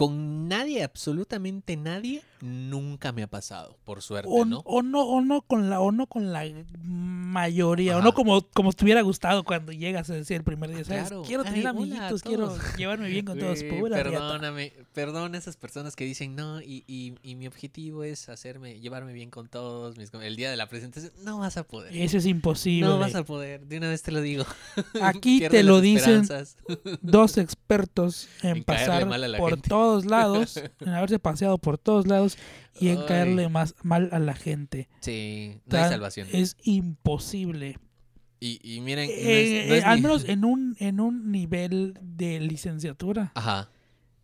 Con 0.00 0.48
nadie, 0.48 0.82
absolutamente 0.82 1.76
nadie, 1.76 2.22
nunca 2.40 3.12
me 3.12 3.22
ha 3.22 3.26
pasado, 3.26 3.76
por 3.84 4.00
suerte, 4.00 4.30
O, 4.32 4.46
¿no? 4.46 4.60
o 4.64 4.80
no, 4.80 5.02
o 5.02 5.20
no 5.20 5.42
con 5.42 5.68
la, 5.68 5.78
o 5.80 5.92
no 5.92 6.06
con 6.06 6.32
la 6.32 6.44
mayoría, 6.82 7.98
o 7.98 8.00
no 8.00 8.14
como, 8.14 8.40
como 8.54 8.72
te 8.72 8.82
hubiera 8.84 9.02
gustado 9.02 9.44
cuando 9.44 9.72
llegas 9.72 10.08
a 10.08 10.14
decir 10.14 10.38
el 10.38 10.42
primer 10.42 10.70
día, 10.70 10.84
¿sabes? 10.86 11.08
Claro. 11.08 11.22
Quiero 11.26 11.44
tener 11.44 11.58
Ay, 11.58 11.66
a 11.66 11.70
amiguitos, 11.70 12.22
quiero 12.22 12.56
llevarme 12.78 13.08
bien 13.08 13.26
con 13.26 13.38
todos. 13.38 13.60
Riata. 13.60 14.02
perdóname, 14.02 14.72
perdona 14.94 15.36
esas 15.36 15.58
personas 15.58 15.96
que 15.96 16.06
dicen 16.06 16.34
no 16.34 16.62
y, 16.62 16.82
y, 16.86 17.14
y 17.22 17.34
mi 17.34 17.46
objetivo 17.46 18.02
es 18.02 18.30
hacerme, 18.30 18.80
llevarme 18.80 19.12
bien 19.12 19.30
con 19.30 19.48
todos, 19.48 19.98
mis 19.98 20.10
el 20.14 20.36
día 20.36 20.50
de 20.50 20.56
la 20.56 20.66
presentación, 20.66 21.12
no 21.24 21.40
vas 21.40 21.58
a 21.58 21.64
poder. 21.64 21.94
Eso 21.94 22.16
es 22.16 22.24
imposible. 22.24 22.88
No 22.88 22.98
vas 22.98 23.14
a 23.14 23.24
poder, 23.24 23.66
de 23.66 23.76
una 23.76 23.90
vez 23.90 24.02
te 24.02 24.12
lo 24.12 24.22
digo. 24.22 24.46
Aquí 25.02 25.40
te 25.50 25.62
lo 25.62 25.82
dicen 25.82 26.26
dos 27.02 27.36
expertos 27.36 28.28
en, 28.42 28.56
En 28.56 28.64
pasar 28.64 29.06
mal 29.06 29.22
a 29.24 29.28
la 29.28 29.36
por 29.36 29.50
gente. 29.50 29.68
Todos 29.90 30.06
lados, 30.06 30.56
en 30.80 30.88
haberse 30.88 31.18
paseado 31.18 31.58
por 31.58 31.78
todos 31.78 32.06
lados 32.06 32.38
y 32.78 32.88
en 32.88 32.98
Ay. 33.00 33.04
caerle 33.06 33.48
más 33.48 33.74
mal 33.82 34.08
a 34.12 34.18
la 34.18 34.34
gente. 34.34 34.88
Sí, 35.00 35.60
no 35.66 35.78
hay 35.78 35.88
salvación. 35.90 36.28
Es 36.32 36.56
imposible. 36.62 37.78
Y, 38.42 38.58
y 38.62 38.80
miren, 38.80 39.06
no 39.08 39.12
Eh, 39.14 39.60
es- 39.62 39.68
no 39.68 39.74
eh, 39.74 39.82
al 39.84 40.00
menos 40.00 40.24
en 40.28 40.44
un, 40.44 40.76
en 40.80 41.00
un 41.00 41.30
nivel 41.30 41.98
de 42.00 42.40
licenciatura. 42.40 43.32
Ajá, 43.34 43.68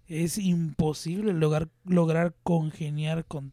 Es 0.08 0.38
imposible 0.38 1.32
lograr, 1.34 1.68
lograr 1.84 2.34
congeniar 2.42 3.24
con, 3.26 3.52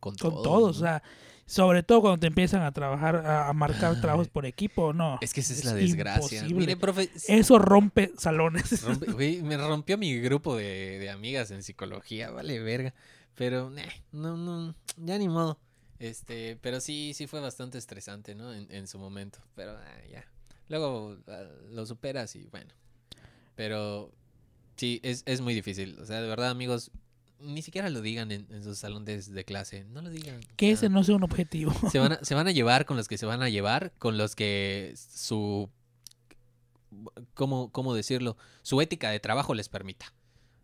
con, 0.00 0.16
con 0.16 0.32
todo, 0.32 0.42
todos. 0.42 0.76
O 0.78 0.80
sea, 0.80 1.02
sobre 1.46 1.82
todo 1.82 2.00
cuando 2.00 2.20
te 2.20 2.26
empiezan 2.26 2.62
a 2.62 2.72
trabajar, 2.72 3.26
a, 3.26 3.52
marcar 3.52 4.00
trabajos 4.00 4.28
por 4.28 4.46
equipo, 4.46 4.92
no. 4.92 5.18
Es 5.20 5.34
que 5.34 5.40
esa 5.40 5.52
es, 5.52 5.64
la 5.64 5.74
desgracia. 5.74 6.44
Mire, 6.44 6.76
profe, 6.76 7.10
Eso 7.28 7.58
rompe 7.58 8.12
salones. 8.16 8.84
Rompe- 8.86 9.12
güey, 9.14 9.42
me 9.42 9.56
rompió 9.56 9.98
mi 9.98 10.18
grupo 10.20 10.56
de, 10.56 10.98
de 10.98 11.10
amigas 11.10 11.50
en 11.50 11.62
psicología, 11.62 12.30
vale 12.30 12.60
verga. 12.60 12.94
Pero, 13.34 13.70
nah, 13.70 13.82
no, 14.12 14.36
no, 14.36 14.74
ya 14.96 15.18
ni 15.18 15.28
modo. 15.28 15.58
Este, 15.98 16.56
pero 16.60 16.80
sí, 16.80 17.12
sí 17.14 17.26
fue 17.26 17.40
bastante 17.40 17.78
estresante, 17.78 18.34
¿no? 18.34 18.52
En, 18.52 18.66
en 18.70 18.86
su 18.86 18.98
momento. 18.98 19.38
Pero 19.54 19.72
ah, 19.72 20.02
ya. 20.10 20.24
Luego 20.68 21.16
ah, 21.28 21.44
lo 21.70 21.86
superas 21.86 22.36
y 22.36 22.44
bueno. 22.46 22.72
Pero 23.54 24.12
sí, 24.76 25.00
es, 25.02 25.22
es 25.26 25.40
muy 25.40 25.54
difícil. 25.54 25.98
O 26.00 26.06
sea, 26.06 26.20
de 26.20 26.28
verdad, 26.28 26.50
amigos, 26.50 26.90
ni 27.44 27.62
siquiera 27.62 27.88
lo 27.90 28.00
digan 28.00 28.30
en, 28.32 28.46
en 28.50 28.64
sus 28.64 28.78
salones 28.78 29.32
de 29.32 29.44
clase. 29.44 29.84
No 29.84 30.02
lo 30.02 30.10
digan. 30.10 30.40
Que 30.56 30.70
ese 30.72 30.88
no 30.88 31.04
sea 31.04 31.16
un 31.16 31.22
objetivo. 31.22 31.72
se, 31.92 31.98
van 31.98 32.12
a, 32.12 32.18
se 32.22 32.34
van 32.34 32.48
a 32.48 32.52
llevar 32.52 32.86
con 32.86 32.96
los 32.96 33.08
que 33.08 33.18
se 33.18 33.26
van 33.26 33.42
a 33.42 33.48
llevar, 33.48 33.92
con 33.98 34.18
los 34.18 34.34
que 34.34 34.94
su. 34.96 35.68
¿Cómo, 37.34 37.70
cómo 37.72 37.94
decirlo? 37.94 38.36
Su 38.62 38.80
ética 38.80 39.10
de 39.10 39.20
trabajo 39.20 39.54
les 39.54 39.68
permita. 39.68 40.12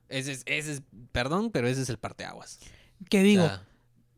Ese 0.09 0.33
es, 0.33 0.43
ese 0.47 0.72
es, 0.72 0.83
perdón, 1.12 1.51
pero 1.51 1.68
ese 1.68 1.83
es 1.83 1.89
el 1.89 1.99
parteaguas. 1.99 2.59
Que 3.09 3.22
digo, 3.22 3.45
O 3.45 3.49
sea, 3.49 3.64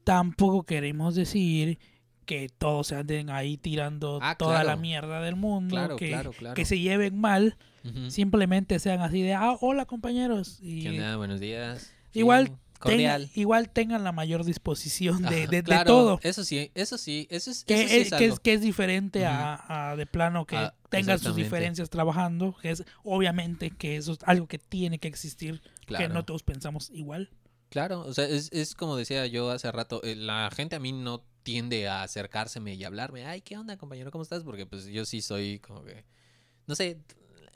tampoco 0.05 0.65
queremos 0.65 1.15
decir 1.15 1.79
que 2.25 2.49
todos 2.49 2.89
se 2.89 2.97
anden 2.97 3.31
ahí 3.31 3.57
tirando 3.57 4.19
Ah, 4.23 4.37
toda 4.37 4.65
la 4.65 4.77
mierda 4.77 5.21
del 5.21 5.37
mundo, 5.37 5.75
claro, 5.75 5.97
que, 5.97 6.09
claro, 6.09 6.33
claro. 6.33 6.55
que 6.55 6.65
se 6.65 6.79
lleven 6.79 7.19
mal, 7.19 7.57
simplemente 8.09 8.79
sean 8.79 9.01
así 9.01 9.23
de, 9.23 9.35
ah, 9.35 9.57
hola 9.61 9.87
compañeros. 9.87 10.59
Y 10.63 10.83
¿Qué 10.83 10.91
onda? 10.91 11.17
Buenos 11.17 11.41
días. 11.41 11.93
Igual 12.13 12.45
tengan, 12.47 12.59
cordial. 12.79 13.31
igual 13.35 13.71
tengan 13.71 14.03
la 14.05 14.13
mayor 14.13 14.45
disposición 14.45 15.23
de, 15.23 15.47
de- 15.47 15.47
de 15.47 15.63
claro, 15.63 15.87
todo. 15.87 16.21
Eso 16.23 16.45
sí, 16.45 16.71
eso 16.75 16.99
sí, 16.99 17.27
eso 17.31 17.51
es, 17.51 17.65
Que 17.65 17.75
eso 17.83 17.89
sí 17.89 17.97
es, 18.01 18.13
es 18.13 18.19
que, 18.19 18.25
es, 18.27 18.41
que 18.41 18.53
es 18.55 18.61
diferente 18.61 19.21
Ujú. 19.21 19.29
a, 19.31 19.91
a 19.93 19.97
de 19.97 20.07
plano 20.07 20.47
que 20.47 20.57
Ah, 20.57 20.75
tengan 20.91 21.19
sus 21.19 21.37
diferencias 21.37 21.91
trabajando, 21.91 22.57
que 22.61 22.71
es 22.71 22.85
obviamente 23.05 23.71
que 23.71 23.97
eso 23.97 24.13
es 24.13 24.19
algo 24.25 24.47
que 24.49 24.59
tiene 24.59 24.99
que 24.99 25.09
existir, 25.09 25.61
que 25.81 25.87
Claro. 25.87 26.13
no 26.15 26.25
todos 26.25 26.43
pensamos 26.43 26.91
igual. 26.91 27.31
Claro, 27.71 28.01
o 28.01 28.13
sea, 28.13 28.27
es, 28.27 28.51
es 28.53 28.75
como 28.75 28.97
decía 28.97 29.27
yo 29.27 29.51
hace 29.51 29.71
rato, 29.73 30.03
eh, 30.03 30.15
la 30.17 30.51
gente 30.55 30.77
a 30.77 30.81
mí 30.81 30.93
no 30.93 31.25
tiende 31.43 31.89
a 31.89 32.03
acercárseme 32.03 32.75
y 32.75 32.85
hablarme, 32.85 33.25
ay, 33.27 33.41
¿qué 33.41 33.57
onda, 33.57 33.77
compañero? 33.79 34.11
¿Cómo 34.11 34.23
estás? 34.23 34.43
Porque 34.43 34.67
pues 34.67 34.87
yo 34.87 35.05
sí 35.07 35.23
soy 35.23 35.59
como 35.61 35.83
que, 35.83 36.05
no 36.67 36.75
sé, 36.75 36.99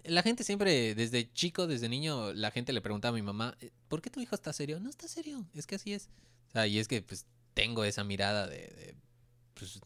la 0.08 0.22
gente 0.22 0.44
siempre, 0.44 0.94
desde 0.94 1.32
chico, 1.32 1.66
desde 1.66 1.88
niño, 1.88 2.32
la 2.34 2.50
gente 2.50 2.72
le 2.72 2.80
preguntaba 2.80 3.16
a 3.16 3.20
mi 3.20 3.22
mamá, 3.22 3.56
"Eh, 3.60 3.70
¿por 3.88 4.02
qué 4.02 4.10
tu 4.10 4.20
hijo 4.20 4.34
está 4.34 4.52
serio? 4.52 4.80
No 4.80 4.90
está 4.90 5.08
serio, 5.08 5.46
es 5.54 5.66
que 5.66 5.74
así 5.76 5.92
es. 5.92 6.08
O 6.48 6.52
sea, 6.52 6.66
y 6.66 6.78
es 6.78 6.88
que 6.88 7.02
pues 7.02 7.26
tengo 7.54 7.84
esa 7.84 8.04
mirada 8.04 8.46
de, 8.46 8.94
pues, 9.54 9.80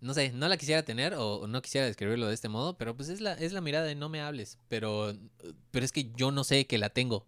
no 0.00 0.14
sé, 0.14 0.32
no 0.32 0.48
la 0.48 0.56
quisiera 0.56 0.84
tener 0.84 1.14
o, 1.14 1.40
o 1.40 1.46
no 1.46 1.60
quisiera 1.62 1.86
describirlo 1.86 2.28
de 2.28 2.34
este 2.34 2.48
modo, 2.48 2.78
pero 2.78 2.96
pues 2.96 3.08
es 3.08 3.20
la, 3.20 3.32
es 3.34 3.52
la 3.52 3.60
mirada 3.60 3.86
de 3.86 3.94
no 3.94 4.08
me 4.08 4.20
hables, 4.20 4.58
pero, 4.68 5.12
pero 5.70 5.84
es 5.84 5.92
que 5.92 6.12
yo 6.14 6.30
no 6.30 6.44
sé 6.44 6.66
que 6.66 6.78
la 6.78 6.90
tengo, 6.90 7.26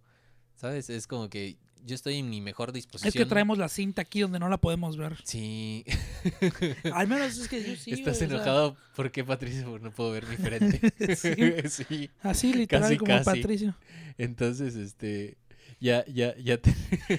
¿sabes? 0.57 0.91
Es 0.91 1.07
como 1.07 1.29
que 1.29 1.59
yo 1.87 1.95
estoy 1.95 2.17
en 2.19 2.29
mi 2.31 2.41
mejor 2.41 2.73
disposición. 2.73 3.09
Es 3.09 3.15
que 3.15 3.27
traemos 3.27 3.59
la 3.59 3.69
cinta 3.69 4.03
aquí 4.03 4.21
donde 4.21 4.39
no 4.39 4.49
la 4.49 4.59
podemos 4.59 4.97
ver. 4.97 5.17
Sí. 5.25 5.85
Al 6.93 7.09
menos 7.09 7.37
es 7.39 7.49
que 7.49 7.63
yo 7.63 7.77
sí. 7.77 7.93
¿Estás 7.93 8.19
güey, 8.19 8.27
o 8.27 8.29
sea, 8.29 8.37
enojado? 8.37 8.77
¿Por 8.97 9.11
qué, 9.11 9.25
Patricio? 9.25 9.65
Porque 9.71 9.85
no 9.85 9.91
puedo 9.91 10.13
ver 10.13 10.27
mi 10.27 10.37
frente. 10.37 10.81
Sí. 11.17 11.69
sí. 11.69 12.11
así 12.23 12.53
literal 12.53 12.83
Casi, 12.89 12.97
como 12.99 13.09
casi. 13.13 13.25
Patricio. 13.25 13.75
Entonces, 14.19 14.75
este, 14.77 15.37
ya, 15.81 16.05
ya, 16.07 16.37
ya 16.37 16.59
te... 16.59 16.75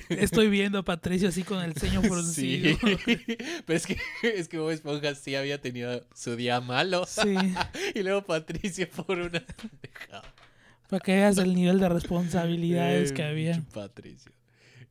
Estoy 0.10 0.50
viendo 0.50 0.78
a 0.80 0.84
Patricio 0.84 1.30
así 1.30 1.44
con 1.44 1.64
el 1.64 1.74
ceño 1.74 2.02
fruncido. 2.04 2.78
Sí. 2.78 3.18
Pero 3.66 3.78
es 3.78 3.88
que, 3.88 3.98
es 4.22 4.48
que 4.48 4.60
Bob 4.60 4.70
Esponja 4.70 5.16
sí 5.16 5.36
había 5.36 5.60
tenido 5.60 6.06
su 6.14 6.36
día 6.36 6.62
malo. 6.62 7.06
Sí, 7.08 7.36
Y 7.96 8.04
luego 8.04 8.22
Patricio 8.24 8.88
por 8.90 9.18
una 9.18 9.40
pendejada. 9.44 10.34
para 10.90 11.00
que 11.00 11.14
veas 11.16 11.38
el 11.40 11.56
nivel 11.56 11.80
de 11.80 11.90
responsabilidades 11.90 13.12
Eh, 13.12 13.14
que 13.16 13.24
había. 13.24 13.64
Patricio. 13.74 14.32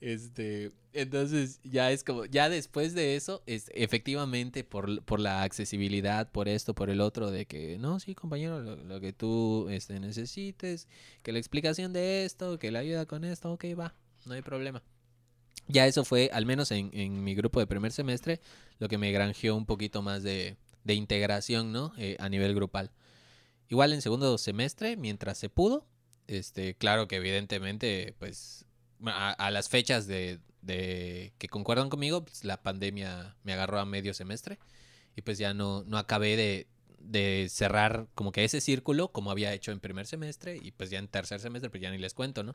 Este, 0.00 0.72
entonces 0.94 1.60
ya 1.62 1.92
es 1.92 2.04
como, 2.04 2.24
ya 2.24 2.48
después 2.48 2.94
de 2.94 3.16
eso, 3.16 3.42
es, 3.46 3.70
efectivamente 3.74 4.64
por, 4.64 5.02
por 5.04 5.20
la 5.20 5.42
accesibilidad, 5.42 6.30
por 6.30 6.48
esto, 6.48 6.74
por 6.74 6.88
el 6.88 7.00
otro, 7.02 7.30
de 7.30 7.46
que, 7.46 7.78
no, 7.78 8.00
sí, 8.00 8.14
compañero, 8.14 8.60
lo, 8.60 8.76
lo 8.76 9.00
que 9.00 9.12
tú 9.12 9.68
este, 9.68 10.00
necesites, 10.00 10.88
que 11.22 11.32
la 11.32 11.38
explicación 11.38 11.92
de 11.92 12.24
esto, 12.24 12.58
que 12.58 12.70
la 12.70 12.78
ayuda 12.78 13.04
con 13.06 13.24
esto, 13.24 13.52
ok, 13.52 13.64
va, 13.78 13.94
no 14.24 14.32
hay 14.32 14.42
problema. 14.42 14.82
Ya 15.68 15.86
eso 15.86 16.04
fue, 16.04 16.30
al 16.32 16.46
menos 16.46 16.70
en, 16.72 16.90
en 16.94 17.22
mi 17.22 17.34
grupo 17.34 17.60
de 17.60 17.66
primer 17.66 17.92
semestre, 17.92 18.40
lo 18.78 18.88
que 18.88 18.98
me 18.98 19.12
granjeó 19.12 19.54
un 19.54 19.66
poquito 19.66 20.02
más 20.02 20.22
de, 20.22 20.56
de 20.84 20.94
integración, 20.94 21.72
¿no? 21.72 21.92
Eh, 21.98 22.16
a 22.18 22.28
nivel 22.28 22.54
grupal. 22.54 22.90
Igual 23.68 23.92
en 23.92 24.02
segundo 24.02 24.36
semestre, 24.38 24.96
mientras 24.96 25.38
se 25.38 25.48
pudo, 25.48 25.86
este, 26.26 26.74
claro 26.74 27.06
que 27.06 27.16
evidentemente, 27.16 28.14
pues, 28.18 28.64
a, 29.06 29.50
las 29.50 29.68
fechas 29.68 30.06
de, 30.06 30.40
de 30.62 31.32
que 31.38 31.48
concuerdan 31.48 31.88
conmigo, 31.88 32.24
pues, 32.24 32.44
la 32.44 32.62
pandemia 32.62 33.36
me 33.42 33.52
agarró 33.52 33.78
a 33.78 33.84
medio 33.84 34.14
semestre 34.14 34.58
y 35.16 35.22
pues 35.22 35.38
ya 35.38 35.54
no, 35.54 35.84
no 35.84 35.98
acabé 35.98 36.36
de, 36.36 36.66
de 36.98 37.48
cerrar 37.50 38.08
como 38.14 38.32
que 38.32 38.44
ese 38.44 38.60
círculo 38.60 39.10
como 39.12 39.30
había 39.30 39.52
hecho 39.52 39.72
en 39.72 39.80
primer 39.80 40.06
semestre 40.06 40.58
y 40.62 40.70
pues 40.72 40.90
ya 40.90 40.98
en 40.98 41.08
tercer 41.08 41.40
semestre, 41.40 41.70
pues 41.70 41.82
ya 41.82 41.90
ni 41.90 41.98
les 41.98 42.14
cuento, 42.14 42.42
¿no? 42.42 42.54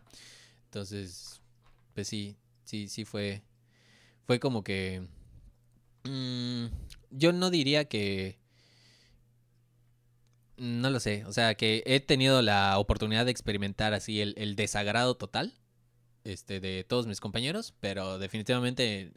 Entonces, 0.66 1.42
pues 1.94 2.08
sí, 2.08 2.38
sí, 2.64 2.88
sí 2.88 3.06
fue, 3.06 3.44
fue 4.26 4.40
como 4.40 4.64
que, 4.64 5.08
mm, 6.04 6.66
yo 7.12 7.34
no 7.34 7.50
diría 7.50 7.86
que, 7.86 8.40
no 10.58 10.90
lo 10.90 11.00
sé, 11.00 11.26
o 11.26 11.34
sea, 11.34 11.56
que 11.56 11.84
he 11.86 12.00
tenido 12.00 12.42
la 12.42 12.78
oportunidad 12.78 13.26
de 13.26 13.32
experimentar 13.32 13.94
así 13.94 14.22
el 14.22 14.56
desagrado 14.56 15.16
total 15.18 15.54
este, 16.26 16.60
de 16.60 16.84
todos 16.84 17.08
mis 17.08 17.20
compañeros, 17.22 17.74
pero 17.80 18.20
definitivamente 18.20 19.14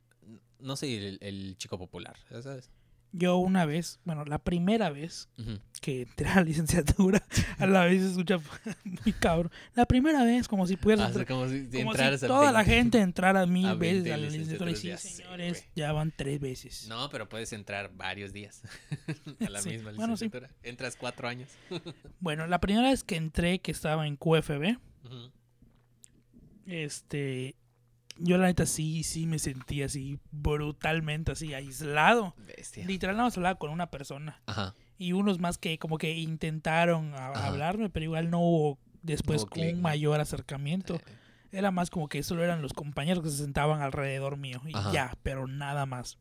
no 0.60 0.76
soy 0.76 0.94
el, 0.94 1.18
el 1.20 1.56
chico 1.58 1.78
popular, 1.78 2.16
¿sabes? 2.42 2.70
Yo 3.10 3.38
una 3.38 3.64
vez, 3.64 4.00
bueno, 4.04 4.26
la 4.26 4.38
primera 4.38 4.90
vez 4.90 5.30
Ujú. 5.38 5.58
que 5.80 6.02
entré 6.02 6.28
a 6.28 6.34
la 6.36 6.42
licenciatura, 6.44 7.24
a 7.56 7.66
la 7.66 7.86
vez 7.86 8.02
se 8.02 8.10
escucha 8.10 8.38
muy 8.84 9.14
cabrón. 9.14 9.50
La 9.74 9.86
primera 9.86 10.24
vez, 10.24 10.46
como 10.46 10.66
si 10.66 10.76
pudieras 10.76 11.06
Ah, 11.06 11.08
entrar- 11.08 11.26
como 11.26 11.48
si 11.48 11.64
como 11.70 11.94
si 11.94 12.26
toda 12.26 12.52
la 12.52 12.58
20. 12.58 12.64
gente 12.74 13.00
entrara 13.00 13.46
mil 13.46 13.64
a 13.64 13.72
veces 13.74 14.04
20 14.04 14.12
a 14.12 14.16
la 14.18 14.26
licenciatura. 14.26 14.70
Y 14.72 14.76
sí, 14.76 14.94
señores, 14.98 15.52
güey. 15.60 15.70
ya 15.74 15.92
van 15.92 16.12
tres 16.14 16.38
veces. 16.38 16.86
No, 16.86 17.08
pero 17.08 17.26
puedes 17.30 17.50
entrar 17.54 17.90
varios 17.94 18.34
días 18.34 18.60
a 19.40 19.48
la 19.48 19.62
Sí, 19.62 19.70
misma 19.70 19.92
bueno, 19.92 20.14
sí. 20.18 20.26
licenciatura. 20.26 20.50
Entras 20.62 20.94
cuatro 20.96 21.28
años. 21.28 21.48
Bueno, 22.20 22.46
la 22.46 22.60
primera 22.60 22.90
vez 22.90 23.04
que 23.04 23.16
entré, 23.16 23.60
que 23.60 23.70
estaba 23.70 24.06
en 24.06 24.16
QFB, 24.16 24.76
Ujú. 25.06 25.30
Este, 26.68 27.56
yo 28.18 28.36
la 28.38 28.46
neta 28.46 28.66
sí, 28.66 29.02
sí 29.02 29.26
me 29.26 29.38
sentí 29.38 29.82
así 29.82 30.18
brutalmente 30.30 31.32
así 31.32 31.54
aislado. 31.54 32.34
Bestia. 32.46 32.86
Literal, 32.86 33.16
nada 33.16 33.26
más 33.28 33.36
hablaba 33.36 33.58
con 33.58 33.70
una 33.70 33.90
persona. 33.90 34.40
Ajá. 34.46 34.74
Y 34.98 35.12
unos 35.12 35.38
más 35.38 35.58
que 35.58 35.78
como 35.78 35.98
que 35.98 36.16
intentaron 36.16 37.14
a- 37.14 37.46
hablarme, 37.46 37.88
pero 37.90 38.04
igual 38.04 38.30
no 38.30 38.40
hubo 38.40 38.78
después 39.02 39.44
clic, 39.46 39.70
un 39.70 39.76
¿no? 39.76 39.82
mayor 39.82 40.20
acercamiento. 40.20 40.96
Eh, 40.96 41.02
Era 41.52 41.70
más 41.70 41.88
como 41.90 42.08
que 42.08 42.22
solo 42.22 42.44
eran 42.44 42.60
los 42.62 42.72
compañeros 42.74 43.22
que 43.24 43.30
se 43.30 43.38
sentaban 43.38 43.80
alrededor 43.80 44.36
mío. 44.36 44.60
Y 44.66 44.76
Ajá. 44.76 44.92
ya, 44.92 45.18
pero 45.22 45.46
nada 45.46 45.86
más. 45.86 46.18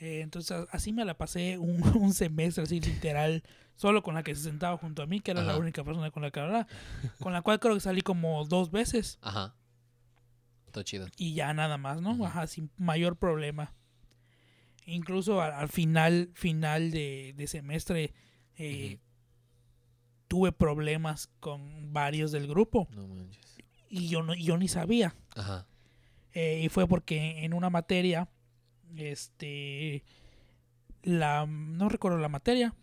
Eh, 0.00 0.20
entonces 0.22 0.66
así 0.72 0.92
me 0.92 1.04
la 1.04 1.16
pasé 1.16 1.56
un, 1.58 1.80
un 1.96 2.12
semestre 2.12 2.64
así 2.64 2.80
literal, 2.80 3.42
solo 3.76 4.02
con 4.02 4.14
la 4.14 4.22
que 4.22 4.34
se 4.34 4.42
sentaba 4.42 4.76
junto 4.76 5.02
a 5.02 5.06
mí, 5.06 5.20
que 5.20 5.30
era 5.32 5.42
la 5.42 5.56
única 5.56 5.82
persona 5.84 6.10
con 6.10 6.22
la 6.22 6.30
que 6.30 6.40
hablaba, 6.40 6.66
con 7.20 7.32
la 7.32 7.42
cual 7.42 7.58
creo 7.60 7.74
que 7.74 7.80
salí 7.80 8.00
como 8.02 8.44
dos 8.44 8.70
veces 8.70 9.18
Ajá. 9.22 9.54
Todo 10.70 10.82
chido. 10.84 11.06
y 11.16 11.34
ya 11.34 11.52
nada 11.54 11.78
más, 11.78 12.00
¿no? 12.00 12.24
Ajá, 12.24 12.46
sin 12.46 12.70
mayor 12.76 13.16
problema. 13.16 13.74
Incluso 14.86 15.40
al, 15.40 15.52
al 15.52 15.68
final, 15.68 16.30
final 16.34 16.90
de, 16.90 17.32
de 17.36 17.46
semestre 17.46 18.12
eh, 18.56 18.98
tuve 20.28 20.52
problemas 20.52 21.28
con 21.40 21.92
varios 21.92 22.32
del 22.32 22.46
grupo 22.48 22.86
No 22.90 23.06
manches. 23.08 23.56
y 23.88 24.08
yo, 24.08 24.22
no, 24.22 24.34
yo 24.34 24.56
ni 24.58 24.68
sabía. 24.68 25.14
Ajá. 25.36 25.66
Eh, 26.32 26.62
y 26.64 26.68
fue 26.68 26.86
porque 26.88 27.44
en 27.44 27.54
una 27.54 27.70
materia, 27.70 28.28
este, 28.96 30.04
la, 31.02 31.46
no 31.46 31.88
recuerdo 31.88 32.18
la 32.18 32.28
materia, 32.28 32.74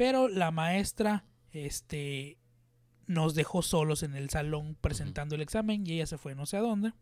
pero 0.00 0.28
la 0.28 0.50
maestra, 0.50 1.26
este, 1.52 2.38
nos 3.06 3.34
dejó 3.34 3.60
solos 3.60 4.02
en 4.02 4.14
el 4.14 4.30
salón 4.30 4.74
presentando 4.80 5.34
el 5.34 5.42
examen 5.42 5.86
y 5.86 5.92
ella 5.92 6.06
se 6.06 6.16
fue 6.16 6.34
no 6.34 6.46
sé 6.46 6.56
a 6.56 6.60
dónde. 6.60 6.94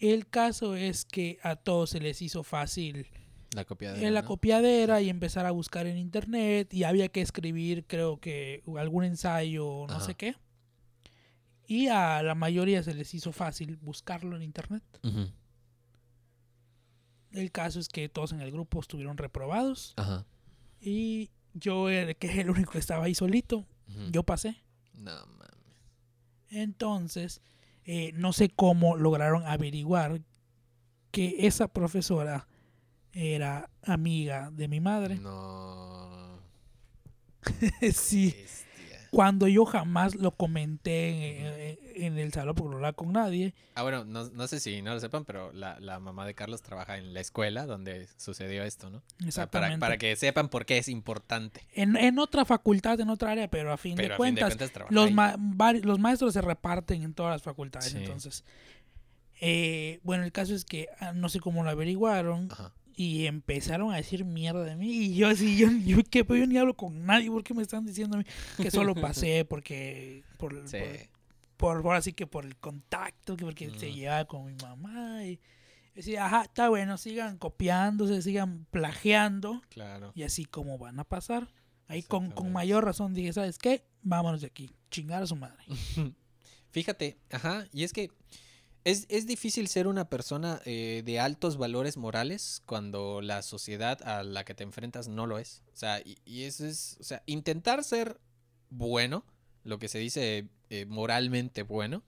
El 0.00 0.26
caso 0.26 0.74
es 0.74 1.04
que 1.04 1.38
a 1.44 1.54
todos 1.54 1.90
se 1.90 2.00
les 2.00 2.20
hizo 2.20 2.42
fácil 2.42 3.06
La 3.54 3.64
copia 3.64 3.94
en 3.94 4.12
la 4.12 4.24
copiadera 4.24 5.00
y 5.00 5.08
empezar 5.08 5.46
a 5.46 5.52
buscar 5.52 5.86
en 5.86 5.98
internet 5.98 6.74
y 6.74 6.82
había 6.82 7.10
que 7.10 7.20
escribir 7.20 7.86
creo 7.86 8.18
que 8.18 8.64
algún 8.76 9.04
ensayo 9.04 9.68
o 9.68 9.86
no 9.86 9.94
Ajá. 9.94 10.04
sé 10.04 10.16
qué. 10.16 10.34
Y 11.68 11.86
a 11.86 12.24
la 12.24 12.34
mayoría 12.34 12.82
se 12.82 12.92
les 12.92 13.14
hizo 13.14 13.30
fácil 13.30 13.76
buscarlo 13.76 14.34
en 14.34 14.42
internet. 14.42 14.82
El 17.30 17.52
caso 17.52 17.78
es 17.78 17.86
que 17.86 18.08
todos 18.08 18.32
en 18.32 18.40
el 18.40 18.50
grupo 18.50 18.80
estuvieron 18.80 19.16
reprobados 19.16 19.94
Ajá. 19.96 20.26
y 20.80 21.30
yo 21.58 21.88
era 21.88 22.14
que 22.14 22.30
era 22.30 22.42
el 22.42 22.50
único 22.50 22.72
que 22.72 22.78
estaba 22.78 23.04
ahí 23.04 23.14
solito. 23.14 23.66
Yo 24.10 24.22
pasé. 24.22 24.62
No 24.94 25.26
mames. 25.26 25.46
Entonces, 26.48 27.40
eh, 27.84 28.12
no 28.14 28.32
sé 28.32 28.50
cómo 28.50 28.96
lograron 28.96 29.46
averiguar 29.46 30.20
que 31.10 31.46
esa 31.46 31.68
profesora 31.68 32.46
era 33.12 33.70
amiga 33.82 34.50
de 34.50 34.68
mi 34.68 34.80
madre. 34.80 35.16
No. 35.16 36.40
sí. 37.92 38.34
Bestia. 38.36 38.65
Cuando 39.16 39.48
yo 39.48 39.64
jamás 39.64 40.14
lo 40.14 40.30
comenté 40.30 41.78
en, 42.04 42.18
el 42.18 42.34
salón 42.34 42.54
porque 42.54 42.68
no 42.68 42.76
hablaba 42.76 42.92
con 42.92 43.14
nadie. 43.14 43.54
Ah, 43.74 43.82
bueno, 43.82 44.04
no, 44.04 44.28
no 44.28 44.46
sé 44.46 44.60
si 44.60 44.82
no 44.82 44.92
lo 44.92 45.00
sepan, 45.00 45.24
pero 45.24 45.54
la, 45.54 45.80
la 45.80 45.98
mamá 46.00 46.26
de 46.26 46.34
Carlos 46.34 46.60
trabaja 46.60 46.98
en 46.98 47.14
la 47.14 47.20
escuela 47.20 47.64
donde 47.64 48.08
sucedió 48.18 48.62
esto, 48.62 48.90
¿no? 48.90 48.98
O 48.98 49.02
sea, 49.20 49.28
Exactamente. 49.28 49.78
para, 49.78 49.92
para 49.92 49.96
que 49.96 50.14
sepan 50.16 50.50
por 50.50 50.66
qué 50.66 50.76
es 50.76 50.88
importante. 50.88 51.62
en, 51.72 51.96
en 51.96 52.18
otra 52.18 52.44
facultad, 52.44 53.00
en 53.00 53.08
otra 53.08 53.30
área, 53.30 53.48
pero 53.48 53.72
a 53.72 53.78
fin 53.78 53.94
Pero 53.96 54.08
de 54.08 54.14
a 54.14 54.16
fin 54.18 54.34
de 54.34 54.40
cuentas, 54.42 54.72
los, 54.90 55.10
ma- 55.12 55.34
los 55.82 55.98
maestros 55.98 56.34
se 56.34 56.42
reparten 56.42 57.02
en 57.02 57.14
todas 57.14 57.32
las 57.32 57.42
facultades. 57.42 57.92
Sí. 57.92 57.96
Entonces, 57.96 58.44
eh, 59.40 60.00
bueno, 60.02 60.24
el 60.24 60.32
caso 60.32 60.54
es 60.54 60.66
que 60.66 60.88
ah, 61.00 61.12
no 61.14 61.30
sé 61.30 61.40
cómo 61.40 61.64
lo 61.64 61.70
averiguaron 61.70 62.48
Ajá. 62.52 62.72
Y 62.96 63.26
empezaron 63.26 63.92
a 63.92 63.96
decir 63.96 64.24
mierda 64.24 64.64
de 64.64 64.74
mí. 64.74 64.90
Y 64.90 65.14
yo 65.16 65.28
así, 65.28 65.56
yo, 65.58 65.68
yo, 65.70 65.98
¿qué? 66.10 66.24
Yo 66.28 66.46
ni 66.46 66.56
hablo 66.56 66.74
con 66.74 67.04
nadie. 67.06 67.30
¿Por 67.30 67.44
qué 67.44 67.52
me 67.54 67.62
están 67.62 67.84
diciendo 67.86 68.16
a 68.16 68.20
mí 68.20 68.26
que 68.56 68.70
solo 68.70 68.94
pasé 68.94 69.44
porque. 69.44 70.24
Por, 70.38 70.66
Sí. 70.68 70.78
por, 71.56 71.76
por, 71.76 71.82
por 71.82 71.96
así 71.96 72.12
que 72.12 72.26
por 72.26 72.44
el 72.46 72.56
contacto, 72.56 73.36
que 73.36 73.44
porque 73.44 73.70
se 73.78 73.88
Ujú. 73.88 73.96
llevaba 73.96 74.24
con 74.24 74.46
mi 74.46 74.54
mamá. 74.62 75.24
Y 75.24 75.38
decía, 75.94 76.26
ajá, 76.26 76.42
está 76.44 76.68
bueno, 76.70 76.96
sigan 76.98 77.38
copiándose, 77.38 78.20
sigan 78.22 78.66
plagiando. 78.70 79.62
Claro. 79.68 80.12
Y 80.14 80.22
así 80.22 80.44
como 80.46 80.78
van 80.78 80.98
a 80.98 81.04
pasar. 81.04 81.48
Ahí 81.88 82.02
con, 82.02 82.30
con 82.32 82.50
mayor 82.52 82.84
razón 82.84 83.14
dije, 83.14 83.32
¿sabes 83.32 83.58
qué? 83.58 83.84
Vámonos 84.02 84.40
de 84.40 84.48
aquí. 84.48 84.70
Chingar 84.90 85.22
a 85.22 85.26
su 85.26 85.36
madre. 85.36 85.62
Fíjate, 86.70 87.16
ajá, 87.30 87.66
y 87.72 87.84
es 87.84 87.92
que 87.92 88.10
es, 88.86 89.04
es 89.08 89.26
difícil 89.26 89.66
ser 89.66 89.88
una 89.88 90.08
persona 90.08 90.62
eh, 90.64 91.02
de 91.04 91.18
altos 91.18 91.56
valores 91.56 91.96
morales 91.96 92.62
cuando 92.66 93.20
la 93.20 93.42
sociedad 93.42 94.00
a 94.06 94.22
la 94.22 94.44
que 94.44 94.54
te 94.54 94.62
enfrentas 94.62 95.08
no 95.08 95.26
lo 95.26 95.40
es. 95.40 95.64
O 95.72 95.76
sea, 95.76 96.00
y, 96.04 96.44
eso 96.44 96.64
es, 96.64 96.96
o 97.00 97.02
sea, 97.02 97.20
intentar 97.26 97.82
ser 97.82 98.20
bueno, 98.70 99.24
lo 99.64 99.80
que 99.80 99.88
se 99.88 99.98
dice 99.98 100.48
eh, 100.70 100.86
moralmente 100.86 101.64
bueno, 101.64 102.04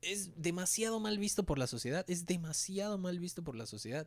es 0.00 0.40
demasiado 0.40 1.00
mal 1.00 1.18
visto 1.18 1.42
por 1.42 1.58
la 1.58 1.66
sociedad, 1.66 2.08
es 2.08 2.26
demasiado 2.26 2.96
mal 2.96 3.18
visto 3.18 3.42
por 3.42 3.56
la 3.56 3.66
sociedad. 3.66 4.06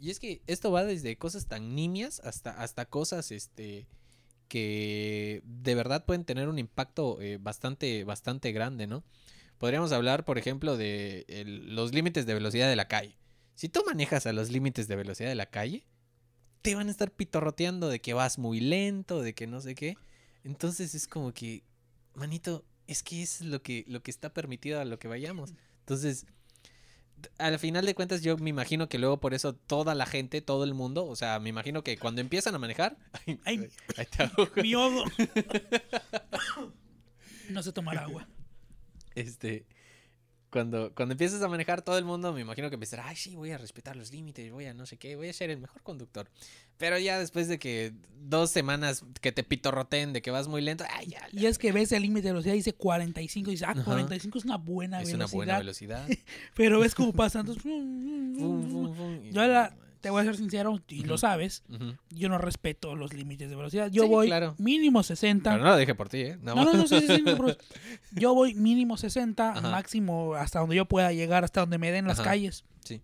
Y 0.00 0.10
es 0.10 0.18
que 0.18 0.42
esto 0.48 0.72
va 0.72 0.82
desde 0.82 1.18
cosas 1.18 1.46
tan 1.46 1.76
nimias 1.76 2.20
hasta, 2.24 2.50
hasta 2.50 2.84
cosas, 2.86 3.30
este, 3.30 3.86
que 4.48 5.44
de 5.44 5.76
verdad 5.76 6.04
pueden 6.04 6.24
tener 6.24 6.48
un 6.48 6.58
impacto 6.58 7.20
eh, 7.20 7.38
bastante, 7.40 8.02
bastante 8.02 8.50
grande, 8.50 8.88
¿no? 8.88 9.04
Podríamos 9.58 9.92
hablar, 9.92 10.24
por 10.24 10.38
ejemplo, 10.38 10.76
de 10.76 11.24
el- 11.28 11.74
los 11.74 11.92
límites 11.92 12.26
de 12.26 12.34
velocidad 12.34 12.68
de 12.68 12.76
la 12.76 12.88
calle. 12.88 13.16
Si 13.54 13.68
tú 13.68 13.82
manejas 13.86 14.26
a 14.26 14.32
los 14.32 14.50
límites 14.50 14.86
de 14.88 14.96
velocidad 14.96 15.28
de 15.28 15.34
la 15.34 15.46
calle, 15.46 15.84
te 16.62 16.74
van 16.74 16.88
a 16.88 16.90
estar 16.90 17.10
pitorroteando 17.10 17.88
de 17.88 18.00
que 18.00 18.14
vas 18.14 18.38
muy 18.38 18.60
lento, 18.60 19.22
de 19.22 19.34
que 19.34 19.46
no 19.46 19.60
sé 19.60 19.74
qué. 19.74 19.96
Entonces 20.44 20.94
es 20.94 21.08
como 21.08 21.32
que, 21.32 21.64
manito, 22.14 22.64
es 22.86 23.02
que 23.02 23.22
es 23.22 23.40
lo 23.40 23.62
que, 23.62 23.84
lo 23.88 24.02
que 24.02 24.10
está 24.10 24.32
permitido 24.32 24.80
a 24.80 24.84
lo 24.84 24.98
que 24.98 25.08
vayamos. 25.08 25.54
Entonces, 25.80 26.26
al 27.38 27.58
final 27.58 27.84
de 27.84 27.94
cuentas, 27.96 28.22
yo 28.22 28.36
me 28.38 28.50
imagino 28.50 28.88
que 28.88 28.98
luego 28.98 29.18
por 29.18 29.34
eso 29.34 29.54
toda 29.54 29.94
la 29.96 30.06
gente, 30.06 30.40
todo 30.40 30.62
el 30.62 30.74
mundo, 30.74 31.04
o 31.06 31.16
sea, 31.16 31.40
me 31.40 31.48
imagino 31.48 31.82
que 31.82 31.98
cuando 31.98 32.20
empiezan 32.20 32.54
a 32.54 32.58
manejar. 32.58 32.96
Ay, 33.44 33.68
te. 34.16 34.62
Mi 34.62 34.74
ojo. 34.76 35.04
no 37.50 37.62
sé 37.62 37.72
tomar 37.72 37.98
agua. 37.98 38.28
Este, 39.20 39.66
cuando, 40.50 40.94
cuando 40.94 41.12
empiezas 41.12 41.42
a 41.42 41.48
manejar 41.48 41.82
todo 41.82 41.98
el 41.98 42.04
mundo, 42.04 42.32
me 42.32 42.40
imagino 42.40 42.70
que 42.70 42.74
empezará, 42.76 43.06
ay, 43.08 43.16
sí, 43.16 43.36
voy 43.36 43.50
a 43.50 43.58
respetar 43.58 43.96
los 43.96 44.12
límites, 44.12 44.50
voy 44.50 44.64
a 44.64 44.72
no 44.72 44.86
sé 44.86 44.96
qué, 44.96 45.14
voy 45.14 45.28
a 45.28 45.32
ser 45.32 45.50
el 45.50 45.58
mejor 45.58 45.82
conductor. 45.82 46.30
Pero 46.78 46.98
ya 46.98 47.18
después 47.18 47.48
de 47.48 47.58
que 47.58 47.92
dos 48.18 48.50
semanas 48.50 49.04
que 49.20 49.30
te 49.32 49.42
pitorroteen 49.42 50.12
de 50.12 50.22
que 50.22 50.30
vas 50.30 50.48
muy 50.48 50.62
lento, 50.62 50.84
ay, 50.90 51.08
ya. 51.08 51.26
Y 51.32 51.46
es 51.46 51.58
que 51.58 51.70
ves 51.72 51.92
el 51.92 52.02
límite 52.02 52.28
de 52.28 52.32
velocidad 52.32 52.54
dice 52.54 52.72
45. 52.72 53.50
Y 53.50 53.54
dices, 53.54 53.68
ah, 53.68 53.72
Ajá. 53.72 53.84
45 53.84 54.38
es 54.38 54.44
una 54.44 54.56
buena 54.56 55.02
es 55.02 55.12
velocidad. 55.12 55.26
una 55.26 55.36
buena 55.36 55.58
velocidad. 55.58 56.08
Pero 56.54 56.80
ves 56.80 56.94
como 56.94 57.12
pasando. 57.12 57.54
Fum, 58.38 58.70
fum, 58.70 58.94
fum, 58.94 59.24
y 59.26 59.32
Yo 59.32 59.46
la-. 59.46 59.76
Te 60.08 60.10
voy 60.12 60.22
a 60.22 60.24
ser 60.24 60.36
sincero, 60.36 60.80
y 60.88 61.04
lo 61.04 61.18
sabes, 61.18 61.62
yo 62.08 62.30
no 62.30 62.38
respeto 62.38 62.94
los 62.96 63.12
límites 63.12 63.50
de 63.50 63.56
velocidad. 63.56 63.90
Yo 63.90 64.04
Sí, 64.04 64.08
voy 64.08 64.26
claro. 64.28 64.54
mínimo 64.56 65.02
60. 65.02 65.50
Pero 65.50 65.62
no 65.62 65.68
lo 65.70 65.76
dije 65.76 65.94
por 65.94 66.08
ti, 66.08 66.22
¿eh? 66.22 66.38
No, 66.40 66.54
no, 66.54 66.72
no, 66.72 66.86
sí, 66.88 66.98
sí, 67.00 67.06
sí, 67.16 67.22
no, 67.22 67.36
yo 68.12 68.32
voy 68.34 68.54
mínimo 68.54 68.96
60, 68.96 69.50
Ajá. 69.50 69.60
máximo 69.70 70.32
hasta 70.34 70.60
donde 70.60 70.76
yo 70.76 70.86
pueda 70.86 71.12
llegar, 71.12 71.44
hasta 71.44 71.60
donde 71.60 71.76
me 71.76 71.92
den 71.92 72.06
las 72.06 72.20
Ajá. 72.20 72.30
calles. 72.30 72.64
Sí. 72.84 73.02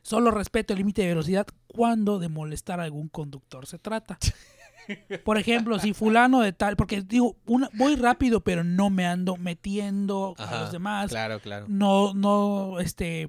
Solo 0.00 0.30
respeto 0.30 0.72
el 0.72 0.78
límite 0.78 1.02
de 1.02 1.08
velocidad 1.08 1.46
cuando 1.66 2.18
de 2.18 2.30
molestar 2.30 2.80
a 2.80 2.84
algún 2.84 3.08
conductor 3.08 3.66
se 3.66 3.78
trata. 3.78 4.18
Por 5.24 5.36
ejemplo, 5.36 5.78
si 5.78 5.92
fulano 5.92 6.40
de 6.40 6.54
tal, 6.54 6.76
porque 6.76 7.02
digo, 7.02 7.36
una, 7.44 7.68
voy 7.74 7.96
rápido, 7.96 8.40
pero 8.40 8.64
no 8.64 8.88
me 8.88 9.04
ando 9.06 9.36
metiendo 9.36 10.34
a 10.38 10.44
Ajá, 10.44 10.60
los 10.62 10.72
demás. 10.72 11.10
Claro, 11.10 11.38
claro. 11.38 11.66
No, 11.68 12.14
no, 12.14 12.80
este, 12.80 13.28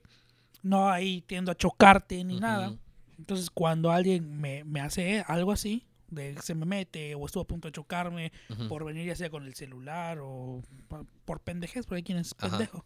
no 0.63 0.89
ahí 0.89 1.21
tiendo 1.21 1.51
a 1.51 1.55
chocarte 1.55 2.23
ni 2.23 2.39
nada. 2.39 2.73
Entonces, 3.19 3.49
cuando 3.51 3.91
alguien 3.91 4.39
me, 4.41 4.63
me 4.63 4.79
hace 4.81 5.23
algo 5.27 5.51
así, 5.51 5.85
de 6.09 6.35
se 6.41 6.55
me 6.55 6.65
mete 6.65 7.15
o 7.15 7.25
estuvo 7.25 7.43
a 7.43 7.47
punto 7.47 7.67
de 7.67 7.71
chocarme 7.71 8.31
por 8.69 8.83
venir 8.85 9.05
ya 9.07 9.15
sea 9.15 9.29
con 9.29 9.45
el 9.45 9.53
celular 9.55 10.19
o 10.21 10.61
por, 10.87 11.05
por 11.25 11.39
pendejez, 11.39 11.85
porque 11.85 11.97
hay 11.97 12.03
quien 12.03 12.17
es 12.17 12.33
Ajá. 12.39 12.49
pendejo. 12.57 12.83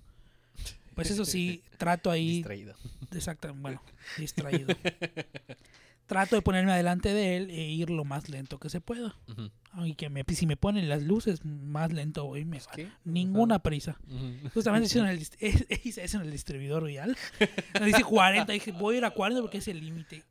Pues 0.95 1.11
eso 1.11 1.25
sí, 1.25 1.63
trato 1.77 2.09
ahí, 2.09 2.37
Distraído. 2.37 2.75
exacto, 3.11 3.53
bueno, 3.53 3.81
distraído. 4.17 4.75
trato 6.07 6.35
de 6.35 6.41
ponerme 6.41 6.71
adelante 6.71 7.13
de 7.13 7.37
él 7.37 7.49
e 7.51 7.69
ir 7.69 7.89
lo 7.89 8.05
más 8.05 8.29
lento 8.29 8.59
que 8.59 8.69
se 8.69 8.81
pueda. 8.81 9.15
Ujú. 9.27 9.51
Y 9.85 9.93
que 9.93 10.09
me, 10.09 10.23
si 10.29 10.47
me 10.47 10.57
ponen 10.57 10.89
las 10.89 11.03
luces, 11.03 11.45
más 11.45 11.93
lento 11.93 12.25
voy, 12.25 12.45
me 12.45 12.59
que, 12.73 12.89
Ninguna 13.03 13.59
prisa. 13.59 13.97
Ujú. 14.07 14.49
Justamente 14.53 14.85
hice, 14.87 14.99
en 14.99 15.05
el, 15.05 15.19
hice 15.83 16.03
eso 16.03 16.17
en 16.17 16.23
el 16.23 16.31
distribuidor 16.31 16.85
vial. 16.85 17.15
Me 17.79 17.85
dice 17.85 18.03
40, 18.03 18.51
dije, 18.51 18.71
voy 18.71 18.95
a 18.95 18.97
ir 18.99 19.05
a 19.05 19.11
40 19.11 19.41
porque 19.41 19.59
es 19.59 19.67
el 19.67 19.79
límite. 19.81 20.23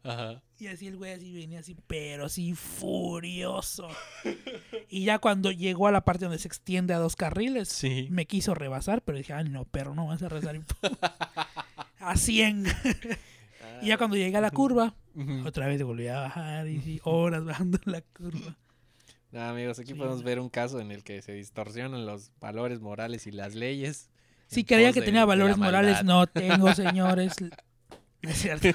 Y 0.58 0.66
así 0.68 0.86
el 0.86 0.96
güey 0.96 1.12
así 1.12 1.32
venía 1.32 1.60
así, 1.60 1.76
pero 1.86 2.24
así 2.24 2.54
furioso. 2.54 3.88
Y 4.88 5.04
ya 5.04 5.18
cuando 5.18 5.52
llegó 5.52 5.86
a 5.86 5.92
la 5.92 6.00
parte 6.04 6.24
donde 6.24 6.38
se 6.38 6.48
extiende 6.48 6.94
a 6.94 6.98
dos 6.98 7.14
carriles, 7.14 7.68
Sí. 7.68 8.08
me 8.10 8.26
quiso 8.26 8.54
rebasar, 8.54 9.02
pero 9.02 9.18
dije, 9.18 9.34
ay 9.34 9.44
no, 9.48 9.64
perro, 9.66 9.94
no 9.94 10.06
vas 10.06 10.22
a 10.22 10.28
rebasar. 10.30 10.58
a 12.00 12.16
100. 12.16 12.64
Y 13.82 13.86
ya 13.88 13.98
cuando 13.98 14.16
llegué 14.16 14.36
a 14.36 14.40
la 14.40 14.50
curva, 14.50 14.94
otra 15.44 15.66
vez 15.66 15.82
volví 15.82 16.08
a 16.08 16.20
bajar 16.20 16.66
y 16.68 16.80
sí, 16.80 17.00
horas 17.04 17.44
bajando 17.44 17.78
la 17.84 18.00
curva. 18.02 18.56
No, 19.32 19.42
amigos, 19.42 19.78
aquí 19.78 19.88
Sí. 19.92 19.94
podemos 19.94 20.22
ver 20.22 20.40
un 20.40 20.48
caso 20.48 20.80
en 20.80 20.90
el 20.92 21.02
que 21.04 21.20
se 21.22 21.32
distorsionan 21.32 22.06
los 22.06 22.30
valores 22.40 22.80
morales 22.80 23.26
y 23.26 23.32
las 23.32 23.54
leyes. 23.54 24.08
Si 24.46 24.60
en 24.60 24.66
creía 24.66 24.92
que 24.92 25.00
de- 25.00 25.06
tenía 25.06 25.24
valores 25.24 25.56
morales, 25.58 26.04
no 26.04 26.26
tengo, 26.64 26.72
señores. 26.74 27.34
Es 28.22 28.36
cierto. 28.38 28.68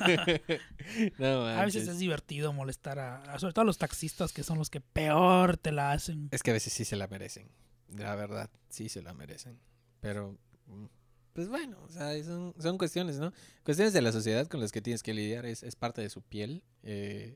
no, 1.17 1.45
A 1.47 1.65
veces 1.65 1.87
es 1.87 1.97
divertido 1.99 2.53
molestar 2.53 2.99
a, 2.99 3.23
a- 3.23 3.39
sobre 3.39 3.53
todo 3.53 3.63
a 3.63 3.65
los 3.65 3.77
taxistas 3.77 4.33
que 4.33 4.43
son 4.43 4.57
los 4.57 4.69
que 4.69 4.81
peor 4.81 5.57
te 5.57 5.71
la 5.71 5.91
hacen. 5.91 6.27
Es 6.31 6.43
que 6.43 6.51
a 6.51 6.53
veces 6.53 6.73
sí 6.73 6.85
se 6.85 6.95
la 6.95 7.07
merecen. 7.07 7.49
La 7.95 8.15
verdad, 8.15 8.49
sí 8.69 8.87
se 8.89 9.01
la 9.01 9.13
merecen. 9.13 9.59
Pero, 9.99 10.37
mm, 10.67 10.85
pues 11.33 11.47
bueno, 11.49 11.77
o 11.87 11.89
sea, 11.91 12.21
son, 12.23 12.53
son 12.59 12.77
cuestiones, 12.77 13.17
¿no? 13.17 13.31
Cuestiones 13.63 13.93
de 13.93 14.01
la 14.01 14.11
sociedad 14.11 14.47
con 14.47 14.59
las 14.59 14.71
que 14.71 14.81
tienes 14.81 15.03
que 15.03 15.13
lidiar. 15.13 15.45
Es, 15.45 15.63
es 15.63 15.75
parte 15.75 16.01
de 16.01 16.09
su 16.09 16.21
piel. 16.21 16.61
eh, 16.83 17.35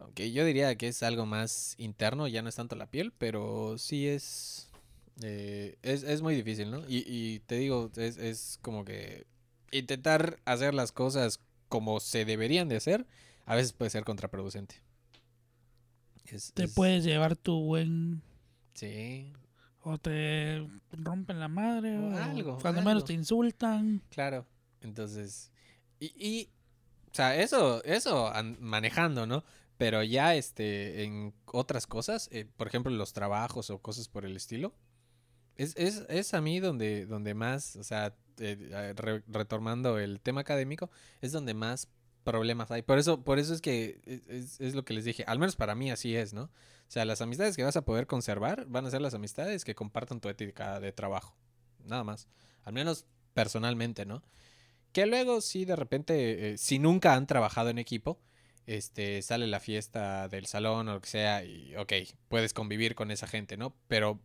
aunque 0.00 0.32
yo 0.32 0.44
diría 0.44 0.74
que 0.76 0.88
es 0.88 1.02
algo 1.02 1.24
más 1.24 1.74
interno, 1.78 2.26
ya 2.28 2.42
no 2.42 2.48
es 2.48 2.56
tanto 2.56 2.76
la 2.76 2.86
piel, 2.86 3.12
pero 3.16 3.78
sí 3.78 4.06
es. 4.08 4.68
eh, 5.22 5.76
es, 5.82 6.02
es 6.02 6.20
muy 6.20 6.34
difícil, 6.34 6.70
¿no? 6.70 6.80
Y, 6.88 7.04
y 7.06 7.38
te 7.46 7.56
digo, 7.56 7.90
es, 7.96 8.16
es 8.18 8.58
como 8.60 8.84
que 8.84 9.24
intentar 9.70 10.38
hacer 10.44 10.74
las 10.74 10.92
cosas 10.92 11.40
como 11.68 12.00
se 12.00 12.24
deberían 12.24 12.68
de 12.68 12.76
hacer, 12.76 13.06
a 13.46 13.54
veces 13.54 13.72
puede 13.72 13.90
ser 13.90 14.04
contraproducente. 14.04 14.76
Es- 16.26 16.52
Te 16.52 16.64
es- 16.64 16.74
puedes 16.74 17.04
llevar 17.04 17.36
tu 17.36 17.60
buen 17.62 18.22
Sí, 18.74 19.32
o 19.84 19.98
te 19.98 20.66
rompen 20.92 21.38
la 21.38 21.48
madre 21.48 21.96
O 21.98 22.08
o 22.08 22.16
algo, 22.16 22.58
cuando 22.60 22.80
algo. 22.80 22.90
menos 22.90 23.04
te 23.04 23.12
insultan. 23.12 24.02
claro. 24.10 24.46
Entonces, 24.80 25.50
y, 25.98 26.06
y, 26.18 26.48
o 27.10 27.14
sea, 27.14 27.36
eso, 27.40 27.82
eso 27.84 28.28
an- 28.34 28.58
manejando, 28.60 29.26
¿no? 29.26 29.44
Pero 29.78 30.02
ya, 30.02 30.34
este, 30.34 31.04
en 31.04 31.32
otras 31.46 31.86
cosas, 31.86 32.28
eh, 32.32 32.44
por 32.56 32.66
ejemplo, 32.68 32.92
los 32.92 33.12
trabajos 33.12 33.70
o 33.70 33.78
cosas 33.78 34.08
por 34.08 34.24
el 34.26 34.36
estilo, 34.36 34.74
es, 35.56 35.74
es, 35.76 36.04
es 36.08 36.34
a 36.34 36.40
mí 36.40 36.60
donde, 36.60 37.06
donde 37.06 37.32
más, 37.34 37.76
o 37.76 37.82
sea, 37.84 38.14
eh, 38.38 38.56
eh, 38.70 38.92
re- 38.96 39.22
retomando 39.28 39.98
el 39.98 40.20
tema 40.20 40.42
académico, 40.42 40.90
es 41.22 41.32
donde 41.32 41.54
más 41.54 41.88
problemas 42.24 42.70
hay. 42.70 42.82
Por 42.82 42.98
eso, 42.98 43.22
por 43.22 43.38
eso 43.38 43.54
es 43.54 43.60
que 43.60 44.00
es, 44.06 44.22
es- 44.28 44.60
es 44.60 44.74
lo 44.74 44.84
que 44.84 44.94
les 44.94 45.04
dije, 45.04 45.24
al 45.26 45.38
menos 45.38 45.56
para 45.56 45.74
mí 45.74 45.90
así 45.90 46.16
es, 46.16 46.32
¿no? 46.34 46.44
O 46.44 46.90
sea, 46.94 47.04
las 47.04 47.20
amistades 47.22 47.56
que 47.56 47.62
vas 47.64 47.76
a 47.76 47.84
poder 47.84 48.06
conservar 48.06 48.66
van 48.68 48.86
a 48.86 48.90
ser 48.90 49.00
las 49.02 49.14
amistades 49.14 49.64
que 49.64 49.74
compartan 49.74 50.20
tu 50.20 50.28
ética 50.28 50.80
de 50.80 50.92
trabajo. 50.92 51.36
Nada 51.84 52.04
más. 52.04 52.28
Al 52.64 52.72
menos 52.72 53.06
personalmente, 53.34 54.06
¿no? 54.06 54.22
Que 54.92 55.06
luego, 55.06 55.40
sí, 55.40 55.64
de 55.64 55.76
repente, 55.76 56.52
eh, 56.52 56.58
si 56.58 56.78
nunca 56.78 57.14
han 57.14 57.26
trabajado 57.26 57.68
en 57.70 57.78
equipo, 57.78 58.20
este, 58.66 59.20
sale 59.22 59.46
la 59.46 59.60
fiesta 59.60 60.28
del 60.28 60.46
salón 60.46 60.88
o 60.88 60.94
lo 60.94 61.00
que 61.00 61.08
sea 61.08 61.44
y, 61.44 61.74
ok, 61.76 61.92
puedes 62.28 62.54
convivir 62.54 62.94
con 62.94 63.10
esa 63.10 63.26
gente, 63.26 63.56
¿no? 63.56 63.74
Pero 63.88 64.20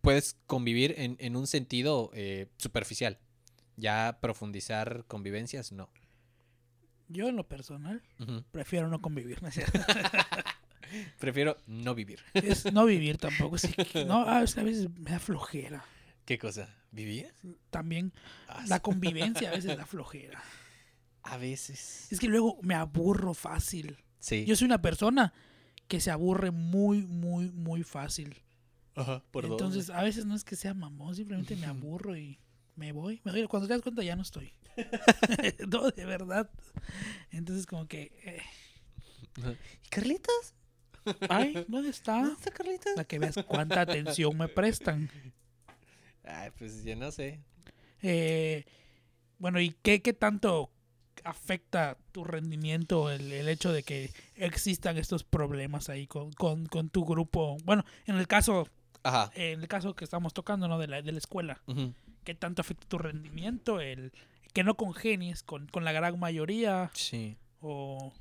puedes 0.00 0.36
convivir 0.46 0.94
en, 0.98 1.16
en 1.18 1.36
un 1.36 1.46
sentido 1.46 2.10
eh, 2.14 2.46
superficial. 2.56 3.18
Ya 3.76 4.18
profundizar 4.22 5.04
convivencias, 5.08 5.72
no. 5.72 5.90
Yo 7.08 7.28
en 7.28 7.36
lo 7.36 7.46
personal 7.48 8.02
prefiero 8.50 8.88
no 8.88 9.00
convivir. 9.00 9.38
Prefiero 11.18 11.56
no 11.66 11.94
vivir. 11.94 12.20
es 12.34 12.72
no 12.72 12.84
vivir 12.84 13.18
tampoco. 13.18 13.58
sí 13.58 13.74
no, 14.06 14.22
a 14.28 14.40
veces 14.40 14.88
me 14.98 15.10
da 15.10 15.18
flojera. 15.18 15.84
¿Qué 16.24 16.38
cosa? 16.38 16.68
¿Vivir? 16.90 17.32
También 17.70 18.12
Ah, 18.48 18.64
la 18.68 18.80
convivencia 18.80 19.48
a 19.50 19.52
veces 19.52 19.76
da 19.76 19.86
flojera. 19.86 20.42
A 21.22 21.36
veces. 21.38 22.10
Es 22.12 22.20
que 22.20 22.28
luego 22.28 22.58
me 22.62 22.74
aburro 22.74 23.34
fácil. 23.34 23.98
Sí. 24.20 24.44
Yo 24.44 24.54
soy 24.56 24.66
una 24.66 24.80
persona 24.80 25.32
que 25.88 26.00
se 26.00 26.10
aburre 26.10 26.50
muy, 26.52 27.02
muy, 27.02 27.50
muy 27.50 27.82
fácil. 27.82 28.42
Ajá, 28.94 29.22
por. 29.30 29.44
Entonces, 29.44 29.90
a 29.90 30.02
veces 30.02 30.24
no 30.24 30.34
es 30.34 30.44
que 30.44 30.56
sea 30.56 30.72
mamón, 30.72 31.14
simplemente 31.14 31.56
me 31.56 31.66
aburro 31.66 32.16
y 32.16 32.38
me 32.76 32.92
voy. 32.92 33.20
Me 33.24 33.32
doy- 33.32 33.46
Cuando 33.48 33.66
te 33.66 33.74
das 33.74 33.82
cuenta 33.82 34.02
ya 34.02 34.14
no 34.16 34.22
estoy. 34.22 34.52
no, 35.68 35.90
de 35.90 36.04
verdad. 36.04 36.50
Entonces, 37.30 37.66
como 37.66 37.86
que... 37.88 38.12
eh, 38.24 38.42
¿Y 39.84 39.88
Carlitos? 39.88 40.54
Ay, 41.28 41.64
¿dónde 41.68 41.90
está? 41.90 42.32
está 42.32 42.50
Carlitos? 42.50 42.92
Para 42.94 43.06
que 43.06 43.18
veas 43.18 43.36
cuánta 43.46 43.80
atención 43.82 44.36
me 44.36 44.48
prestan. 44.48 45.10
Ay, 46.24 46.50
pues 46.58 46.82
ya 46.84 46.96
no 46.96 47.10
sé. 47.12 47.40
Eh, 48.02 48.64
bueno, 49.38 49.60
¿y 49.60 49.70
qué, 49.82 50.02
qué 50.02 50.12
tanto 50.12 50.70
afecta 51.24 51.96
tu 52.12 52.24
rendimiento 52.24 53.10
el, 53.10 53.30
el 53.32 53.48
hecho 53.48 53.72
de 53.72 53.82
que 53.82 54.10
existan 54.36 54.96
estos 54.98 55.22
problemas 55.24 55.88
ahí 55.88 56.06
con, 56.06 56.32
con, 56.32 56.66
con 56.66 56.88
tu 56.90 57.04
grupo? 57.04 57.56
Bueno, 57.64 57.84
en 58.06 58.16
el 58.16 58.26
caso 58.26 58.68
Ajá. 59.02 59.30
en 59.34 59.60
el 59.60 59.68
caso 59.68 59.94
que 59.94 60.04
estamos 60.04 60.34
tocando, 60.34 60.66
¿no? 60.66 60.78
De 60.78 60.88
la, 60.88 61.02
de 61.02 61.12
la 61.12 61.18
escuela. 61.18 61.60
Ujú. 61.66 61.94
¿Qué 62.26 62.34
tanto 62.34 62.60
afecta 62.60 62.88
tu 62.88 62.98
rendimiento? 62.98 63.80
El 63.80 64.12
que 64.52 64.64
no 64.64 64.76
congenies 64.76 65.44
con, 65.44 65.68
con 65.68 65.84
la 65.84 65.92
gran 65.92 66.18
mayoría 66.18 66.90
Sí. 66.92 67.38
o... 67.60 68.12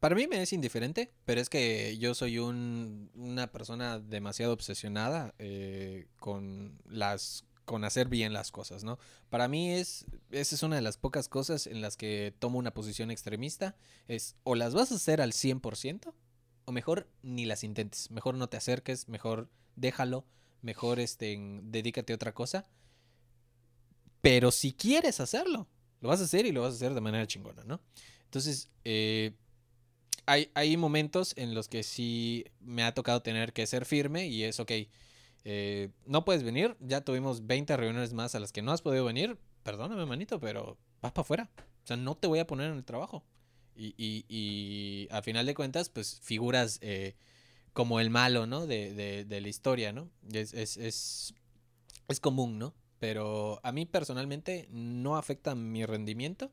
Para 0.00 0.14
mí 0.14 0.26
me 0.26 0.42
es 0.42 0.52
indiferente, 0.52 1.10
pero 1.24 1.40
es 1.40 1.48
que 1.48 1.96
yo 1.96 2.14
soy 2.14 2.38
un, 2.38 3.10
una 3.14 3.50
persona 3.50 3.98
demasiado 3.98 4.52
obsesionada 4.52 5.34
eh, 5.38 6.06
con 6.18 6.78
las 6.84 7.44
con 7.64 7.84
hacer 7.84 8.08
bien 8.08 8.32
las 8.34 8.52
cosas, 8.52 8.84
¿no? 8.84 8.98
Para 9.30 9.48
mí 9.48 9.72
es 9.72 10.04
esa 10.30 10.54
es 10.54 10.62
una 10.62 10.76
de 10.76 10.82
las 10.82 10.98
pocas 10.98 11.28
cosas 11.28 11.66
en 11.66 11.80
las 11.80 11.96
que 11.96 12.34
tomo 12.38 12.58
una 12.58 12.74
posición 12.74 13.10
extremista, 13.10 13.74
es 14.08 14.36
o 14.44 14.54
las 14.54 14.74
vas 14.74 14.92
a 14.92 14.96
hacer 14.96 15.22
al 15.22 15.32
100% 15.32 16.12
o 16.66 16.72
mejor 16.72 17.08
ni 17.22 17.46
las 17.46 17.64
intentes, 17.64 18.10
mejor 18.10 18.34
no 18.34 18.48
te 18.48 18.58
acerques, 18.58 19.08
mejor 19.08 19.48
déjalo, 19.74 20.26
mejor 20.60 21.00
este 21.00 21.34
dedícate 21.62 22.12
a 22.12 22.16
otra 22.16 22.34
cosa. 22.34 22.66
Pero 24.26 24.50
si 24.50 24.72
quieres 24.72 25.20
hacerlo, 25.20 25.68
lo 26.00 26.08
vas 26.08 26.20
a 26.20 26.24
hacer 26.24 26.46
y 26.46 26.50
lo 26.50 26.62
vas 26.62 26.72
a 26.72 26.76
hacer 26.76 26.94
de 26.94 27.00
manera 27.00 27.28
chingona, 27.28 27.62
¿no? 27.62 27.80
Entonces, 28.24 28.68
eh, 28.84 29.34
hay, 30.26 30.50
hay 30.54 30.76
momentos 30.76 31.32
en 31.36 31.54
los 31.54 31.68
que 31.68 31.84
sí 31.84 32.44
me 32.58 32.82
ha 32.82 32.92
tocado 32.92 33.22
tener 33.22 33.52
que 33.52 33.68
ser 33.68 33.84
firme 33.84 34.26
y 34.26 34.42
es, 34.42 34.58
ok, 34.58 34.72
eh, 35.44 35.90
no 36.06 36.24
puedes 36.24 36.42
venir, 36.42 36.76
ya 36.80 37.02
tuvimos 37.02 37.46
20 37.46 37.76
reuniones 37.76 38.14
más 38.14 38.34
a 38.34 38.40
las 38.40 38.50
que 38.50 38.62
no 38.62 38.72
has 38.72 38.82
podido 38.82 39.04
venir, 39.04 39.38
perdóname, 39.62 40.04
manito, 40.06 40.40
pero 40.40 40.76
vas 41.00 41.12
para 41.12 41.22
afuera. 41.22 41.50
O 41.84 41.86
sea, 41.86 41.96
no 41.96 42.16
te 42.16 42.26
voy 42.26 42.40
a 42.40 42.48
poner 42.48 42.72
en 42.72 42.78
el 42.78 42.84
trabajo. 42.84 43.24
Y, 43.76 43.94
y, 43.96 44.24
y 44.28 45.06
a 45.12 45.22
final 45.22 45.46
de 45.46 45.54
cuentas, 45.54 45.88
pues 45.88 46.18
figuras 46.20 46.80
eh, 46.80 47.14
como 47.72 48.00
el 48.00 48.10
malo, 48.10 48.48
¿no? 48.48 48.66
De, 48.66 48.92
de, 48.92 49.24
de 49.24 49.40
la 49.40 49.46
historia, 49.46 49.92
¿no? 49.92 50.10
Es, 50.32 50.52
es, 50.52 50.78
es, 50.78 51.32
es 52.08 52.18
común, 52.18 52.58
¿no? 52.58 52.74
Pero 52.98 53.60
a 53.62 53.72
mí 53.72 53.86
personalmente 53.86 54.68
no 54.70 55.16
afecta 55.16 55.54
mi 55.54 55.84
rendimiento. 55.84 56.50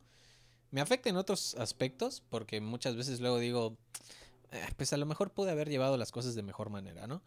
Me 0.72 0.82
afecta 0.82 1.10
en 1.10 1.18
otros 1.18 1.56
aspectos 1.56 2.24
porque 2.30 2.60
muchas 2.62 2.96
veces 2.96 3.20
luego 3.20 3.40
digo, 3.40 3.78
"Eh, 4.52 4.62
pues 4.78 4.94
a 4.94 4.98
lo 4.98 5.06
mejor 5.06 5.32
pude 5.32 5.52
haber 5.52 5.70
llevado 5.70 5.98
las 5.98 6.12
cosas 6.12 6.36
de 6.36 6.44
mejor 6.44 6.70
manera, 6.70 7.08
¿no? 7.08 7.22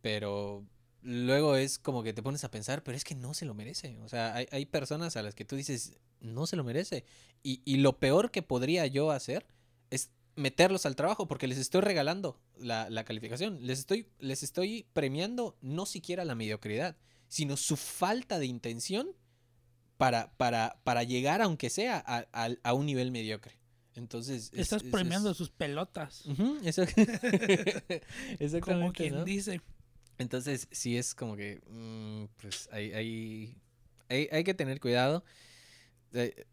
Pero 0.00 0.64
luego 1.02 1.56
es 1.56 1.78
como 1.78 2.02
que 2.02 2.12
te 2.14 2.22
pones 2.22 2.44
a 2.44 2.50
pensar, 2.50 2.82
pero 2.82 2.96
es 2.96 3.04
que 3.04 3.14
no 3.14 3.34
se 3.34 3.44
lo 3.44 3.54
merece. 3.54 3.98
O 4.00 4.08
sea, 4.08 4.34
hay, 4.34 4.46
hay 4.50 4.66
personas 4.66 5.16
a 5.16 5.22
las 5.22 5.34
que 5.34 5.44
tú 5.44 5.56
dices, 5.56 5.98
no 6.20 6.46
se 6.46 6.56
lo 6.56 6.64
merece. 6.64 7.04
Y, 7.42 7.60
y 7.64 7.76
lo 7.78 7.98
peor 7.98 8.30
que 8.30 8.42
podría 8.42 8.86
yo 8.86 9.10
hacer 9.10 9.46
es 9.90 10.10
meterlos 10.36 10.86
al 10.86 10.96
trabajo 10.96 11.28
porque 11.28 11.46
les 11.46 11.58
estoy 11.58 11.82
regalando 11.82 12.40
la, 12.56 12.88
la 12.90 13.04
calificación. 13.04 13.58
Les 13.66 13.78
estoy, 13.78 14.08
les 14.18 14.42
estoy 14.42 14.86
premiando 14.92 15.56
no 15.60 15.86
siquiera 15.86 16.24
la 16.24 16.34
mediocridad, 16.34 16.96
sino 17.34 17.56
su 17.56 17.76
falta 17.76 18.38
de 18.38 18.46
intención 18.46 19.08
para, 19.96 20.30
para, 20.36 20.78
para 20.84 21.02
llegar, 21.02 21.42
aunque 21.42 21.68
sea, 21.68 22.02
a, 22.06 22.26
a- 22.32 22.54
a 22.62 22.74
un 22.74 22.86
nivel 22.86 23.10
mediocre. 23.10 23.58
Entonces... 23.96 24.50
es- 24.52 24.58
Estás 24.60 24.84
es- 24.84 24.90
premiando 24.92 25.32
es- 25.32 25.36
sus 25.36 25.50
pelotas. 25.50 26.24
Eso- 26.62 26.84
Como 28.62 28.92
quien 28.92 29.14
¿no? 29.14 29.24
dice. 29.24 29.60
Entonces, 30.18 30.68
sí 30.70 30.96
es 30.96 31.12
como 31.14 31.34
que, 31.34 31.60
mm, 31.68 32.26
pues 32.40 32.68
hay, 32.70 32.92
hay, 32.92 33.56
hay, 34.08 34.28
hay 34.30 34.44
que 34.44 34.54
tener 34.54 34.78
cuidado. 34.78 35.24
Eh, 36.12 36.46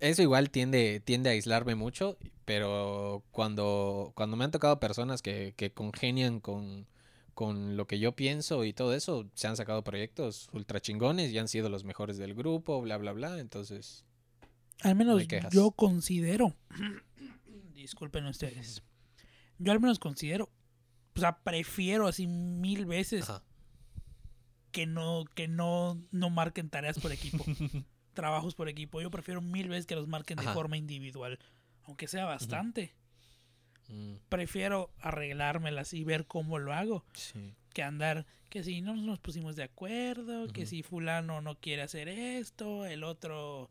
Eso 0.00 0.22
igual 0.22 0.48
tiende, 0.50 1.00
tiende 1.04 1.28
a 1.28 1.32
aislarme 1.32 1.74
mucho, 1.74 2.16
pero 2.46 3.22
cuando, 3.30 4.12
cuando 4.16 4.36
me 4.36 4.44
han 4.44 4.50
tocado 4.52 4.80
personas 4.80 5.20
que, 5.20 5.52
que 5.56 5.70
congenian 5.72 6.40
con, 6.40 6.86
con 7.34 7.76
lo 7.76 7.86
que 7.86 7.98
yo 7.98 8.12
pienso 8.12 8.64
y 8.64 8.72
todo 8.72 8.94
eso, 8.94 9.28
se 9.34 9.46
han 9.46 9.56
sacado 9.56 9.84
proyectos 9.84 10.48
ultra 10.52 10.80
chingones 10.80 11.32
y 11.32 11.38
han 11.38 11.48
sido 11.48 11.68
los 11.68 11.84
mejores 11.84 12.16
del 12.16 12.34
grupo, 12.34 12.80
bla, 12.80 12.96
bla, 12.96 13.12
bla. 13.12 13.38
Entonces, 13.38 14.04
Al 14.80 14.94
menos 14.94 15.22
yo 15.50 15.72
considero. 15.72 16.54
Disculpen 17.74 18.26
ustedes. 18.26 18.82
Yo 19.58 19.72
al 19.72 19.80
menos 19.80 19.98
considero. 19.98 20.50
O 21.16 21.20
sea, 21.20 21.38
prefiero 21.38 22.08
así 22.08 22.26
mil 22.26 22.86
veces 22.86 23.28
ajá. 23.28 23.44
que 24.72 24.86
no, 24.86 25.24
que 25.34 25.46
no, 25.46 26.02
no 26.10 26.30
marquen 26.30 26.70
tareas 26.70 26.98
por 26.98 27.12
equipo. 27.12 27.44
trabajos 28.14 28.54
por 28.54 28.68
equipo. 28.68 29.00
Yo 29.00 29.10
prefiero 29.10 29.40
mil 29.40 29.68
veces 29.68 29.86
que 29.86 29.96
los 29.96 30.08
marquen 30.08 30.38
de 30.38 30.44
forma 30.44 30.76
individual. 30.76 31.38
Aunque 31.84 32.08
sea 32.08 32.24
bastante. 32.24 32.94
Mm, 33.88 34.14
Prefiero 34.28 34.90
arreglármelas 35.00 35.92
y 35.92 36.04
ver 36.04 36.26
cómo 36.26 36.58
lo 36.58 36.72
hago. 36.72 37.04
sí. 37.14 37.54
Que 37.74 37.82
andar, 37.82 38.24
que 38.50 38.62
si 38.62 38.80
no 38.82 38.94
nos 38.94 39.18
pusimos 39.18 39.56
de 39.56 39.64
acuerdo, 39.64 40.46
que 40.46 40.64
si 40.64 40.84
fulano 40.84 41.40
no 41.40 41.58
quiere 41.58 41.82
hacer 41.82 42.08
esto, 42.08 42.86
el 42.86 43.02
otro 43.02 43.68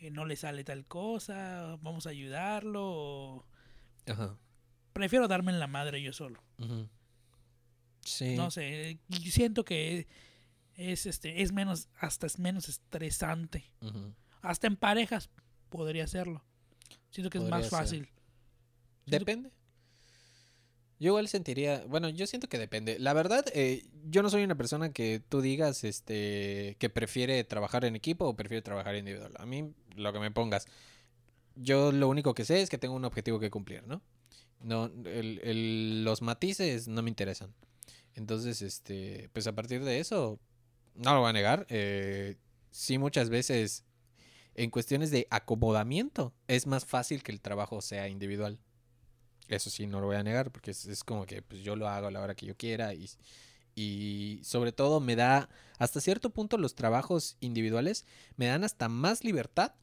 eh, 0.00 0.10
no 0.10 0.24
le 0.24 0.34
sale 0.34 0.64
tal 0.64 0.84
cosa, 0.86 1.78
vamos 1.80 2.06
a 2.08 2.10
ayudarlo. 2.10 2.82
o- 2.84 3.46
Ajá. 4.08 4.36
Prefiero 4.92 5.28
darme 5.28 5.52
en 5.52 5.60
la 5.60 5.68
madre 5.68 6.02
yo 6.02 6.12
solo. 6.12 6.42
Sí. 8.04 8.34
No 8.36 8.50
sé, 8.50 8.98
siento 9.22 9.64
que 9.64 10.06
es 10.76 11.06
este 11.06 11.42
es 11.42 11.52
menos 11.52 11.88
hasta 11.98 12.26
es 12.26 12.38
menos 12.38 12.68
estresante. 12.68 13.70
Hasta 14.42 14.66
en 14.66 14.76
parejas 14.76 15.30
podría 15.68 16.04
hacerlo. 16.04 16.44
Siento 17.10 17.30
que 17.30 17.38
es 17.38 17.44
más 17.44 17.70
fácil. 17.70 18.08
Depende. 19.06 19.50
Yo 21.00 21.08
igual 21.08 21.28
sentiría, 21.28 21.84
bueno, 21.88 22.08
yo 22.08 22.26
siento 22.26 22.48
que 22.48 22.56
depende. 22.58 22.98
La 22.98 23.12
verdad, 23.12 23.44
eh, 23.52 23.84
yo 24.08 24.22
no 24.22 24.30
soy 24.30 24.44
una 24.44 24.54
persona 24.56 24.92
que 24.92 25.20
tú 25.28 25.40
digas, 25.40 25.82
este, 25.84 26.76
que 26.78 26.88
prefiere 26.88 27.42
trabajar 27.44 27.84
en 27.84 27.96
equipo 27.96 28.26
o 28.26 28.36
prefiere 28.36 28.62
trabajar 28.62 28.94
individual. 28.94 29.32
A 29.38 29.44
mí, 29.44 29.72
lo 29.96 30.12
que 30.12 30.20
me 30.20 30.30
pongas. 30.30 30.66
Yo 31.56 31.92
lo 31.92 32.08
único 32.08 32.34
que 32.34 32.44
sé 32.44 32.62
es 32.62 32.70
que 32.70 32.78
tengo 32.78 32.94
un 32.96 33.04
objetivo 33.04 33.40
que 33.40 33.50
cumplir, 33.50 33.86
¿no? 33.86 34.02
No, 34.60 34.86
el- 35.06 35.40
el- 35.44 36.04
los 36.04 36.22
matices 36.22 36.88
no 36.88 37.02
me 37.02 37.10
interesan. 37.10 37.54
Entonces, 38.14 38.62
este, 38.62 39.30
pues 39.32 39.46
a 39.48 39.54
partir 39.54 39.84
de 39.84 40.00
eso, 40.00 40.40
no 40.96 41.14
lo 41.14 41.20
voy 41.20 41.30
a 41.30 41.34
negar. 41.34 41.66
eh, 41.70 42.36
sí, 42.72 42.98
muchas 42.98 43.30
veces, 43.30 43.84
en 44.54 44.70
cuestiones 44.70 45.10
de 45.12 45.26
acomodamiento, 45.30 46.34
es 46.48 46.66
más 46.66 46.86
fácil 46.86 47.22
que 47.22 47.32
el 47.32 47.40
trabajo 47.40 47.80
sea 47.82 48.08
individual. 48.08 48.58
Eso 49.48 49.70
sí, 49.70 49.86
no 49.86 50.00
lo 50.00 50.06
voy 50.06 50.16
a 50.16 50.22
negar, 50.22 50.50
porque 50.50 50.70
es, 50.70 50.86
es 50.86 51.04
como 51.04 51.26
que 51.26 51.42
pues, 51.42 51.62
yo 51.62 51.76
lo 51.76 51.88
hago 51.88 52.06
a 52.06 52.10
la 52.10 52.20
hora 52.20 52.34
que 52.34 52.46
yo 52.46 52.56
quiera 52.56 52.94
y, 52.94 53.10
y 53.74 54.40
sobre 54.42 54.72
todo 54.72 55.00
me 55.00 55.16
da, 55.16 55.48
hasta 55.78 56.00
cierto 56.00 56.30
punto 56.30 56.58
los 56.58 56.74
trabajos 56.74 57.36
individuales 57.40 58.06
me 58.36 58.46
dan 58.46 58.64
hasta 58.64 58.88
más 58.88 59.24
libertad 59.24 59.74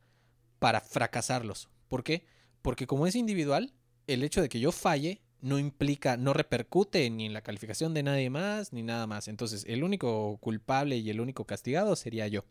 para 0.59 0.81
fracasarlos. 0.81 1.69
¿Por 1.87 2.03
qué? 2.03 2.25
Porque 2.61 2.87
como 2.87 3.07
es 3.07 3.15
individual, 3.15 3.73
el 4.07 4.23
hecho 4.23 4.41
de 4.41 4.49
que 4.49 4.59
yo 4.59 4.71
falle 4.71 5.21
no 5.41 5.57
implica, 5.57 6.17
no 6.17 6.33
repercute 6.33 7.09
ni 7.09 7.25
en 7.25 7.33
la 7.33 7.41
calificación 7.41 7.93
de 7.93 8.03
nadie 8.03 8.29
más, 8.29 8.73
ni 8.73 8.83
nada 8.83 9.07
más. 9.07 9.27
Entonces, 9.27 9.65
el 9.67 9.83
único 9.83 10.37
culpable 10.37 10.97
y 10.97 11.09
el 11.09 11.19
único 11.19 11.45
castigado 11.45 11.95
sería 11.95 12.27
yo. 12.27 12.45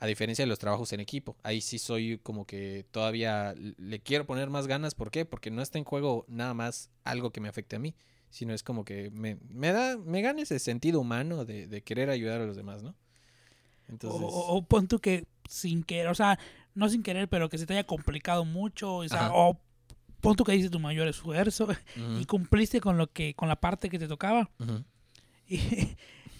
A 0.00 0.06
diferencia 0.06 0.42
de 0.42 0.48
los 0.48 0.58
trabajos 0.58 0.92
en 0.92 1.00
equipo. 1.00 1.36
Ahí 1.42 1.60
sí 1.60 1.78
soy 1.78 2.18
como 2.18 2.46
que 2.46 2.86
todavía 2.90 3.54
le 3.56 4.00
quiero 4.00 4.26
poner 4.26 4.48
más 4.50 4.66
ganas. 4.66 4.94
¿Por 4.94 5.10
qué? 5.10 5.26
Porque 5.26 5.50
no 5.50 5.60
está 5.60 5.78
en 5.78 5.84
juego 5.84 6.24
nada 6.26 6.54
más 6.54 6.90
algo 7.04 7.30
que 7.30 7.40
me 7.40 7.48
afecte 7.48 7.76
a 7.76 7.78
mí. 7.78 7.94
Sino 8.30 8.54
es 8.54 8.62
como 8.62 8.84
que 8.84 9.10
me, 9.10 9.36
me 9.50 9.72
da, 9.72 9.98
me 9.98 10.22
gana 10.22 10.40
ese 10.40 10.58
sentido 10.58 11.00
humano 11.00 11.44
de, 11.44 11.66
de 11.66 11.82
querer 11.82 12.10
ayudar 12.10 12.40
a 12.40 12.46
los 12.46 12.56
demás, 12.56 12.82
¿no? 12.82 12.94
Entonces... 13.88 14.20
O, 14.22 14.56
o, 14.56 14.62
pon 14.62 14.88
tú 14.88 15.00
que 15.00 15.26
sin 15.48 15.82
querer, 15.82 16.08
o 16.08 16.14
sea, 16.14 16.38
no 16.74 16.88
sin 16.88 17.02
querer, 17.02 17.28
pero 17.28 17.48
que 17.48 17.58
se 17.58 17.66
te 17.66 17.74
haya 17.74 17.84
complicado 17.84 18.44
mucho. 18.44 18.96
O 18.96 19.08
sea, 19.08 19.30
o 19.34 19.60
pon 20.20 20.36
tú 20.36 20.44
que 20.44 20.52
dices 20.52 20.70
tu 20.70 20.78
mayor 20.80 21.08
esfuerzo 21.08 21.68
y 22.18 22.24
cumpliste 22.24 22.80
con 22.80 22.96
lo 22.96 23.08
que, 23.08 23.34
con 23.34 23.48
la 23.48 23.56
parte 23.56 23.90
que 23.90 23.98
te 23.98 24.08
tocaba. 24.08 24.50
y, 25.48 25.58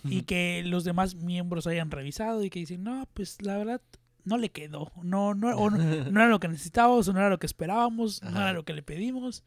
y, 0.04 0.22
que 0.22 0.62
los 0.64 0.84
demás 0.84 1.14
miembros 1.14 1.66
hayan 1.66 1.90
revisado 1.90 2.44
y 2.44 2.50
que 2.50 2.60
dicen, 2.60 2.82
no, 2.84 3.06
pues 3.14 3.42
la 3.42 3.56
verdad 3.56 3.80
no 4.24 4.38
le 4.38 4.50
quedó. 4.50 4.92
No, 5.02 5.34
no, 5.34 5.56
o 5.56 5.70
no, 5.70 5.78
era 6.20 6.28
lo 6.28 6.40
que 6.40 6.48
necesitábamos, 6.48 7.08
o 7.08 7.12
no 7.12 7.20
era 7.20 7.30
lo 7.30 7.38
que 7.38 7.46
esperábamos, 7.46 8.22
no 8.22 8.40
era 8.40 8.52
lo 8.52 8.64
que 8.64 8.72
le 8.72 8.82
pedimos. 8.82 9.44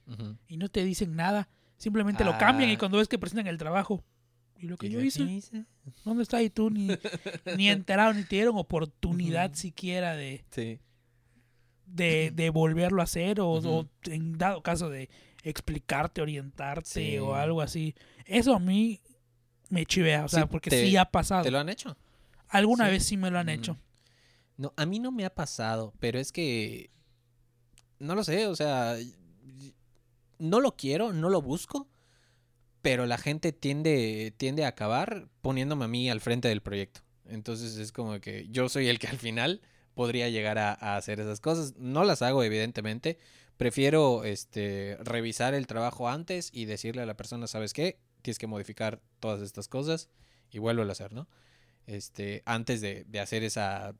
Y 0.47 0.57
no 0.57 0.69
te 0.69 0.83
dicen 0.83 1.15
nada. 1.15 1.49
Simplemente 1.77 2.23
lo 2.23 2.37
cambian 2.37 2.69
y 2.69 2.73
ah. 2.73 2.77
cuando 2.79 2.97
ves 2.97 3.07
que 3.07 3.19
presentan 3.19 3.47
el 3.47 3.57
trabajo. 3.57 4.03
Y 4.57 4.67
lo 4.67 4.77
que 4.77 4.89
yo 4.89 5.01
hice, 5.01 5.41
¿dónde 6.05 6.23
está? 6.23 6.41
Y 6.41 6.49
tú 6.49 6.69
ni, 6.69 6.87
ni 7.57 7.67
enterado, 7.67 8.13
ni 8.13 8.23
te 8.23 8.37
dieron 8.37 8.57
oportunidad 8.57 9.53
siquiera 9.55 10.15
de, 10.15 10.45
de, 11.85 12.31
de, 12.33 12.49
volverlo 12.49 13.01
a 13.01 13.03
hacer 13.03 13.41
o, 13.41 13.89
en 14.05 14.37
dado 14.37 14.63
caso 14.63 14.89
de 14.89 15.09
explicarte, 15.43 16.21
orientarte 16.21 17.19
o 17.19 17.35
algo 17.35 17.61
así. 17.61 17.93
Eso 18.25 18.55
a 18.55 18.59
mí 18.59 19.01
me 19.73 19.85
chivea, 19.85 20.25
o 20.25 20.29
sea, 20.29 20.47
porque 20.47 20.69
sí 20.69 20.95
ha 20.95 21.05
pasado. 21.05 21.43
¿Te 21.43 21.51
lo 21.51 21.59
han 21.59 21.69
hecho? 21.69 21.97
Alguna 22.47 22.87
vez 22.87 23.03
sí 23.03 23.17
me 23.17 23.29
lo 23.31 23.39
han 23.39 23.49
hecho. 23.49 23.77
No, 24.57 24.73
a 24.77 24.85
mí 24.85 24.99
no 24.99 25.11
me 25.11 25.25
ha 25.25 25.33
pasado, 25.33 25.93
pero 25.99 26.19
es 26.19 26.31
que 26.31 26.91
no 27.99 28.15
lo 28.15 28.23
sé, 28.23 28.47
o 28.47 28.55
sea, 28.55 28.95
no 30.37 30.59
lo 30.59 30.75
quiero, 30.75 31.11
no 31.13 31.29
lo 31.29 31.41
busco, 31.41 31.87
pero 32.81 33.05
la 33.05 33.17
gente 33.17 33.51
tiende, 33.51 34.33
tiende 34.37 34.65
a 34.65 34.69
acabar 34.69 35.27
poniéndome 35.41 35.85
a 35.85 35.87
mí 35.87 36.09
al 36.09 36.21
frente 36.21 36.47
del 36.47 36.61
proyecto. 36.61 37.01
Entonces 37.25 37.77
es 37.77 37.91
como 37.91 38.19
que 38.19 38.47
yo 38.49 38.69
soy 38.69 38.89
el 38.89 38.99
que 38.99 39.07
al 39.07 39.17
final 39.17 39.61
podría 39.93 40.29
llegar 40.29 40.57
a, 40.57 40.73
hacer 40.95 41.19
esas 41.19 41.39
cosas. 41.39 41.75
No 41.77 42.03
las 42.03 42.21
hago, 42.21 42.43
evidentemente. 42.43 43.17
Prefiero 43.57 44.23
este, 44.23 44.97
revisar 45.01 45.53
el 45.53 45.67
trabajo 45.67 46.09
antes 46.09 46.49
y 46.51 46.65
decirle 46.65 47.03
a 47.03 47.05
la 47.05 47.15
persona, 47.15 47.47
¿sabes 47.47 47.73
qué? 47.73 47.99
Tienes 48.23 48.39
que 48.39 48.47
modificar 48.47 48.99
todas 49.19 49.41
estas 49.41 49.67
cosas 49.67 50.09
y 50.49 50.57
vuelvo 50.57 50.81
a 50.81 50.91
hacer, 50.91 51.13
¿no? 51.13 51.27
Este, 51.85 52.41
antes 52.45 52.81
de, 52.81 53.03
de 53.05 53.19
hacer 53.19 53.43
esa 53.43 53.95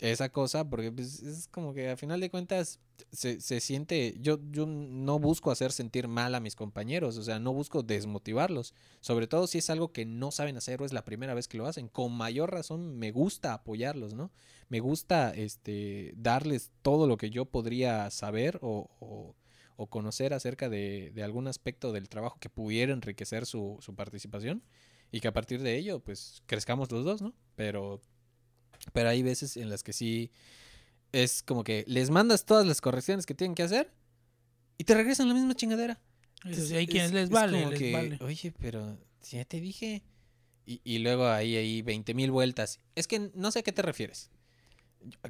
esa 0.00 0.30
cosa, 0.30 0.68
porque 0.68 0.90
pues, 0.90 1.22
es 1.22 1.48
como 1.48 1.74
que 1.74 1.90
a 1.90 1.96
final 1.96 2.20
de 2.20 2.30
cuentas 2.30 2.80
se, 3.12 3.40
se, 3.40 3.60
siente, 3.60 4.16
yo, 4.20 4.38
yo 4.50 4.66
no 4.66 5.18
busco 5.18 5.50
hacer 5.50 5.72
sentir 5.72 6.08
mal 6.08 6.34
a 6.34 6.40
mis 6.40 6.56
compañeros, 6.56 7.16
o 7.18 7.22
sea, 7.22 7.38
no 7.38 7.52
busco 7.52 7.82
desmotivarlos, 7.82 8.74
sobre 9.00 9.26
todo 9.26 9.46
si 9.46 9.58
es 9.58 9.70
algo 9.70 9.92
que 9.92 10.06
no 10.06 10.30
saben 10.30 10.56
hacer 10.56 10.80
o 10.80 10.86
es 10.86 10.92
la 10.92 11.04
primera 11.04 11.34
vez 11.34 11.48
que 11.48 11.58
lo 11.58 11.66
hacen, 11.66 11.88
con 11.88 12.12
mayor 12.12 12.52
razón 12.52 12.98
me 12.98 13.10
gusta 13.10 13.52
apoyarlos, 13.52 14.14
¿no? 14.14 14.30
Me 14.68 14.80
gusta 14.80 15.30
este, 15.34 16.14
darles 16.16 16.70
todo 16.82 17.06
lo 17.06 17.16
que 17.16 17.30
yo 17.30 17.44
podría 17.44 18.10
saber 18.10 18.58
o, 18.62 18.88
o, 19.00 19.34
o 19.82 19.86
conocer 19.86 20.34
acerca 20.34 20.68
de, 20.68 21.10
de, 21.14 21.22
algún 21.22 21.48
aspecto 21.48 21.90
del 21.90 22.10
trabajo 22.10 22.36
que 22.38 22.50
pudiera 22.50 22.92
enriquecer 22.92 23.46
su, 23.46 23.78
su 23.80 23.94
participación 23.94 24.62
y 25.10 25.20
que 25.20 25.28
a 25.28 25.32
partir 25.32 25.62
de 25.62 25.74
ello 25.78 26.00
pues 26.00 26.42
crezcamos 26.44 26.92
los 26.92 27.02
dos, 27.02 27.22
¿no? 27.22 27.32
Pero 27.56 28.02
pero 28.92 29.08
hay 29.08 29.22
veces 29.22 29.56
en 29.56 29.70
las 29.70 29.82
que 29.82 29.94
sí 29.94 30.32
es 31.12 31.42
como 31.42 31.64
que 31.64 31.84
les 31.86 32.10
mandas 32.10 32.44
todas 32.44 32.66
las 32.66 32.82
correcciones 32.82 33.24
que 33.24 33.34
tienen 33.34 33.54
que 33.54 33.62
hacer 33.62 33.90
y 34.76 34.84
te 34.84 34.94
regresan 34.94 35.28
la 35.28 35.34
misma 35.34 35.54
chingadera. 35.54 35.98
Eso 36.44 36.76
hay 36.76 36.86
quienes 36.86 37.12
les 37.12 37.30
vale, 37.30 37.64
Oye, 38.20 38.52
pero 38.60 38.98
ya 39.30 39.46
te 39.46 39.62
dije. 39.62 40.02
Y, 40.66 40.82
y 40.84 40.98
luego 40.98 41.26
ahí 41.26 41.56
hay 41.56 41.80
20 41.80 42.12
mil 42.12 42.30
vueltas. 42.30 42.80
Es 42.94 43.06
que 43.08 43.30
no 43.34 43.50
sé 43.50 43.60
a 43.60 43.62
qué 43.62 43.72
te 43.72 43.80
refieres. 43.80 44.30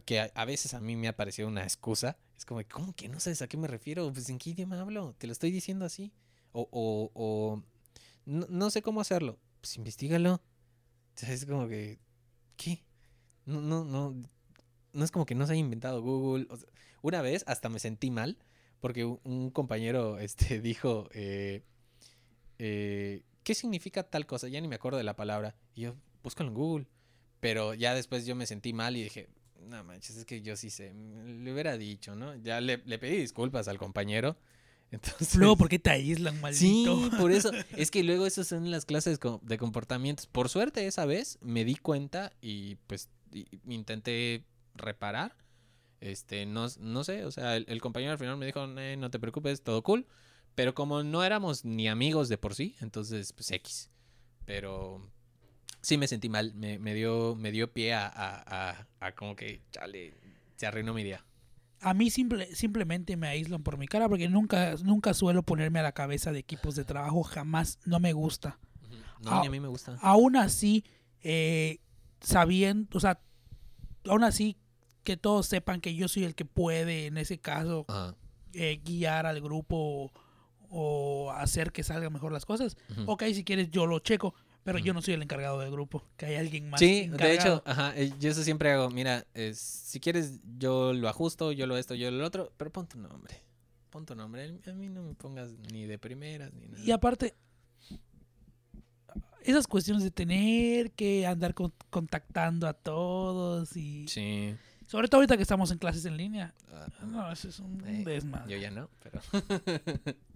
Que 0.05 0.31
a, 0.35 0.45
veces 0.45 0.75
a 0.75 0.81
mí 0.81 0.97
me 0.97 1.09
ha 1.09 1.17
parecido 1.17 1.49
una 1.49 1.63
excusa. 1.63 2.17
Es 2.37 2.45
como, 2.45 2.61
¿cómo 2.71 2.95
que 2.95 3.09
no 3.09 3.21
sabes 3.21 3.43
a 3.43 3.49
qué 3.49 3.57
me 3.57 3.69
refiero? 3.69 4.13
Pues 4.13 4.29
en 4.29 4.39
qué 4.39 4.51
idioma 4.51 4.81
hablo. 4.81 5.15
Te 5.19 5.27
lo 5.27 5.33
estoy 5.33 5.51
diciendo 5.51 5.85
así. 5.85 6.13
O, 6.53 6.69
o, 6.73 7.11
o 7.15 7.63
no, 8.25 8.47
no 8.49 8.71
sé 8.71 8.83
cómo 8.83 9.01
hacerlo. 9.01 9.39
Pues 9.61 9.77
investigalo. 9.77 10.41
Es 11.21 11.45
como 11.47 11.69
que, 11.69 11.99
¿qué? 12.57 12.83
No, 13.45 13.61
no, 13.61 13.85
no. 13.85 14.15
No 14.93 15.05
es 15.05 15.11
como 15.11 15.27
que 15.27 15.35
no 15.35 15.47
se 15.47 15.53
haya 15.53 15.61
inventado 15.61 16.03
Google. 16.03 16.49
una 17.03 17.23
vez 17.23 17.45
hasta 17.47 17.69
me 17.69 17.79
sentí 17.79 18.11
mal 18.11 18.39
porque 18.81 19.05
un, 19.05 19.51
compañero 19.51 20.19
este, 20.21 20.61
dijo, 20.61 21.09
eh, 21.13 21.63
eh, 22.59 23.23
¿qué 23.45 23.55
significa 23.55 24.03
tal 24.03 24.27
cosa? 24.27 24.49
Ya 24.49 24.61
ni 24.61 24.69
me 24.69 24.77
acuerdo 24.77 24.99
de 24.99 25.05
la 25.05 25.17
palabra. 25.17 25.55
Y 25.75 25.83
yo, 25.83 25.95
búscalo 26.23 26.49
en 26.49 26.55
Google. 26.55 26.87
Pero 27.41 27.73
ya 27.75 27.95
después 27.95 28.27
yo 28.27 28.35
me 28.35 28.47
sentí 28.47 28.73
mal 28.73 28.97
y 28.97 29.03
dije, 29.03 29.29
no 29.69 29.85
manches, 29.85 30.17
es 30.17 30.25
que 30.25 30.43
yo 30.43 30.57
sí 30.57 30.71
sé, 30.71 30.93
le 30.93 31.53
hubiera 31.53 31.77
dicho, 31.77 32.15
¿no? 32.15 32.35
Ya 32.37 32.61
le, 32.61 32.83
le 32.85 32.99
pedí 32.99 33.17
disculpas 33.17 33.69
al 33.69 33.79
compañero. 33.79 34.37
Entonces, 34.91 35.37
luego, 35.37 35.57
¿por 35.57 35.69
qué 35.69 35.79
te 35.79 35.91
aíslan, 35.91 36.41
maldito? 36.41 36.61
Sí, 36.99 37.11
por 37.17 37.31
eso. 37.33 37.53
Es 37.77 37.91
que 37.91 38.03
luego 38.03 38.27
eso 38.27 38.43
son 38.43 38.71
las 38.71 38.85
clases 38.85 39.21
de 39.43 39.59
comportamientos. 39.59 40.27
Por 40.27 40.49
suerte, 40.49 40.87
esa 40.87 41.07
vez 41.07 41.39
me 41.41 41.65
di 41.65 41.77
cuenta 41.77 42.33
y 42.41 42.75
pues 42.87 43.09
intenté 43.69 44.45
reparar. 44.75 45.37
Este, 46.01 46.47
no, 46.47 46.67
no 46.81 47.05
sé, 47.05 47.25
o 47.27 47.31
sea, 47.31 47.57
el, 47.57 47.81
compañero 47.81 48.13
al 48.13 48.19
final 48.19 48.37
me 48.39 48.47
dijo, 48.47 48.67
no 48.67 49.11
te 49.11 49.19
preocupes, 49.21 49.63
todo 49.63 49.83
cool. 49.83 50.07
Pero 50.55 50.75
como 50.75 51.05
no 51.05 51.23
éramos 51.23 51.65
ni 51.65 51.89
amigos 51.89 52.29
de 52.29 52.39
por 52.39 52.55
sí, 52.55 52.75
entonces, 52.81 53.33
pues 53.33 53.51
X. 53.53 53.91
Pero 54.45 55.09
sí 55.81 55.97
me 55.97 56.09
sentí 56.09 56.29
mal, 56.29 56.55
me, 56.55 56.79
me 56.79 56.95
dio, 56.95 57.35
me 57.37 57.53
dio 57.53 57.73
pie 57.73 57.95
a, 57.95 58.07
a, 58.07 58.87
a, 59.01 59.13
como 59.13 59.37
que, 59.37 59.63
chale, 59.73 60.15
se 60.57 60.67
arruinó 60.67 60.95
mi 60.95 61.05
día. 61.05 61.25
A 61.81 61.95
mí 61.95 62.11
simple, 62.11 62.55
simplemente 62.55 63.17
me 63.17 63.29
aíslan 63.29 63.63
por 63.63 63.79
mi 63.79 63.89
cara 63.89 64.09
porque 64.09 64.29
nunca, 64.29 64.75
nunca 64.85 65.15
suelo 65.15 65.43
ponerme 65.43 65.79
a 65.79 65.83
la 65.83 65.93
cabeza 65.93 66.31
de 66.33 66.39
equipos 66.39 66.75
de 66.75 66.85
trabajo, 66.85 67.23
jamás, 67.23 67.79
no 67.87 68.01
me 68.01 68.13
gusta. 68.13 68.59
No, 69.23 69.41
ni 69.41 69.47
a 69.47 69.51
mí 69.51 69.61
me 69.61 69.69
gusta. 69.69 69.97
Aún 70.01 70.37
así, 70.37 70.85
eh, 71.23 71.79
sabiendo, 72.21 72.89
o 72.97 73.01
sea, 73.01 73.21
aún 74.05 74.25
así 74.25 74.57
que 75.05 75.17
todos 75.17 75.47
sepan 75.47 75.81
que 75.81 75.95
yo 75.95 76.09
soy 76.09 76.25
el 76.25 76.35
que 76.35 76.45
puede 76.45 77.07
en 77.07 77.17
ese 77.17 77.39
caso 77.39 77.87
eh, 78.53 78.81
guiar 78.85 79.27
al 79.27 79.41
grupo 79.41 80.13
o, 80.69 81.33
hacer 81.33 81.73
que 81.73 81.83
salgan 81.83 82.13
mejor 82.13 82.33
las 82.33 82.45
cosas. 82.45 82.77
Ok, 83.07 83.25
si 83.33 83.45
quieres 83.45 83.71
yo 83.71 83.87
lo 83.87 83.99
checo, 83.99 84.35
pero 84.65 84.79
yo 84.79 84.93
no 84.93 85.03
soy 85.03 85.15
el 85.15 85.23
encargado 85.23 85.59
del 85.61 85.71
grupo, 85.71 86.05
que 86.17 86.27
hay 86.27 86.37
alguien 86.37 86.69
más. 86.69 86.81
Sí, 86.81 87.09
de 87.09 87.35
hecho, 87.35 87.63
ajá, 87.65 87.93
eh, 87.97 88.13
yo 88.19 88.31
eso 88.31 88.43
siempre 88.43 88.71
hago, 88.71 88.91
mira, 88.91 89.27
si 89.55 90.01
quieres 90.01 90.41
yo 90.59 90.93
lo 90.93 91.09
ajusto, 91.09 91.53
yo 91.53 91.67
lo 91.67 91.77
esto, 91.77 91.95
yo 91.95 92.11
lo 92.11 92.25
otro, 92.25 92.53
pero 92.57 92.71
pon 92.71 92.87
tu 92.87 92.99
nombre. 92.99 93.35
Pon 93.91 94.07
tu 94.07 94.15
nombre. 94.15 94.45
A 94.67 94.73
mí 94.73 94.89
no 94.89 95.03
me 95.03 95.15
pongas 95.15 95.51
ni 95.73 95.85
de 95.85 95.99
primeras 95.99 96.53
ni 96.55 96.69
nada. 96.69 96.85
Y 96.85 96.93
aparte, 96.93 97.35
esas 99.43 99.67
cuestiones 99.67 100.05
de 100.05 100.11
tener 100.11 100.93
que 100.93 101.27
andar 101.27 101.55
contactando 101.91 102.69
a 102.69 102.75
todos 102.75 103.77
y... 103.77 104.07
Sí. 104.09 104.55
Sobre 104.87 105.09
todo 105.09 105.21
ahorita 105.21 105.37
que 105.37 105.43
estamos 105.43 105.71
en 105.71 105.79
clases 105.79 106.05
en 106.05 106.17
línea. 106.17 106.53
Ah, 106.73 106.89
no, 107.07 107.31
eso 107.31 107.49
es 107.49 107.61
un 107.61 107.81
eh, 107.87 108.03
desmadre. 108.05 108.53
Yo 108.53 108.59
ya 108.59 108.71
no, 108.71 108.89
pero... 109.03 109.21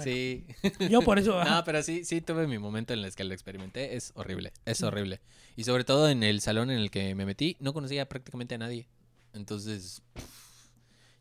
sí. 0.00 0.46
Yo 0.90 1.02
por 1.02 1.18
eso... 1.18 1.42
no, 1.44 1.64
pero 1.64 1.82
sí, 1.82 2.04
sí 2.04 2.20
tuve 2.20 2.46
mi 2.46 2.58
momento 2.58 2.92
en 2.92 3.00
el 3.00 3.14
que 3.14 3.24
lo 3.24 3.34
experimenté. 3.34 3.96
Es 3.96 4.12
horrible, 4.14 4.52
es 4.64 4.82
horrible. 4.82 5.20
Y 5.56 5.64
sobre 5.64 5.84
todo 5.84 6.08
en 6.08 6.22
el 6.22 6.40
salón 6.40 6.70
en 6.70 6.78
el 6.78 6.90
que 6.90 7.14
me 7.14 7.26
metí, 7.26 7.56
no 7.60 7.72
conocía 7.72 8.08
prácticamente 8.08 8.54
a 8.54 8.58
nadie. 8.58 8.88
Entonces, 9.34 10.02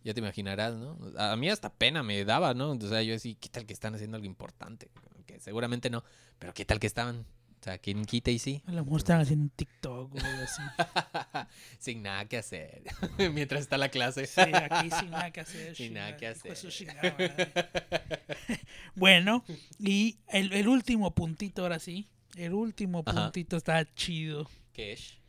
ya 0.03 0.13
te 0.13 0.19
imaginarás, 0.19 0.75
¿no? 0.75 0.97
A 1.17 1.35
mí 1.35 1.49
hasta 1.49 1.71
pena 1.71 2.03
me 2.03 2.23
daba, 2.25 2.53
¿no? 2.53 2.71
O 2.71 2.87
sea, 2.87 3.01
yo 3.03 3.13
decía, 3.13 3.35
¿qué 3.39 3.49
tal 3.49 3.65
que 3.65 3.73
están 3.73 3.95
haciendo 3.95 4.15
algo 4.15 4.25
importante? 4.25 4.89
Que 5.25 5.39
seguramente 5.39 5.89
no. 5.89 6.03
Pero 6.39 6.53
¿qué 6.53 6.65
tal 6.65 6.79
que 6.79 6.87
estaban? 6.87 7.25
O 7.61 7.63
sea, 7.63 7.77
¿quién 7.77 8.05
quita 8.05 8.31
y 8.31 8.39
sí? 8.39 8.63
A 8.65 8.71
lo 8.71 8.83
mejor 8.83 9.01
estaban 9.01 9.21
haciendo 9.21 9.53
TikTok 9.55 10.15
o 10.15 10.17
algo 10.17 10.43
así. 10.43 10.63
sin 11.79 12.01
nada 12.01 12.25
que 12.25 12.37
hacer. 12.37 12.81
Mientras 13.33 13.61
está 13.61 13.77
la 13.77 13.89
clase. 13.89 14.25
sí, 14.25 14.41
aquí 14.41 14.89
sin 14.89 15.11
nada 15.11 15.29
que 15.29 15.41
hacer. 15.41 15.75
Sin 15.75 15.93
nada 15.93 16.17
que 16.17 16.25
hacer. 16.25 16.55
bueno, 18.95 19.43
y 19.77 20.17
el, 20.29 20.51
el, 20.53 20.67
último 20.67 21.13
puntito 21.13 21.61
ahora 21.61 21.77
sí. 21.77 22.09
El 22.35 22.53
último 22.53 23.03
puntito 23.03 23.57
está 23.57 23.85
chido. 23.93 24.49
¿Qué 24.73 24.93
es? 24.93 25.19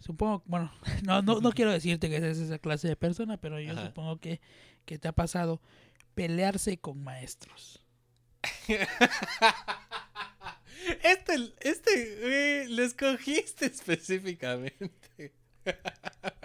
Supongo, 0.00 0.42
bueno, 0.46 0.72
no, 1.02 1.20
no, 1.20 1.42
no 1.42 1.52
quiero 1.52 1.72
decirte 1.72 2.08
que 2.08 2.16
es 2.16 2.38
esa 2.38 2.58
clase 2.58 2.88
de 2.88 2.96
persona, 2.96 3.36
pero 3.36 3.60
yo 3.60 3.76
supongo 3.76 4.18
que, 4.18 4.40
que 4.86 4.98
te 4.98 5.08
ha 5.08 5.12
pasado 5.12 5.60
pelearse 6.14 6.78
con 6.78 7.04
maestros. 7.04 7.84
Este, 11.02 11.52
este, 11.60 12.66
lo 12.68 12.82
escogiste 12.82 13.66
específicamente. 13.66 15.32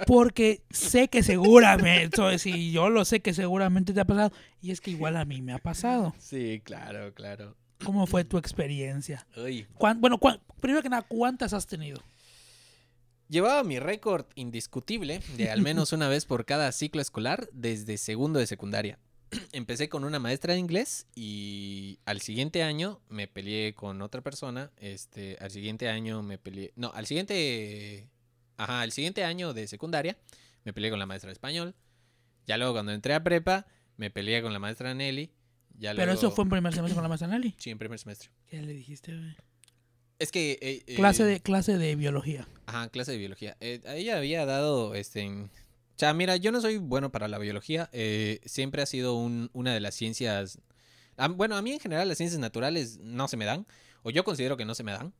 Porque 0.05 0.61
sé 0.69 1.07
que 1.07 1.23
seguramente, 1.23 2.38
si 2.39 2.72
yo 2.72 2.89
lo 2.89 3.03
sé 3.03 3.19
que 3.19 3.34
seguramente 3.34 3.93
te 3.93 3.99
ha 3.99 4.05
pasado, 4.05 4.31
y 4.61 4.72
es 4.72 4.80
que 4.80 4.91
igual 4.91 5.18
a 5.18 5.26
mí 5.26 5.41
me 5.41 5.53
ha 5.53 5.57
pasado. 5.59 6.14
Sí, 6.19 6.61
claro, 6.64 7.14
claro. 7.14 7.55
¿Cómo 7.84 8.05
fue 8.07 8.23
tu 8.26 8.38
experiencia? 8.38 9.26
Uy. 9.35 9.65
¿Cuán- 9.76 9.99
bueno, 10.01 10.19
primero 10.59 10.81
que 10.81 10.89
nada, 10.89 11.03
¿cuántas 11.07 11.53
has 11.53 11.68
tenido? 11.68 12.01
Llevaba 13.30 13.64
mi 13.64 13.80
récord 13.80 14.26
indiscutible 14.35 15.19
de 15.35 15.49
al 15.51 15.61
menos 15.61 15.91
una 15.93 16.07
vez 16.07 16.26
por 16.26 16.45
cada 16.45 16.72
ciclo 16.72 17.01
escolar 17.01 17.49
desde 17.51 17.97
segundo 17.97 18.39
de 18.39 18.47
secundaria. 18.47 18.99
Empecé 19.51 19.89
con 19.89 20.03
una 20.03 20.19
maestra 20.19 20.53
de 20.53 20.59
inglés 20.59 21.05
y 21.15 21.99
al 22.05 22.21
siguiente 22.21 22.63
año 22.63 23.01
me 23.09 23.27
peleé 23.27 23.73
con 23.73 24.01
otra 24.01 24.21
persona. 24.21 24.71
Este, 24.77 25.37
al 25.41 25.51
siguiente 25.51 25.89
año 25.89 26.23
me 26.23 26.37
peleé. 26.37 26.71
No, 26.75 26.91
al 26.93 27.05
siguiente. 27.07 28.09
Ajá, 28.57 28.81
al 28.81 28.91
siguiente 28.91 29.23
año 29.23 29.53
de 29.53 29.67
secundaria 29.67 30.17
me 30.63 30.73
peleé 30.73 30.89
con 30.89 30.99
la 30.99 31.05
maestra 31.05 31.29
de 31.29 31.33
español. 31.33 31.75
Ya 32.45 32.57
luego 32.57 32.73
cuando 32.73 32.91
entré 32.93 33.13
a 33.13 33.23
prepa 33.23 33.67
me 33.97 34.09
peleé 34.09 34.41
con 34.41 34.53
la 34.53 34.59
maestra 34.59 34.93
Nelly. 34.93 35.31
Ya 35.77 35.91
Pero 35.91 36.05
luego- 36.05 36.19
eso 36.19 36.31
fue 36.31 36.43
en 36.43 36.49
primer 36.49 36.73
semestre 36.73 36.95
con 36.95 37.03
la 37.03 37.09
maestra 37.09 37.27
Nelly. 37.27 37.53
Sí, 37.57 37.69
en 37.69 37.77
primer 37.77 37.99
semestre. 37.99 38.29
¿Qué 38.47 38.61
le 38.61 38.73
dijiste? 38.73 39.15
güey? 39.15 39.35
Es 40.19 40.31
que. 40.31 40.57
eh, 40.61 40.83
eh, 40.87 40.95
Clase 40.95 41.23
de, 41.23 41.39
clase 41.41 41.77
de 41.77 41.95
biología. 41.95 42.47
Ajá, 42.65 42.89
clase 42.89 43.11
de 43.11 43.17
biología. 43.19 43.55
Eh, 43.59 43.81
a 43.85 43.95
ella 43.95 44.17
había 44.17 44.45
dado, 44.47 44.95
este, 44.95 45.49
o 45.97 45.99
sea, 45.99 46.13
mira, 46.13 46.37
yo 46.37 46.51
no 46.51 46.61
soy 46.61 46.77
bueno 46.77 47.11
para 47.11 47.27
la 47.27 47.39
biología. 47.39 47.89
eh, 47.91 48.39
siempre 48.45 48.81
ha 48.83 48.85
sido 48.85 49.15
un- 49.15 49.49
una 49.53 49.73
de 49.73 49.79
las 49.79 49.95
ciencias, 49.95 50.59
bueno, 51.35 51.57
a 51.57 51.61
mí 51.63 51.71
en 51.73 51.79
general 51.79 52.07
las 52.07 52.17
ciencias 52.17 52.39
naturales 52.39 52.99
no 52.99 53.27
se 53.27 53.35
me 53.35 53.45
dan, 53.45 53.65
o 54.03 54.11
yo 54.11 54.23
considero 54.23 54.55
que 54.57 54.65
no 54.65 54.75
se 54.75 54.83
me 54.83 54.91
dan. 54.91 55.13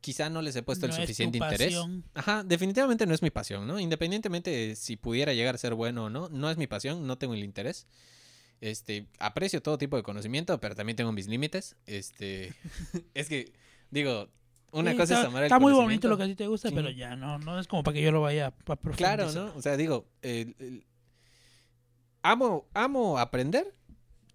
Quizá 0.00 0.28
no 0.30 0.42
les 0.42 0.54
he 0.54 0.62
puesto 0.62 0.86
No 0.86 0.92
el 0.92 0.96
suficiente 1.06 1.38
interés. 1.38 1.72
Ajá, 2.14 2.44
definitivamente 2.44 3.06
no 3.06 3.14
es 3.14 3.22
mi 3.22 3.30
pasión, 3.30 3.66
¿no? 3.66 3.80
Independientemente 3.80 4.50
de 4.50 4.76
si 4.76 4.96
pudiera 4.96 5.32
llegar 5.32 5.54
a 5.54 5.58
ser 5.58 5.74
bueno 5.74 6.04
o 6.04 6.10
no, 6.10 6.28
no 6.28 6.50
es 6.50 6.58
mi 6.58 6.66
pasión, 6.66 7.06
no 7.06 7.16
tengo 7.18 7.32
el 7.34 7.42
interés. 7.42 7.86
Este, 8.60 9.08
aprecio 9.18 9.62
todo 9.62 9.78
tipo 9.78 9.96
de 9.96 10.02
conocimiento, 10.02 10.60
pero 10.60 10.74
también 10.74 10.94
tengo 10.96 11.10
mis 11.12 11.26
límites. 11.26 11.74
Este, 11.86 12.52
es 13.14 13.28
que, 13.28 13.52
digo, 13.90 14.28
una 14.74 14.90
Sí, 14.92 14.96
cosa 14.96 15.14
está, 15.14 15.20
es 15.22 15.26
amar 15.28 15.42
el 15.42 15.46
Está 15.46 15.58
muy 15.58 15.72
bonito 15.72 16.08
lo 16.08 16.16
que 16.16 16.22
a 16.24 16.26
ti 16.26 16.34
te 16.34 16.46
gusta, 16.46 16.68
Sí. 16.68 16.74
pero 16.74 16.90
ya 16.90 17.16
no, 17.16 17.38
no 17.38 17.58
es 17.58 17.66
como 17.66 17.82
para 17.82 17.94
que 17.94 18.02
yo 18.02 18.12
lo 18.12 18.20
vaya 18.20 18.48
a. 18.66 18.76
Claro, 18.96 19.30
¿no? 19.32 19.52
O 19.56 19.62
sea, 19.62 19.76
digo, 19.76 20.06
amo, 22.22 22.66
amo 22.74 23.18
aprender, 23.18 23.74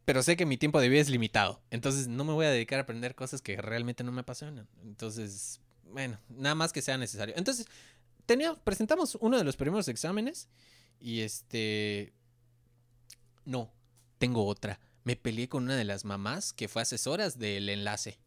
pero 0.06 0.24
sé 0.24 0.36
que 0.38 0.46
mi 0.46 0.58
tiempo 0.58 0.80
de 0.80 0.90
vida 0.90 1.02
es 1.02 1.10
limitado. 1.10 1.62
Entonces 1.72 2.08
no 2.08 2.24
me 2.24 2.34
voy 2.34 2.46
a 2.46 2.50
dedicar 2.52 2.80
a 2.80 2.84
aprender 2.84 3.16
cosas 3.16 3.42
que 3.42 3.58
realmente 3.62 4.04
no 4.04 4.12
me 4.12 4.22
apasionan. 4.22 4.68
Entonces, 4.84 5.62
bueno, 5.92 6.20
nada 6.30 6.56
más 6.56 6.74
que 6.74 6.82
sea 6.82 6.98
necesario. 6.98 7.36
Entonces, 7.38 7.68
tenía, 8.26 8.56
presentamos 8.56 9.18
uno 9.22 9.38
de 9.38 9.44
los 9.44 9.56
primeros 9.58 9.88
exámenes 9.88 10.48
y 11.00 11.22
este... 11.22 12.14
No, 13.46 13.72
tengo 14.20 14.46
otra. 14.46 14.80
Me 15.04 15.16
peleé 15.16 15.50
con 15.50 15.64
una 15.64 15.76
de 15.76 15.86
las 15.86 16.06
mamás 16.06 16.54
que 16.54 16.68
fue 16.68 16.82
asesoras 16.84 17.40
del 17.40 17.70
enlace. 17.70 18.20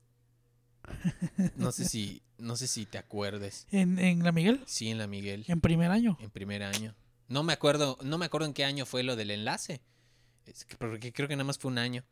No 1.56 1.72
sé 1.72 1.84
si, 1.88 2.22
no 2.38 2.56
sé 2.56 2.66
si 2.66 2.86
te 2.86 2.98
acuerdes. 2.98 3.66
¿En, 3.70 3.98
en 3.98 4.22
la 4.22 4.32
Miguel? 4.32 4.62
Sí, 4.66 4.88
en 4.90 4.98
la 4.98 5.06
Miguel. 5.06 5.44
¿En 5.48 5.60
primer 5.60 5.90
año? 5.90 6.16
En 6.20 6.30
primer 6.30 6.62
año. 6.62 6.94
No 7.28 7.42
me 7.42 7.52
acuerdo, 7.52 7.98
no 8.02 8.18
me 8.18 8.26
acuerdo 8.26 8.46
en 8.46 8.52
qué 8.54 8.64
año 8.64 8.84
fue 8.86 9.02
lo 9.02 9.16
del 9.16 9.30
enlace. 9.30 9.80
Es 10.46 10.64
que- 10.64 10.76
porque 10.76 11.12
creo 11.12 11.28
que 11.28 11.36
nada 11.36 11.44
más 11.44 11.58
fue 11.58 11.70
un 11.70 11.78
año. 11.78 12.04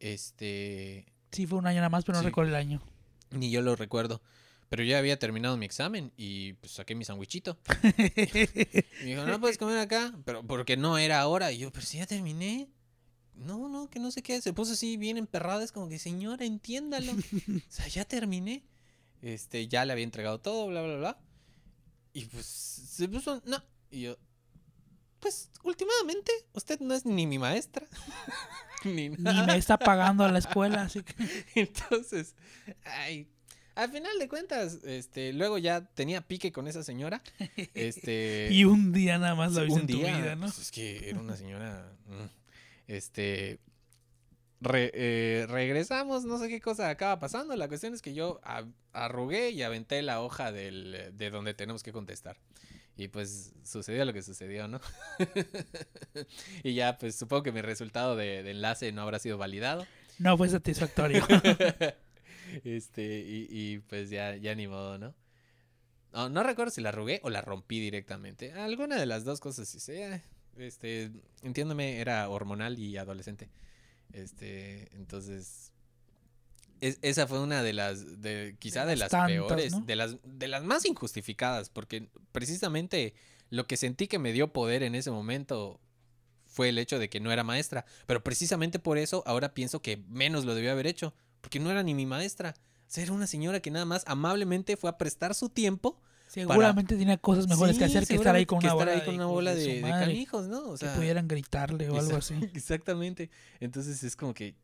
Este. 0.00 1.06
Sí, 1.30 1.46
fue 1.46 1.58
un 1.58 1.66
año 1.66 1.76
nada 1.78 1.88
más, 1.88 2.04
pero 2.04 2.16
no 2.18 2.22
Sí. 2.22 2.26
recuerdo 2.28 2.50
el 2.50 2.56
año. 2.56 2.82
Ni 3.30 3.50
yo 3.50 3.62
lo 3.62 3.76
recuerdo. 3.76 4.20
Pero 4.68 4.84
yo 4.84 4.96
había 4.96 5.18
terminado 5.18 5.56
mi 5.58 5.66
examen 5.66 6.12
y 6.16 6.54
pues 6.54 6.72
saqué 6.72 6.94
mi 6.94 7.04
sandwichito. 7.04 7.58
Me 7.98 9.04
dijo, 9.04 9.24
no 9.26 9.38
puedes 9.40 9.58
comer 9.58 9.78
acá. 9.78 10.12
Pero 10.24 10.42
porque 10.46 10.76
no 10.76 10.96
era 10.98 11.20
ahora. 11.20 11.52
Y 11.52 11.58
yo, 11.58 11.70
pero 11.72 11.84
si 11.86 11.98
ya 11.98 12.06
terminé. 12.06 12.68
No, 13.34 13.68
no, 13.68 13.88
que 13.88 13.98
no 13.98 14.10
sé 14.10 14.22
qué. 14.22 14.40
Se 14.40 14.52
puso 14.52 14.72
así 14.72 14.96
bien 14.96 15.16
emperrada. 15.16 15.64
Es 15.64 15.72
como 15.72 15.88
que, 15.88 15.98
señora, 15.98 16.44
entiéndalo. 16.44 17.12
o 17.12 17.60
sea, 17.68 17.88
ya 17.88 18.04
terminé. 18.04 18.62
Este, 19.22 19.68
ya 19.68 19.84
le 19.84 19.92
había 19.92 20.04
entregado 20.04 20.40
todo, 20.40 20.66
bla, 20.66 20.82
bla, 20.82 20.96
bla. 20.96 21.18
Y 22.12 22.24
pues 22.26 22.46
se 22.46 23.08
puso, 23.08 23.42
no. 23.46 23.62
Y 23.90 24.02
yo, 24.02 24.16
pues 25.22 25.50
últimamente 25.62 26.32
usted 26.52 26.80
no 26.80 26.94
es 26.94 27.06
ni 27.06 27.26
mi 27.26 27.38
maestra. 27.38 27.86
ni 28.84 29.10
Ni 29.10 29.42
me 29.46 29.56
está 29.56 29.78
pagando 29.78 30.24
a 30.24 30.30
la 30.30 30.40
escuela, 30.40 30.82
así 30.86 31.02
que... 31.02 31.14
Entonces, 31.54 32.34
ay, 32.84 33.28
al 33.76 33.90
final 33.90 34.18
de 34.18 34.28
cuentas, 34.28 34.80
este, 34.84 35.32
luego 35.32 35.56
ya 35.56 35.86
tenía 35.86 36.20
pique 36.20 36.52
con 36.52 36.66
esa 36.66 36.82
señora. 36.82 37.22
Este, 37.74 38.48
Y 38.50 38.64
un 38.64 38.92
día 38.92 39.18
nada 39.18 39.34
más 39.34 39.52
la 39.52 39.62
viste 39.62 39.80
en 39.80 39.86
tu 39.86 39.98
vida, 39.98 40.34
¿no? 40.34 40.46
pues, 40.46 40.58
es 40.58 40.70
que 40.72 41.08
era 41.08 41.20
una 41.20 41.36
señora. 41.36 41.90
Este. 42.88 43.58
re- 44.60 44.90
eh, 44.94 45.46
regresamos, 45.48 46.24
no 46.24 46.38
sé 46.38 46.48
qué 46.48 46.60
cosa 46.60 46.88
acaba 46.90 47.18
pasando. 47.18 47.56
La 47.56 47.68
cuestión 47.68 47.94
es 47.94 48.02
que 48.02 48.14
yo 48.14 48.40
arrugué 48.92 49.50
y 49.50 49.62
aventé 49.62 50.02
la 50.02 50.20
hoja 50.22 50.52
del, 50.52 51.10
de 51.14 51.30
donde 51.30 51.54
tenemos 51.54 51.82
que 51.82 51.92
contestar. 51.92 52.36
Y 52.96 53.08
pues 53.08 53.52
sucedió 53.64 54.04
lo 54.04 54.12
que 54.12 54.22
sucedió, 54.22 54.68
¿no? 54.68 54.80
y 56.62 56.74
ya, 56.74 56.98
pues 56.98 57.16
supongo 57.16 57.42
que 57.42 57.52
mi 57.52 57.62
resultado 57.62 58.16
de, 58.16 58.42
de 58.42 58.50
enlace 58.50 58.92
no 58.92 59.02
habrá 59.02 59.18
sido 59.18 59.38
validado. 59.38 59.86
No 60.18 60.36
fue 60.36 60.48
satisfactorio. 60.50 61.24
este, 62.64 63.20
y, 63.20 63.46
y, 63.50 63.78
pues 63.78 64.10
ya, 64.10 64.36
ya 64.36 64.54
ni 64.54 64.68
modo, 64.68 64.98
¿no? 64.98 65.14
No, 66.12 66.28
no 66.28 66.42
recuerdo 66.42 66.70
si 66.70 66.82
la 66.82 66.90
arrugué 66.90 67.20
o 67.24 67.30
la 67.30 67.40
rompí 67.40 67.80
directamente. 67.80 68.52
Alguna 68.52 68.98
de 69.00 69.06
las 69.06 69.24
dos 69.24 69.40
cosas 69.40 69.68
sí 69.68 69.80
sé. 69.80 70.22
Este, 70.58 71.10
entiéndome, 71.42 71.98
era 72.00 72.28
hormonal 72.28 72.78
y 72.78 72.96
adolescente. 72.96 73.48
Este, 74.12 74.94
entonces. 74.94 75.72
es- 76.80 76.98
esa 77.02 77.26
fue 77.26 77.40
una 77.40 77.62
de 77.62 77.72
las. 77.72 78.20
De, 78.22 78.56
quizá 78.58 78.84
de 78.84 78.96
las 78.96 79.00
las 79.00 79.10
tantas, 79.10 79.28
peores. 79.28 79.72
¿no? 79.72 79.80
De 79.80 79.96
las, 79.96 80.16
de 80.24 80.48
las 80.48 80.62
más 80.64 80.84
injustificadas. 80.84 81.70
Porque 81.70 82.08
precisamente 82.32 83.14
lo 83.50 83.66
que 83.66 83.76
sentí 83.76 84.08
que 84.08 84.18
me 84.18 84.32
dio 84.32 84.52
poder 84.52 84.82
en 84.82 84.94
ese 84.94 85.10
momento 85.10 85.80
fue 86.46 86.68
el 86.68 86.78
hecho 86.78 86.98
de 86.98 87.08
que 87.08 87.20
no 87.20 87.32
era 87.32 87.44
maestra. 87.44 87.86
Pero 88.06 88.22
precisamente 88.22 88.78
por 88.78 88.98
eso 88.98 89.22
ahora 89.26 89.54
pienso 89.54 89.80
que 89.80 89.96
menos 90.08 90.44
lo 90.44 90.54
debió 90.54 90.72
haber 90.72 90.86
hecho. 90.86 91.14
Porque 91.40 91.58
no 91.60 91.70
era 91.70 91.82
ni 91.82 91.94
mi 91.94 92.04
maestra. 92.06 92.54
O 92.58 92.94
sea, 92.94 93.04
era 93.04 93.12
una 93.12 93.26
señora 93.26 93.60
que 93.60 93.70
nada 93.70 93.86
más 93.86 94.04
amablemente 94.06 94.76
fue 94.76 94.90
a 94.90 94.98
prestar 94.98 95.34
su 95.34 95.48
tiempo. 95.48 95.98
Seguramente 96.32 96.96
tenía 96.96 97.18
cosas 97.18 97.46
mejores 97.46 97.76
que 97.76 97.84
hacer 97.84 98.06
que 98.06 98.14
estar 98.14 98.34
ahí 98.34 98.46
con 98.46 98.64
una 98.64 98.72
bola, 98.72 98.92
ahí 98.92 99.00
de, 99.00 99.04
con 99.04 99.14
una 99.16 99.26
bola 99.26 99.54
de 99.54 99.82
de, 99.82 99.90
canijos, 99.90 100.48
¿no? 100.48 100.70
O 100.70 100.76
sea, 100.78 100.90
que 100.90 100.96
pudieran 100.96 101.28
gritarle 101.28 101.90
o 101.90 101.98
algo 101.98 102.16
así. 102.16 102.34
Exactamente. 102.54 103.28
Entonces 103.60 104.02
es 104.02 104.16
como 104.16 104.32
que, 104.32 104.54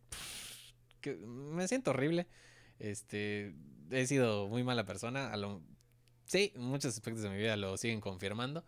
que 1.02 1.16
me 1.16 1.68
siento 1.68 1.90
horrible. 1.90 2.26
Este, 2.78 3.54
he 3.90 4.06
sido 4.06 4.48
muy 4.48 4.64
mala 4.64 4.86
persona. 4.86 5.30
A 5.30 5.36
lo, 5.36 5.60
sí, 6.24 6.54
muchos 6.56 6.94
aspectos 6.94 7.22
de 7.22 7.28
mi 7.28 7.36
vida 7.36 7.54
lo 7.56 7.76
siguen 7.76 8.00
confirmando. 8.00 8.64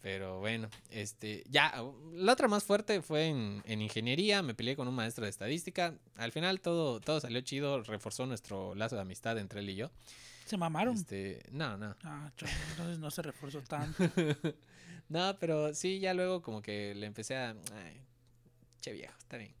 Pero 0.00 0.40
bueno, 0.40 0.68
este, 0.88 1.44
ya, 1.48 1.84
la 2.14 2.32
otra 2.32 2.48
más 2.48 2.64
fuerte 2.64 3.00
fue 3.00 3.28
en, 3.28 3.62
en 3.64 3.80
ingeniería. 3.80 4.42
Me 4.42 4.54
peleé 4.54 4.74
con 4.74 4.88
un 4.88 4.94
maestro 4.96 5.24
de 5.24 5.30
estadística. 5.30 5.94
Al 6.16 6.32
final 6.32 6.60
todo, 6.60 7.00
todo 7.00 7.20
salió 7.20 7.42
chido, 7.42 7.84
reforzó 7.84 8.26
nuestro 8.26 8.74
lazo 8.74 8.96
de 8.96 9.02
amistad 9.02 9.38
entre 9.38 9.60
él 9.60 9.70
y 9.70 9.76
yo. 9.76 9.92
Se 10.50 10.56
mamaron. 10.56 10.94
Este, 10.96 11.40
no, 11.52 11.78
no. 11.78 11.96
Ah, 12.02 12.30
entonces 12.36 12.98
no 12.98 13.10
se 13.10 13.22
reforzó 13.22 13.62
tanto. 13.68 14.04
no, 15.08 15.36
pero 15.38 15.72
sí, 15.74 16.00
ya 16.00 16.12
luego 16.12 16.42
como 16.42 16.60
que 16.60 16.94
le 16.94 17.06
empecé 17.06 17.36
a. 17.36 17.50
Ay, 17.72 18.02
che 18.80 18.92
viejo, 18.92 19.14
está 19.18 19.36
bien. 19.36 19.54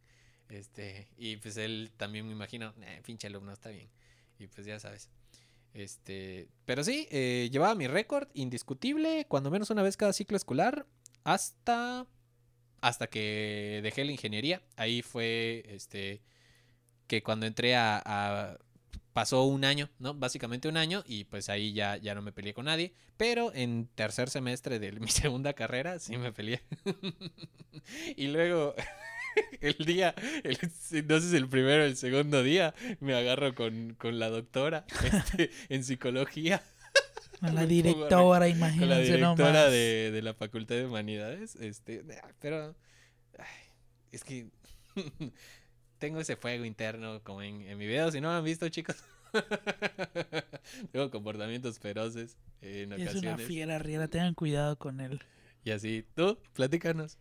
Este, 0.48 1.06
y 1.16 1.36
pues 1.36 1.56
él 1.56 1.92
también 1.96 2.26
me 2.26 2.32
imagino, 2.32 2.74
"Eh, 2.82 3.00
pinche 3.04 3.28
alumno, 3.28 3.52
está 3.52 3.68
bien. 3.70 3.88
Y 4.38 4.48
pues 4.48 4.66
ya 4.66 4.80
sabes. 4.80 5.08
Este, 5.74 6.48
pero 6.64 6.82
sí, 6.82 7.06
eh, 7.12 7.48
llevaba 7.52 7.76
mi 7.76 7.86
récord 7.86 8.28
indiscutible, 8.34 9.26
cuando 9.28 9.50
menos 9.52 9.70
una 9.70 9.82
vez 9.82 9.96
cada 9.96 10.12
ciclo 10.12 10.36
escolar, 10.36 10.86
hasta. 11.24 12.06
Hasta 12.82 13.06
que 13.08 13.80
dejé 13.82 14.04
la 14.06 14.10
ingeniería. 14.12 14.62
Ahí 14.76 15.02
fue, 15.02 15.62
este, 15.68 16.22
que 17.06 17.22
cuando 17.22 17.44
entré 17.46 17.76
a, 17.76 18.02
a- 18.04 18.58
pasó 19.12 19.44
un 19.44 19.64
año, 19.64 19.90
¿no? 19.98 20.14
Básicamente 20.14 20.68
un 20.68 20.76
año 20.76 21.02
y 21.06 21.24
pues 21.24 21.48
ahí 21.48 21.72
ya, 21.72 21.96
ya 21.96 22.14
no 22.14 22.22
me 22.22 22.32
peleé 22.32 22.54
con 22.54 22.66
nadie. 22.66 22.92
Pero 23.16 23.52
en 23.54 23.88
tercer 23.94 24.30
semestre 24.30 24.78
de 24.78 24.92
mi 25.00 25.08
segunda 25.10 25.52
carrera 25.52 25.98
sí 25.98 26.16
me 26.16 26.32
peleé. 26.32 26.62
y 28.16 28.28
luego 28.28 28.74
el 29.60 29.76
día, 29.84 30.14
el- 30.44 30.58
si 30.70 30.98
el 31.36 31.48
primero 31.48 31.82
o 31.82 31.86
el 31.86 31.96
segundo 31.96 32.42
día, 32.42 32.74
me 33.00 33.14
agarro 33.14 33.54
con, 33.54 33.94
con 33.94 34.18
la 34.18 34.28
doctora 34.28 34.84
este, 35.04 35.50
en 35.68 35.84
psicología. 35.84 36.62
Con 37.40 37.54
la 37.54 37.64
directora, 37.64 38.10
con 38.18 38.40
la 38.40 38.48
imagínense 38.48 39.02
directora 39.16 39.52
nomás. 39.52 39.70
de, 39.72 40.10
de 40.12 40.22
la 40.22 40.34
Facultad 40.34 40.74
de 40.74 40.84
Humanidades. 40.86 41.56
Este, 41.56 42.04
pero 42.38 42.76
ay, 43.38 43.46
es 44.12 44.24
que 44.24 44.48
tengo 46.00 46.18
ese 46.18 46.34
fuego 46.34 46.64
interno 46.64 47.22
como 47.22 47.42
en, 47.42 47.60
en 47.62 47.78
mi 47.78 47.86
video. 47.86 48.10
Si 48.10 48.20
no 48.20 48.30
lo 48.32 48.38
han 48.38 48.44
visto, 48.44 48.68
chicos, 48.68 48.96
Tengo 50.92 51.10
comportamientos 51.10 51.78
feroces 51.78 52.36
en 52.62 52.92
Es 52.94 53.14
una 53.14 53.38
fiera 53.38 53.78
riera, 53.78 54.08
tengan 54.08 54.34
cuidado 54.34 54.76
con 54.76 55.00
él. 55.00 55.20
Y 55.64 55.70
así, 55.70 56.04
tú, 56.14 56.38
platícanos. 56.52 57.18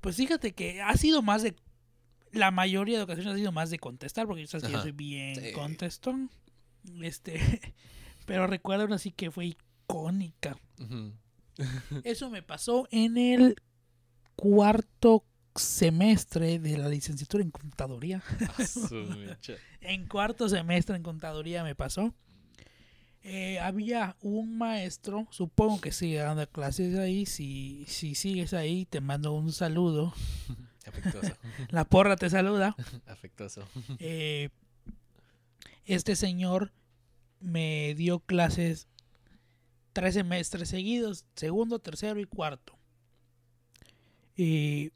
Pues 0.00 0.16
fíjate 0.16 0.52
que 0.52 0.82
ha 0.82 0.94
sido 0.96 1.22
más 1.22 1.42
de. 1.42 1.54
La 2.32 2.50
mayoría 2.50 2.98
de 2.98 3.04
ocasiones 3.04 3.32
ha 3.32 3.36
sido 3.36 3.52
más 3.52 3.70
de 3.70 3.78
contestar, 3.78 4.26
porque 4.26 4.46
sabes 4.46 4.66
que 4.66 4.72
yo 4.72 4.82
soy 4.82 4.92
bien 4.92 5.34
Sí. 5.36 5.52
contestón. 5.52 6.30
Este. 7.00 7.34
Pero 8.26 8.46
recuerdo 8.46 8.84
una 8.84 8.96
así 8.96 9.10
que 9.10 9.30
fue 9.30 9.46
icónica. 9.46 10.58
Eso 12.04 12.28
me 12.28 12.42
pasó 12.42 12.86
en 12.90 13.16
el 13.16 13.56
cuarto 14.36 15.24
semestre 15.58 16.58
de 16.58 16.78
la 16.78 16.88
licenciatura 16.88 17.42
en 17.42 17.50
contaduría. 17.50 18.22
En 19.80 20.06
cuarto 20.06 20.48
semestre 20.48 20.96
en 20.96 21.02
contaduría 21.02 21.62
me 21.62 21.74
pasó. 21.74 22.12
Eh, 23.22 23.58
había 23.58 24.16
un 24.22 24.58
maestro, 24.58 25.26
supongo 25.30 25.80
que 25.80 25.92
sigue 25.92 26.18
dando 26.18 26.48
clases 26.48 26.98
ahí. 26.98 27.26
Si, 27.26 27.84
si 27.86 28.14
sigues 28.14 28.54
ahí, 28.54 28.86
te 28.86 29.00
mando 29.00 29.32
un 29.32 29.52
saludo. 29.52 30.14
Afectuoso. 30.86 31.36
La 31.68 31.84
porra 31.84 32.16
te 32.16 32.30
saluda. 32.30 32.74
Afectuoso. 33.06 33.68
Eh, 33.98 34.48
este 35.84 36.16
señor 36.16 36.72
me 37.40 37.94
dio 37.94 38.20
clases 38.20 38.88
tres 39.92 40.14
semestres 40.14 40.68
seguidos, 40.68 41.26
segundo, 41.34 41.78
tercero 41.80 42.20
y 42.20 42.24
cuarto. 42.24 42.78
Y 44.36 44.92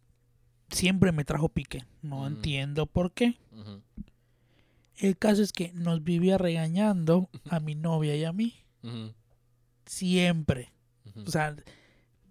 siempre 0.72 1.12
me 1.12 1.24
trajo 1.24 1.48
pique. 1.48 1.84
No 2.02 2.22
Mm. 2.22 2.26
entiendo 2.26 2.86
por 2.86 3.12
qué. 3.12 3.38
El 4.96 5.16
caso 5.16 5.42
es 5.42 5.52
que 5.52 5.72
nos 5.72 6.02
vivía 6.04 6.38
regañando 6.38 7.28
a 7.48 7.60
mi 7.60 7.74
novia 7.74 8.14
y 8.16 8.24
a 8.24 8.32
mí. 8.32 8.54
Siempre. 9.86 10.72
O 11.26 11.30
sea, 11.30 11.56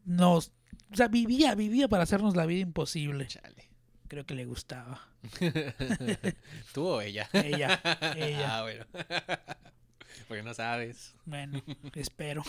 nos... 0.05 0.51
O 0.91 0.95
sea, 0.95 1.07
vivía, 1.07 1.55
vivía 1.55 1.87
para 1.87 2.03
hacernos 2.03 2.35
la 2.35 2.45
vida 2.45 2.59
imposible. 2.61 3.27
Chale. 3.27 3.69
Creo 4.07 4.25
que 4.25 4.35
le 4.35 4.45
gustaba. 4.45 5.07
¿Tú 6.73 6.85
o 6.85 7.01
ella? 7.01 7.29
Ella, 7.33 7.81
ella. 8.17 8.57
Ah, 8.57 8.61
bueno. 8.63 8.85
Porque 10.27 10.43
no 10.43 10.53
sabes. 10.53 11.15
Bueno, 11.25 11.61
espero. 11.95 12.43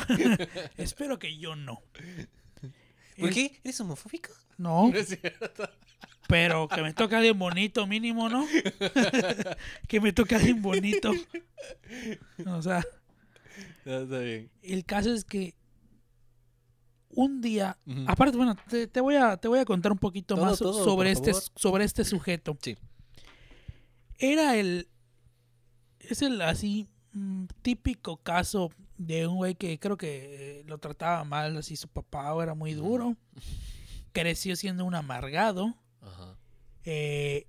espero 0.76 1.18
que 1.18 1.36
yo 1.38 1.54
no. 1.56 1.80
¿Por 3.18 3.28
El- 3.28 3.34
qué? 3.34 3.60
¿Eres 3.64 3.80
homofóbico? 3.80 4.32
No, 4.58 4.88
No 4.90 4.98
es 4.98 5.08
cierto. 5.08 5.68
pero 6.28 6.68
que 6.68 6.82
me 6.82 6.92
toca 6.94 7.20
bien 7.20 7.38
bonito 7.38 7.86
mínimo, 7.86 8.28
¿no? 8.28 8.46
que 9.88 10.00
me 10.00 10.12
toca 10.12 10.38
bien 10.38 10.62
bonito. 10.62 11.12
O 12.46 12.62
sea, 12.62 12.84
No, 13.84 14.00
está 14.02 14.18
bien. 14.18 14.50
el 14.62 14.84
caso 14.84 15.12
es 15.12 15.24
que 15.24 15.54
un 17.14 17.40
día, 17.42 17.76
aparte, 18.06 18.36
bueno, 18.38 18.56
te, 18.70 18.86
te 18.86 19.00
voy 19.00 19.16
a 19.16 19.36
te 19.36 19.46
voy 19.48 19.58
a 19.58 19.64
contar 19.66 19.92
un 19.92 19.98
poquito 19.98 20.34
Todo, 20.34 20.44
más 20.46 20.58
todo, 20.58 20.82
sobre 20.84 21.10
este 21.12 21.32
favor. 21.34 21.48
sobre 21.56 21.84
este 21.84 22.04
sujeto. 22.04 22.56
Sí. 22.62 22.76
Era 24.18 24.56
el 24.56 24.88
es 26.00 26.22
el 26.22 26.40
así 26.40 26.88
mm, 27.12 27.44
típico 27.60 28.16
caso 28.18 28.70
de 29.06 29.26
un 29.26 29.36
güey 29.36 29.54
que 29.54 29.78
creo 29.78 29.96
que 29.96 30.60
eh, 30.60 30.64
lo 30.66 30.78
trataba 30.78 31.24
mal, 31.24 31.56
así 31.56 31.76
su 31.76 31.88
papá 31.88 32.32
era 32.42 32.54
muy 32.54 32.74
duro. 32.74 33.16
Creció 34.12 34.56
siendo 34.56 34.84
un 34.84 34.94
amargado. 34.94 35.74
Ajá. 36.00 36.36
eh, 36.84 37.46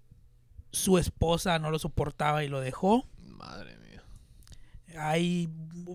su 0.71 0.97
esposa 0.97 1.59
no 1.59 1.69
lo 1.69 1.77
soportaba 1.77 2.43
y 2.43 2.47
lo 2.47 2.59
dejó. 2.59 3.07
Madre 3.19 3.77
mía. 3.77 4.03
Ahí 4.99 5.47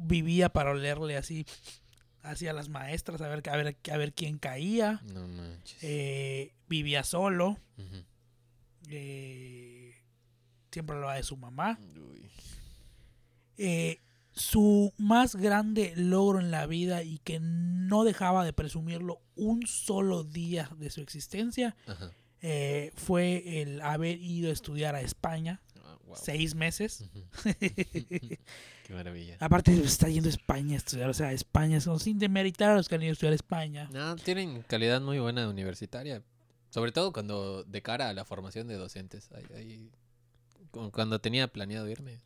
vivía 0.02 0.48
para 0.50 0.70
olerle 0.70 1.16
así 1.16 1.44
hacia 2.22 2.52
las 2.52 2.68
maestras, 2.68 3.20
a 3.20 3.28
ver, 3.28 3.42
a 3.48 3.56
ver, 3.56 3.76
a 3.90 3.96
ver 3.96 4.12
quién 4.12 4.38
caía. 4.38 5.00
No 5.04 5.26
manches. 5.26 5.78
Eh, 5.82 6.54
vivía 6.68 7.02
solo. 7.02 7.58
Eh, 8.90 9.94
siempre 10.70 10.94
hablaba 10.96 11.14
de 11.14 11.22
su 11.22 11.36
mamá. 11.36 11.78
Uy. 11.96 12.30
Eh, 13.56 14.00
su 14.38 14.92
más 14.96 15.36
grande 15.36 15.92
logro 15.96 16.40
en 16.40 16.50
la 16.50 16.66
vida 16.66 17.02
y 17.02 17.18
que 17.18 17.38
no 17.40 18.04
dejaba 18.04 18.44
de 18.44 18.52
presumirlo 18.52 19.20
un 19.34 19.66
solo 19.66 20.24
día 20.24 20.70
de 20.78 20.90
su 20.90 21.00
existencia 21.00 21.76
eh, 22.40 22.92
fue 22.94 23.60
el 23.62 23.80
haber 23.82 24.18
ido 24.22 24.50
a 24.50 24.52
estudiar 24.52 24.94
a 24.94 25.00
España 25.00 25.60
Ah, 25.84 26.14
seis 26.14 26.54
meses. 26.54 27.04
Qué 28.84 28.94
maravilla. 28.94 29.36
Aparte 29.40 29.72
está 29.82 30.08
yendo 30.08 30.28
a 30.28 30.32
España 30.32 30.74
a 30.74 30.78
estudiar, 30.78 31.10
o 31.10 31.14
sea, 31.14 31.32
España, 31.32 31.80
son 31.80 32.00
sin 32.00 32.18
demeritar 32.18 32.70
a 32.70 32.76
los 32.76 32.88
que 32.88 32.94
han 32.94 33.02
ido 33.02 33.10
a 33.10 33.12
estudiar 33.12 33.32
a 33.32 33.36
España. 33.36 33.88
No, 33.92 34.16
tienen 34.16 34.62
calidad 34.62 35.00
muy 35.00 35.18
buena 35.18 35.48
universitaria. 35.48 36.22
Sobre 36.70 36.92
todo 36.92 37.12
cuando 37.12 37.64
de 37.64 37.82
cara 37.82 38.08
a 38.08 38.12
la 38.14 38.24
formación 38.24 38.68
de 38.68 38.76
docentes. 38.76 39.30
Ahí, 39.32 39.44
ahí- 39.54 39.90
cu- 40.70 40.90
cuando 40.90 41.20
tenía 41.20 41.48
planeado 41.48 41.88
irme. 41.88 42.20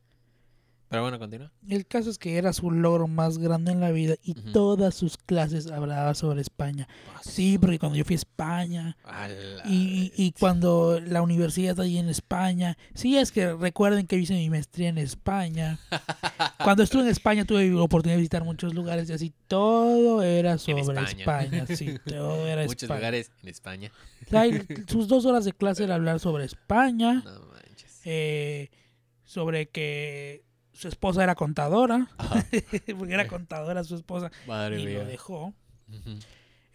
Pero 0.93 1.05
bueno, 1.05 1.19
continúa. 1.19 1.51
El 1.67 1.87
caso 1.87 2.11
es 2.11 2.19
que 2.19 2.37
era 2.37 2.53
su 2.53 2.71
logro 2.71 3.09
más 3.09 3.39
grande 3.39 3.73
en 3.73 3.81
la 3.81 3.93
vida 3.93 4.17
y 4.23 4.35
todas 4.35 4.95
sus 4.95 5.17
clases 5.17 5.71
hablaba 5.71 6.15
sobre 6.15 6.43
España. 6.43 6.87
Sí, 7.23 7.57
porque 7.57 7.79
cuando 7.79 7.97
yo 7.97 8.05
fui 8.05 8.13
a 8.13 8.17
España 8.19 8.99
A 9.03 9.31
y, 9.65 10.35
cuando 10.39 11.01
la 11.01 11.23
universidad 11.23 11.71
está 11.71 11.85
ahí 11.85 11.97
en 11.97 12.11
España, 12.11 12.77
sí 12.93 13.17
es 13.17 13.33
que 13.33 13.55
recuerden 13.55 14.07
que 14.07 14.17
hice 14.17 14.35
mi 14.35 14.51
maestría 14.51 14.91
en 14.91 14.99
España. 14.99 15.79
Cuando 16.63 16.83
estuve 16.83 17.03
en 17.03 17.09
España 17.09 17.47
tuve 17.47 17.71
la 17.71 17.81
oportunidad 17.83 18.17
de 18.17 18.21
visitar 18.21 18.45
muchos 18.45 18.75
lugares 18.75 19.09
y 19.09 19.15
así 19.15 19.33
todo 19.49 20.23
era 20.23 20.59
sobre 20.59 20.83
España. 20.83 21.09
España. 21.09 21.67
Sí, 21.75 21.99
todo 22.05 22.47
era 22.47 22.65
Muchos 22.65 22.83
España. 22.83 22.99
lugares 22.99 23.33
en 23.43 23.49
España. 23.49 23.93
Sus 24.89 25.09
dos 25.09 25.25
horas 25.25 25.47
de 25.47 25.55
clase 25.55 25.85
era 25.85 25.95
hablar 25.95 26.21
sobre 26.21 26.45
España. 26.45 27.23
No 27.25 27.47
manches. 27.47 28.01
eh, 28.05 28.71
sobre 29.25 29.71
que 29.71 30.45
su 30.73 30.89
esposa 30.89 31.23
era 31.23 31.35
contadora, 31.35 32.09
porque 32.99 33.13
era 33.15 33.27
contadora 33.29 33.85
su 33.85 33.95
esposa 33.97 34.31
Madre 34.47 34.81
y 34.81 34.95
lo 34.95 35.05
dejó. 35.05 35.55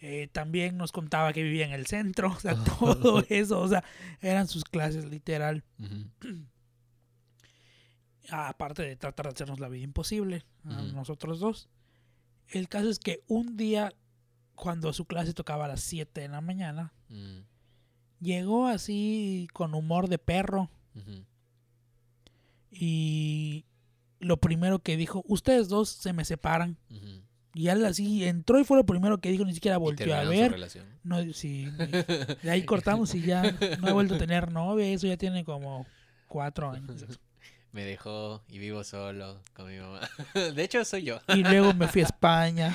Eh, 0.00 0.28
también 0.30 0.76
nos 0.76 0.92
contaba 0.92 1.32
que 1.32 1.42
vivía 1.42 1.66
en 1.66 1.72
el 1.72 1.86
centro, 1.86 2.30
o 2.30 2.38
sea, 2.38 2.54
todo 2.54 3.24
eso, 3.28 3.60
o 3.60 3.66
sea, 3.68 3.82
eran 4.20 4.46
sus 4.46 4.64
clases 4.64 5.06
literal, 5.06 5.64
Ujú. 5.80 6.44
aparte 8.30 8.82
de 8.82 8.94
tratar 8.96 9.26
de 9.26 9.32
hacernos 9.32 9.58
la 9.60 9.68
vida 9.68 9.82
imposible 9.84 10.44
a 10.64 10.82
nosotros 10.82 11.40
dos. 11.40 11.68
El 12.48 12.68
caso 12.68 12.88
es 12.90 12.98
que 12.98 13.22
un 13.26 13.56
día, 13.56 13.92
cuando 14.54 14.92
su 14.92 15.04
clase 15.06 15.34
tocaba 15.34 15.64
a 15.64 15.68
las 15.68 15.80
7 15.80 16.20
de 16.22 16.28
la 16.28 16.40
mañana, 16.40 16.92
Mm. 17.08 17.40
llegó 18.20 18.66
así 18.68 19.48
con 19.52 19.74
humor 19.74 20.08
de 20.08 20.18
perro. 20.18 20.70
Y 22.70 23.64
lo 24.20 24.38
primero 24.38 24.80
que 24.80 24.96
dijo, 24.96 25.24
ustedes 25.26 25.68
dos 25.68 25.88
se 25.88 26.12
me 26.12 26.24
separan. 26.24 26.76
Ujú. 26.90 27.22
Y 27.54 27.68
él 27.68 27.84
así 27.84 28.24
entró 28.24 28.60
y 28.60 28.64
fue 28.64 28.76
lo 28.76 28.86
primero 28.86 29.18
que 29.18 29.30
dijo, 29.30 29.44
ni 29.44 29.54
siquiera 29.54 29.78
volteó 29.78 30.14
a 30.14 30.24
ver. 30.24 30.56
No, 31.02 31.32
sí, 31.32 31.66
de 32.42 32.50
ahí 32.50 32.64
cortamos 32.64 33.14
y 33.14 33.22
ya 33.22 33.42
no 33.80 33.88
he 33.88 33.92
vuelto 33.92 34.14
a 34.14 34.18
tener 34.18 34.52
novia, 34.52 34.86
eso 34.86 35.06
ya 35.06 35.16
tiene 35.16 35.44
como 35.44 35.86
cuatro 36.28 36.70
años. 36.70 37.18
Me 37.72 37.84
dejó 37.84 38.42
y 38.48 38.58
vivo 38.58 38.82
solo 38.82 39.42
con 39.54 39.68
mi 39.70 39.78
mamá. 39.78 40.00
De 40.54 40.64
hecho, 40.64 40.84
soy 40.84 41.02
yo. 41.02 41.20
Y 41.28 41.42
luego 41.42 41.74
me 41.74 41.86
fui 41.86 42.00
a 42.00 42.06
España. 42.06 42.74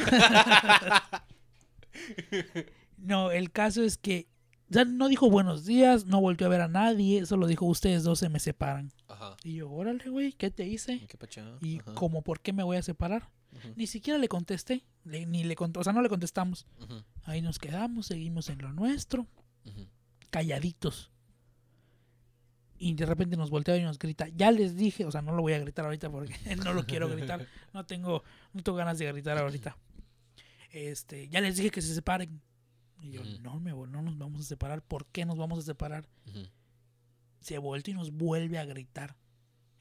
No, 2.97 3.31
el 3.31 3.51
caso 3.51 3.83
es 3.83 3.97
que 3.97 4.27
sea, 4.73 4.85
no 4.85 5.07
dijo 5.07 5.29
buenos 5.29 5.65
días, 5.65 6.05
no 6.05 6.19
volvió 6.21 6.47
a 6.47 6.49
ver 6.49 6.61
a 6.61 6.67
nadie, 6.67 7.25
solo 7.25 7.47
dijo 7.47 7.65
ustedes 7.65 8.03
dos 8.03 8.19
se 8.19 8.29
me 8.29 8.39
separan. 8.39 8.91
Ajá. 9.07 9.35
Y 9.43 9.55
yo, 9.55 9.69
órale, 9.71 10.09
güey, 10.09 10.33
¿qué 10.33 10.49
te 10.51 10.65
hice? 10.67 10.99
¿Qué? 11.07 11.17
Y 11.61 11.79
Ajá. 11.79 11.93
como, 11.95 12.21
¿por 12.21 12.39
qué 12.41 12.53
me 12.53 12.63
voy 12.63 12.77
a 12.77 12.81
separar? 12.81 13.29
Ni 13.75 13.85
siquiera 13.85 14.17
le 14.17 14.27
contesté, 14.27 14.83
le- 15.03 15.25
ni 15.27 15.43
le 15.43 15.55
o 15.59 15.83
sea, 15.83 15.93
no 15.93 16.01
le 16.01 16.09
contestamos. 16.09 16.65
Ahí 17.23 17.41
nos 17.41 17.59
quedamos, 17.59 18.07
seguimos 18.07 18.49
en 18.49 18.57
lo 18.59 18.73
nuestro, 18.73 19.27
calladitos. 20.31 21.11
Y 22.77 22.95
de 22.95 23.05
repente 23.05 23.37
nos 23.37 23.49
voltea 23.49 23.77
y 23.77 23.83
nos 23.83 23.97
grita, 23.99 24.27
ya 24.29 24.51
les 24.51 24.75
dije, 24.75 25.05
o 25.05 25.11
sea, 25.11 25.21
no 25.21 25.33
lo 25.35 25.41
voy 25.41 25.53
a 25.53 25.59
gritar 25.59 25.85
ahorita 25.85 26.09
porque 26.09 26.33
no 26.65 26.73
lo 26.73 26.85
quiero 26.85 27.07
gritar, 27.07 27.47
no 27.73 27.85
tengo, 27.85 28.23
no 28.53 28.61
tengo 28.63 28.77
ganas 28.77 28.97
de 28.97 29.09
gritar 29.11 29.37
ahorita. 29.37 29.77
Este, 30.71 31.29
ya 31.29 31.39
les 31.39 31.55
dije 31.57 31.69
que 31.69 31.81
se 31.81 31.93
separen. 31.93 32.41
Y 33.03 33.11
yo, 33.11 33.21
no, 33.41 33.59
no 33.59 34.01
nos 34.01 34.17
vamos 34.17 34.39
a 34.39 34.43
separar, 34.45 34.81
¿por 34.81 35.05
qué 35.07 35.25
nos 35.25 35.37
vamos 35.37 35.59
a 35.59 35.61
separar? 35.61 36.07
Ujú. 36.25 36.47
Se 37.41 37.57
voltea 37.57 37.91
y 37.93 37.97
nos 37.97 38.11
vuelve 38.11 38.57
a 38.57 38.63
gritar. 38.65 39.17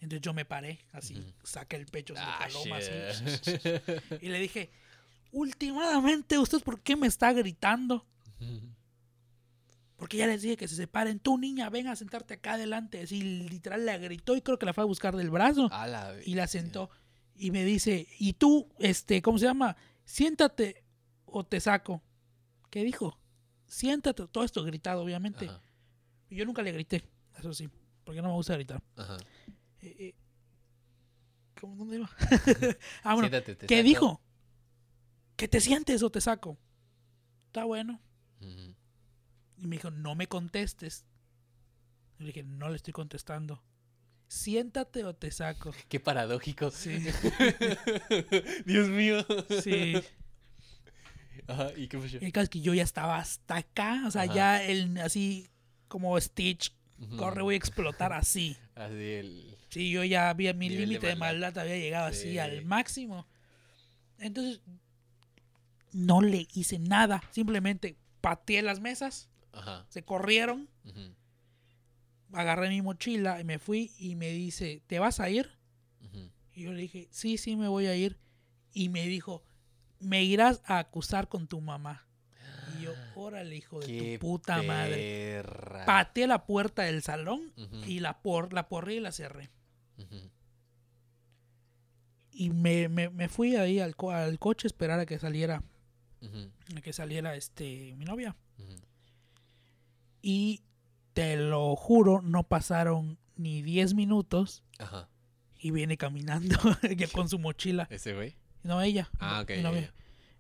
Entonces 0.01 0.23
yo 0.23 0.35
me 0.35 0.45
paré, 0.45 0.81
así, 0.91 1.15
Ujú. 1.15 1.33
saqué 1.45 1.77
el 1.77 1.87
pecho 1.87 2.15
así 2.15 2.25
de 2.25 2.31
Ah, 2.33 2.39
paloma, 2.41 2.77
así, 2.79 2.91
y 4.21 4.29
le 4.29 4.41
dije, 4.41 4.73
últimamente, 5.31 6.37
¿usted 6.37 6.61
por 6.65 6.81
qué 6.81 6.97
me 6.97 7.07
está 7.07 7.33
gritando? 7.33 8.05
Porque 9.97 10.17
ya 10.17 10.27
les 10.27 10.43
dije 10.43 10.57
que 10.57 10.67
se 10.67 10.75
separen. 10.75 11.21
Tú, 11.21 11.39
niña, 11.39 11.71
ven 11.71 11.87
a 11.87 11.95
sentarte 11.95 12.35
acá 12.35 12.55
adelante. 12.55 13.01
Así, 13.03 13.23
literal, 13.23 13.87
la 13.87 13.99
gritó 13.99 14.35
y 14.35 14.43
creo 14.43 14.59
que 14.59 14.67
la 14.67 14.73
fue 14.75 14.83
a 14.83 14.87
buscar 14.87 15.15
del 15.15 15.31
brazo. 15.31 15.69
A 15.73 15.87
la 15.87 16.17
y 16.27 16.35
la 16.35 16.49
sentó. 16.49 16.91
Y 17.37 17.53
me 17.53 17.65
dice, 17.65 18.09
¿y 18.19 18.33
tú, 18.33 18.69
este, 18.81 19.23
cómo 19.23 19.39
se 19.39 19.45
llama? 19.45 19.77
Siéntate 20.05 20.83
o 21.25 21.45
te 21.45 21.61
saco. 21.61 22.03
¿Qué 22.73 22.83
dijo? 22.85 23.19
Siéntate. 23.67 24.27
Todo 24.29 24.45
esto 24.45 24.65
gritado, 24.65 25.03
obviamente. 25.03 25.45
Ajá. 25.45 25.61
Yo 26.31 26.47
nunca 26.47 26.63
le 26.63 26.73
grité, 26.73 27.05
eso 27.39 27.53
sí, 27.53 27.69
porque 28.03 28.23
no 28.23 28.29
me 28.29 28.35
gusta 28.35 28.55
gritar. 28.55 28.83
Ajá. 28.97 29.19
Eh, 29.83 29.97
eh, 29.99 30.15
¿Cómo 31.61 31.77
dónde 31.77 31.97
iba? 31.97 32.11
ah, 33.03 33.13
bueno, 33.13 33.29
Siéntate, 33.29 33.67
¿qué 33.67 33.77
saco. 33.77 33.87
dijo? 33.87 34.21
Que 35.37 35.49
te 35.49 35.61
sientes 35.61 36.03
o 36.03 36.09
te 36.09 36.23
saco. 36.23 36.59
Está 37.49 37.65
bueno. 37.65 38.01
Y 38.41 39.67
me 39.67 39.77
dijo, 39.77 39.91
no 39.91 40.15
me 40.15 40.27
contestes. 40.27 41.05
Y 42.19 42.23
le 42.23 42.27
dije, 42.29 42.45
no 42.45 42.71
le 42.71 42.77
estoy 42.77 42.95
contestando. 42.95 43.63
Siéntate 44.29 45.05
o 45.05 45.15
te 45.15 45.31
saco. 45.31 45.75
Qué 45.91 46.01
paradójico. 46.01 46.71
Sí, 46.71 47.05
Dios 48.65 48.89
mío. 48.89 49.27
sí. 49.63 50.03
Ajá, 51.47 51.69
¿y 51.77 51.89
qué 51.89 51.99
pasó? 51.99 52.19
El 52.21 52.33
caso 52.33 52.45
es 52.45 52.51
que 52.51 52.61
yo 52.61 52.73
ya 52.75 52.83
estaba 52.83 53.19
hasta 53.19 53.57
acá. 53.57 54.03
O 54.07 54.11
sea, 54.11 54.23
Ajá. 54.23 54.35
ya 54.35 54.63
el, 54.65 54.97
así 54.99 55.49
como 55.89 56.19
Stitch, 56.21 56.73
corre, 57.19 57.43
voy 57.43 57.55
a 57.55 57.59
explotar 57.59 58.13
así. 58.13 58.57
Así 58.75 58.95
el. 58.95 59.57
Sí, 59.69 59.91
yo 59.91 60.03
ya 60.05 60.31
había 60.31 60.53
mi 60.55 60.69
límite 60.71 61.07
de 61.09 61.17
maldad. 61.17 61.57
había 61.59 61.77
llegado 61.77 62.07
así 62.07 62.33
Sí. 62.33 62.39
al 62.39 62.65
máximo. 62.65 63.27
Entonces, 64.19 64.61
no 65.93 66.21
le 66.23 66.47
hice 66.55 66.79
nada. 66.79 67.23
Simplemente 67.33 67.97
pateé 68.21 68.63
las 68.63 68.81
mesas, 68.81 69.29
Ajá. 69.53 69.85
se 69.91 70.05
corrieron, 70.05 70.69
ujú, 70.85 71.15
agarré 72.33 72.69
mi 72.71 72.81
mochila 72.83 73.41
y 73.41 73.45
me 73.45 73.59
fui 73.59 73.93
y 73.99 74.15
me 74.15 74.31
dice, 74.31 74.83
¿te 74.87 74.99
vas 74.99 75.21
a 75.21 75.29
ir? 75.29 75.51
ujú. 76.03 76.31
Y 76.55 76.63
yo 76.63 76.73
le 76.73 76.83
dije, 76.83 77.09
sí, 77.11 77.37
sí, 77.39 77.57
me 77.57 77.69
voy 77.69 77.87
a 77.87 77.95
ir. 77.97 78.19
Y 78.73 78.89
me 78.89 79.07
dijo, 79.07 79.43
me 80.03 80.23
irás 80.25 80.63
a 80.67 80.79
acusar 80.79 81.29
con 81.29 81.47
tu 81.49 81.61
mamá. 81.61 82.07
Y 82.79 82.85
yo, 82.85 82.93
órale, 83.15 83.57
hijo 83.57 83.81
de 83.81 83.87
Qué 83.87 84.19
tu 84.19 84.27
puta 84.27 84.63
madre. 84.63 85.43
Pateé 85.87 86.27
la 86.27 86.45
puerta 86.47 86.83
del 86.83 87.03
salón 87.03 87.53
y 87.87 88.01
la, 88.01 88.21
por, 88.23 88.53
la 88.53 88.69
porré 88.69 88.95
y 88.97 89.01
la 89.01 89.13
cerré. 89.13 89.51
Y 92.31 92.51
me, 92.51 92.89
me, 92.89 93.11
me 93.11 93.29
fui 93.29 93.57
ahí 93.57 93.79
al, 93.79 93.95
co- 93.95 94.11
al 94.11 94.39
coche 94.39 94.67
a 94.67 94.69
esperar 94.69 94.99
a 95.01 95.07
que 95.07 95.19
saliera, 95.19 95.63
a 96.77 96.81
que 96.81 96.93
saliera 96.93 97.37
este, 97.37 97.95
mi 97.97 98.05
novia. 98.05 98.37
Y 100.23 100.63
te 101.13 101.37
lo 101.37 101.77
juro, 101.77 102.23
no 102.23 102.45
pasaron 102.45 103.19
ni 103.37 103.61
10 103.63 103.95
minutos 103.95 104.63
Ajá. 104.79 105.09
y 105.59 105.73
viene 105.73 105.97
caminando 105.99 106.57
con 107.13 107.29
su 107.29 107.39
mochila. 107.39 107.87
¿Ese 107.91 108.15
güey? 108.15 108.37
No, 108.63 108.81
ella. 108.83 109.11
Ah, 109.19 109.41
ok, 109.43 109.51
novia. 109.63 109.93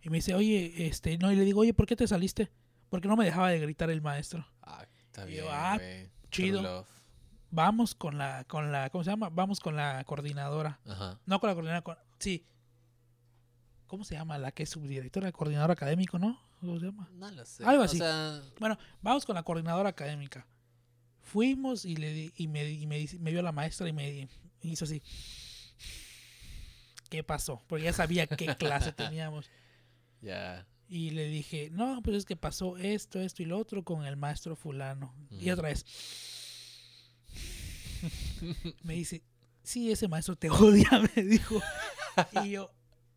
Y 0.02 0.10
me 0.10 0.16
dice, 0.18 0.34
oye, 0.34 0.86
este, 0.86 1.16
no, 1.18 1.30
y 1.32 1.36
le 1.36 1.44
digo, 1.44 1.60
oye, 1.60 1.74
¿por 1.74 1.86
qué 1.86 1.96
te 1.96 2.06
saliste? 2.08 2.50
Porque 2.88 3.08
no 3.08 3.16
me 3.16 3.24
dejaba 3.24 3.50
de 3.50 3.58
gritar 3.60 3.90
el 3.90 4.02
maestro. 4.02 4.46
Ah, 4.62 4.84
está 5.06 5.24
Y 5.24 5.32
bien. 5.32 5.44
yo, 5.44 5.50
ah, 5.52 5.78
chido. 6.30 6.86
Vamos 7.50 7.94
con 7.94 8.16
la, 8.18 8.44
con 8.44 8.72
la, 8.72 8.88
¿cómo 8.90 9.04
se 9.04 9.10
llama? 9.10 9.28
Vamos 9.28 9.60
con 9.60 9.76
la 9.76 10.02
coordinadora. 10.04 10.80
Ajá. 10.86 11.20
No 11.26 11.38
con 11.38 11.48
la 11.48 11.54
coordinadora, 11.54 11.82
con- 11.82 11.98
sí. 12.18 12.46
¿Cómo 13.86 14.04
se 14.04 14.14
llama? 14.14 14.38
La 14.38 14.52
que 14.52 14.62
es 14.62 14.70
subdirectora, 14.70 15.30
coordinador 15.32 15.70
académico, 15.70 16.18
¿no? 16.18 16.40
¿Cómo 16.60 16.78
se 16.80 16.86
llama? 16.86 17.08
No 17.12 17.30
lo 17.30 17.44
sé. 17.44 17.64
Algo 17.64 17.82
O 17.82 17.84
así. 17.84 17.98
sea, 17.98 18.40
Bueno, 18.58 18.78
vamos 19.02 19.26
con 19.26 19.34
la 19.34 19.42
coordinadora 19.42 19.90
académica. 19.90 20.46
Fuimos 21.20 21.84
y 21.84 21.96
le 21.96 22.12
di- 22.12 22.32
y 22.36 22.48
me, 22.48 22.68
y 22.70 22.86
me, 22.86 23.06
me 23.20 23.30
vio 23.30 23.42
la 23.42 23.52
maestra 23.52 23.86
y 23.88 23.92
me 23.92 24.28
hizo 24.62 24.84
así. 24.86 25.02
¿Qué 27.12 27.22
pasó? 27.22 27.62
Porque 27.66 27.84
ya 27.84 27.92
sabía 27.92 28.26
qué 28.26 28.46
clase 28.58 28.92
teníamos. 28.92 29.50
ya. 30.22 30.66
Y 30.88 31.10
le 31.10 31.26
dije, 31.28 31.68
no, 31.70 32.00
pues 32.02 32.16
es 32.18 32.24
que 32.24 32.36
pasó 32.36 32.76
esto, 32.78 33.20
esto 33.20 33.42
y 33.42 33.46
lo 33.46 33.58
otro 33.58 33.82
con 33.84 34.04
el 34.06 34.16
maestro 34.16 34.56
fulano. 34.56 35.14
Y 35.30 35.48
otra 35.50 35.68
vez. 35.68 35.84
me 38.82 38.94
dice, 38.94 39.22
sí, 39.62 39.90
ese 39.90 40.08
maestro 40.08 40.36
te 40.36 40.50
odia, 40.50 40.88
me 41.14 41.22
dijo. 41.22 41.60
Y 42.44 42.50
yo, 42.50 42.70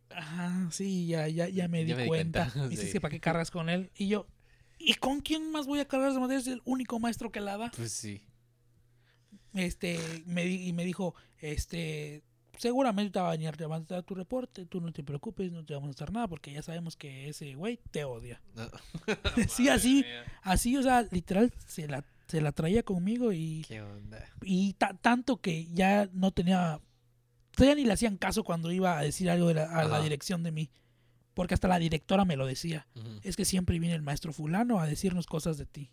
ajá, 0.10 0.70
sí, 0.72 1.08
ya, 1.08 1.28
ya, 1.28 1.48
ya 1.50 1.68
me 1.68 1.84
di 1.84 1.90
Ya 1.90 1.96
me 1.98 2.04
di 2.04 2.08
cuenta. 2.08 2.50
cuenta, 2.52 2.68
Dice 2.70 2.92
sí. 2.92 3.00
para 3.00 3.12
qué 3.12 3.20
cargas 3.20 3.52
con 3.52 3.70
él. 3.70 3.92
Y 3.98 4.08
yo, 4.08 4.28
¿y 4.78 4.94
con 4.96 5.20
quién 5.22 5.52
más 5.52 5.68
voy 5.68 5.80
a 5.80 5.88
cargar 5.88 6.12
esa 6.12 6.20
materia? 6.20 6.40
Es 6.42 6.48
el 6.48 6.62
único 6.66 7.00
maestro 7.00 7.32
que 7.32 7.42
la 7.42 7.58
da. 7.58 7.72
Pues 7.76 7.92
sí. 7.92 8.22
Este, 9.54 10.00
me, 10.26 10.46
y 10.46 10.72
me 10.74 10.86
dijo, 10.86 11.16
este, 11.40 12.24
seguramente 12.58 13.12
te 13.12 13.20
va 13.20 13.30
a 13.30 13.32
venir 13.32 13.50
a 13.64 13.68
mandar 13.68 14.04
tu 14.04 14.16
reporte, 14.16 14.66
tú 14.66 14.82
no 14.82 14.92
te 14.92 15.04
preocupes, 15.04 15.52
no 15.52 15.64
te 15.66 15.74
vamos 15.74 15.90
a 15.90 15.92
hacer 15.92 16.12
nada 16.12 16.28
porque 16.28 16.52
ya 16.52 16.62
sabemos 16.62 16.96
que 16.96 17.30
ese 17.30 17.54
güey 17.56 17.80
te 17.92 18.04
odia. 18.04 18.42
No. 18.56 18.70
Sí, 19.50 19.70
así. 19.70 20.04
Mía. 20.04 20.24
Así, 20.42 20.78
o 20.78 20.84
sea, 20.84 21.04
literal, 21.12 21.54
se 21.68 21.88
la, 21.88 22.04
se 22.28 22.42
la 22.42 22.52
traía 22.52 22.84
conmigo 22.84 23.32
y, 23.34 23.64
¿Qué 23.68 23.82
onda? 23.82 24.24
y 24.42 24.74
ta- 24.74 24.94
tanto 25.00 25.38
que 25.38 25.68
ya 25.74 26.10
no 26.14 26.32
tenía, 26.32 26.80
ya 27.58 27.76
ni 27.76 27.86
le 27.86 27.94
hacían 27.94 28.18
caso 28.18 28.44
cuando 28.44 28.72
iba 28.72 28.98
a 28.98 29.02
decir 29.04 29.30
algo 29.30 29.48
de 29.48 29.56
la- 29.56 29.66
a 29.80 29.86
la 29.86 30.02
dirección 30.02 30.44
de 30.44 30.52
mí. 30.52 30.70
Porque 31.34 31.54
hasta 31.54 31.68
la 31.68 31.80
directora 31.80 32.24
me 32.24 32.38
lo 32.38 32.46
decía. 32.46 32.88
Es 33.24 33.36
que 33.36 33.44
siempre 33.44 33.78
viene 33.78 33.94
el 33.96 34.02
maestro 34.02 34.32
fulano 34.32 34.80
a 34.80 34.88
decirnos 34.88 35.26
cosas 35.28 35.58
de 35.58 35.66
ti. 35.66 35.92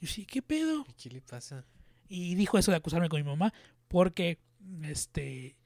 Y 0.00 0.06
yo, 0.06 0.12
sí, 0.12 0.26
¿qué 0.26 0.42
pedo? 0.42 0.84
¿Y 0.88 0.92
¿Qué 0.94 1.10
le 1.10 1.20
pasa? 1.22 1.64
Y 2.08 2.34
dijo 2.34 2.58
eso 2.58 2.72
de 2.72 2.78
acusarme 2.78 3.08
con 3.08 3.20
mi 3.22 3.26
mamá 3.28 3.54
porque, 3.86 4.40
este, 4.82 5.56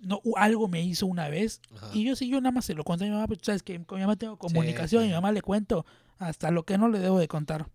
no, 0.00 0.20
algo 0.36 0.68
me 0.68 0.82
hizo 0.82 1.06
una 1.06 1.28
vez 1.28 1.60
Ajá. 1.76 1.90
y 1.94 2.04
yo 2.04 2.16
sí, 2.16 2.28
yo 2.28 2.40
nada 2.40 2.52
más 2.52 2.64
se 2.64 2.74
lo 2.74 2.84
conté 2.84 3.04
a 3.04 3.08
mi 3.08 3.12
mamá, 3.14 3.26
pero 3.28 3.38
tú 3.38 3.46
sabes 3.46 3.62
que 3.62 3.82
con 3.84 3.96
mi 3.98 4.02
mamá 4.02 4.16
tengo 4.16 4.36
comunicación, 4.38 5.04
y 5.04 5.08
mi 5.08 5.12
mamá 5.12 5.30
le 5.32 5.42
cuento 5.42 5.84
hasta 6.18 6.50
lo 6.50 6.64
que 6.64 6.78
no 6.78 6.88
le 6.88 6.98
debo 6.98 7.18
de 7.18 7.28
contar. 7.28 7.68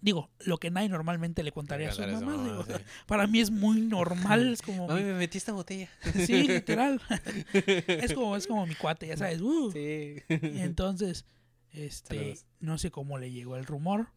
Digo, 0.00 0.28
lo 0.40 0.58
que 0.58 0.70
nadie 0.70 0.90
normalmente 0.90 1.42
le 1.42 1.50
contaría 1.50 1.88
a 1.88 1.92
su 1.92 2.02
mamá. 2.02 2.14
eso, 2.34 2.44
digo, 2.44 2.64
sí. 2.64 2.72
para 3.06 3.26
mí 3.26 3.40
es 3.40 3.50
muy 3.50 3.80
normal, 3.80 4.52
es 4.52 4.60
como... 4.60 4.86
Mami, 4.86 5.00
mi- 5.00 5.06
me 5.06 5.14
metí 5.14 5.38
esta 5.38 5.52
botella. 5.52 5.88
sí, 6.26 6.42
literal. 6.48 7.00
es 7.54 8.12
como 8.12 8.36
es 8.36 8.46
como 8.46 8.66
mi 8.66 8.74
cuate, 8.74 9.06
ya 9.06 9.16
sabes. 9.16 9.40
uh. 9.40 9.70
Sí. 9.72 10.16
Y 10.28 10.58
entonces, 10.60 11.24
este, 11.72 12.16
Saludos. 12.18 12.46
no 12.60 12.76
sé 12.76 12.90
cómo 12.90 13.16
le 13.18 13.30
llegó 13.32 13.56
el 13.56 13.64
rumor. 13.64 14.08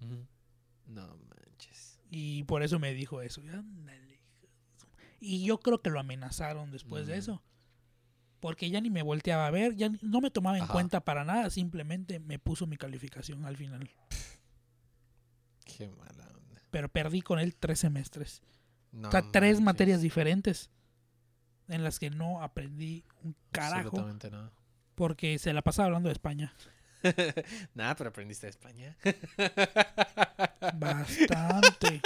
No 0.88 1.08
manches. 1.30 2.00
y 2.12 2.44
por 2.44 2.64
eso 2.64 2.80
me 2.80 2.94
dijo 2.94 3.22
eso. 3.22 3.40
Ándale, 3.42 4.07
Y 5.20 5.46
yo 5.46 5.60
creo 5.60 5.82
que 5.82 5.90
lo 5.90 6.00
amenazaron 6.00 6.72
después 6.72 7.08
de 7.08 7.16
Mm. 7.16 7.20
eso. 7.20 7.44
Porque 8.40 8.70
ya 8.70 8.80
ni 8.82 8.90
me 8.92 9.02
volteaba 9.02 9.48
a 9.48 9.52
ver, 9.52 9.76
ya 9.76 9.90
ni- 9.90 9.98
no 10.04 10.22
me 10.22 10.30
tomaba 10.30 10.58
en 10.58 10.64
Ajá. 10.64 10.74
cuenta 10.74 11.02
para 11.02 11.24
nada, 11.26 11.50
simplemente 11.50 12.20
me 12.20 12.38
puso 12.38 12.68
mi 12.68 12.78
calificación 12.78 13.46
al 13.46 13.58
final. 13.58 13.90
Qué 15.66 15.90
mala 15.90 16.28
onda. 16.28 16.62
Pero 16.70 16.90
perdí 16.90 17.22
con 17.22 17.40
él 17.40 17.56
tres 17.56 17.80
semestres. 17.80 18.42
No 18.92 19.10
o 19.10 19.12
sea, 19.12 19.22
tres 19.32 19.54
manches. 19.56 19.62
materias 19.66 20.02
diferentes 20.02 20.70
en 21.68 21.84
las 21.84 22.00
que 22.00 22.10
no 22.12 22.42
aprendí 22.42 23.04
un 23.24 23.36
carajo 23.52 23.88
Absolutamente 23.90 24.32
no. 24.32 24.52
porque 24.96 25.40
se 25.40 25.52
la 25.52 25.62
pasaba 25.64 25.88
hablando 25.88 26.08
de 26.10 26.14
España. 26.14 26.54
Nada, 27.74 27.96
pero 27.96 28.10
aprendiste 28.12 28.46
de 28.48 28.52
España. 28.52 28.96
Bastante. 30.76 32.02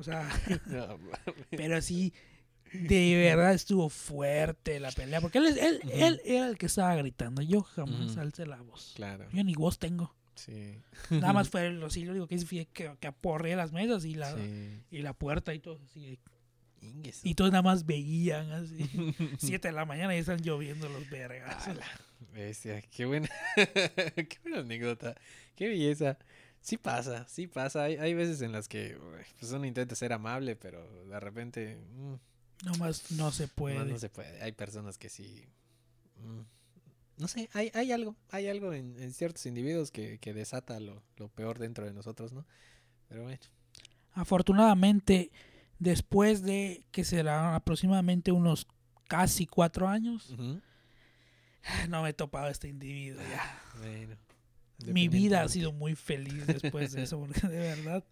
O 0.00 0.02
sea, 0.02 0.28
No, 0.66 0.98
pero 1.50 1.80
sí, 1.82 2.12
de 2.72 3.16
verdad 3.16 3.52
estuvo 3.54 3.88
fuerte 3.90 4.80
la 4.80 4.90
pelea. 4.92 5.20
Porque 5.20 5.38
él, 5.38 5.46
es- 5.46 5.56
él, 5.58 5.80
él 5.92 6.20
era 6.24 6.48
el 6.48 6.56
que 6.58 6.66
estaba 6.66 6.94
gritando. 6.96 7.42
Yo 7.42 7.62
jamás 7.62 8.12
Ujú. 8.12 8.20
alcé 8.20 8.46
la 8.46 8.60
voz. 8.62 8.92
claro. 8.96 9.26
Yo 9.32 9.44
ni 9.44 9.54
voz 9.54 9.78
tengo. 9.78 10.14
Sí. 10.34 10.74
Nada 11.10 11.32
más 11.34 11.48
fue 11.50 11.70
lo 11.70 11.90
sí, 11.90 12.04
lo 12.04 12.12
único 12.12 12.26
que 12.26 12.38
que, 12.72 12.92
que 12.98 13.06
aporreé 13.06 13.56
las 13.56 13.72
mesas 13.72 14.04
y 14.06 14.14
la, 14.14 14.34
Sí. 14.34 14.80
y 14.90 15.02
la 15.02 15.12
puerta 15.12 15.52
y 15.52 15.58
todo. 15.58 15.78
Así, 15.84 16.18
y 17.24 17.34
todos 17.34 17.50
nada 17.50 17.60
más 17.62 17.84
veían 17.84 18.50
así. 18.52 18.88
Siete 19.38 19.68
de 19.68 19.72
la 19.72 19.84
mañana 19.84 20.16
y 20.16 20.18
están 20.20 20.40
lloviendo 20.40 20.88
los 20.88 21.10
vergas. 21.10 21.68
Bestia, 22.32 22.80
qué 22.80 23.04
buena, 23.04 23.28
qué 23.54 24.38
buena 24.42 24.60
anécdota, 24.60 25.14
qué 25.56 25.68
belleza. 25.68 26.16
Sí 26.60 26.76
pasa, 26.76 27.26
sí 27.28 27.46
pasa. 27.46 27.84
Hay, 27.84 27.96
hay 27.96 28.14
veces 28.14 28.42
en 28.42 28.52
las 28.52 28.68
que 28.68 28.98
pues 29.38 29.52
uno 29.52 29.64
intenta 29.64 29.94
ser 29.94 30.12
amable, 30.12 30.56
pero 30.56 30.86
de 31.06 31.18
repente 31.20 31.76
mm, 31.96 32.14
Nomás 32.66 33.10
no 33.12 33.30
se 33.32 33.48
puede. 33.48 33.78
no, 33.78 33.84
no 33.86 33.98
se 33.98 34.10
puede. 34.10 34.42
Hay 34.42 34.52
personas 34.52 34.98
que 34.98 35.08
sí. 35.08 35.46
mm, 36.16 36.40
no 37.20 37.28
sé, 37.28 37.48
hay, 37.52 37.70
hay 37.74 37.92
algo, 37.92 38.16
hay 38.30 38.48
algo 38.48 38.72
en, 38.72 38.98
en 39.00 39.12
ciertos 39.12 39.44
individuos 39.46 39.90
que, 39.90 40.18
que 40.18 40.32
desata 40.32 40.80
lo, 40.80 41.02
lo 41.16 41.28
peor 41.28 41.58
dentro 41.58 41.84
de 41.84 41.92
nosotros, 41.92 42.32
¿no? 42.32 42.46
Pero 43.08 43.24
bueno. 43.24 43.38
Afortunadamente, 44.12 45.30
después 45.78 46.42
de 46.42 46.84
que 46.90 47.04
serán 47.04 47.54
aproximadamente 47.54 48.32
unos 48.32 48.66
casi 49.08 49.46
cuatro 49.46 49.88
años, 49.88 50.34
no 51.88 52.02
me 52.02 52.10
he 52.10 52.12
topado 52.12 52.46
a 52.46 52.50
este 52.50 52.68
individuo 52.68 53.20
ya. 53.28 53.62
bueno, 53.78 54.16
Mi 54.86 55.08
vida 55.08 55.42
ha 55.42 55.48
sido 55.48 55.72
muy 55.72 55.94
feliz 55.94 56.46
después 56.46 56.92
de 56.92 57.02
eso, 57.04 57.18
porque 57.18 57.46
de 57.46 57.58
verdad. 57.58 58.04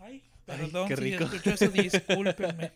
Ay, 0.00 0.22
Ay, 0.22 0.22
perdón 0.44 0.88
qué 0.88 0.96
si 0.96 1.02
rico. 1.02 1.24
escuchó 1.24 1.50
eso, 1.50 1.68
discúlpenme. 1.68 2.72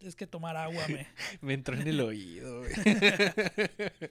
Es 0.00 0.16
que 0.16 0.26
tomar 0.26 0.56
agua 0.56 0.86
me... 0.88 1.06
Me 1.42 1.54
entró 1.54 1.74
en 1.76 1.86
el 1.86 2.00
oído, 2.00 2.60
güey. 2.60 2.72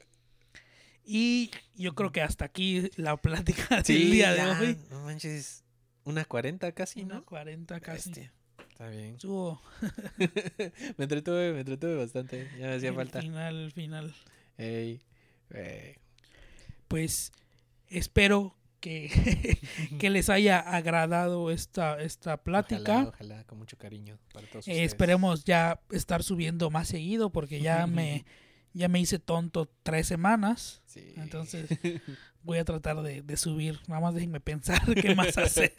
Y 1.12 1.50
yo 1.76 1.96
creo 1.96 2.12
que 2.12 2.22
hasta 2.22 2.46
aquí 2.46 2.90
la 2.96 3.18
plática 3.18 3.78
del 3.78 3.86
Sí, 3.86 4.12
día 4.12 4.32
de 4.32 4.38
ya, 4.38 4.60
hoy. 4.60 4.78
No 4.92 5.00
manches. 5.06 5.64
Una 6.04 6.24
40 6.24 6.72
casi, 6.74 7.02
Una 7.02 7.16
¿no? 7.16 7.26
40 7.26 7.80
casi. 7.80 8.10
Bestia. 8.12 8.34
Está 8.70 8.90
bien. 8.90 9.16
Estuvo 9.16 9.60
me 10.98 11.04
entretuve, 11.06 11.54
me 11.54 11.60
entretuve 11.62 11.96
bastante. 11.96 12.48
Ya 12.60 12.68
me 12.68 12.76
hacía 12.76 12.90
el 12.90 12.96
falta. 12.96 13.22
final, 13.22 13.72
final. 13.72 14.14
Ey. 14.60 15.02
Pues 16.88 17.32
espero 17.90 18.56
que, 18.80 19.60
que 20.00 20.10
les 20.10 20.30
haya 20.30 20.60
agradado 20.60 21.52
esta, 21.52 22.02
esta 22.02 22.38
plática. 22.38 22.94
Ojalá, 22.94 23.10
ojalá, 23.10 23.44
con 23.46 23.58
mucho 23.58 23.78
cariño 23.78 24.20
para 24.34 24.48
todos 24.48 24.68
Eh, 24.68 24.84
esperemos 24.84 25.44
ya 25.44 25.80
estar 25.92 26.24
subiendo 26.24 26.70
más 26.70 26.88
seguido 26.88 27.32
porque 27.32 27.60
ya 27.60 27.88
me, 27.88 28.26
ya 28.74 28.88
me 28.88 29.00
hice 29.00 29.20
tonto 29.20 29.70
tres 29.84 30.08
semanas. 30.08 30.82
Sí. 30.86 31.14
Entonces 31.18 31.70
voy 32.44 32.58
a 32.58 32.66
tratar 32.66 33.02
de, 33.02 33.22
de 33.22 33.38
subir. 33.38 33.80
Nada 33.88 34.02
más 34.02 34.14
déjenme 34.14 34.40
pensar 34.40 34.82
qué 35.02 35.16
más 35.16 35.38
hacer. 35.38 35.74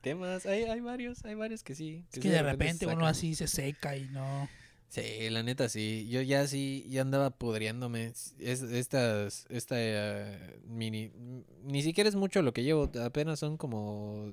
Temas, 0.00 0.46
hay, 0.46 0.64
hay 0.64 0.80
varios, 0.80 1.24
hay 1.24 1.34
varios 1.34 1.62
que 1.62 1.74
sí. 1.74 2.04
Es 2.08 2.14
sí 2.14 2.20
que 2.20 2.30
de 2.30 2.42
repente 2.42 2.86
uno 2.86 3.06
así 3.06 3.34
se 3.34 3.48
seca 3.48 3.96
y 3.96 4.04
no. 4.08 4.48
Sí, 4.94 5.28
la 5.30 5.42
neta 5.42 5.68
sí. 5.68 6.06
Yo 6.08 6.22
ya 6.22 6.46
sí, 6.46 6.86
ya 6.88 7.02
andaba 7.02 7.30
pudriéndome. 7.30 8.06
Es, 8.06 8.32
estas, 8.62 9.44
esta 9.48 9.74
eh, 9.76 10.60
mini, 10.68 11.10
ni 11.64 11.82
siquiera 11.82 12.08
es 12.08 12.14
mucho 12.14 12.42
lo 12.42 12.52
que 12.52 12.62
llevo. 12.62 12.92
Apenas 13.02 13.40
son 13.40 13.56
como 13.56 14.32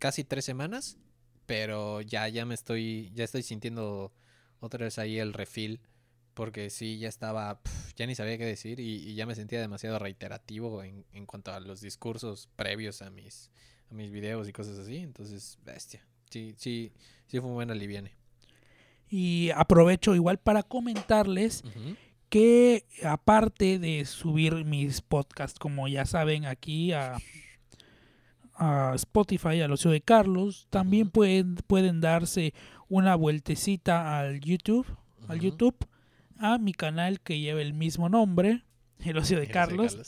casi 0.00 0.24
tres 0.24 0.44
semanas. 0.44 0.98
Pero 1.46 2.00
ya, 2.02 2.28
ya 2.28 2.46
me 2.46 2.54
estoy, 2.54 3.12
ya 3.14 3.24
estoy 3.24 3.42
sintiendo 3.44 4.12
otra 4.60 4.84
vez 4.86 4.98
ahí 4.98 5.18
el 5.18 5.32
refil. 5.34 5.80
Porque 6.34 6.70
sí, 6.70 6.98
ya 6.98 7.08
estaba, 7.08 7.60
ya 7.96 8.06
ni 8.06 8.14
sabía 8.16 8.38
qué 8.38 8.46
decir 8.46 8.80
y, 8.80 8.96
y 9.10 9.14
ya 9.14 9.26
me 9.26 9.34
sentía 9.36 9.60
demasiado 9.60 9.98
reiterativo 10.00 10.82
en, 10.82 11.04
en 11.12 11.26
cuanto 11.26 11.52
a 11.52 11.60
los 11.60 11.80
discursos 11.80 12.48
previos 12.56 13.02
a 13.02 13.10
mis, 13.10 13.50
a 13.90 13.94
mis 13.94 14.10
videos 14.10 14.48
y 14.48 14.52
cosas 14.52 14.78
así. 14.78 14.96
Entonces, 14.98 15.58
bestia. 15.64 16.06
Sí, 16.30 16.54
sí, 16.58 16.92
sí 17.28 17.40
fue 17.40 17.48
un 17.50 17.54
buen 17.56 17.70
aliviane. 17.70 18.19
Y 19.10 19.50
aprovecho 19.50 20.14
igual 20.14 20.38
para 20.38 20.62
comentarles 20.62 21.64
que 22.28 22.86
aparte 23.04 23.80
de 23.80 24.04
subir 24.04 24.64
mis 24.64 25.00
podcasts, 25.00 25.58
como 25.58 25.88
ya 25.88 26.06
saben, 26.06 26.46
aquí 26.46 26.92
a, 26.92 27.16
a 28.54 28.92
Spotify, 28.94 29.60
al 29.62 29.72
ocio 29.72 29.90
de 29.90 30.00
Carlos, 30.00 30.68
también 30.70 31.10
pueden, 31.10 31.56
pueden 31.66 32.00
darse 32.00 32.54
una 32.88 33.16
vueltecita 33.16 34.18
al 34.20 34.40
YouTube, 34.40 34.86
al. 35.28 35.40
YouTube, 35.40 35.76
a 36.38 36.58
mi 36.58 36.72
canal 36.72 37.20
que 37.20 37.40
lleva 37.40 37.60
el 37.62 37.74
mismo 37.74 38.08
nombre, 38.08 38.64
el 39.00 39.18
ocio 39.18 39.38
de 39.38 39.44
Ese 39.44 39.52
Carlos. 39.52 39.98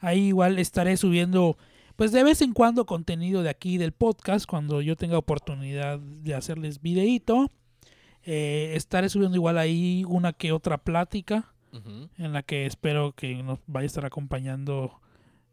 Ahí 0.00 0.28
igual 0.28 0.58
estaré 0.58 0.96
subiendo, 0.96 1.56
pues 1.96 2.10
de 2.10 2.24
vez 2.24 2.42
en 2.42 2.52
cuando, 2.52 2.84
contenido 2.84 3.42
de 3.42 3.50
aquí 3.50 3.78
del 3.78 3.92
podcast, 3.92 4.46
cuando 4.46 4.80
yo 4.80 4.96
tenga 4.96 5.18
oportunidad 5.18 5.98
de 5.98 6.34
hacerles 6.34 6.82
videíto. 6.82 7.48
Eh, 8.26 8.72
estaré 8.74 9.08
subiendo 9.08 9.36
igual 9.36 9.58
ahí 9.58 10.04
una 10.08 10.32
que 10.32 10.52
otra 10.52 10.78
plática 10.78 11.50
en 12.18 12.32
la 12.32 12.42
que 12.44 12.66
espero 12.66 13.12
que 13.12 13.42
nos 13.42 13.58
vaya 13.66 13.84
a 13.84 13.86
estar 13.86 14.06
acompañando 14.06 15.00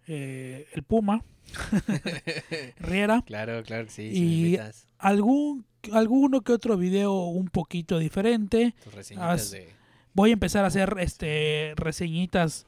eh, 0.08 0.68
el 0.74 0.84
Puma, 0.84 1.24
Riera. 2.80 3.24
claro, 3.26 3.64
claro, 3.64 3.88
sí. 3.90 4.04
Y- 4.14 4.46
invitas, 4.46 4.88
Algún, 5.00 5.66
alguno 5.92 6.42
que 6.42 6.54
otro 6.54 6.78
video 6.78 7.26
un 7.26 7.48
poquito 7.48 7.98
diferente. 7.98 8.76
tus 8.84 9.52
de... 9.52 9.70
Voy 10.14 10.30
a 10.30 10.34
empezar 10.34 10.64
a 10.64 10.68
hacer 10.68 10.96
este 11.00 11.74
reseñitas 11.76 12.68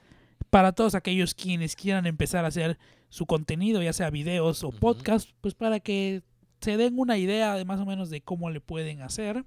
para 0.50 0.72
todos 0.72 0.96
aquellos 0.96 1.36
quienes 1.36 1.76
quieran 1.76 2.06
empezar 2.08 2.46
a 2.46 2.48
hacer 2.48 2.80
su 3.10 3.26
contenido, 3.28 3.84
ya 3.84 3.94
sea 3.94 4.10
videos 4.10 4.64
o 4.64 4.70
Ujú. 4.70 4.80
podcast, 4.80 5.30
pues 5.42 5.54
para 5.54 5.80
que 5.80 6.24
se 6.64 6.77
den 6.77 6.98
una 6.98 7.18
idea 7.18 7.56
de 7.56 7.65
más 7.65 7.80
o 7.80 7.85
menos 7.85 8.10
de 8.10 8.22
cómo 8.22 8.49
le 8.49 8.61
pueden 8.61 9.02
hacer. 9.02 9.44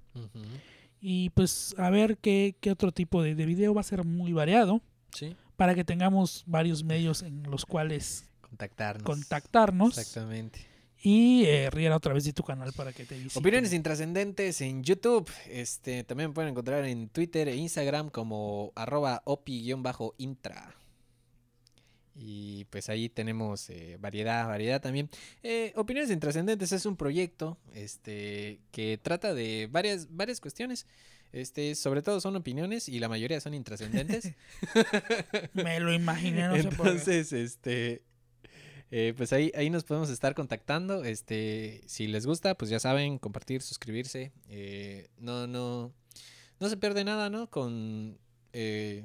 Y 1.01 1.30
pues 1.30 1.74
a 1.78 1.90
ver 1.90 2.18
qué, 2.18 2.56
qué 2.60 2.70
otro 2.70 2.93
tipo 2.93 3.22
de, 3.22 3.34
de 3.34 3.47
video 3.47 3.74
va 3.74 3.80
a 3.80 3.84
ser 3.84 4.05
muy 4.05 4.32
variado 4.32 4.80
Sí, 5.14 5.34
para 5.56 5.74
que 5.74 5.84
tengamos 5.84 6.43
varios 6.47 6.84
medios 6.84 7.22
en 7.22 7.43
los 7.44 7.64
cuales 7.64 8.24
contactarnos. 8.40 9.05
contactarnos. 9.05 9.97
Exactamente. 9.98 10.66
Y 11.02 11.44
eh, 11.44 11.70
Riera 11.70 11.94
otra 11.97 12.12
vez 12.14 12.24
de 12.24 12.32
tu 12.32 12.43
canal 12.43 12.72
para 12.72 12.93
que 12.93 13.05
te 13.05 13.14
visiten. 13.16 13.40
Opiniones 13.40 13.72
intrascendentes 13.72 14.60
en 14.60 14.82
YouTube. 14.82 15.30
Este, 15.48 16.02
también 16.05 16.32
pueden 16.32 16.51
encontrar 16.51 16.84
en 16.84 17.09
Twitter 17.10 17.48
e 17.48 17.56
Instagram 17.56 18.09
como 18.10 18.72
arroba 18.74 19.22
opi-intra. 19.24 20.74
Y 22.18 22.64
pues 22.70 22.88
ahí 22.88 23.09
tenemos 23.09 23.68
eh, 23.70 23.98
variedad, 24.01 24.47
variedad 24.47 24.80
también. 24.80 25.10
Eh, 25.43 25.72
Opiniones 25.76 26.10
intrascendentes 26.10 26.72
es 26.72 26.86
un 26.86 26.97
proyecto 26.97 27.59
este, 27.74 28.60
que 28.70 28.98
trata 29.01 29.34
de 29.34 29.68
varias, 29.70 30.09
varias 30.14 30.40
cuestiones. 30.40 30.86
Este, 31.32 31.74
sobre 31.74 32.01
todo 32.01 32.20
son 32.20 32.36
opiniones 32.36 32.88
y 32.88 32.98
la 32.98 33.09
mayoría 33.09 33.40
son 33.40 33.52
intrascendentes. 33.52 34.32
Me 35.52 35.78
lo 35.80 35.93
imaginé, 35.93 36.48
no 36.48 36.56
sé 36.56 36.62
por 36.62 36.70
qué. 36.70 36.82
Entonces, 36.93 37.32
este, 37.32 38.02
eh, 38.90 39.12
pues 39.16 39.32
ahí, 39.32 39.52
ahí 39.55 39.68
nos 39.68 39.84
podemos 39.84 40.09
estar 40.09 40.34
contactando. 40.34 41.05
Este, 41.05 41.82
si 41.86 42.06
les 42.06 42.24
gusta, 42.24 42.55
pues 42.56 42.70
ya 42.70 42.80
saben, 42.80 43.18
compartir, 43.18 43.60
suscribirse. 43.60 44.32
eh, 44.48 45.09
no, 45.18 45.47
no, 45.47 45.93
no 46.60 46.68
se 46.68 46.76
pierde 46.76 47.05
nada, 47.05 47.28
¿no? 47.28 47.51
Con 47.51 48.18
eh, 48.52 49.05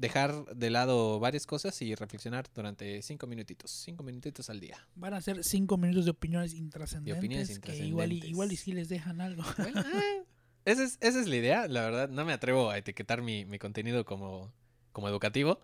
dejar 0.00 0.44
de 0.56 0.70
lado 0.70 1.20
varias 1.20 1.46
cosas 1.46 1.80
y 1.82 1.94
reflexionar 1.94 2.46
durante 2.54 3.02
cinco 3.02 3.26
minutitos, 3.26 3.70
cinco 3.70 4.02
minutitos 4.02 4.48
al 4.48 4.58
día. 4.58 4.78
Van 4.94 5.12
a 5.12 5.20
ser 5.20 5.44
cinco 5.44 5.76
minutos 5.76 6.06
de 6.06 6.12
opiniones 6.12 6.54
intrascendentes. 6.54 7.18
opiniones 7.18 7.58
Que 7.58 7.76
igual 7.76 8.12
y, 8.12 8.18
igual 8.26 8.50
y 8.50 8.56
sí 8.56 8.72
les 8.72 8.88
dejan 8.88 9.20
algo. 9.20 9.42
Bueno, 9.58 9.82
ah, 9.84 10.22
esa, 10.64 10.84
es, 10.84 10.96
esa 11.00 11.20
es 11.20 11.26
la 11.28 11.36
idea, 11.36 11.68
la 11.68 11.82
verdad. 11.82 12.08
No 12.08 12.24
me 12.24 12.32
atrevo 12.32 12.70
a 12.70 12.78
etiquetar 12.78 13.20
mi, 13.20 13.44
mi 13.44 13.58
contenido 13.58 14.04
como, 14.06 14.52
como 14.92 15.08
educativo. 15.08 15.60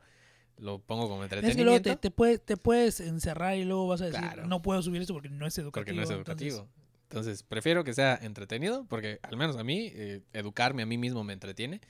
Lo 0.58 0.78
pongo 0.80 1.08
como 1.08 1.22
Es 1.24 1.30
que 1.30 1.36
entretenimiento. 1.36 1.64
luego 1.64 1.82
te, 1.82 1.96
te, 1.96 2.10
puede- 2.10 2.38
te 2.38 2.56
puedes 2.56 3.00
encerrar 3.00 3.56
y 3.56 3.64
luego 3.64 3.86
vas 3.88 4.00
a 4.02 4.06
decir, 4.06 4.20
Claro. 4.20 4.46
no 4.46 4.60
puedo 4.62 4.82
subir 4.82 5.00
esto 5.00 5.12
porque 5.14 5.28
no 5.30 5.46
es 5.46 5.56
educativo. 5.58 5.72
Porque 5.84 5.92
no 5.94 6.02
es 6.02 6.10
entonces, 6.10 6.46
educativo. 6.46 6.68
Entonces, 7.10 7.42
prefiero 7.42 7.84
que 7.84 7.94
sea 7.94 8.18
entretenido, 8.20 8.84
porque 8.88 9.18
al 9.22 9.36
menos 9.36 9.56
a 9.56 9.64
mí, 9.64 9.92
eh, 9.94 10.22
educarme 10.32 10.82
a 10.82 10.86
mí 10.86 10.98
mismo 10.98 11.24
me 11.24 11.32
entretiene. 11.34 11.80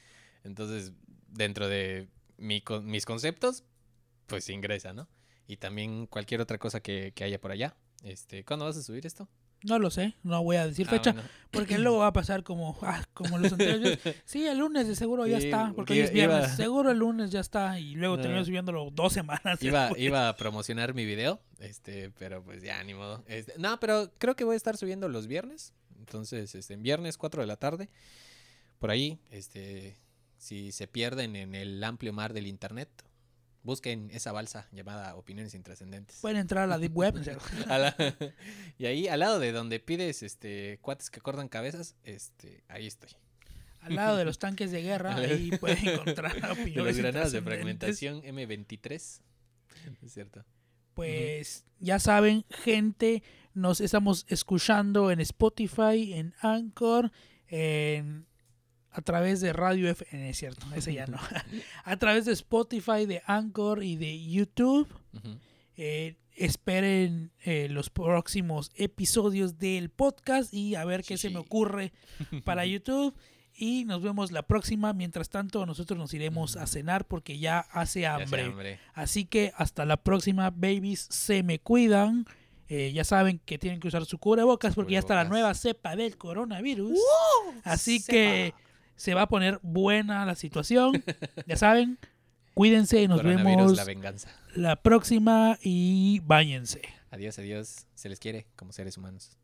Entonces, 0.44 0.93
dentro 1.28 1.68
de 1.68 2.09
mi 2.39 2.63
mis 2.83 3.05
conceptos, 3.05 3.65
pues 4.27 4.49
ingresa, 4.49 4.93
¿no? 4.93 5.09
Y 5.47 5.57
también 5.59 6.07
cualquier 6.07 6.41
otra 6.41 6.59
cosa 6.59 6.81
que, 6.81 7.13
que 7.15 7.25
haya 7.25 7.41
por 7.41 7.53
allá. 7.53 7.77
Este, 8.03 8.45
¿Cuándo 8.45 8.65
vas 8.65 8.77
a 8.77 8.83
subir 8.83 9.07
esto? 9.07 9.29
No 9.63 9.79
lo 9.79 9.91
sé, 9.91 10.15
no 10.23 10.43
voy 10.45 10.57
a 10.57 10.67
decir 10.67 10.87
Ah, 10.89 10.91
fecha, 10.91 11.13
bueno. 11.13 11.29
porque 11.51 11.79
luego 11.79 11.99
va 11.99 12.09
a 12.09 12.13
pasar 12.13 12.43
como, 12.45 12.77
ah, 12.83 13.03
como 13.15 13.39
los 13.39 13.53
anteriores. 13.53 13.99
Sí, 14.25 14.47
el 14.47 14.59
lunes 14.59 14.87
de 14.87 14.95
seguro 14.95 15.27
ya 15.27 15.39
está, 15.39 15.73
porque 15.75 15.95
hoy 15.95 16.01
es 16.01 16.11
iba- 16.15 16.27
viernes. 16.39 16.57
Seguro 16.57 16.91
el 16.91 16.99
lunes 16.99 17.31
ya 17.31 17.41
está 17.41 17.81
y 17.81 17.95
luego 17.95 18.17
No. 18.17 18.23
termino 18.23 18.45
subiéndolo 18.45 18.91
dos 18.93 19.13
semanas. 19.15 19.59
Iba 19.63 20.29
a 20.29 20.37
promocionar 20.37 20.93
mi 20.95 21.05
video, 21.07 21.41
este, 21.59 22.11
pero 22.19 22.43
pues 22.45 22.63
ya, 22.63 22.83
ni 22.85 22.93
modo. 22.95 23.25
Este, 23.29 23.55
no, 23.59 23.81
pero 23.81 24.13
creo 24.19 24.37
que 24.37 24.45
voy 24.45 24.55
a 24.55 24.57
estar 24.59 24.77
subiendo 24.77 25.09
los 25.09 25.27
viernes. 25.27 25.73
Entonces, 25.99 26.55
este, 26.55 26.75
en 26.75 26.83
viernes 26.83 27.17
4 27.17 27.41
de 27.41 27.47
la 27.47 27.57
tarde. 27.57 27.89
Por 28.79 28.91
ahí, 28.91 29.19
este, 29.31 29.97
si 30.47 30.70
se 30.73 30.86
pierden 30.86 31.35
en 31.35 31.55
el 31.55 31.82
amplio 31.82 32.12
mar 32.12 32.32
del 32.32 32.47
internet, 32.47 32.89
busquen 33.64 34.10
esa 34.12 34.31
balsa 34.31 34.68
llamada 34.70 35.16
Opiniones 35.16 35.55
Intrascendentes. 35.55 36.18
Pueden 36.20 36.36
entrar 36.39 36.64
a 36.64 36.66
la 36.68 36.78
Deep 36.78 36.97
Web. 36.97 37.14
La- 37.66 37.97
y 38.78 38.86
ahí, 38.86 39.09
al 39.09 39.18
lado 39.20 39.40
de 39.40 39.51
donde 39.51 39.81
pides 39.81 40.23
este 40.23 40.78
cuates 40.82 41.10
que 41.10 41.20
cortan 41.20 41.48
cabezas, 41.48 41.97
este, 42.05 42.62
ahí 42.68 42.86
estoy. 42.86 43.10
al 43.81 43.97
lado 43.97 44.16
de 44.16 44.24
los 44.24 44.39
tanques 44.39 44.70
de 44.70 44.82
guerra, 44.82 45.16
ahí 45.16 45.51
pueden 45.59 45.89
encontrar 45.89 46.40
De 46.40 46.51
opiniones. 46.52 46.77
los 46.77 46.97
granadas 46.98 47.32
de 47.32 47.43
fragmentación 47.43 48.23
M23. 48.23 48.94
Es 48.94 49.20
cierto. 50.06 50.44
Pues 50.94 51.64
ya 51.81 51.98
saben, 51.98 52.44
gente, 52.51 53.23
nos 53.52 53.81
estamos 53.81 54.24
escuchando 54.28 55.10
en 55.10 55.20
Spotify, 55.20 56.14
en 56.14 56.35
Anchor, 56.40 57.10
en 57.48 58.27
a 58.97 59.02
través 59.02 59.43
de 59.43 59.52
Radio 59.52 59.90
FN, 59.90 60.31
es 60.31 60.39
cierto, 60.39 60.66
ese 60.74 60.94
ya 60.94 61.06
no. 61.06 61.18
a 61.85 61.97
través 61.98 62.24
de 62.24 62.32
Spotify, 62.32 63.05
de 63.05 63.23
Anchor 63.27 63.85
y 63.85 63.97
de 63.97 64.27
YouTube. 64.27 64.89
Eh, 65.77 66.16
esperen 66.35 67.31
eh, 67.44 67.68
los 67.70 67.90
próximos 67.90 68.70
episodios 68.74 69.59
del 69.59 69.90
podcast 69.90 70.52
y 70.55 70.77
a 70.77 70.86
ver 70.86 71.02
qué 71.02 71.18
Sí, 71.18 71.28
se 71.28 71.31
me 71.31 71.40
ocurre 71.40 71.93
para 72.44 72.64
YouTube. 72.66 73.14
Y 73.59 73.85
nos 73.85 74.02
vemos 74.02 74.32
la 74.32 74.43
próxima. 74.43 74.94
Mientras 74.94 75.28
tanto, 75.28 75.66
nosotros 75.66 75.98
nos 75.98 76.14
iremos 76.14 76.56
a 76.56 76.66
cenar 76.66 77.06
porque 77.06 77.39
ya 77.39 77.60
hace 77.60 78.02
Ya 78.02 78.14
hambre. 78.14 78.81
Así 78.94 79.27
que 79.27 79.52
hasta 79.56 79.85
la 79.85 79.98
próxima, 79.98 80.51
babies. 80.51 81.06
Se 81.10 81.43
me 81.43 81.59
cuidan 81.59 82.24
Eh, 82.68 82.90
ya 82.93 83.05
saben 83.05 83.39
que 83.44 83.59
tienen 83.59 83.78
que 83.78 83.86
usar 83.86 84.05
su 84.06 84.18
cubrebocas 84.18 84.74
porque 84.74 84.94
ya 84.94 84.98
está 84.98 85.14
la 85.14 85.24
nueva 85.24 85.55
cepa 85.55 85.94
del 85.94 86.16
coronavirus. 86.16 86.98
Así 87.62 88.02
que 88.02 88.55
se 88.97 89.14
va 89.14 89.23
a 89.23 89.28
poner 89.28 89.59
buena 89.62 90.27
la 90.27 90.35
situación. 90.35 91.02
ya 91.47 91.56
saben, 91.56 91.98
cuídense 92.55 93.02
y 93.02 93.09
nos 93.09 93.23
vemos 93.23 93.77
la 93.77 93.85
venganza. 93.85 94.31
la 94.55 94.77
próxima 94.77 95.59
y 95.62 96.20
báñense. 96.24 96.82
Adiós, 97.10 97.39
adiós. 97.39 97.86
Se 97.94 98.09
les 98.09 98.18
quiere 98.18 98.47
como 98.56 98.73
seres 98.73 98.98
humanos. 98.98 99.36